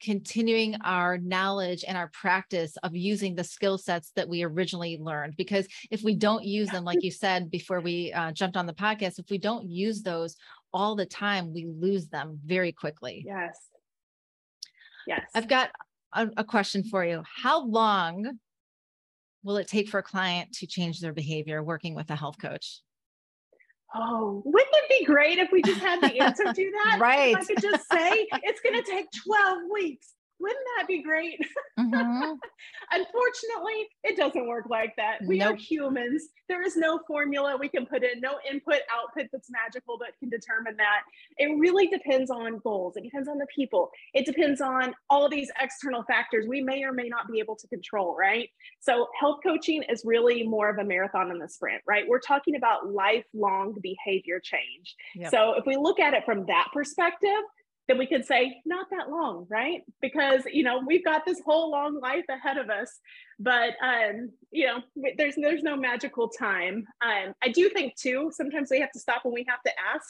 continuing 0.00 0.76
our 0.84 1.18
knowledge 1.18 1.84
and 1.86 1.96
our 1.96 2.08
practice 2.08 2.76
of 2.82 2.94
using 2.94 3.34
the 3.34 3.42
skill 3.42 3.76
sets 3.76 4.12
that 4.14 4.28
we 4.28 4.44
originally 4.44 4.96
learned 5.00 5.34
because 5.36 5.66
if 5.90 6.02
we 6.02 6.14
don't 6.14 6.44
use 6.44 6.68
them 6.68 6.84
like 6.84 6.98
you 7.02 7.10
said 7.10 7.50
before 7.50 7.80
we 7.80 8.12
uh, 8.12 8.30
jumped 8.30 8.56
on 8.56 8.66
the 8.66 8.72
podcast 8.72 9.18
if 9.18 9.28
we 9.28 9.38
don't 9.38 9.68
use 9.68 10.02
those 10.02 10.36
all 10.72 10.94
the 10.94 11.06
time 11.06 11.52
we 11.52 11.66
lose 11.66 12.08
them 12.08 12.38
very 12.44 12.70
quickly 12.70 13.24
yes 13.26 13.58
yes 15.06 15.28
i've 15.34 15.48
got 15.48 15.70
a, 16.12 16.28
a 16.36 16.44
question 16.44 16.84
for 16.84 17.04
you 17.04 17.22
how 17.42 17.64
long 17.66 18.38
will 19.42 19.56
it 19.56 19.68
take 19.68 19.88
for 19.88 19.98
a 19.98 20.02
client 20.02 20.52
to 20.54 20.66
change 20.66 21.00
their 21.00 21.12
behavior 21.12 21.62
working 21.62 21.94
with 21.94 22.10
a 22.10 22.16
health 22.16 22.38
coach? 22.38 22.80
Oh, 23.94 24.42
wouldn't 24.44 24.74
it 24.74 25.00
be 25.00 25.04
great 25.06 25.38
if 25.38 25.50
we 25.50 25.62
just 25.62 25.80
had 25.80 26.02
the 26.02 26.18
answer 26.20 26.44
to 26.52 26.70
that? 26.84 26.98
right. 27.00 27.32
If 27.32 27.38
I 27.38 27.44
could 27.44 27.62
just 27.62 27.90
say 27.90 28.28
it's 28.42 28.60
going 28.60 28.82
to 28.82 28.82
take 28.82 29.06
12 29.26 29.62
weeks. 29.72 30.08
Wouldn't 30.40 30.64
that 30.76 30.86
be 30.86 31.02
great? 31.02 31.40
Mm-hmm. 31.78 32.32
Unfortunately, 32.92 33.88
it 34.04 34.16
doesn't 34.16 34.46
work 34.46 34.66
like 34.68 34.94
that. 34.96 35.18
We 35.26 35.38
nope. 35.38 35.54
are 35.54 35.56
humans. 35.56 36.28
There 36.48 36.62
is 36.62 36.76
no 36.76 37.00
formula 37.06 37.56
we 37.58 37.68
can 37.68 37.86
put 37.86 38.02
in, 38.02 38.20
no 38.20 38.38
input 38.48 38.80
output 38.92 39.26
that's 39.32 39.50
magical 39.50 39.98
that 39.98 40.18
can 40.18 40.28
determine 40.28 40.76
that. 40.76 41.00
It 41.36 41.58
really 41.58 41.88
depends 41.88 42.30
on 42.30 42.58
goals. 42.58 42.96
It 42.96 43.04
depends 43.04 43.28
on 43.28 43.38
the 43.38 43.46
people. 43.54 43.90
It 44.14 44.26
depends 44.26 44.60
on 44.60 44.94
all 45.10 45.28
these 45.28 45.50
external 45.60 46.04
factors 46.04 46.46
we 46.48 46.62
may 46.62 46.84
or 46.84 46.92
may 46.92 47.08
not 47.08 47.30
be 47.30 47.40
able 47.40 47.56
to 47.56 47.66
control, 47.68 48.16
right? 48.18 48.48
So, 48.80 49.08
health 49.18 49.40
coaching 49.44 49.82
is 49.88 50.02
really 50.04 50.44
more 50.44 50.68
of 50.68 50.78
a 50.78 50.84
marathon 50.84 51.28
than 51.28 51.42
a 51.42 51.48
sprint, 51.48 51.82
right? 51.86 52.04
We're 52.08 52.20
talking 52.20 52.56
about 52.56 52.92
lifelong 52.92 53.76
behavior 53.82 54.40
change. 54.40 54.94
Yep. 55.16 55.30
So, 55.30 55.54
if 55.54 55.66
we 55.66 55.76
look 55.76 56.00
at 56.00 56.14
it 56.14 56.24
from 56.24 56.46
that 56.46 56.68
perspective, 56.72 57.42
then 57.88 57.98
we 57.98 58.06
could 58.06 58.24
say 58.24 58.60
not 58.66 58.86
that 58.90 59.10
long 59.10 59.46
right? 59.48 59.82
Because 60.00 60.42
you 60.52 60.62
know 60.62 60.82
we've 60.86 61.04
got 61.04 61.24
this 61.26 61.40
whole 61.44 61.70
long 61.70 61.98
life 62.00 62.24
ahead 62.30 62.58
of 62.58 62.70
us 62.70 63.00
but 63.38 63.74
um 63.82 64.30
you 64.50 64.66
know 64.66 64.78
there's 65.16 65.34
there's 65.36 65.62
no 65.62 65.76
magical 65.76 66.28
time. 66.28 66.84
Um 67.04 67.32
i 67.42 67.48
do 67.48 67.68
think 67.70 67.96
too 67.96 68.30
sometimes 68.32 68.68
we 68.70 68.80
have 68.80 68.92
to 68.92 69.00
stop 69.00 69.22
and 69.24 69.34
we 69.34 69.44
have 69.48 69.62
to 69.62 69.72
ask 69.94 70.08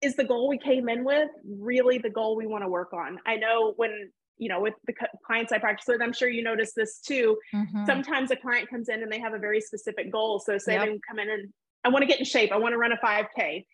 is 0.00 0.16
the 0.16 0.24
goal 0.24 0.48
we 0.48 0.58
came 0.58 0.88
in 0.88 1.04
with 1.04 1.28
really 1.44 1.98
the 1.98 2.10
goal 2.10 2.36
we 2.36 2.46
want 2.46 2.62
to 2.62 2.68
work 2.68 2.92
on? 2.92 3.18
I 3.26 3.36
know 3.36 3.72
when 3.76 4.10
you 4.36 4.48
know 4.48 4.60
with 4.60 4.74
the 4.86 4.94
clients 5.26 5.50
i 5.50 5.58
practice 5.58 5.86
with 5.88 6.00
i'm 6.00 6.12
sure 6.12 6.28
you 6.28 6.44
notice 6.44 6.72
this 6.72 7.00
too. 7.00 7.36
Mm-hmm. 7.52 7.86
sometimes 7.86 8.30
a 8.30 8.36
client 8.36 8.70
comes 8.70 8.88
in 8.88 9.02
and 9.02 9.10
they 9.10 9.18
have 9.18 9.34
a 9.34 9.38
very 9.38 9.60
specific 9.60 10.12
goal. 10.12 10.38
So 10.38 10.58
say 10.58 10.74
yep. 10.74 10.86
they 10.86 11.00
come 11.08 11.18
in 11.18 11.28
and 11.28 11.52
i 11.84 11.88
want 11.88 12.02
to 12.02 12.06
get 12.06 12.18
in 12.18 12.24
shape. 12.24 12.52
I 12.52 12.56
want 12.56 12.72
to 12.72 12.78
run 12.78 12.92
a 12.92 12.96
5k 12.96 13.64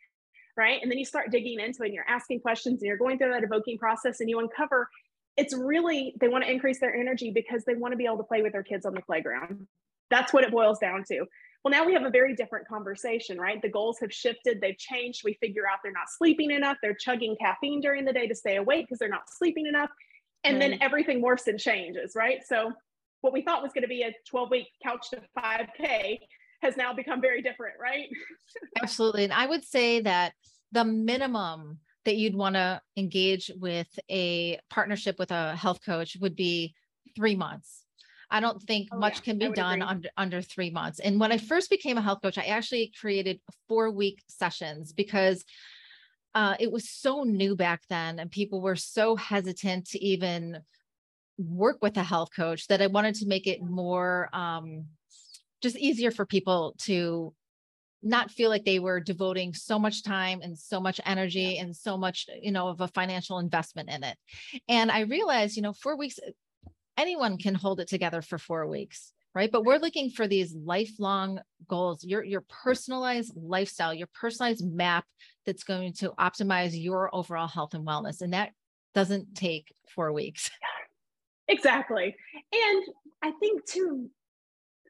right? 0.57 0.81
And 0.83 0.91
then 0.91 0.99
you 0.99 1.05
start 1.05 1.31
digging 1.31 1.61
into 1.61 1.83
it 1.83 1.87
and 1.87 1.95
you're 1.95 2.09
asking 2.09 2.41
questions 2.41 2.81
and 2.81 2.87
you're 2.87 2.97
going 2.97 3.19
through 3.19 3.31
that 3.31 3.43
evoking 3.43 3.79
process 3.79 4.21
and 4.21 4.29
you 4.29 4.39
uncover 4.39 4.89
it's 5.37 5.55
really 5.55 6.15
they 6.21 6.29
want 6.29 6.45
to 6.45 6.51
increase 6.51 6.81
their 6.81 6.95
energy 6.95 7.31
because 7.31 7.65
they 7.65 7.75
want 7.75 7.93
to 7.93 7.97
be 7.97 8.05
able 8.05 8.19
to 8.19 8.25
play 8.25 8.43
with 8.43 8.53
their 8.53 8.63
kids 8.63 8.87
on 8.87 8.95
the 8.95 9.03
playground. 9.03 9.67
That's 10.11 10.33
what 10.33 10.45
it 10.45 10.53
boils 10.53 10.79
down 10.79 11.05
to. 11.11 11.25
Well, 11.65 11.73
now 11.73 11.85
we 11.85 11.95
have 11.95 12.05
a 12.05 12.11
very 12.11 12.35
different 12.35 12.69
conversation, 12.69 13.39
right? 13.39 13.61
The 13.61 13.71
goals 13.71 13.99
have 14.01 14.13
shifted, 14.13 14.61
they've 14.61 14.77
changed. 14.77 15.23
We 15.25 15.35
figure 15.41 15.63
out 15.71 15.79
they're 15.83 15.93
not 15.93 16.11
sleeping 16.17 16.51
enough, 16.51 16.77
they're 16.83 16.95
chugging 16.95 17.37
caffeine 17.41 17.81
during 17.81 18.05
the 18.05 18.13
day 18.13 18.29
to 18.29 18.35
stay 18.35 18.57
awake 18.57 18.87
because 18.87 18.99
they're 18.99 19.09
not 19.09 19.31
sleeping 19.31 19.67
enough. 19.67 19.91
And 20.45 20.61
then 20.61 20.73
mm. 20.73 20.79
everything 20.83 21.23
morphs 21.23 21.47
and 21.47 21.59
changes, 21.59 22.13
right? 22.15 22.41
So, 22.47 22.73
what 23.23 23.33
we 23.33 23.41
thought 23.41 23.63
was 23.63 23.73
going 23.73 23.83
to 23.83 23.89
be 23.89 24.03
a 24.03 24.15
12 24.29 24.51
week 24.51 24.67
couch 24.83 25.09
to 25.11 25.23
5K 25.39 26.19
has 26.65 26.77
now 26.77 26.93
become 26.93 27.21
very 27.21 27.43
different, 27.43 27.75
right? 27.81 28.09
Absolutely. 28.83 29.25
And 29.25 29.33
I 29.33 29.47
would 29.47 29.65
say 29.65 30.01
that 30.01 30.33
the 30.73 30.85
minimum 30.85 31.79
that 32.05 32.17
you'd 32.17 32.35
want 32.35 32.57
to 32.57 32.81
engage 32.97 33.51
with 33.57 33.89
a 34.11 34.59
partnership 34.71 35.17
with 35.19 35.31
a 35.31 35.55
health 35.57 35.81
coach 35.85 36.17
would 36.21 36.37
be 36.37 36.75
three 37.15 37.37
months. 37.37 37.85
I 38.31 38.41
don't 38.41 38.61
think 38.63 38.89
oh, 38.93 38.99
much 38.99 39.17
yeah. 39.17 39.21
can 39.21 39.39
be 39.39 39.51
done 39.51 39.83
under, 39.83 40.09
under 40.17 40.43
three 40.43 40.71
months. 40.71 40.99
And 40.99 41.21
when 41.21 41.33
I 41.33 41.39
first 41.39 41.71
became 41.71 41.99
a 41.99 42.03
health 42.03 42.21
coach, 42.23 42.39
I 42.39 42.45
actually 42.45 42.93
created 43.01 43.41
four 43.69 43.91
week 43.91 44.23
sessions 44.29 44.93
because 44.93 45.45
uh, 46.35 46.57
it 46.59 46.73
was 46.73 46.91
so 46.91 47.23
new 47.23 47.55
back 47.55 47.83
then 47.89 48.19
and 48.19 48.31
people 48.31 48.61
were 48.61 48.77
so 48.77 49.15
hesitant 49.15 49.87
to 49.91 50.05
even 50.05 50.59
work 51.39 51.79
with 51.81 51.97
a 51.97 52.03
health 52.03 52.31
coach 52.35 52.67
that 52.69 52.83
I 52.83 52.89
wanted 52.89 53.15
to 53.17 53.27
make 53.27 53.47
it 53.47 53.63
more 53.63 54.29
um, 54.33 54.87
just 55.65 55.79
easier 55.79 56.11
for 56.11 56.27
people 56.27 56.75
to 56.79 57.35
not 58.03 58.31
feel 58.31 58.51
like 58.51 58.67
they 58.67 58.79
were 58.79 59.01
devoting 59.01 59.55
so 59.55 59.79
much 59.79 60.05
time 60.05 60.41
and 60.43 60.59
so 60.59 60.79
much 60.79 61.01
energy 61.07 61.57
and 61.57 61.75
so 61.75 61.97
much 61.97 62.27
you 62.43 62.53
know 62.53 62.69
of 62.69 62.83
a 62.83 62.89
financial 62.89 63.39
investment 63.39 63.89
in 63.91 64.05
it. 64.05 64.17
And 64.69 64.91
i 64.91 65.01
realized 65.01 65.57
you 65.57 65.63
know 65.63 65.73
four 65.73 65.97
weeks 65.97 66.19
anyone 66.99 67.39
can 67.39 67.55
hold 67.55 67.81
it 67.81 67.89
together 67.89 68.23
for 68.23 68.39
four 68.39 68.69
weeks 68.69 69.13
right? 69.35 69.51
But 69.51 69.65
we're 69.65 69.79
looking 69.79 70.11
for 70.11 70.29
these 70.29 70.55
lifelong 70.55 71.41
goals 71.67 72.05
your 72.05 72.23
your 72.23 72.43
personalized 72.43 73.33
lifestyle 73.37 73.95
your 73.95 74.09
personalized 74.15 74.65
map 74.65 75.05
that's 75.47 75.65
going 75.65 75.93
to 75.95 76.11
optimize 76.19 76.71
your 76.73 77.13
overall 77.15 77.49
health 77.49 77.75
and 77.75 77.87
wellness. 77.87 78.21
And 78.21 78.33
that 78.33 78.51
doesn't 78.95 79.35
take 79.35 79.75
four 79.95 80.13
weeks. 80.13 80.51
Exactly. 81.47 82.17
And 82.53 82.85
i 83.23 83.31
think 83.39 83.67
too 83.67 84.09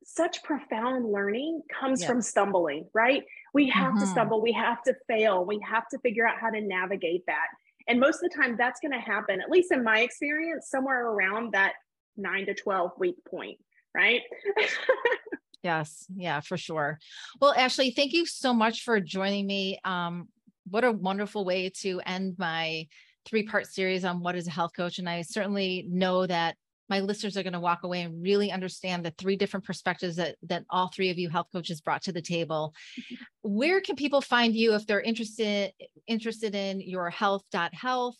such 0.05 0.43
profound 0.43 1.11
learning 1.11 1.61
comes 1.81 2.03
yeah. 2.03 2.09
from 2.09 2.21
stumbling 2.21 2.87
right 2.95 3.23
we 3.53 3.69
have 3.69 3.93
mm-hmm. 3.93 4.01
to 4.01 4.07
stumble 4.07 4.41
we 4.41 4.53
have 4.53 4.83
to 4.83 4.95
fail 5.07 5.45
we 5.45 5.59
have 5.67 5.89
to 5.89 5.99
figure 5.99 6.27
out 6.27 6.39
how 6.39 6.51
to 6.51 6.61
navigate 6.61 7.23
that 7.27 7.47
and 7.89 8.01
most 8.01 8.23
of 8.23 8.31
the 8.31 8.37
time 8.37 8.57
that's 8.57 8.81
going 8.81 8.93
to 8.93 8.99
happen 8.99 9.41
at 9.41 9.51
least 9.51 9.73
in 9.73 9.83
my 9.83 10.01
experience 10.01 10.69
somewhere 10.71 11.07
around 11.07 11.53
that 11.53 11.75
nine 12.17 12.47
to 12.47 12.55
12 12.55 12.93
week 12.99 13.17
point, 13.29 13.59
right? 13.95 14.23
yes. 15.63 16.07
Yeah, 16.15 16.41
for 16.41 16.57
sure. 16.57 16.99
Well, 17.41 17.55
Ashley, 17.57 17.91
thank 17.91 18.13
you 18.13 18.27
so 18.27 18.53
much 18.53 18.83
for 18.83 19.01
joining 19.01 19.47
me. 19.47 19.79
Um, 19.85 20.29
what 20.69 20.85
a 20.85 20.93
wonderful 20.93 21.45
way 21.45 21.71
to 21.81 22.01
end 22.07 22.37
my 22.39 22.87
three 23.27 23.45
part 23.45 23.67
series 23.67 24.05
on 24.05 24.21
what 24.21 24.37
is 24.37 24.47
a 24.47 24.51
health 24.51 24.73
coach. 24.77 24.99
And 24.99 25.09
I 25.09 25.23
certainly 25.23 25.87
know 25.89 26.27
that 26.27 26.57
my 26.89 27.01
listeners 27.01 27.37
are 27.37 27.43
going 27.43 27.55
to 27.55 27.61
walk 27.61 27.82
away 27.82 28.03
and 28.03 28.22
really 28.22 28.53
understand 28.53 29.05
the 29.05 29.14
three 29.16 29.37
different 29.37 29.64
perspectives 29.64 30.16
that 30.16 30.37
that 30.43 30.64
all 30.70 30.89
three 30.89 31.11
of 31.11 31.18
you 31.18 31.28
health 31.28 31.49
coaches 31.53 31.80
brought 31.80 32.03
to 32.03 32.12
the 32.12 32.22
table. 32.22 32.74
Where 33.43 33.80
can 33.80 33.97
people 33.97 34.20
find 34.20 34.55
you 34.55 34.74
if 34.74 34.87
they're 34.87 35.01
interested 35.01 35.72
interested 36.07 36.55
in 36.55 36.80
your 36.80 37.11
health.health? 37.11 38.18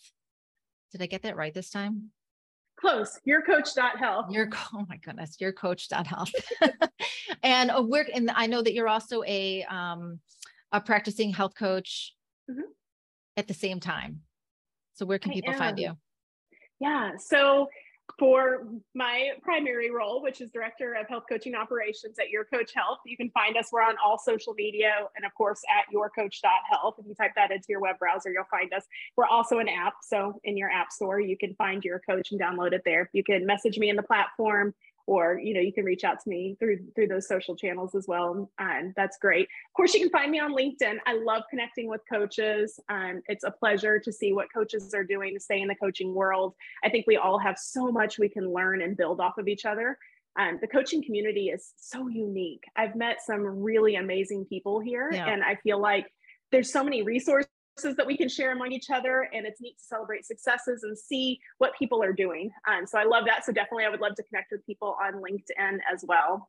Did 0.93 1.03
I 1.03 1.07
get 1.07 1.23
that 1.23 1.37
right 1.37 1.53
this 1.53 1.71
time? 1.71 2.11
close 2.77 3.19
your 3.25 3.41
coach.health 3.43 4.31
your 4.31 4.49
oh 4.75 4.85
my 4.89 4.97
goodness 4.97 5.37
your 5.41 5.53
coach.health 5.53 6.33
and 7.43 7.71
uh, 7.71 7.83
we're 7.83 8.07
and 8.13 8.31
i 8.35 8.47
know 8.47 8.61
that 8.61 8.75
you're 8.75 8.89
also 8.89 9.23
a 9.25 9.63
um 9.65 10.19
a 10.73 10.81
practicing 10.81 11.33
health 11.33 11.55
coach 11.55 12.15
mm-hmm. 12.51 12.61
at 13.37 13.47
the 13.47 13.55
same 13.55 13.81
time 13.81 14.21
so 14.95 15.07
where 15.07 15.19
can 15.19 15.31
I 15.31 15.35
people 15.35 15.53
am. 15.53 15.59
find 15.59 15.79
you 15.79 15.97
yeah 16.81 17.13
so 17.17 17.69
for 18.19 18.67
my 18.95 19.31
primary 19.43 19.91
role, 19.91 20.23
which 20.23 20.41
is 20.41 20.51
Director 20.51 20.95
of 20.95 21.09
Health 21.09 21.25
Coaching 21.29 21.55
Operations 21.55 22.19
at 22.19 22.31
Your 22.31 22.45
Coach 22.45 22.73
Health. 22.75 22.99
You 23.05 23.17
can 23.17 23.31
find 23.31 23.57
us. 23.57 23.69
We're 23.73 23.83
on 23.83 23.97
all 24.05 24.19
social 24.19 24.55
media 24.55 24.93
and, 25.17 25.25
of 25.25 25.35
course, 25.35 25.61
at 25.69 25.93
yourcoach.health. 25.93 26.95
If 26.99 27.07
you 27.07 27.15
type 27.15 27.33
that 27.37 27.51
into 27.51 27.67
your 27.69 27.81
web 27.81 27.99
browser, 27.99 28.31
you'll 28.31 28.45
find 28.51 28.73
us. 28.73 28.85
We're 29.17 29.27
also 29.27 29.59
an 29.59 29.69
app. 29.69 29.95
So, 30.03 30.41
in 30.45 30.57
your 30.57 30.71
app 30.71 30.93
store, 30.93 31.21
you 31.21 31.37
can 31.37 31.55
find 31.57 31.85
your 31.85 32.01
coach 32.01 32.31
and 32.31 32.41
download 32.41 32.73
it 32.73 32.83
there. 32.85 33.11
You 33.13 33.25
can 33.25 33.47
message 33.47 33.79
me 33.79 33.91
in 33.91 33.97
the 33.97 34.03
platform 34.03 34.75
or 35.07 35.39
you 35.43 35.55
know 35.55 35.61
you 35.61 35.73
can 35.73 35.85
reach 35.85 36.05
out 36.05 36.21
to 36.23 36.29
me 36.29 36.57
through 36.59 36.79
through 36.95 37.07
those 37.07 37.29
social 37.29 37.57
channels 37.57 37.95
as 37.95 38.07
well 38.09 38.51
and 38.59 38.93
that's 38.97 39.19
great. 39.19 39.43
Of 39.43 39.77
course 39.77 39.95
you 39.95 40.01
can 40.01 40.11
find 40.11 40.31
me 40.31 40.41
on 40.41 40.55
linkedin. 40.55 40.99
I 41.07 41.19
love 41.19 41.43
connecting 41.51 41.89
with 41.89 42.01
coaches 42.11 42.79
um, 42.89 43.23
it's 43.27 43.45
a 43.45 43.51
pleasure 43.51 43.99
to 43.99 44.13
see 44.13 44.33
what 44.33 44.53
coaches 44.53 44.95
are 44.95 45.05
doing 45.05 45.35
to 45.35 45.41
stay 45.41 45.61
in 45.61 45.69
the 45.69 45.75
coaching 45.77 46.15
world. 46.15 46.55
I 46.83 46.89
think 46.89 47.07
we 47.07 47.17
all 47.17 47.39
have 47.39 47.59
so 47.59 47.91
much 47.91 48.19
we 48.19 48.29
can 48.29 48.53
learn 48.53 48.83
and 48.83 48.97
build 48.97 49.21
off 49.21 49.39
of 49.39 49.49
each 49.49 49.65
other 49.65 49.99
um, 50.37 50.59
the 50.61 50.67
coaching 50.67 51.01
community 51.03 51.51
is 51.51 51.75
so 51.77 52.09
unique. 52.09 52.65
I've 52.75 52.97
met 52.97 53.19
some 53.25 53.43
really 53.43 53.95
amazing 53.95 54.47
people 54.47 54.81
here 54.81 55.09
yeah. 55.13 55.29
and 55.29 55.43
i 55.45 55.55
feel 55.57 55.81
like 55.81 56.07
there's 56.51 56.73
so 56.73 56.85
many 56.85 57.03
resources 57.03 57.51
that 57.83 58.07
we 58.07 58.17
can 58.17 58.29
share 58.29 58.53
among 58.53 58.73
each 58.73 58.91
other 58.91 59.29
and 59.33 59.47
it's 59.47 59.61
neat 59.61 59.77
to 59.79 59.85
celebrate 59.85 60.25
successes 60.25 60.83
and 60.85 60.97
see 60.97 61.39
what 61.59 61.73
people 61.79 62.03
are 62.03 62.13
doing 62.13 62.51
um, 62.69 62.87
so 62.87 62.99
i 62.99 63.05
love 63.05 63.25
that 63.27 63.45
so 63.45 63.53
definitely 63.53 63.85
i 63.85 63.89
would 63.89 64.01
love 64.01 64.15
to 64.15 64.23
connect 64.25 64.53
with 64.53 64.65
people 64.65 64.97
on 65.03 65.15
linkedin 65.15 65.79
as 65.93 66.05
well 66.07 66.49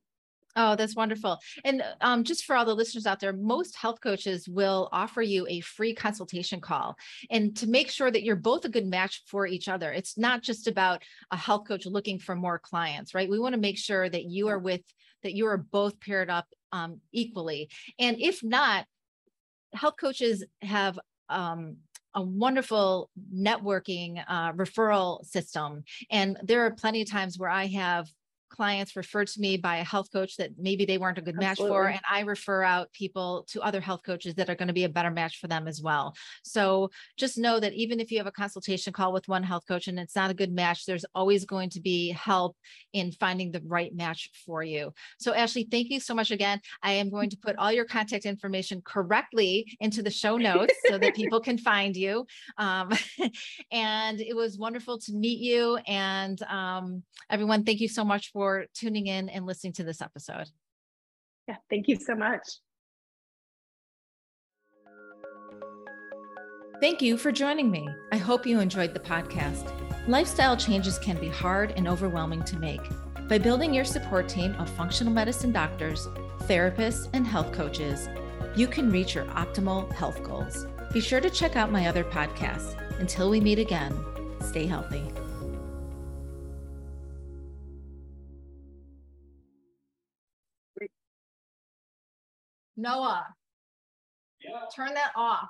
Oh, 0.57 0.75
that's 0.75 0.95
wonderful. 0.95 1.37
And 1.65 1.83
um, 1.99 2.23
just 2.23 2.45
for 2.45 2.55
all 2.55 2.63
the 2.63 2.73
listeners 2.73 3.05
out 3.05 3.19
there, 3.19 3.33
most 3.33 3.75
health 3.75 3.99
coaches 3.99 4.47
will 4.47 4.87
offer 4.93 5.21
you 5.21 5.45
a 5.49 5.59
free 5.59 5.93
consultation 5.93 6.61
call. 6.61 6.95
And 7.29 7.57
to 7.57 7.67
make 7.67 7.91
sure 7.91 8.09
that 8.09 8.23
you're 8.23 8.37
both 8.37 8.63
a 8.63 8.69
good 8.69 8.85
match 8.85 9.23
for 9.27 9.45
each 9.45 9.67
other, 9.67 9.91
it's 9.91 10.17
not 10.17 10.43
just 10.43 10.67
about 10.67 11.03
a 11.31 11.35
health 11.35 11.67
coach 11.67 11.85
looking 11.85 12.19
for 12.19 12.35
more 12.35 12.57
clients, 12.57 13.13
right? 13.13 13.29
We 13.29 13.39
want 13.39 13.53
to 13.53 13.59
make 13.59 13.77
sure 13.77 14.07
that 14.07 14.25
you 14.25 14.47
are 14.47 14.59
with, 14.59 14.81
that 15.23 15.33
you 15.33 15.45
are 15.47 15.57
both 15.57 15.99
paired 15.99 16.29
up 16.29 16.47
um, 16.71 17.01
equally. 17.11 17.69
And 17.99 18.15
if 18.21 18.41
not, 18.41 18.85
health 19.73 19.95
coaches 19.99 20.45
have 20.61 20.97
um, 21.29 21.77
a 22.13 22.21
wonderful 22.21 23.09
networking 23.33 24.23
uh, 24.27 24.53
referral 24.53 25.23
system. 25.25 25.83
And 26.09 26.37
there 26.43 26.65
are 26.65 26.71
plenty 26.71 27.01
of 27.01 27.11
times 27.11 27.37
where 27.37 27.49
I 27.49 27.67
have 27.67 28.07
clients 28.49 28.95
referred 28.95 29.27
to 29.27 29.39
me 29.39 29.57
by 29.57 29.77
a 29.77 29.83
health 29.83 30.09
coach 30.11 30.37
that 30.37 30.51
maybe 30.57 30.85
they 30.85 30.97
weren't 30.97 31.17
a 31.17 31.21
good 31.21 31.35
Absolutely. 31.41 31.75
match 31.75 31.77
for 31.77 31.87
and 31.87 32.01
i 32.09 32.21
refer 32.21 32.63
out 32.63 32.91
people 32.93 33.45
to 33.47 33.61
other 33.61 33.81
health 33.81 34.01
coaches 34.05 34.35
that 34.35 34.49
are 34.49 34.55
going 34.55 34.67
to 34.67 34.73
be 34.73 34.83
a 34.83 34.89
better 34.89 35.11
match 35.11 35.37
for 35.37 35.47
them 35.47 35.67
as 35.67 35.81
well. 35.81 36.15
So 36.43 36.89
just 37.17 37.37
know 37.37 37.59
that 37.59 37.73
even 37.73 37.99
if 37.99 38.11
you 38.11 38.17
have 38.17 38.27
a 38.27 38.31
consultation 38.31 38.93
call 38.93 39.13
with 39.13 39.27
one 39.27 39.43
health 39.43 39.63
coach 39.67 39.87
and 39.87 39.99
it's 39.99 40.15
not 40.15 40.31
a 40.31 40.33
good 40.33 40.51
match 40.51 40.85
there's 40.85 41.05
always 41.15 41.45
going 41.45 41.69
to 41.71 41.81
be 41.81 42.09
help 42.09 42.55
in 42.93 43.11
finding 43.11 43.51
the 43.51 43.61
right 43.65 43.93
match 43.95 44.29
for 44.45 44.63
you. 44.63 44.93
So 45.19 45.33
ashley 45.33 45.67
thank 45.69 45.89
you 45.89 45.99
so 45.99 46.13
much 46.13 46.31
again. 46.31 46.59
I 46.83 46.93
am 46.93 47.09
going 47.09 47.29
to 47.29 47.37
put 47.37 47.55
all 47.57 47.71
your 47.71 47.85
contact 47.85 48.25
information 48.25 48.81
correctly 48.85 49.77
into 49.79 50.01
the 50.01 50.11
show 50.11 50.37
notes 50.37 50.73
so 50.87 50.97
that 50.97 51.15
people 51.15 51.39
can 51.39 51.57
find 51.57 51.95
you. 51.95 52.25
Um, 52.57 52.89
and 53.71 54.19
it 54.19 54.35
was 54.35 54.57
wonderful 54.57 54.99
to 54.99 55.13
meet 55.13 55.39
you 55.39 55.77
and 55.87 56.41
um, 56.43 57.03
everyone 57.29 57.63
thank 57.63 57.79
you 57.79 57.87
so 57.87 58.03
much 58.03 58.31
for 58.35 58.65
tuning 58.73 59.07
in 59.07 59.29
and 59.29 59.45
listening 59.45 59.71
to 59.71 59.83
this 59.85 60.01
episode. 60.01 60.49
Yeah, 61.47 61.55
thank 61.69 61.87
you 61.87 61.95
so 61.95 62.15
much. 62.15 62.41
Thank 66.81 67.01
you 67.01 67.15
for 67.15 67.31
joining 67.31 67.71
me. 67.71 67.87
I 68.11 68.17
hope 68.17 68.45
you 68.45 68.59
enjoyed 68.59 68.93
the 68.93 68.99
podcast. 68.99 69.71
Lifestyle 70.09 70.57
changes 70.57 70.99
can 70.99 71.17
be 71.17 71.29
hard 71.29 71.71
and 71.77 71.87
overwhelming 71.87 72.43
to 72.43 72.59
make. 72.59 72.81
By 73.29 73.37
building 73.37 73.73
your 73.73 73.85
support 73.85 74.27
team 74.27 74.53
of 74.55 74.69
functional 74.69 75.13
medicine 75.13 75.53
doctors, 75.53 76.05
therapists, 76.41 77.07
and 77.13 77.25
health 77.25 77.53
coaches, 77.53 78.09
you 78.57 78.67
can 78.67 78.91
reach 78.91 79.15
your 79.15 79.25
optimal 79.27 79.89
health 79.93 80.21
goals. 80.23 80.67
Be 80.91 80.99
sure 80.99 81.21
to 81.21 81.29
check 81.29 81.55
out 81.55 81.71
my 81.71 81.87
other 81.87 82.03
podcasts. 82.03 82.75
Until 82.99 83.29
we 83.29 83.39
meet 83.39 83.59
again, 83.59 83.97
stay 84.41 84.65
healthy. 84.65 85.09
Noah. 92.77 93.25
Yeah. 94.43 94.59
Turn 94.75 94.93
that 94.93 95.11
off. 95.15 95.49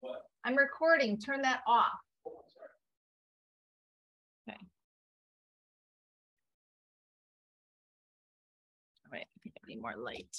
What? 0.00 0.22
I'm 0.44 0.56
recording. 0.56 1.18
Turn 1.18 1.42
that 1.42 1.60
off. 1.66 2.00
Oh, 2.26 2.32
okay. 4.48 4.58
All 9.06 9.12
right. 9.12 9.26
I 9.26 9.38
think 9.42 9.54
I 9.56 9.68
need 9.68 9.80
more 9.80 9.94
light. 9.96 10.36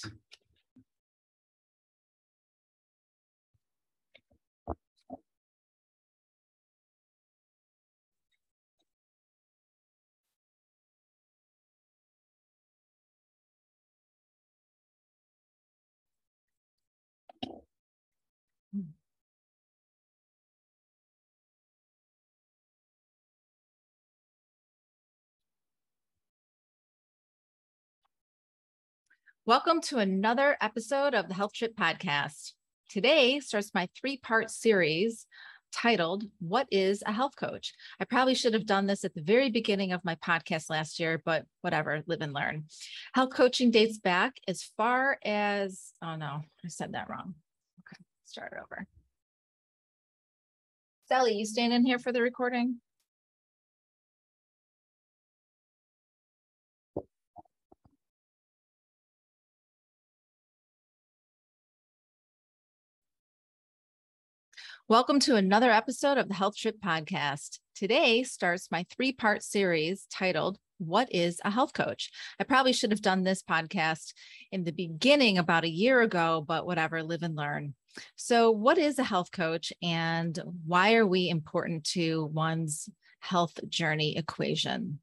Welcome 29.47 29.79
to 29.81 29.99
another 29.99 30.57
episode 30.59 31.13
of 31.13 31.27
the 31.27 31.35
Health 31.35 31.53
Trip 31.53 31.75
Podcast. 31.75 32.53
Today 32.89 33.39
starts 33.39 33.75
my 33.75 33.87
three 33.95 34.17
part 34.17 34.49
series 34.49 35.27
titled, 35.71 36.23
What 36.39 36.65
is 36.71 37.03
a 37.05 37.11
Health 37.11 37.35
Coach? 37.35 37.75
I 37.99 38.05
probably 38.05 38.33
should 38.33 38.55
have 38.55 38.65
done 38.65 38.87
this 38.87 39.03
at 39.05 39.13
the 39.13 39.21
very 39.21 39.51
beginning 39.51 39.91
of 39.91 40.03
my 40.03 40.15
podcast 40.15 40.71
last 40.71 40.99
year, 40.99 41.21
but 41.23 41.45
whatever, 41.61 42.01
live 42.07 42.21
and 42.21 42.33
learn. 42.33 42.63
Health 43.13 43.29
coaching 43.35 43.69
dates 43.69 43.99
back 43.99 44.33
as 44.47 44.63
far 44.77 45.19
as, 45.23 45.93
oh 46.01 46.15
no, 46.15 46.41
I 46.65 46.67
said 46.69 46.93
that 46.93 47.07
wrong. 47.07 47.35
Okay, 47.81 48.01
start 48.25 48.53
over. 48.59 48.87
Sally, 51.07 51.35
you 51.35 51.45
staying 51.45 51.71
in 51.71 51.85
here 51.85 51.99
for 51.99 52.11
the 52.11 52.23
recording? 52.23 52.81
Welcome 64.87 65.19
to 65.21 65.35
another 65.35 65.71
episode 65.71 66.19
of 66.19 66.27
the 66.27 66.35
Health 66.35 66.55
Trip 66.55 66.79
Podcast. 66.79 67.57
Today 67.73 68.21
starts 68.21 68.69
my 68.69 68.85
three 68.95 69.11
part 69.11 69.41
series 69.41 70.05
titled, 70.11 70.59
What 70.77 71.11
is 71.11 71.41
a 71.43 71.49
Health 71.49 71.73
Coach? 71.73 72.11
I 72.39 72.43
probably 72.43 72.71
should 72.71 72.91
have 72.91 73.01
done 73.01 73.23
this 73.23 73.41
podcast 73.41 74.13
in 74.51 74.63
the 74.63 74.71
beginning 74.71 75.39
about 75.39 75.63
a 75.63 75.69
year 75.69 76.01
ago, 76.01 76.45
but 76.47 76.67
whatever, 76.67 77.01
live 77.01 77.23
and 77.23 77.35
learn. 77.35 77.73
So, 78.15 78.51
what 78.51 78.77
is 78.77 78.99
a 78.99 79.03
health 79.03 79.31
coach 79.31 79.73
and 79.81 80.39
why 80.67 80.93
are 80.93 81.07
we 81.07 81.29
important 81.29 81.85
to 81.93 82.25
one's 82.25 82.87
health 83.21 83.59
journey 83.67 84.15
equation? 84.15 84.99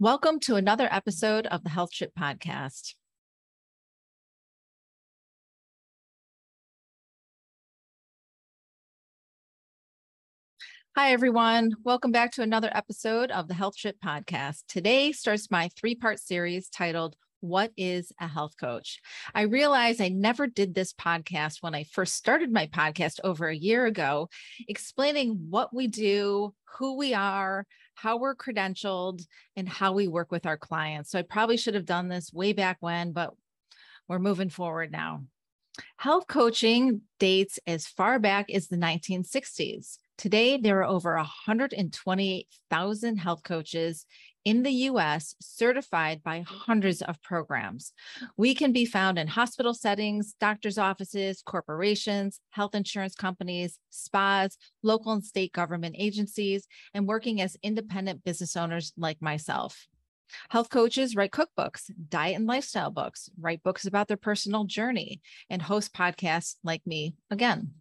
Welcome 0.00 0.38
to 0.42 0.54
another 0.54 0.86
episode 0.92 1.48
of 1.48 1.64
the 1.64 1.70
Health 1.70 1.90
Trip 1.90 2.12
Podcast. 2.16 2.94
Hi, 10.94 11.10
everyone. 11.10 11.72
Welcome 11.82 12.12
back 12.12 12.30
to 12.34 12.42
another 12.42 12.70
episode 12.72 13.32
of 13.32 13.48
the 13.48 13.54
Health 13.54 13.76
Trip 13.76 13.96
Podcast. 14.00 14.62
Today 14.68 15.10
starts 15.10 15.50
my 15.50 15.68
three 15.76 15.96
part 15.96 16.20
series 16.20 16.68
titled 16.68 17.16
what 17.40 17.72
is 17.76 18.12
a 18.20 18.28
health 18.28 18.52
coach? 18.56 19.00
I 19.34 19.42
realize 19.42 20.00
I 20.00 20.10
never 20.10 20.46
did 20.46 20.76
this 20.76 20.92
podcast 20.92 21.56
when 21.60 21.74
I 21.74 21.84
first 21.84 22.14
started 22.14 22.52
my 22.52 22.68
podcast 22.68 23.18
over 23.24 23.48
a 23.48 23.56
year 23.56 23.86
ago, 23.86 24.28
explaining 24.68 25.46
what 25.50 25.74
we 25.74 25.88
do, 25.88 26.54
who 26.78 26.96
we 26.96 27.14
are, 27.14 27.66
how 28.00 28.16
we're 28.16 28.34
credentialed, 28.34 29.26
and 29.56 29.68
how 29.68 29.92
we 29.92 30.06
work 30.06 30.30
with 30.30 30.46
our 30.46 30.56
clients. 30.56 31.10
So 31.10 31.18
I 31.18 31.22
probably 31.22 31.56
should 31.56 31.74
have 31.74 31.84
done 31.84 32.08
this 32.08 32.32
way 32.32 32.52
back 32.52 32.76
when, 32.80 33.12
but 33.12 33.34
we're 34.06 34.20
moving 34.20 34.50
forward 34.50 34.92
now. 34.92 35.24
Health 35.96 36.26
coaching 36.28 37.02
dates 37.18 37.58
as 37.66 37.86
far 37.86 38.18
back 38.18 38.50
as 38.50 38.68
the 38.68 38.76
1960s. 38.76 39.98
Today, 40.16 40.56
there 40.56 40.80
are 40.80 40.84
over 40.84 41.16
128,000 41.16 43.16
health 43.16 43.42
coaches 43.42 44.06
in 44.44 44.62
the 44.62 44.70
US 44.70 45.34
certified 45.40 46.22
by 46.22 46.44
hundreds 46.46 47.02
of 47.02 47.22
programs. 47.22 47.92
We 48.36 48.54
can 48.54 48.72
be 48.72 48.84
found 48.84 49.18
in 49.18 49.26
hospital 49.26 49.74
settings, 49.74 50.34
doctor's 50.40 50.78
offices, 50.78 51.42
corporations, 51.44 52.40
health 52.50 52.74
insurance 52.74 53.14
companies, 53.14 53.78
spas, 53.90 54.56
local 54.82 55.12
and 55.12 55.24
state 55.24 55.52
government 55.52 55.96
agencies, 55.98 56.66
and 56.94 57.06
working 57.06 57.40
as 57.40 57.56
independent 57.62 58.24
business 58.24 58.56
owners 58.56 58.92
like 58.96 59.20
myself. 59.20 59.86
Health 60.50 60.68
coaches 60.68 61.16
write 61.16 61.30
cookbooks, 61.30 61.90
diet 62.08 62.36
and 62.36 62.46
lifestyle 62.46 62.90
books, 62.90 63.30
write 63.40 63.62
books 63.62 63.86
about 63.86 64.08
their 64.08 64.16
personal 64.16 64.64
journey, 64.64 65.20
and 65.48 65.62
host 65.62 65.94
podcasts 65.94 66.56
like 66.62 66.86
me 66.86 67.14
again. 67.30 67.72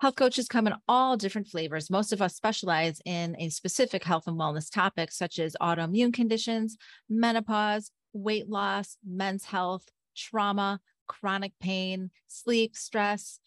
Health 0.00 0.16
coaches 0.16 0.48
come 0.48 0.66
in 0.66 0.74
all 0.88 1.16
different 1.16 1.48
flavors. 1.48 1.90
Most 1.90 2.12
of 2.12 2.20
us 2.20 2.36
specialize 2.36 3.00
in 3.04 3.36
a 3.38 3.48
specific 3.48 4.04
health 4.04 4.26
and 4.26 4.38
wellness 4.38 4.70
topic, 4.70 5.10
such 5.10 5.38
as 5.38 5.56
autoimmune 5.60 6.12
conditions, 6.12 6.76
menopause, 7.08 7.90
weight 8.12 8.48
loss, 8.48 8.96
men's 9.06 9.44
health, 9.44 9.84
trauma, 10.16 10.80
chronic 11.06 11.52
pain, 11.60 12.10
sleep, 12.28 12.76
stress, 12.76 13.38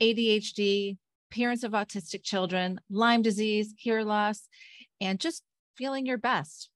ADHD, 0.00 0.98
parents 1.30 1.64
of 1.64 1.72
autistic 1.72 2.22
children, 2.22 2.80
Lyme 2.90 3.22
disease, 3.22 3.74
hair 3.82 4.04
loss, 4.04 4.48
and 5.00 5.20
just 5.20 5.42
feeling 5.76 6.06
your 6.06 6.18
best. 6.18 6.70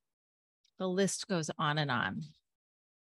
The 0.78 0.88
list 0.88 1.28
goes 1.28 1.50
on 1.58 1.78
and 1.78 1.90
on. 1.90 2.22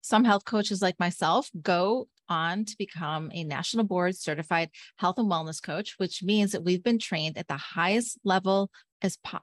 Some 0.01 0.23
health 0.23 0.45
coaches 0.45 0.81
like 0.81 0.99
myself 0.99 1.49
go 1.61 2.07
on 2.29 2.65
to 2.65 2.75
become 2.77 3.31
a 3.33 3.43
national 3.43 3.85
board 3.85 4.15
certified 4.17 4.69
health 4.97 5.17
and 5.17 5.29
wellness 5.29 5.61
coach, 5.61 5.95
which 5.97 6.23
means 6.23 6.51
that 6.51 6.63
we've 6.63 6.83
been 6.83 6.99
trained 6.99 7.37
at 7.37 7.47
the 7.47 7.57
highest 7.57 8.19
level 8.23 8.69
as 9.01 9.17
po- 9.17 9.39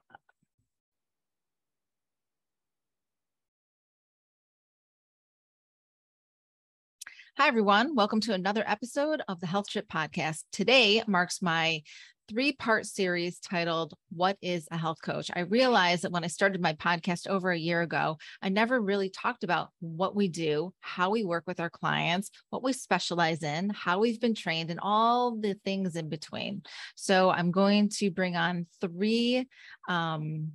Hi, 7.35 7.47
everyone. 7.47 7.95
Welcome 7.95 8.21
to 8.21 8.33
another 8.33 8.63
episode 8.67 9.23
of 9.27 9.39
the 9.39 9.47
Health 9.47 9.67
Trip 9.67 9.87
Podcast. 9.87 10.43
Today 10.51 11.01
marks 11.07 11.41
my 11.41 11.81
three 12.29 12.53
part 12.53 12.85
series 12.85 13.39
titled 13.39 13.93
What 14.09 14.37
is 14.41 14.67
a 14.71 14.77
Health 14.77 14.99
Coach? 15.03 15.29
I 15.33 15.41
realized 15.41 16.03
that 16.03 16.11
when 16.11 16.23
I 16.23 16.27
started 16.27 16.61
my 16.61 16.73
podcast 16.73 17.27
over 17.27 17.51
a 17.51 17.57
year 17.57 17.81
ago, 17.81 18.17
I 18.41 18.49
never 18.49 18.79
really 18.79 19.09
talked 19.09 19.43
about 19.43 19.69
what 19.79 20.15
we 20.15 20.27
do, 20.27 20.73
how 20.79 21.09
we 21.09 21.23
work 21.23 21.43
with 21.47 21.59
our 21.59 21.69
clients, 21.69 22.31
what 22.49 22.63
we 22.63 22.73
specialize 22.73 23.43
in, 23.43 23.69
how 23.69 23.99
we've 23.99 24.21
been 24.21 24.35
trained, 24.35 24.71
and 24.71 24.79
all 24.81 25.35
the 25.35 25.55
things 25.65 25.95
in 25.95 26.09
between. 26.09 26.63
So 26.95 27.29
I'm 27.29 27.51
going 27.51 27.89
to 27.97 28.11
bring 28.11 28.35
on 28.35 28.67
three 28.79 29.47
um, 29.89 30.51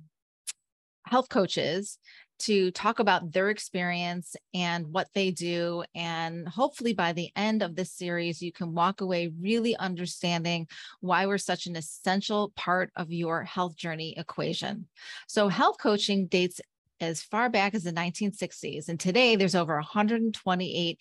health 1.05 1.29
coaches 1.29 1.97
to 2.39 2.71
talk 2.71 2.99
about 2.99 3.31
their 3.31 3.49
experience 3.49 4.35
and 4.53 4.87
what 4.87 5.07
they 5.13 5.31
do. 5.31 5.83
And 5.93 6.47
hopefully, 6.47 6.93
by 6.93 7.13
the 7.13 7.29
end 7.35 7.61
of 7.61 7.75
this 7.75 7.91
series, 7.91 8.41
you 8.41 8.51
can 8.51 8.73
walk 8.73 9.01
away 9.01 9.31
really 9.39 9.75
understanding 9.75 10.67
why 11.01 11.25
we're 11.25 11.37
such 11.37 11.67
an 11.67 11.75
essential 11.75 12.51
part 12.55 12.91
of 12.95 13.11
your 13.11 13.43
health 13.43 13.75
journey 13.75 14.15
equation. 14.17 14.87
So, 15.27 15.47
health 15.47 15.77
coaching 15.79 16.27
dates 16.27 16.61
as 17.01 17.21
far 17.21 17.49
back 17.49 17.73
as 17.73 17.83
the 17.83 17.91
1960s. 17.91 18.89
And 18.89 18.99
today 18.99 19.35
there's 19.35 19.55
over 19.55 19.75
128 19.75 20.99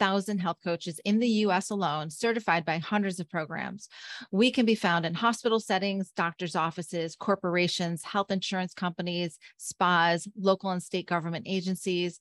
thousand 0.00 0.38
health 0.38 0.56
coaches 0.64 0.98
in 1.04 1.20
the 1.20 1.28
US 1.44 1.70
alone, 1.70 2.10
certified 2.10 2.64
by 2.64 2.78
hundreds 2.78 3.20
of 3.20 3.28
programs. 3.28 3.88
We 4.32 4.50
can 4.50 4.64
be 4.66 4.74
found 4.74 5.04
in 5.04 5.14
hospital 5.14 5.60
settings, 5.60 6.10
doctors' 6.16 6.56
offices, 6.56 7.14
corporations, 7.14 8.02
health 8.02 8.30
insurance 8.30 8.72
companies, 8.72 9.38
spas, 9.58 10.26
local 10.36 10.70
and 10.70 10.82
state 10.82 11.06
government 11.06 11.46
agencies, 11.46 12.18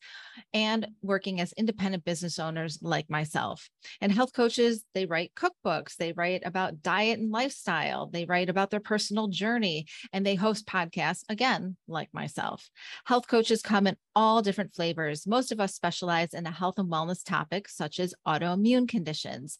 and 0.53 0.87
working 1.01 1.39
as 1.39 1.53
independent 1.53 2.03
business 2.03 2.37
owners 2.37 2.77
like 2.81 3.09
myself. 3.09 3.69
And 4.01 4.11
health 4.11 4.33
coaches, 4.33 4.83
they 4.93 5.05
write 5.05 5.31
cookbooks, 5.35 5.95
they 5.95 6.11
write 6.11 6.41
about 6.45 6.81
diet 6.81 7.19
and 7.19 7.31
lifestyle, 7.31 8.07
they 8.07 8.25
write 8.25 8.49
about 8.49 8.71
their 8.71 8.79
personal 8.81 9.29
journey, 9.29 9.85
and 10.11 10.25
they 10.25 10.35
host 10.35 10.67
podcasts, 10.67 11.23
again, 11.29 11.77
like 11.87 12.13
myself. 12.13 12.69
Health 13.05 13.27
coaches 13.27 13.61
come 13.61 13.87
in 13.87 13.95
all 14.15 14.41
different 14.41 14.75
flavors. 14.75 15.25
Most 15.25 15.53
of 15.53 15.61
us 15.61 15.73
specialize 15.73 16.33
in 16.33 16.45
a 16.45 16.51
health 16.51 16.77
and 16.77 16.91
wellness 16.91 17.23
topic 17.23 17.68
such 17.69 17.99
as 17.99 18.13
autoimmune 18.27 18.87
conditions, 18.87 19.57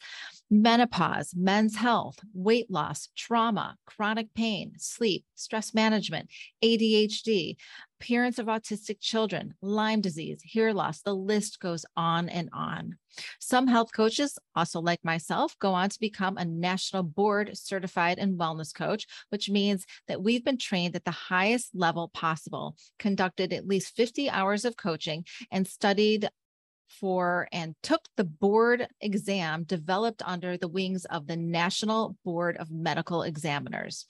menopause, 0.49 1.33
men's 1.35 1.75
health, 1.75 2.19
weight 2.33 2.69
loss, 2.69 3.09
trauma, 3.15 3.75
chronic 3.85 4.33
pain, 4.33 4.73
sleep, 4.77 5.25
stress 5.35 5.73
management, 5.73 6.29
ADHD, 6.63 7.55
parents 7.99 8.39
of 8.39 8.47
autistic 8.47 8.99
children, 8.99 9.53
Lyme 9.61 10.01
disease, 10.01 10.41
hair 10.53 10.73
loss, 10.73 11.01
the 11.01 11.13
list 11.13 11.59
goes 11.59 11.85
on 11.95 12.29
and 12.29 12.49
on. 12.53 12.97
Some 13.39 13.67
health 13.67 13.91
coaches, 13.93 14.37
also 14.55 14.79
like 14.79 15.03
myself, 15.03 15.57
go 15.59 15.73
on 15.73 15.89
to 15.89 15.99
become 15.99 16.37
a 16.37 16.45
national 16.45 17.03
board 17.03 17.57
certified 17.57 18.19
and 18.19 18.39
wellness 18.39 18.73
coach, 18.73 19.05
which 19.29 19.49
means 19.49 19.85
that 20.07 20.21
we've 20.21 20.45
been 20.45 20.57
trained 20.57 20.95
at 20.95 21.05
the 21.05 21.11
highest 21.11 21.69
level 21.73 22.09
possible, 22.09 22.75
conducted 22.97 23.53
at 23.53 23.67
least 23.67 23.95
50 23.95 24.29
hours 24.29 24.65
of 24.65 24.77
coaching, 24.77 25.25
and 25.51 25.67
studied 25.67 26.29
for 26.89 27.47
and 27.51 27.75
took 27.83 28.01
the 28.17 28.23
board 28.23 28.87
exam 29.01 29.63
developed 29.63 30.21
under 30.25 30.57
the 30.57 30.67
wings 30.67 31.05
of 31.05 31.27
the 31.27 31.37
National 31.37 32.17
Board 32.25 32.57
of 32.57 32.71
Medical 32.71 33.23
Examiners. 33.23 34.05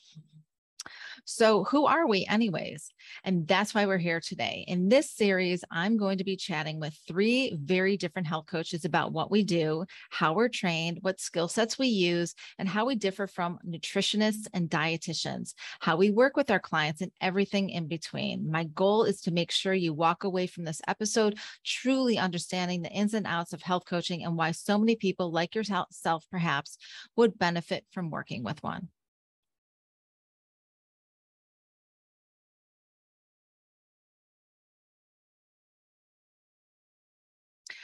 So, 1.32 1.64
who 1.66 1.86
are 1.86 2.08
we, 2.08 2.26
anyways? 2.26 2.92
And 3.24 3.48
that's 3.48 3.76
why 3.76 3.86
we're 3.86 4.00
here 4.00 4.20
today. 4.20 4.66
In 4.68 4.90
this 4.90 5.12
series, 5.12 5.64
I'm 5.70 5.96
going 5.96 6.18
to 6.18 6.24
be 6.24 6.36
chatting 6.36 6.80
with 6.80 7.00
three 7.08 7.56
very 7.56 7.98
different 7.98 8.28
health 8.28 8.48
coaches 8.48 8.84
about 8.84 9.12
what 9.12 9.30
we 9.30 9.44
do, 9.44 9.86
how 10.10 10.34
we're 10.34 10.50
trained, 10.50 10.98
what 11.02 11.20
skill 11.20 11.48
sets 11.48 11.78
we 11.78 11.86
use, 11.86 12.34
and 12.58 12.68
how 12.68 12.88
we 12.88 12.96
differ 12.96 13.28
from 13.28 13.60
nutritionists 13.64 14.48
and 14.56 14.72
dietitians, 14.72 15.54
how 15.80 15.98
we 15.98 16.10
work 16.10 16.36
with 16.36 16.50
our 16.50 16.60
clients, 16.60 17.00
and 17.00 17.12
everything 17.22 17.70
in 17.70 17.88
between. 17.88 18.50
My 18.50 18.64
goal 18.64 19.04
is 19.04 19.22
to 19.22 19.32
make 19.32 19.52
sure 19.52 19.76
you 19.76 19.94
walk 19.94 20.24
away 20.24 20.48
from 20.48 20.64
this 20.64 20.82
episode 20.88 21.38
truly 21.64 22.18
understanding 22.18 22.82
the 22.82 22.90
ins 22.90 23.14
and 23.14 23.28
outs 23.28 23.54
of 23.54 23.62
health 23.62 23.84
coaching 23.86 24.24
and 24.24 24.36
why 24.36 24.50
so 24.50 24.80
many 24.80 24.96
people, 24.96 25.32
like 25.32 25.54
yourself, 25.54 26.26
perhaps, 26.32 26.80
would 27.16 27.38
benefit 27.38 27.86
from 27.92 28.10
working 28.10 28.44
with 28.44 28.64
one. 28.64 28.90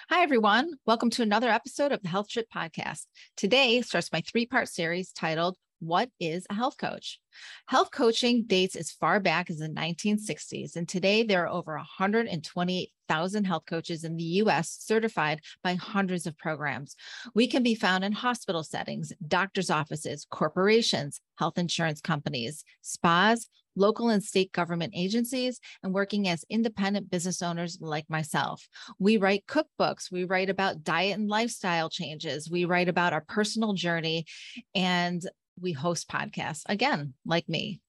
Hi, 0.08 0.22
everyone. 0.22 0.76
Welcome 0.86 1.10
to 1.12 1.24
another 1.24 1.50
episode 1.50 1.92
of 1.92 2.04
the 2.04 2.10
Health 2.10 2.30
Trip 2.30 2.46
Podcast. 2.56 3.08
Today 3.36 3.82
starts 3.82 4.12
my 4.14 4.22
three 4.22 4.46
part 4.46 4.70
series 4.70 5.12
titled 5.12 5.58
What 5.86 6.10
is 6.20 6.48
a 6.50 6.56
Health 6.56 6.78
Coach? 6.80 7.20
Health 7.68 7.92
coaching 7.92 8.46
dates 8.48 8.76
as 8.76 8.90
far 8.90 9.20
back 9.20 9.52
as 9.52 9.60
the 9.60 9.68
1960s, 9.68 10.76
and 10.76 10.90
today 10.90 11.22
there 11.22 11.44
are 11.44 11.48
over 11.48 11.76
128,000 11.76 13.44
health 13.44 13.66
coaches 13.68 14.04
in 14.04 14.18
the 14.18 14.24
US 14.24 14.78
certified 14.80 15.42
by 15.64 15.76
hundreds 15.76 16.26
of 16.26 16.40
programs. 16.40 16.96
We 17.36 17.46
can 17.46 17.62
be 17.62 17.76
found 17.76 18.04
in 18.04 18.14
hospital 18.14 18.64
settings, 18.64 19.14
doctor's 19.28 19.70
offices, 19.70 20.26
corporations, 20.28 21.22
health 21.36 21.60
insurance 21.60 22.02
companies, 22.02 22.64
spas, 22.82 23.48
local 23.76 24.10
and 24.10 24.24
state 24.24 24.52
government 24.54 24.94
agencies, 24.96 25.60
and 25.84 25.94
working 25.94 26.28
as 26.28 26.46
independent 26.50 27.12
business 27.12 27.44
owners 27.44 27.78
like 27.80 28.10
myself. 28.10 28.68
We 28.98 29.18
write 29.18 29.46
cookbooks, 29.46 30.12
we 30.12 30.24
write 30.24 30.50
about 30.50 30.84
diet 30.84 31.20
and 31.20 31.30
lifestyle 31.30 31.90
changes, 31.90 32.50
we 32.50 32.66
write 32.66 32.90
about 32.90 33.14
our 33.14 33.22
personal 33.28 33.74
journey, 33.74 34.26
and 34.74 35.22
we 35.60 35.72
host 35.72 36.10
podcasts 36.10 36.64
again, 36.68 37.14
like 37.26 37.48
me. 37.50 37.82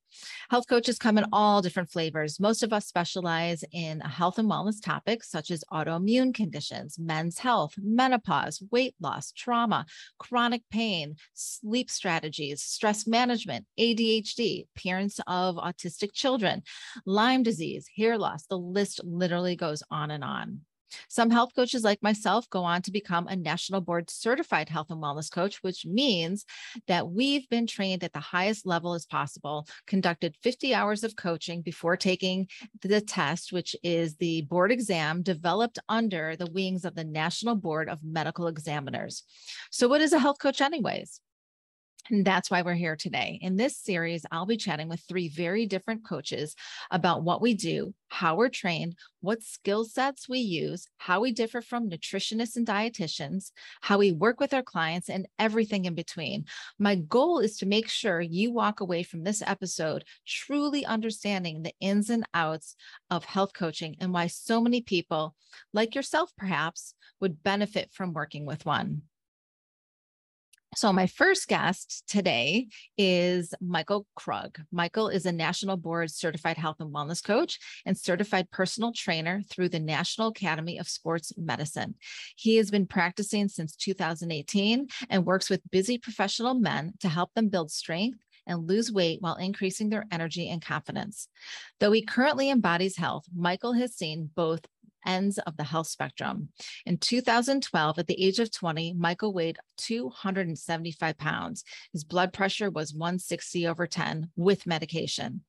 Health 0.51 0.67
coaches 0.69 0.99
come 0.99 1.19
in 1.19 1.27
all 1.33 1.63
different 1.63 1.91
flavors. 1.91 2.41
Most 2.41 2.63
of 2.63 2.73
us 2.73 2.87
specialize 2.87 3.65
in 3.73 4.01
health 4.01 4.39
and 4.39 4.51
wellness 4.51 4.83
topics 4.83 5.31
such 5.31 5.51
as 5.51 5.65
autoimmune 5.73 6.35
conditions, 6.35 6.99
men's 6.99 7.39
health, 7.39 7.75
menopause, 7.77 8.63
weight 8.71 8.95
loss, 9.01 9.33
trauma, 9.33 9.87
chronic 10.19 10.63
pain, 10.71 11.17
sleep 11.35 11.91
strategies, 11.91 12.63
stress 12.63 13.07
management, 13.07 13.67
ADHD, 13.79 14.67
parents 14.77 15.21
of 15.27 15.57
autistic 15.57 16.13
children, 16.13 16.63
Lyme 17.05 17.43
disease, 17.43 17.89
hair 17.97 18.19
loss. 18.19 18.47
The 18.47 18.59
list 18.59 19.01
literally 19.05 19.57
goes 19.57 19.83
on 19.91 20.11
and 20.11 20.25
on. 20.25 20.61
Some 21.09 21.31
health 21.31 21.51
coaches 21.55 21.85
like 21.85 22.03
myself 22.03 22.49
go 22.51 22.65
on 22.65 22.83
to 22.83 22.91
become 22.91 23.27
a 23.29 23.37
national 23.37 23.81
board 23.81 24.11
certified 24.11 24.69
health 24.69 24.91
and 24.91 25.03
wellness 25.03 25.31
coach, 25.31 25.63
which 25.63 25.87
means 25.87 26.45
that 26.87 27.09
we've 27.09 27.49
been 27.49 27.67
trained 27.67 28.05
at 28.05 28.13
the 28.13 28.21
highest 28.21 28.67
level 28.67 28.95
as 28.95 29.07
possible, 29.07 29.67
conducted 29.87 30.37
50 30.43 30.75
hours 30.75 31.05
of 31.05 31.17
coaching 31.17 31.63
before 31.63 31.97
taking 31.97 32.49
the 32.83 33.01
test, 33.01 33.53
which 33.53 33.77
is 33.83 34.17
the 34.17 34.43
board 34.43 34.73
exam 34.73 35.23
developed 35.23 35.79
under 35.89 36.37
the 36.37 36.51
wings 36.51 36.85
of 36.85 36.95
the 36.95 37.05
National 37.05 37.55
Board 37.55 37.89
of 37.89 38.03
Medical 38.03 38.47
Examiners. 38.47 39.25
So, 39.71 39.89
what 39.89 40.01
is 40.01 40.13
a 40.13 40.19
health 40.19 40.39
coach, 40.39 40.61
anyways? 40.61 41.21
And 42.11 42.25
that's 42.25 42.51
why 42.51 42.63
we're 42.63 42.75
here 42.75 42.97
today. 42.97 43.39
In 43.43 43.57
this 43.57 43.77
series, 43.77 44.25
I'll 44.31 44.47
be 44.47 44.57
chatting 44.57 44.89
with 44.89 45.01
three 45.09 45.29
very 45.29 45.67
different 45.67 46.07
coaches 46.07 46.55
about 46.91 47.23
what 47.23 47.43
we 47.43 47.55
do, 47.55 47.95
how 48.09 48.37
we're 48.37 48.49
trained, 48.49 48.97
what 49.21 49.43
skill 49.43 49.85
sets 49.85 50.29
we 50.29 50.39
use, 50.39 50.87
how 50.99 51.21
we 51.21 51.33
differ 51.33 51.61
from 51.61 51.91
nutritionists 51.91 52.57
and 52.57 52.67
dietitians, 52.67 53.51
how 53.81 53.99
we 53.99 54.13
work 54.13 54.41
with 54.41 54.55
our 54.55 54.63
clients, 54.63 55.09
and 55.09 55.27
everything 55.39 55.85
in 55.85 55.95
between. 55.95 56.45
My 56.79 56.95
goal 56.95 57.41
is 57.41 57.57
to 57.59 57.67
make 57.67 57.89
sure 57.89 58.21
you 58.21 58.53
walk 58.53 58.81
away 58.81 59.03
from 59.03 59.25
this 59.25 59.43
episode 59.43 60.05
truly 60.27 60.85
understanding 60.85 61.63
the 61.63 61.75
ins 61.81 62.11
and 62.11 62.25
outs 62.35 62.77
of 63.11 63.25
health 63.25 63.53
coaching 63.53 63.97
and 64.01 64.13
why 64.13 64.29
so 64.29 64.61
many 64.61 64.81
people, 64.81 65.35
like 65.73 65.95
yourself 65.95 66.31
perhaps, 66.37 66.95
would 67.21 67.43
benefit 67.43 67.91
from 67.93 68.13
working 68.13 68.47
with 68.47 68.65
one. 68.65 69.03
So, 70.77 70.93
my 70.93 71.07
first 71.07 71.49
guest 71.49 72.05
today 72.07 72.69
is 72.99 73.55
Michael 73.63 74.07
Krug. 74.15 74.61
Michael 74.71 75.09
is 75.09 75.25
a 75.25 75.33
national 75.33 75.79
board 75.79 76.11
certified 76.11 76.59
health 76.59 76.77
and 76.81 76.95
wellness 76.95 77.25
coach 77.25 77.59
and 77.87 77.97
certified 77.97 78.51
personal 78.51 78.93
trainer 78.93 79.41
through 79.49 79.71
the 79.71 79.81
National 79.81 80.29
Academy 80.29 80.77
of 80.77 80.87
Sports 80.87 81.33
Medicine. 81.39 81.95
He 82.37 82.57
has 82.57 82.71
been 82.71 82.87
practicing 82.87 83.49
since 83.49 83.75
2018 83.75 84.89
and 85.09 85.25
works 85.25 85.49
with 85.49 85.63
busy 85.71 85.97
professional 85.97 86.53
men 86.53 86.93
to 87.01 87.09
help 87.09 87.33
them 87.33 87.49
build 87.49 87.71
strength 87.71 88.19
and 88.47 88.69
lose 88.69 88.93
weight 88.93 89.23
while 89.23 89.37
increasing 89.37 89.89
their 89.89 90.05
energy 90.13 90.51
and 90.51 90.61
confidence. 90.61 91.29
Though 91.81 91.93
he 91.93 92.03
currently 92.03 92.51
embodies 92.51 92.99
health, 92.99 93.25
Michael 93.35 93.73
has 93.73 93.95
seen 93.95 94.31
both 94.35 94.61
ends 95.07 95.39
of 95.39 95.57
the 95.57 95.65
health 95.65 95.87
spectrum. 95.87 96.49
In 96.85 96.99
2012, 96.99 97.99
at 97.99 98.07
the 98.07 98.23
age 98.23 98.39
of 98.39 98.53
20, 98.53 98.95
Michael 98.95 99.33
weighed 99.33 99.59
275 99.79 101.17
pounds. 101.19 101.65
His 101.93 102.05
blood 102.05 102.33
pressure 102.33 102.71
was 102.71 102.93
160 102.93 103.67
over 103.67 103.87
10 103.87 104.31
with 104.37 104.67
medication. 104.67 105.43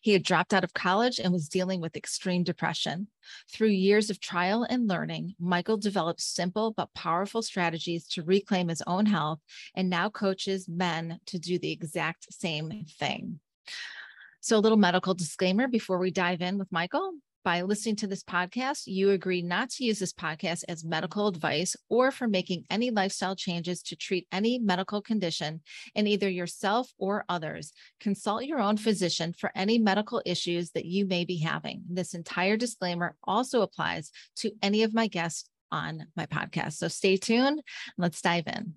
He 0.00 0.12
had 0.12 0.22
dropped 0.22 0.52
out 0.52 0.64
of 0.64 0.74
college 0.74 1.18
and 1.18 1.32
was 1.32 1.48
dealing 1.48 1.80
with 1.80 1.96
extreme 1.96 2.42
depression. 2.42 3.08
Through 3.52 3.68
years 3.68 4.10
of 4.10 4.20
trial 4.20 4.64
and 4.68 4.88
learning, 4.88 5.34
Michael 5.38 5.76
developed 5.76 6.20
simple 6.20 6.72
but 6.72 6.92
powerful 6.94 7.42
strategies 7.42 8.06
to 8.08 8.22
reclaim 8.22 8.68
his 8.68 8.82
own 8.86 9.06
health 9.06 9.40
and 9.74 9.88
now 9.88 10.10
coaches 10.10 10.68
men 10.68 11.20
to 11.26 11.38
do 11.38 11.58
the 11.58 11.72
exact 11.72 12.32
same 12.32 12.84
thing. 12.98 13.40
So, 14.40 14.56
a 14.56 14.60
little 14.60 14.78
medical 14.78 15.14
disclaimer 15.14 15.68
before 15.68 15.98
we 15.98 16.10
dive 16.10 16.40
in 16.40 16.58
with 16.58 16.72
Michael 16.72 17.12
by 17.44 17.62
listening 17.62 17.96
to 17.96 18.06
this 18.06 18.22
podcast, 18.22 18.82
you 18.86 19.10
agree 19.10 19.42
not 19.42 19.70
to 19.70 19.84
use 19.84 19.98
this 19.98 20.12
podcast 20.12 20.64
as 20.68 20.84
medical 20.84 21.26
advice 21.28 21.76
or 21.88 22.10
for 22.10 22.28
making 22.28 22.64
any 22.70 22.90
lifestyle 22.90 23.34
changes 23.34 23.82
to 23.82 23.96
treat 23.96 24.26
any 24.30 24.58
medical 24.58 25.00
condition 25.00 25.60
in 25.94 26.06
either 26.06 26.28
yourself 26.28 26.92
or 26.98 27.24
others. 27.28 27.72
Consult 28.00 28.44
your 28.44 28.60
own 28.60 28.76
physician 28.76 29.32
for 29.32 29.50
any 29.54 29.78
medical 29.78 30.22
issues 30.26 30.70
that 30.72 30.84
you 30.84 31.06
may 31.06 31.24
be 31.24 31.38
having. 31.38 31.82
This 31.88 32.14
entire 32.14 32.56
disclaimer 32.56 33.16
also 33.24 33.62
applies 33.62 34.10
to 34.36 34.50
any 34.62 34.82
of 34.82 34.94
my 34.94 35.06
guests 35.06 35.48
on 35.72 36.06
my 36.16 36.26
podcast. 36.26 36.74
So 36.74 36.88
stay 36.88 37.16
tuned. 37.16 37.62
Let's 37.96 38.20
dive 38.20 38.46
in. 38.46 38.74